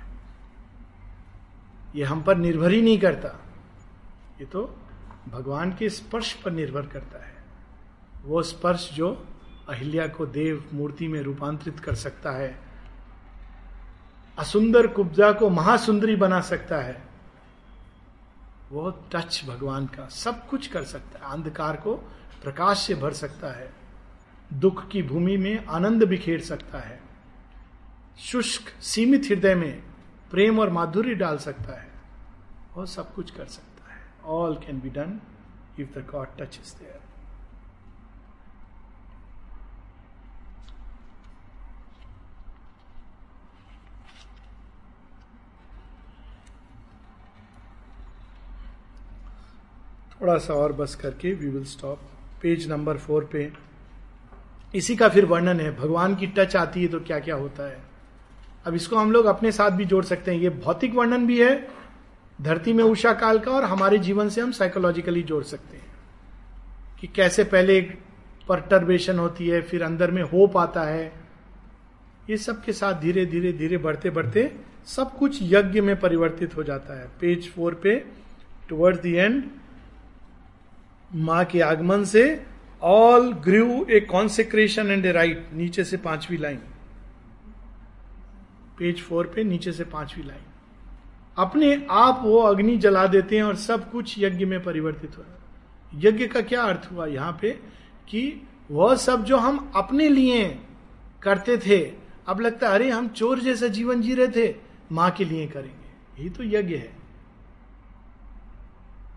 ये 1.97 2.05
हम 2.05 2.23
पर 2.23 2.37
निर्भर 2.37 2.73
ही 2.73 2.83
नहीं 2.83 2.99
करता। 2.99 3.29
ये 4.41 4.45
तो 4.45 4.63
भगवान 5.29 5.73
के 5.79 5.89
स्पर्श 5.89 6.33
पर 6.35 6.51
निर्भर 6.51 6.87
करता 6.87 7.25
है। 7.25 7.37
वो 8.25 8.43
स्पर्श 8.43 8.91
जो 8.95 9.11
अहिल्या 9.69 10.09
को 10.09 10.27
देव 10.27 10.71
मूर्ति 10.73 11.09
में 11.09 11.23
रूपांतरित 11.23 11.81
कर 11.81 11.95
सकता 11.95 12.31
है। 12.31 12.59
असुंदर 14.39 14.87
कुब्जा 14.87 15.33
को 15.33 15.51
महासुंदरी 15.51 16.17
बना 16.17 16.41
सकता 16.41 16.77
है। 16.77 17.03
वो 18.71 18.91
टच 18.91 19.45
भगवान 19.49 19.87
का 19.87 20.09
सब 20.09 20.49
कुछ 20.49 20.67
कर 20.67 20.85
सकता 20.85 21.27
है। 21.27 21.33
अंधकार 21.33 21.77
को 21.77 21.95
प्रकाश 22.43 22.79
से 22.79 22.95
भर 22.95 23.13
सकता 23.13 23.53
है। 23.53 23.75
दुख 24.53 24.89
की 24.89 25.03
भूमि 25.03 25.37
में 25.37 25.67
आनंद 25.67 26.05
बिखेर 26.05 26.41
सकता 26.41 26.79
है। 26.79 27.01
शुष्क, 28.19 28.83
सीमित 28.83 29.23
हृदय 29.25 29.55
में 29.55 29.83
प्रेम 30.31 30.59
और 30.59 30.71
माधुर्य 30.71 31.15
डाल 31.15 31.39
सकता 31.39 31.81
है। 31.81 31.89
वो 32.75 32.87
सब 32.87 33.15
कुछ 33.15 33.31
कर 33.31 33.45
सकता 33.45 33.95
है। 33.95 34.01
All 34.25 34.55
can 34.55 34.81
be 34.81 34.89
done 34.89 35.21
if 35.79 35.99
the 35.99 36.07
God 36.13 36.29
touch 36.39 36.61
is 36.67 36.79
there 36.79 36.98
थोड़ा 50.23 50.39
सा 50.39 50.55
और 50.55 50.73
बस 50.73 50.95
करके 50.95 51.33
we 51.33 51.47
will 51.47 51.65
stop 51.65 51.99
page 52.43 52.71
number 52.71 52.97
four 52.97 53.25
पे। 53.25 53.53
इसी 54.75 54.97
का 54.97 55.09
फिर 55.09 55.25
वर्णन 55.25 55.61
है, 55.61 55.77
भगवान 55.77 56.15
की 56.15 56.27
टच 56.27 56.57
आती 56.57 56.83
है 56.83 56.89
तो 56.89 57.01
क्या 57.01 57.19
क्या 57.19 57.35
होता 57.35 57.69
है। 57.69 57.79
अब 58.67 58.75
इसको 58.75 58.97
हम 58.97 59.13
लोग 59.13 59.27
अपने 59.27 59.53
साथ 59.53 59.71
भी 59.71 59.85
जोड़ 59.85 60.05
सकते 60.05 60.35
हैं। 60.35 60.39
ये 60.39 60.51
भौतिक 60.51 60.95
वर्णन 60.95 61.27
भी 61.27 61.41
है, 61.41 61.69
धरती 62.43 62.73
में 62.73 62.85
उषा 62.85 63.13
काल 63.13 63.39
का 63.39 63.53
और 63.53 63.65
हमारे 63.65 63.99
जीवन 63.99 64.29
से 64.29 64.41
हम 64.41 64.53
साइकोलॉजिकली 64.53 65.23
जोड़ 65.23 65.45
सकते 65.45 65.77
हैं। 65.77 65.87
कि 67.01 67.07
कैसे 67.07 67.45
पहले 67.45 67.81
परटर्बेशन 68.49 69.19
होती 69.19 69.49
है, 69.49 69.63
फिर 69.63 69.83
अंदर 69.83 70.11
में 70.11 70.23
होप 70.23 70.57
आता 70.57 70.83
है। 70.83 71.13
ये 72.31 72.37
सब 72.37 72.65
के 72.65 72.73
साथ 72.73 72.95
धीरे 72.95 73.27
धीरे 73.27 73.53
धीरे, 73.53 73.79
बढ़ते 73.79 74.11
बढ़ते 74.11 74.57
सब 74.87 75.19
कुछ 75.19 75.39
यज्ञ 75.43 75.81
में 75.81 76.01
परिवर्तित 76.01 76.57
हो 76.57 76.63
जाता 76.63 77.01
है। 77.01 77.09
पेज 77.21 77.53
फोर 77.53 77.75
पे 77.75 78.05
टुवर्ड्स 78.69 79.01
द 79.01 79.07
एंड 79.07 79.45
माँ 81.15 81.45
के 81.45 81.61
आगमन 81.61 82.05
से 82.05 82.47
all 82.83 83.33
grew 83.33 83.87
a 83.91 84.01
consecration 84.01 84.91
and 84.91 85.07
a 85.07 85.13
rite 85.13 85.51
नीचे 85.53 85.85
से 85.85 85.97
पांचवी 85.97 86.37
लाइन 86.37 86.59
पेज 88.79 89.01
फोर 89.01 89.27
पे 89.27 89.45
नीचे 89.45 89.73
से 89.73 89.85
पांचवी 89.85 90.23
लाइन 90.23 90.41
अपने 91.39 91.87
आप 91.91 92.21
वो 92.23 92.39
अग्नि 92.39 92.77
जला 92.77 93.07
देते 93.07 93.37
हैं 93.37 93.43
और 93.43 93.57
सब 93.57 93.91
कुछ 93.91 94.15
यज्ञ 94.19 94.45
में 94.45 94.63
परिवर्तित 94.63 95.19
हो। 95.19 95.25
यज्ञ 95.95 96.27
का 96.27 96.41
क्या 96.41 96.63
अर्थ 96.63 96.89
हुआ 96.93 97.07
यहाँ 97.07 97.39
पे? 97.41 97.51
कि 98.09 98.49
वह 98.71 98.97
सब 98.97 99.25
जो 99.25 99.37
हम 99.37 99.73
अपने 99.77 100.09
लिए 100.09 100.59
करते 101.23 101.57
थे, 101.57 101.93
अब 102.29 102.41
लगता 102.41 102.69
है, 102.69 102.75
अरे 102.75 102.91
हम 102.91 103.09
चोर 103.09 103.39
जैसा 103.39 103.67
जीवन 103.67 104.03
जी 104.03 104.15
रहे 104.15 104.29
थे, 104.29 104.55
माँ 104.93 105.11
के 105.11 105.25
लिए 105.25 105.47
करेंगे। 105.47 106.21
यही 106.21 106.31
तो 106.31 106.45
यज्ञ 106.45 106.75
है। 106.75 106.98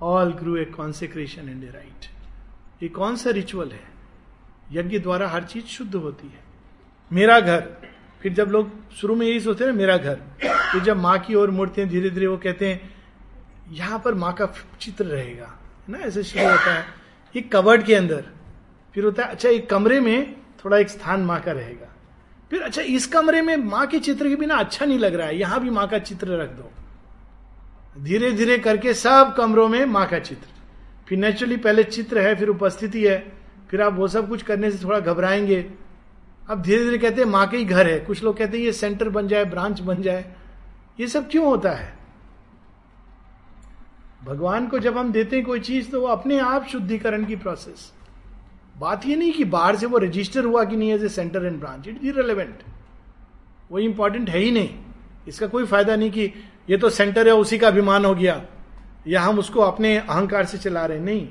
All 0.02 0.32
grew 0.34 0.56
a 0.58 0.66
consecration 0.66 1.50
and 1.50 1.64
a 1.64 1.68
rite 1.68 2.06
ये 2.84 2.90
कौन 2.90 3.16
सा 3.16 3.30
रिचुअल 3.30 3.72
है? 3.72 3.84
यज्ञ 4.72 5.00
द्वारा 5.00 5.28
हर 5.28 5.44
चीज़ 5.44 5.66
शुद्ध 5.66 5.96
होती 5.96 6.28
है। 6.28 6.40
मेरा 7.12 7.40
घर। 7.40 7.62
फिर 8.22 8.34
जब 8.34 8.50
लोग 8.50 8.92
शुरू 8.92 9.16
में 9.16 9.28
यही 9.28 9.40
सोचते 9.40 9.64
हैं 9.64 9.72
मेरा 9.72 9.98
घर। 9.98 10.16
फिर 10.44 10.82
जब 10.82 10.98
माँ 10.98 11.18
की 11.20 11.36
ओर 11.36 11.52
मुड़ते 11.52 11.82
हैं 11.82 11.90
धीरे 11.90 12.10
धीरे 12.10 12.28
वो 12.28 12.38
कहते 12.38 12.70
हैं, 12.70 12.94
यहाँ 13.72 14.00
पर 14.00 14.14
माँ 14.14 14.34
का 14.34 14.54
चित्र 14.82 15.06
रहेगा। 15.06 15.60
ना? 15.90 15.98
ऐसे 15.98 16.24
शुरू 16.24 16.46
होता 16.46 16.74
है। 16.74 16.86
एक 17.36 17.52
कवर्ड 17.52 17.84
के 17.84 17.96
अंदर। 17.96 18.26
फिर 18.94 19.04
होता 19.04 19.24
है 19.24 19.32
अच्छा 19.32 19.50
एक 19.50 19.70
कमरे 19.70 20.00
में 20.00 20.36
थोड़ा 20.66 20.78
एक 20.78 20.90
स्थान 20.90 21.22
माँ 21.22 21.42
का 21.42 21.52
रहेगा। 21.52 21.88
फिर 22.50 22.62
अच्छा 22.62 22.82
इस 22.82 23.08
कमरे 23.08 23.42
में 23.42 23.58
माँ 23.58 23.88
के 23.88 24.00
चित्र 24.00 24.30
के 24.30 24.36
बिना 24.36 24.56
अच्छा 24.56 24.86
नहीं 24.86 25.00
लग 25.00 25.16
रहा 25.16 25.28
है। 25.28 25.40
यहाँ 25.40 25.62
भी 25.62 25.70
माँ 25.70 25.88
का 25.88 26.00
चित्र 26.00 26.28
रख 26.28 26.50
दो। 26.50 26.72
धीरे 27.96 28.32
धीरे 28.32 28.58
करके 28.58 28.94
सब 28.94 29.34
कमरों 29.38 29.68
में 29.68 29.86
माँ 29.86 30.08
का 30.08 30.20
चित्र। 30.20 30.48
फिर 31.08 31.18
नेचुरली 31.18 31.58
पहले 31.58 31.84
चित्र 31.84 32.20
है, 32.20 32.36
फिर 32.36 32.48
उपस्थिति 32.48 33.04
है, 33.06 33.18
फिर 33.70 33.82
आप 33.82 33.94
वो 33.94 34.08
सब 34.08 34.30
कुछ 34.30 34.44
करने 34.44 34.72
से 34.72 34.84
थोड़ा 34.86 35.00
घबराएँगे। 35.00 35.66
अब 36.50 36.62
धीरे 36.62 36.84
धीरे 36.84 36.98
कहते 36.98 37.22
हैं 37.22 37.30
माँ 37.30 37.48
के 37.48 37.58
ही 37.58 37.66
घर 37.66 37.88
है। 37.88 38.00
कुछ 38.00 38.24
लोग 38.24 38.38
कहते 38.38 38.58
हैं 38.58 38.66
ये 38.66 38.72
सेंटर 38.72 39.10
बन 39.10 39.28
जाए 39.28 39.46
ब्रांच 39.46 39.80
बन 39.80 40.02
जाए। 40.02 40.26
ये 41.00 41.08
सब 41.08 41.30
क्यों 41.30 41.46
होता 41.46 41.72
है? 41.72 41.94
भगवान 44.24 44.68
को 44.68 44.80
जब 44.80 44.98
हम 44.98 45.12
देते 45.12 45.36
हैं 45.36 45.46
कोई 45.46 45.60
चीज़ 45.60 45.90
तो 45.92 46.02
वो 46.02 46.08
अपने 46.08 46.40
आप 46.40 46.68
शुद्धिकरण 46.68 47.26
की 47.26 47.36
प्रोसेस 47.36 47.92
बात 48.78 49.06
ये 49.06 49.16
नहीं 49.16 49.32
कि 49.34 49.44
बाहर 49.46 49.76
से 49.76 49.86
वो 49.86 49.98
रजिस्टर 49.98 50.46
हुआ 50.46 50.64
कि 50.64 50.76
नहीं 50.76 50.92
as 50.94 51.04
a 51.04 51.08
centre 51.08 51.46
and 51.46 51.60
branch 51.60 51.88
it 51.88 52.04
is 52.04 52.16
relevant 52.16 52.64
वो 53.72 53.80
इंपॉर्टेंट 53.80 54.30
है 54.30 54.40
ही 54.40 54.52
नहीं। 54.52 54.70
इसका 55.28 55.48
कोई 55.48 55.66
फ़ायदा 55.66 55.96
नहीं 55.96 56.12
कि 56.12 56.34
ये 56.70 56.78
तो 56.78 56.90
सेंटर 56.90 57.28
है, 57.28 57.34
उसी 57.34 57.58
का 57.58 57.68
अभिमान 57.68 58.06
हो 58.06 58.16
गया। 58.16 58.42
या 59.08 59.22
हम 59.22 59.40
उसको 59.40 59.62
अपने 59.62 59.98
अहंकार 59.98 60.46
से 60.46 60.58
चला 60.58 60.86
रहे 60.86 61.00
नहीं। 61.00 61.28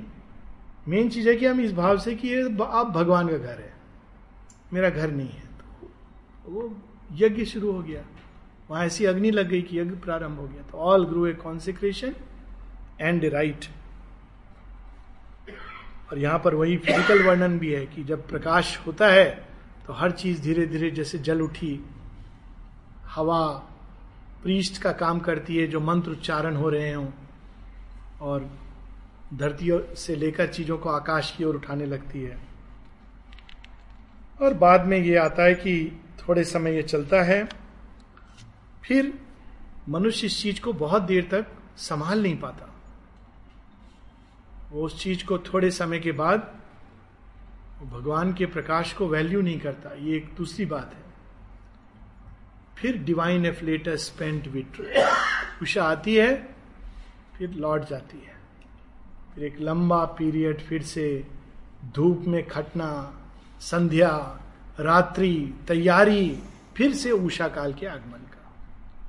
मेन 0.89 1.09
चीज़ 1.09 1.29
है 1.29 1.35
कि 1.37 1.47
हम 1.47 1.61
इस 1.61 1.73
भाव 1.73 1.99
से 1.99 2.15
कि 2.15 2.29
ये 2.29 2.43
आप 2.63 2.87
भगवान 2.87 3.29
का 3.29 3.37
घर 3.37 3.59
है। 3.61 3.73
मेरा 4.73 4.91
घर 4.91 5.11
नहीं 5.11 5.29
है। 5.29 5.49
तो 6.45 6.51
वो 6.51 6.75
यज्ञ 7.13 7.45
शुरू 7.45 7.73
हो 7.73 7.83
गया। 7.83 8.05
वहाँ 8.71 8.85
ऐसी 8.87 9.05
अग्नि 9.05 9.31
लग 9.31 9.49
गई 9.49 9.63
कि 9.63 9.79
यज्ञ 9.81 9.97
प्रारंभ 9.97 10.39
हो 10.39 10.47
गया। 10.47 10.63
तो 10.63 10.79
all 10.79 11.05
grew 11.07 11.27
a 11.27 11.33
consecration 11.35 12.15
and 13.01 13.25
rite 13.25 13.65
और 16.11 16.19
यहाँ 16.19 16.39
पर 16.39 16.55
वही 16.55 16.77
फ़िज़िकल 16.77 17.23
वर्णन 17.23 17.59
भी 17.59 17.73
है 17.73 17.87
कि 17.87 18.05
जब 18.05 18.27
प्रकाश 18.29 18.77
होता 18.87 19.09
है 19.09 19.25
तो 19.87 19.93
हर 19.93 20.11
चीज़ 20.11 20.43
धीरे 20.43 20.67
धीरे 20.67 20.91
जैसे 20.91 21.19
जल 21.19 21.41
उठी, 21.41 21.81
हवा 23.07 23.43
प्रीस्ट 24.43 24.81
का 24.83 24.93
काम 24.93 25.19
करती 25.21 25.57
है, 25.57 25.67
जो 25.67 25.81
मंत्र 25.81 26.11
उच्चारण 26.11 26.57
हो 26.57 26.69
रहे 26.71 26.93
हों 26.93 27.09
और 28.21 28.51
धरती 29.35 29.71
से 29.97 30.17
लेकर 30.17 30.47
चीज़ों 30.47 30.79
को 30.79 30.89
आकाश 30.89 31.35
की 31.37 31.45
ओर 31.45 31.57
उठाने 31.57 31.87
लगती 31.87 32.23
है। 32.23 32.39
और 34.41 34.55
बाद 34.55 34.87
में 34.87 34.99
ये 34.99 35.17
आता 35.17 35.43
है 35.43 35.55
कि 35.55 36.01
थोड़े 36.19 36.45
समय 36.45 36.75
ये 36.75 36.83
चलता 36.83 37.23
है, 37.23 37.45
फिर 38.85 39.13
मनुष्य 39.89 40.27
इस 40.27 40.41
चीज़ 40.43 40.61
को 40.61 40.73
बहुत 40.73 41.03
देर 41.03 41.29
तक 41.31 41.47
संभाल 41.79 42.23
नहीं 42.23 42.37
पाता। 42.37 42.67
वो 44.73 44.83
उस 44.83 45.03
चीज़ 45.03 45.25
को 45.25 45.39
थोड़े 45.39 45.71
समय 45.71 45.99
के 45.99 46.13
बाद 46.13 46.41
भगवान 47.83 48.33
के 48.33 48.47
प्रकाश 48.47 48.93
को 48.93 49.07
वैल्यू 49.09 49.41
नहीं 49.43 49.61
करता, 49.61 49.95
ये 49.95 50.17
एक 50.17 50.35
दूसरी 50.37 50.67
बात 50.67 50.93
है। 50.95 51.00
फिर 52.81 52.99
डिवाइन 52.99 53.47
एफलेटर 53.47 53.97
स्पेंट 53.97 54.49
विट 54.49 54.95
उषा 55.63 55.85
आती 55.85 56.15
है, 56.15 56.55
फिर 57.39 57.51
लौट 57.51 57.89
जाती 57.89 58.25
है। 58.27 58.35
फिर 59.35 59.45
एक 59.45 59.57
लंबा 59.61 60.05
पीरियड 60.05 60.61
फिर 60.61 60.83
से 60.83 61.27
धूप 61.95 62.25
में 62.27 62.49
खटना, 62.49 63.21
संध्या, 63.61 64.41
रात्रि, 64.81 65.55
तैयारी, 65.69 66.43
फिर 66.77 66.95
से 66.95 67.11
उषा 67.11 67.49
काल 67.49 67.75
के 67.75 67.87
आगमन 67.87 68.19
का। 68.19 68.53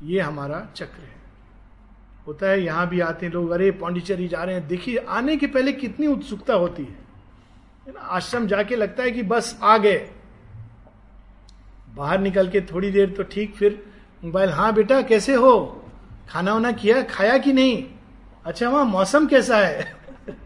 ये 0.03 0.19
हमारा 0.19 0.69
चक्र 0.76 1.02
है। 1.02 1.15
होता 2.27 2.48
है, 2.48 2.64
यहाँ 2.64 2.89
भी 2.89 2.99
आते 2.99 3.26
हैं 3.26 3.34
लोग, 3.34 3.49
अरे, 3.49 3.72
पांडिचेरी 3.72 4.27
जा 4.27 4.43
रहे 4.43 4.56
हैं। 4.56 4.68
देखिए, 4.68 4.98
आने 4.98 5.38
के 5.38 5.48
पहले 5.48 5.73
कितनी 5.73 6.07
उत्सुकता 6.07 6.53
होती 6.53 6.84
है। 6.84 6.99
आश्रम 7.99 8.48
जाके 8.48 8.76
लगता 8.76 9.03
है 9.03 9.11
कि 9.11 9.23
बस 9.23 9.60
आ 9.64 9.77
गए। 9.77 10.11
बाहर 11.96 12.20
निकल 12.20 12.50
के 12.50 12.62
थोड़ी 12.62 12.92
देर 12.92 13.10
तो 13.10 13.24
ठीक, 13.24 13.56
फिर 13.56 13.86
मोबाइल 14.24 14.50
हाँ 14.50 14.74
बेटा, 14.74 15.02
कैसे 15.02 15.34
हो? 15.34 15.84
खाना 16.30 16.54
वाना 16.54 16.72
किया, 16.72 17.02
खाया 17.02 17.38
कि 17.38 17.54
नहीं? 17.54 17.86
अच्छा 18.46 18.70
वहाँ 18.70 18.86
मौसम 18.86 19.28
कैसा 19.28 19.58
है? 19.58 19.96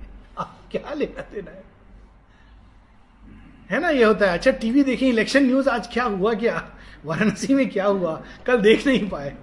क्या 0.72 0.94
लेना 0.94 1.22
देना 1.22 1.52
है? 1.52 1.64
है 3.70 3.80
ना, 3.80 3.90
ये 3.90 4.04
होता 4.04 4.26
है। 4.26 4.38
अच्छा 4.38 4.52
टीवी 4.52 4.84
देखें, 4.84 5.08
इलेक्शन 5.08 5.46
न्यूज़, 5.46 5.70
आज 5.70 5.88
क्या 5.88 6.04
हुआ 6.04 6.34
क्या? 6.34 6.72
वाराणसी 7.06 7.54
में 7.54 7.70
क्या 7.70 7.86
हुआ? 7.86 8.24
कल 8.46 8.58
देख 8.58 8.88
नहीं 8.88 9.10
पाए। 9.10 9.36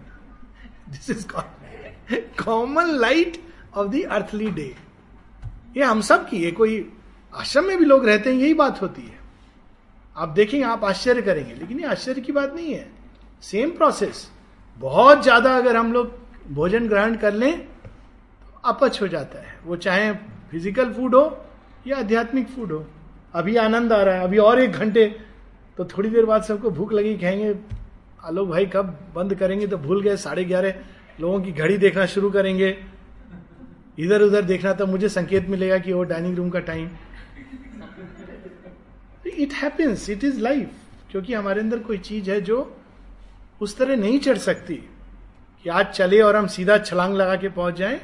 This 0.90 1.10
is 1.10 1.26
common 2.44 2.86
light 2.86 3.42
of 3.74 3.88
the 3.88 4.02
earthly 4.10 4.50
day 4.50 4.76
ये 5.76 5.84
हम 5.84 6.00
सब 6.00 6.28
की 6.28 6.44
है, 6.44 6.50
कोई 6.50 6.92
आश्रम 7.34 7.64
में 7.64 7.78
भी 7.78 7.84
लोग 7.84 8.06
रहते 8.06 8.32
हैं, 8.32 8.40
यही 8.40 8.54
बात 8.54 8.82
होती 8.82 9.02
है। 9.02 9.21
आप 10.16 10.28
देखेंगे, 10.30 10.64
आप 10.64 10.84
आश्चर्य 10.84 11.22
करेंगे। 11.22 11.54
लेकिन 11.54 11.78
ये 11.80 11.86
आश्चर्य 11.86 12.20
की 12.20 12.32
बात 12.32 12.54
नहीं 12.54 12.72
है। 12.74 12.86
सेम 13.42 13.70
प्रोसेस 13.72 14.28
बहुत 14.80 15.22
ज़्यादा 15.22 15.56
अगर 15.56 15.76
हम 15.76 15.92
लोग 15.92 16.12
भोजन 16.50 16.88
ग्रहण 16.88 17.16
कर 17.16 17.32
लें 17.34 17.58
तो 17.58 18.60
अपच 18.64 19.00
हो 19.02 19.08
जाता 19.08 19.38
है। 19.40 19.58
वो 19.64 19.76
चाहे 19.78 20.12
फ़िज़िकल 20.50 20.92
फ़ूड 20.92 21.14
हो 21.14 21.24
या 21.86 21.96
आध्यात्मिक 21.98 22.48
फ़ूड 22.48 22.72
हो। 22.72 22.84
अभी 23.34 23.56
आनंद 23.58 23.92
आ 23.92 24.02
रहा 24.02 24.14
है। 24.14 24.24
अभी 24.24 24.38
और 24.38 24.60
एक 24.60 24.72
घंटे 24.72 25.06
तो 25.78 25.84
थोड़ी 25.86 26.08
देर 26.10 26.24
बाद 26.26 26.42
सबको 26.42 26.70
भूख 26.70 26.92
लगी, 26.92 27.16
कहेंगे 27.16 27.54
आलोक 28.24 28.48
भाई, 28.48 28.66
कब 28.66 28.98
बंद 29.14 29.34
करेंगे? 29.34 29.66
तो 29.66 29.76
भूल 29.78 30.02
गए, 30.02 30.16
साढ़े 30.18 30.44
ग्यारह। 30.44 30.74
लोगों 31.18 31.40
की 31.40 31.52
घड़ी 31.52 31.76
देखना 31.78 32.06
शुरू 32.06 32.30
करेंगे। 32.30 32.76
इधर 33.98 34.22
उधर 34.22 34.42
देखना 34.42 34.72
तो 34.72 34.86
मुझे 34.86 35.08
संकेत 35.10 35.48
मिलेगा 35.48 35.78
कि 35.78 35.92
वो 35.92 36.02
डाइनिंग 36.04 36.36
रूम 36.36 36.50
का 36.50 36.60
time 36.60 36.88
it 39.26 39.52
happens 39.52 40.10
it 40.10 40.24
is 40.24 40.40
life 40.40 40.70
क्योंकि 41.10 41.34
हमारे 41.34 41.60
अंदर 41.60 41.78
कोई 41.78 41.98
चीज़ 41.98 42.30
है 42.30 42.40
जो 42.40 42.76
उस 43.60 43.78
तरह 43.78 43.96
नहीं 43.96 44.18
चढ़ 44.18 44.38
सकती 44.38 44.74
कि 45.62 45.70
आज 45.70 45.86
चले 45.86 46.20
और 46.20 46.36
हम 46.36 46.46
सीधा 46.46 46.78
छलांग 46.78 47.14
लगा 47.14 47.36
के 47.36 47.48
पहुँच 47.48 47.74
जाए, 47.74 48.00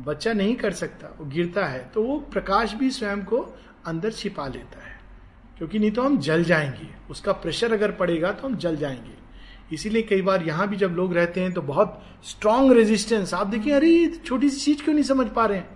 बच्चा 0.00 0.32
नहीं 0.32 0.56
कर 0.56 0.72
सकता, 0.72 1.16
वो 1.18 1.24
गिरता 1.24 1.66
है। 1.66 1.90
तो 1.94 2.02
वो 2.02 2.18
प्रकाश 2.18 2.74
भी 2.74 2.90
स्वयं 2.90 3.24
को 3.24 3.58
अंदर 3.86 4.12
छिपा 4.12 4.46
लेता 4.46 4.86
है। 4.86 5.00
क्योंकि 5.58 5.78
नहीं 5.78 5.90
तो 5.90 6.02
हम 6.02 6.18
जल 6.18 6.44
जाएँगे। 6.44 6.88
उसका 7.10 7.32
प्रेशर 7.32 7.72
अगर 7.72 7.90
पड़ेगा 7.90 8.32
तो 8.32 8.48
हम 8.48 8.56
जल 8.56 8.76
जाएँगे। 8.76 9.14
इसीलिए 9.74 10.02
कई 10.02 10.22
बार 10.22 10.42
यहाँ 10.42 10.68
भी 10.68 10.76
जब 10.76 10.90
लोग 10.90 11.14
रहते 11.14 11.40
हैं 11.40 11.52
तो 11.52 11.62
बहुत 11.62 12.04
स्ट्रांग 12.24 12.72
रेजिस्टेंस 12.72 13.34
आप 13.34 13.46
देखिए, 13.46 13.72
अरे, 13.72 14.20
छोटी 14.24 14.50
सी 14.50 14.60
चीज़ 14.60 14.84
क्यों 14.84 14.94
नहीं 14.94 15.04
समझ 15.04 15.28
पा 15.28 15.46
रहे 15.46 15.58
हैं? 15.58 15.70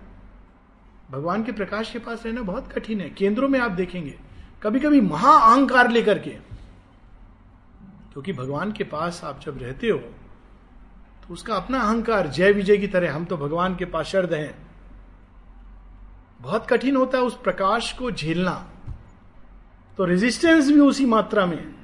भगवान 1.11 1.43
के 1.43 1.51
प्रकाश 1.51 1.91
के 1.91 1.99
पास 1.99 2.23
रहना 2.25 2.41
बहुत 2.41 2.73
कठिन 2.73 3.01
है। 3.01 3.09
केंद्रों 3.09 3.49
में 3.49 3.59
आप 3.59 3.71
देखेंगे। 3.71 4.26
कभी 4.63 4.79
कभी 4.79 5.01
महा 5.01 5.31
अहंकार 5.31 5.89
लेकर 5.89 6.19
के। 6.19 6.29
क्योंकि 8.11 8.33
भगवान 8.33 8.71
के 8.71 8.83
पास 8.83 9.21
आप 9.23 9.39
जब 9.39 9.57
रहते 9.61 9.89
हो 9.89 9.97
तो 9.97 11.33
उसका 11.33 11.55
अपना 11.55 11.79
अहंकार, 11.79 12.27
जय 12.27 12.51
विजय 12.51 12.77
की 12.77 12.87
तरह, 12.87 13.13
हम 13.15 13.25
तो 13.25 13.37
भगवान 13.37 13.75
के 13.75 13.85
पास 13.85 14.05
शर्द 14.05 14.33
हैं। 14.33 14.55
बहुत 16.41 16.67
कठिन 16.69 16.95
होता 16.95 17.17
है 17.17 17.23
उस 17.23 17.37
प्रकाश 17.37 17.91
को 17.93 18.11
झेलना। 18.11 18.53
तो 19.97 20.05
रेजिस्टेंस 20.05 20.67
भी 20.67 20.79
उसी 20.79 21.05
मात्रा 21.05 21.45
में 21.45 21.75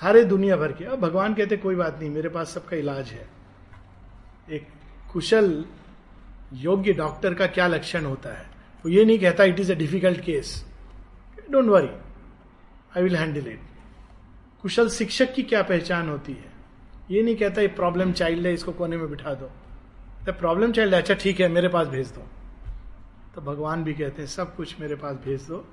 सारे 0.00 0.24
दुनिया 0.24 0.56
भर 0.56 0.72
के। 0.72 0.84
अब 0.84 1.00
भगवान 1.00 1.34
कहते, 1.34 1.56
कोई 1.56 1.74
बात 1.74 1.98
नहीं, 2.00 2.10
मेरे 2.10 2.28
पास 2.28 2.50
सबका 2.50 2.76
इलाज 2.76 3.10
है। 3.10 3.28
एक 4.50 4.68
कुशल, 5.12 5.64
योग्य 6.54 6.92
डॉक्टर 6.92 7.34
का 7.34 7.46
क्या 7.46 7.66
लक्षण 7.66 8.04
होता 8.04 8.30
है? 8.30 8.46
वो 8.84 8.88
ये 8.88 9.04
नहीं 9.04 9.18
कहता 9.18 9.44
it 9.44 9.60
is 9.60 9.72
a 9.72 9.76
difficult 9.76 10.20
case 10.20 10.64
don't 11.50 11.68
worry 11.68 11.88
I 12.96 13.02
will 13.02 13.16
handle 13.16 13.48
it 13.50 13.60
कुशल 14.62 14.88
शिक्षक 14.88 15.32
की 15.34 15.42
क्या 15.42 15.62
पहचान 15.62 16.08
होती 16.08 16.32
है? 16.32 16.52
ये 17.10 17.22
नहीं 17.22 17.36
कहता 17.36 17.60
ये 17.60 17.68
प्रॉब्लम 17.68 18.12
चाइल्ड 18.12 18.46
है, 18.46 18.52
इसको 18.54 18.72
कोने 18.72 18.96
में 18.96 19.08
बिठा 19.10 19.34
दो। 19.34 19.50
प्रॉब्लम 20.32 20.72
चाइल्ड 20.72 20.94
है 20.94 21.00
अच्छा 21.00 21.14
ठीक 21.14 21.40
है, 21.40 21.48
मेरे 21.48 21.68
पास 21.68 21.86
भेज 21.88 22.08
दो। 22.08 22.26
तो 23.34 23.40
भगवान 23.42 23.84
भी 23.84 23.94
कहते 23.94 24.22
हैं, 24.22 24.28
सब 24.28 24.54
कुछ 24.56 24.80
मेरे 24.80 24.94
पास 24.96 25.16
भेज 25.24 25.42
दो। 25.48 25.64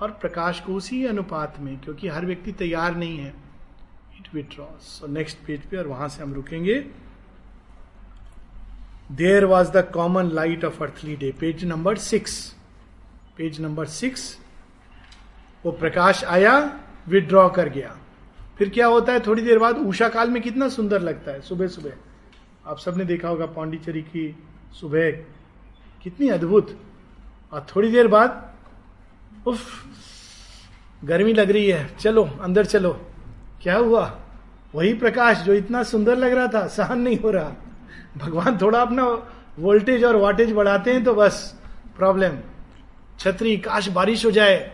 और 0.00 0.10
प्रकाश 0.10 0.60
को 0.60 0.74
उसी 0.74 1.04
अनुपात 1.06 1.58
में, 1.60 1.78
क्योंकि 1.80 2.08
हर 2.08 2.26
व्यक्ति 2.26 2.52
तैयार 2.54 2.96
नहीं 2.96 3.18
है 3.18 3.34
it 4.18 4.34
withdraws 4.34 4.88
so 4.90 5.06
next 5.06 5.38
page 5.46 5.66
पे, 5.66 5.76
और 5.76 5.86
वहाँ 5.86 6.08
से 6.08 6.22
हम 6.22 6.34
रुकेंगे। 6.34 6.78
There 9.12 9.44
was 9.44 9.70
the 9.70 9.90
common 9.94 10.30
light 10.30 10.64
of 10.64 10.82
earthly 10.84 11.16
day 11.16 11.32
page 11.40 11.64
number 11.64 11.96
six 11.98 12.34
page 13.36 13.60
number 13.60 13.86
six 13.86 14.36
वो 15.66 15.72
प्रकाश 15.72 16.24
आया 16.24 16.80
विड्रॉ 17.08 17.48
कर 17.48 17.68
गया। 17.68 17.96
फिर 18.58 18.68
क्या 18.68 18.86
होता 18.86 19.12
है, 19.12 19.20
थोड़ी 19.20 19.42
देर 19.42 19.58
बाद 19.58 19.76
उषा 19.76 20.08
काल 20.08 20.30
में 20.30 20.42
कितना 20.42 20.68
सुंदर 20.68 21.00
लगता 21.00 21.32
है, 21.32 21.40
सुबह 21.40 21.66
सुबह। 21.66 21.92
आप 22.66 22.78
सबने 22.78 23.04
देखा 23.04 23.28
होगा 23.28 23.46
पांडिचेरी 23.46 24.02
की 24.02 24.36
सुबह, 24.80 25.10
कितनी 26.02 26.28
अद्भुत। 26.28 26.80
और 27.52 27.66
थोड़ी 27.76 27.90
देर 27.90 28.08
बाद, 28.08 28.54
उफ, 29.46 29.84
गर्मी 31.04 31.32
लग 31.32 31.50
रही 31.50 31.68
है, 31.68 31.96
चलो, 31.96 32.24
अंदर 32.40 32.64
चलो। 32.64 33.06
क्या 33.62 33.76
हुआ? 33.76 34.18
वही 34.74 34.94
प्रकाश 34.94 35.38
जो 35.38 35.54
इतना 35.54 35.82
सुंदर 35.82 36.16
लग 36.16 36.32
रहा 36.32 36.46
था, 36.46 36.66
सहन 36.66 36.98
नहीं 36.98 37.18
हो 37.18 37.30
रहा। 37.30 37.52
भगवान 38.16 38.58
थोड़ा 38.58 38.80
अपना 38.80 39.04
वोल्टेज 39.58 40.04
और 40.04 40.16
वाटेज 40.16 40.52
बढ़ाते 40.52 40.92
हैं 40.92 41.04
तो 41.04 41.14
बस 41.14 41.60
प्रॉब्लम 41.96 42.38
छतरी, 43.18 43.56
काश 43.56 43.88
बारिश 43.88 44.26
हो 44.26 44.30
जाए। 44.30 44.71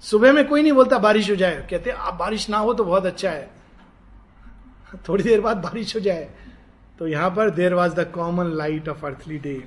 सुबह 0.00 0.32
में 0.32 0.48
कोई 0.48 0.62
नहीं 0.62 0.72
बोलता, 0.72 0.98
बारिश 0.98 1.30
हो 1.30 1.36
जाए। 1.36 1.66
कहते, 1.70 1.90
आप 1.90 2.14
बारिश 2.14 2.50
ना 2.50 2.58
हो 2.58 2.74
तो 2.74 2.84
बहुत 2.84 3.06
अच्छा 3.06 3.30
है। 3.30 3.50
थोड़ी 5.08 5.24
देर 5.24 5.40
बाद 5.40 5.56
बारिश 5.56 5.94
हो 5.94 6.00
जाए। 6.00 6.30
तो 6.98 7.08
यहाँ 7.08 7.30
पर 7.30 7.50
there 7.50 7.74
was 7.74 7.94
the 7.94 8.12
common 8.14 8.46
light 8.46 8.88
of 8.88 9.06
earthly 9.06 9.38
day 9.38 9.64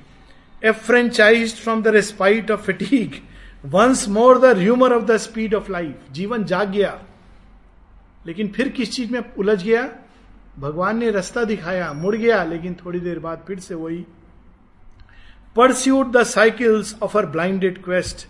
affranchised 0.72 1.56
from 1.56 1.82
the 1.82 1.88
respite 1.88 2.52
of 2.52 2.62
fatigue 2.62 3.24
once 3.66 4.08
more 4.08 4.40
the 4.40 4.58
humour 4.58 4.94
of 4.94 5.04
the 5.04 5.18
speed 5.18 5.56
of 5.56 5.72
life 5.72 5.96
जीवन 6.12 6.44
जाग 6.44 6.70
गया। 6.70 7.04
लेकिन 8.26 8.48
फिर 8.48 8.70
किस 8.70 8.92
चीज़ 8.92 9.12
में 9.12 9.34
उलझ 9.38 9.64
गया? 9.64 9.90
भगवान 10.60 10.98
ने 10.98 11.12
रास्ता 11.12 11.44
दिखाया, 11.44 11.94
मुड़ 11.94 12.16
गया, 12.16 12.44
लेकिन 12.44 12.78
थोड़ी 12.86 13.00
देर 13.00 13.20
बाद 13.20 13.44
फिर 13.48 13.60
से 13.60 13.76
वही। 13.76 14.06
Pursued 15.56 16.12
the 16.12 16.24
cycles 16.24 16.96
of 17.04 17.18
her 17.18 17.26
blinded 17.26 17.84
quest 17.84 18.28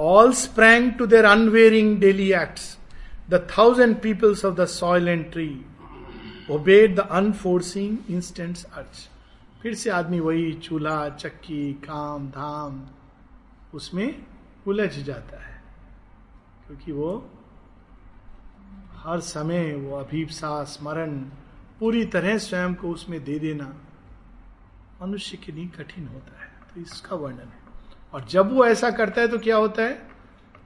all 0.00 0.32
sprang 0.32 0.92
to 0.92 1.06
their 1.06 1.24
unvarying 1.24 2.00
daily 2.00 2.32
acts 2.32 2.78
the 3.30 3.48
thousand 3.58 4.00
peoples 4.00 4.44
of 4.44 4.54
the 4.54 4.64
soil 4.64 5.08
and 5.08 5.32
tree 5.32 5.64
obeyed 6.50 6.96
the 6.96 7.00
unforeseeing 7.00 7.98
instant 8.10 8.58
urge 8.74 9.08
फिर 9.62 9.74
से 9.74 9.90
आदमी 9.90 10.20
वही 10.20 10.52
चूल्हा, 10.52 11.08
चक्की, 11.08 11.72
काम, 11.72 12.28
धाम, 12.28 12.86
उसमें 13.74 14.26
उलझ 14.66 14.98
जाता 14.98 15.42
है। 15.46 15.62
क्योंकि 16.66 16.92
वो 16.92 17.30
हर 18.92 19.20
समय 19.20 19.74
वो 19.74 19.96
अभीपसा 19.96 20.64
स्मरण 20.64 21.16
पूरी 21.80 22.04
तरह 22.04 22.38
स्वयं 22.38 22.74
को 22.74 22.90
उसमें 22.90 23.24
दे 23.24 23.38
देना 23.38 23.74
मनुष्य 25.02 25.36
के 25.36 25.52
लिए 25.52 25.66
कठिन 25.66 26.08
होता 26.08 26.42
है। 26.42 26.48
तो 26.74 26.80
इसका 26.80 27.16
वर्णन 27.16 27.38
है। 27.38 27.59
और 28.14 28.26
जब 28.30 28.52
वो 28.52 28.64
ऐसा 28.66 28.90
करता 28.90 29.20
है 29.20 29.28
तो 29.28 29.38
क्या 29.38 29.56
होता 29.56 29.82
है? 29.82 29.98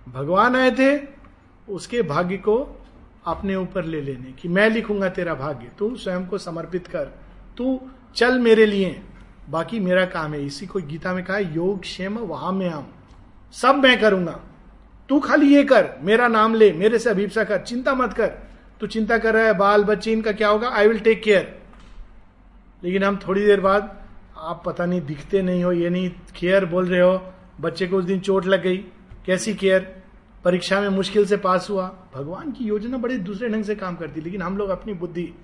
भगवान 0.09 0.57
आए 0.57 0.71
थे, 0.71 0.99
उसके 1.69 2.03
भाग्य 2.03 2.37
को 2.37 2.57
अपने 3.27 3.57
ऊपर 3.57 3.85
ले 3.85 4.01
लेने 4.01 4.33
की। 4.33 4.49
मैं 4.49 4.69
लिखूँगा 4.71 5.09
तेरा 5.09 5.35
भाग्य, 5.35 5.71
तू 5.79 5.97
स्वयं 5.97 6.27
को 6.27 6.39
समर्पित 6.39 6.87
कर। 6.87 7.05
तू 7.57 7.81
चल 8.17 8.39
मेरे 8.39 8.67
लिए, 8.67 9.01
बाकी 9.51 9.81
मेरा 9.81 10.05
काम 10.07 10.35
है। 10.35 10.45
इसी 10.47 10.67
को 10.67 10.81
गीता 10.81 11.15
में 11.15 11.25
कहा 11.25 11.39
योग 11.39 11.81
क्षेम 11.81 12.19
वहाँ 12.19 12.53
में 12.53 12.69
आम 12.71 12.87
सब 13.53 13.75
मैं 13.75 14.01
करूँगा। 14.01 14.41
तू 15.09 15.21
खाली 15.21 15.55
ये 15.55 15.65
कर, 15.65 15.89
मेरा 16.03 16.29
नाम 16.29 16.55
ले, 16.55 16.73
मेरे 16.73 16.99
से 16.99 17.11
अभिप्सा 17.11 17.45
कर, 17.45 17.59
चिंता 17.59 17.95
मत 17.95 18.13
कर। 18.13 18.29
तू 18.81 18.87
चिंता 18.87 19.19
कर 19.19 19.35
रहा 19.35 19.45
है, 19.47 19.55
बाल 19.55 19.85
बच्चे, 19.85 20.13
इनका 20.13 20.33
क्या 20.33 20.49
होगा? 20.49 20.69
आई 20.69 20.89
विल 20.89 20.99
टेक 20.99 21.23
केयर 21.23 21.61
लेकिन 22.83 23.05
हम 23.05 23.19
थोड़ी 23.29 23.45
देर 23.47 23.61
बाद, 23.61 24.03
आप 24.37 24.63
पता 24.67 24.87
नहीं 24.87 25.01
दिखते 25.01 25.43
नहीं 25.43 25.65
हो, 25.65 25.73
ये 25.73 25.91
नहीं 25.91 26.11
केयर 26.41 26.65
बोल 26.65 26.87
रहे 26.87 27.01
हो 27.01 27.34
बच्चे 27.61 27.87
को 27.87 27.97
उस 27.97 28.05
दिन 28.05 28.21
चोट 28.21 28.47
लग 28.47 28.63
गई। 28.63 28.77
कैसी 29.27 29.55
केयर? 29.55 30.03
परीक्षा 30.45 30.81
में 30.81 30.89
मुश्किल 30.89 31.27
से 31.27 31.37
पास 31.37 31.71
हुआ। 31.71 31.99
भगवान 32.15 32.53
की 32.53 32.65
योजना 32.65 32.97
बड़े 32.97 33.19
दूसरे 33.19 33.49
ढंग 33.49 33.65
से 33.65 33.75
काम 33.75 33.97
करती, 33.97 34.21
लेकिन 34.21 34.43
हम 34.43 34.59
लोग 34.59 34.71
अपनी 34.71 34.95
बुद्धि। 34.95 35.35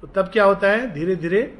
तो 0.00 0.06
तब 0.06 0.22
क्या 0.22 0.44
होता 0.44 0.68
है? 0.68 0.94
धीरे 0.94 1.16
धीरे 1.16 1.58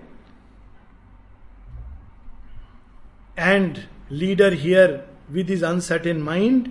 and 3.38 3.78
leader 4.10 4.52
here 4.52 5.10
with 5.30 5.50
his 5.50 5.64
uncertain 5.64 6.22
mind 6.22 6.68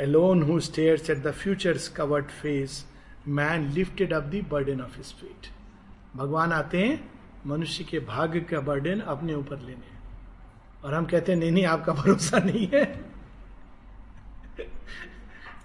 alone 0.00 0.42
who 0.42 0.56
stares 0.60 1.02
at 1.02 1.22
the 1.22 1.32
future's 1.32 1.86
covered 1.96 2.28
face 2.44 2.84
man 3.28 3.70
lifted 3.70 4.12
up 4.12 4.22
the 4.22 4.42
burden 4.42 4.80
of 4.80 4.96
his 4.96 5.12
fate 5.12 5.46
भगवान 6.16 6.52
आते 6.52 6.78
हैं, 6.78 7.10
मनुष्य 7.46 7.84
के 7.84 7.98
भाग्य 7.98 8.40
का 8.40 8.60
बर्डन 8.60 9.00
अपने 9.00 9.34
ऊपर 9.34 9.58
लेने। 9.58 9.97
और 10.84 10.94
हम 10.94 11.04
कहते 11.04 11.32
हैं, 11.32 11.38
नहीं 11.38 11.52
नहीं, 11.52 11.64
आपका 11.64 11.92
भरोसा 11.92 12.38
नहीं 12.38 12.68
है। 12.74 13.08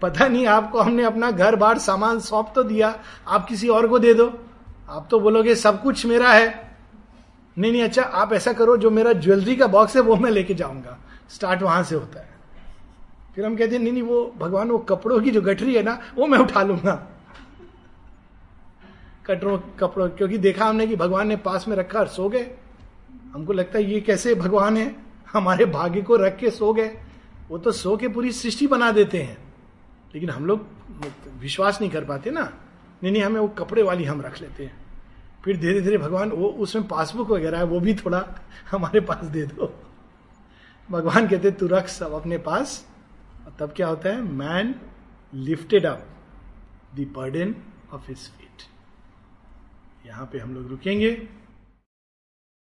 पता 0.01 0.27
नहीं, 0.27 0.45
आपको 0.47 0.79
हमने 0.79 1.03
अपना 1.03 1.31
घर 1.31 1.55
बार 1.55 1.77
सामान 1.77 2.19
सौंप 2.19 2.51
तो 2.55 2.63
दिया, 2.63 2.99
आप 3.27 3.47
किसी 3.47 3.67
और 3.67 3.87
को 3.87 3.99
दे 3.99 4.13
दो। 4.13 4.39
आप 4.89 5.07
तो 5.11 5.19
बोलोगे, 5.19 5.55
सब 5.55 5.83
कुछ 5.83 6.05
मेरा 6.05 6.31
है। 6.31 6.77
नहीं 7.57 7.71
नहीं 7.71 7.83
अच्छा 7.83 8.01
आप 8.01 8.33
ऐसा 8.33 8.53
करो, 8.53 8.77
जो 8.77 8.89
मेरा 8.89 9.13
ज्वेलरी 9.13 9.55
का 9.55 9.67
बॉक्स 9.67 9.95
है, 9.95 10.01
वो 10.01 10.15
मैं 10.15 10.31
लेके 10.31 10.53
जाऊँगा। 10.53 10.97
स्टार्ट 11.29 11.61
वहाँ 11.61 11.83
से 11.83 11.95
होता 11.95 12.19
है। 12.19 12.29
फिर 13.35 13.45
हम 13.45 13.55
कहते 13.55 13.75
हैं, 13.75 13.83
नहीं 13.83 13.93
नहीं, 13.93 14.03
वो 14.03 14.35
भगवान, 14.37 14.71
वो 14.71 14.77
कपड़ों 14.77 15.21
की 15.21 15.31
जो 15.31 15.41
गठरी 15.41 15.75
है 15.75 15.83
ना, 15.83 15.99
वो 16.15 16.27
मैं 16.27 16.39
उठा 16.39 16.63
लूँगा। 16.63 17.07
कटरों, 19.25 19.57
कपड़ों, 19.57 20.09
क्योंकि 20.09 20.37
देखा 20.37 20.65
हमने 20.65 20.87
कि 20.87 20.95
भगवान 20.95 21.27
ने 21.27 21.35
पास 21.35 21.67
में 21.67 21.75
रखा 21.75 21.99
और 21.99 22.07
सो 22.07 22.29
गए। 22.29 22.51
हमको 23.33 23.53
लगता 23.53 23.77
है, 23.77 23.91
ये 23.91 24.01
कैसे 24.01 24.35
भगवान 24.35 24.77
है? 24.77 25.02
हमारे 25.33 25.65
भाग्य 25.65 26.01
को 26.01 26.15
रख 26.15 26.37
के 26.37 26.51
सो 26.51 26.73
गए। 26.73 26.97
वो 27.49 27.57
तो 27.57 27.71
सो 27.71 27.97
के 27.97 28.07
पूरी 28.07 28.31
सृष्टि 28.31 28.67
बना 28.67 28.91
देते 28.91 29.23
हैं। 29.23 29.53
लेकिन 30.13 30.29
हम 30.29 30.45
लोग 30.45 30.67
विश्वास 31.39 31.81
नहीं 31.81 31.91
कर 31.91 32.05
पाते 32.05 32.31
ना। 32.31 32.53
नहीं 33.03 33.13
नहीं, 33.13 33.23
हमें 33.23 33.41
वो 33.41 33.47
कपड़े 33.47 33.83
वाली 33.83 34.03
हम 34.03 34.21
रख 34.21 34.41
लेते 34.41 34.65
हैं। 34.65 34.85
फिर 35.45 35.57
धीरे 35.57 35.81
धीरे 35.81 35.97
भगवान, 35.97 36.29
वो 36.29 36.47
उसमें 36.47 36.87
पासबुक 36.87 37.29
वगैरह 37.29 37.57
है, 37.57 37.63
वो 37.63 37.79
भी 37.79 37.95
थोड़ा 37.95 38.29
हमारे 38.71 38.99
पास 38.99 39.25
दे 39.25 39.43
दो। 39.43 39.83
भगवान 40.91 41.27
कहते, 41.27 41.51
तू 41.51 41.67
रख 41.67 41.87
सब 41.87 42.11
अपने 42.11 42.37
पास। 42.37 42.87
और 43.45 43.53
तब 43.59 43.73
क्या 43.75 43.87
होता 43.87 44.09
है? 44.09 44.21
Man 44.21 44.75
lifted 45.33 45.85
up 45.85 46.07
burden 46.99 47.55
of 47.93 48.07
history 48.07 48.43
यहाँ 50.05 50.29
पे 50.31 50.39
हम 50.39 50.55
लोग 50.55 50.69
रुकेंगे। 50.69 51.27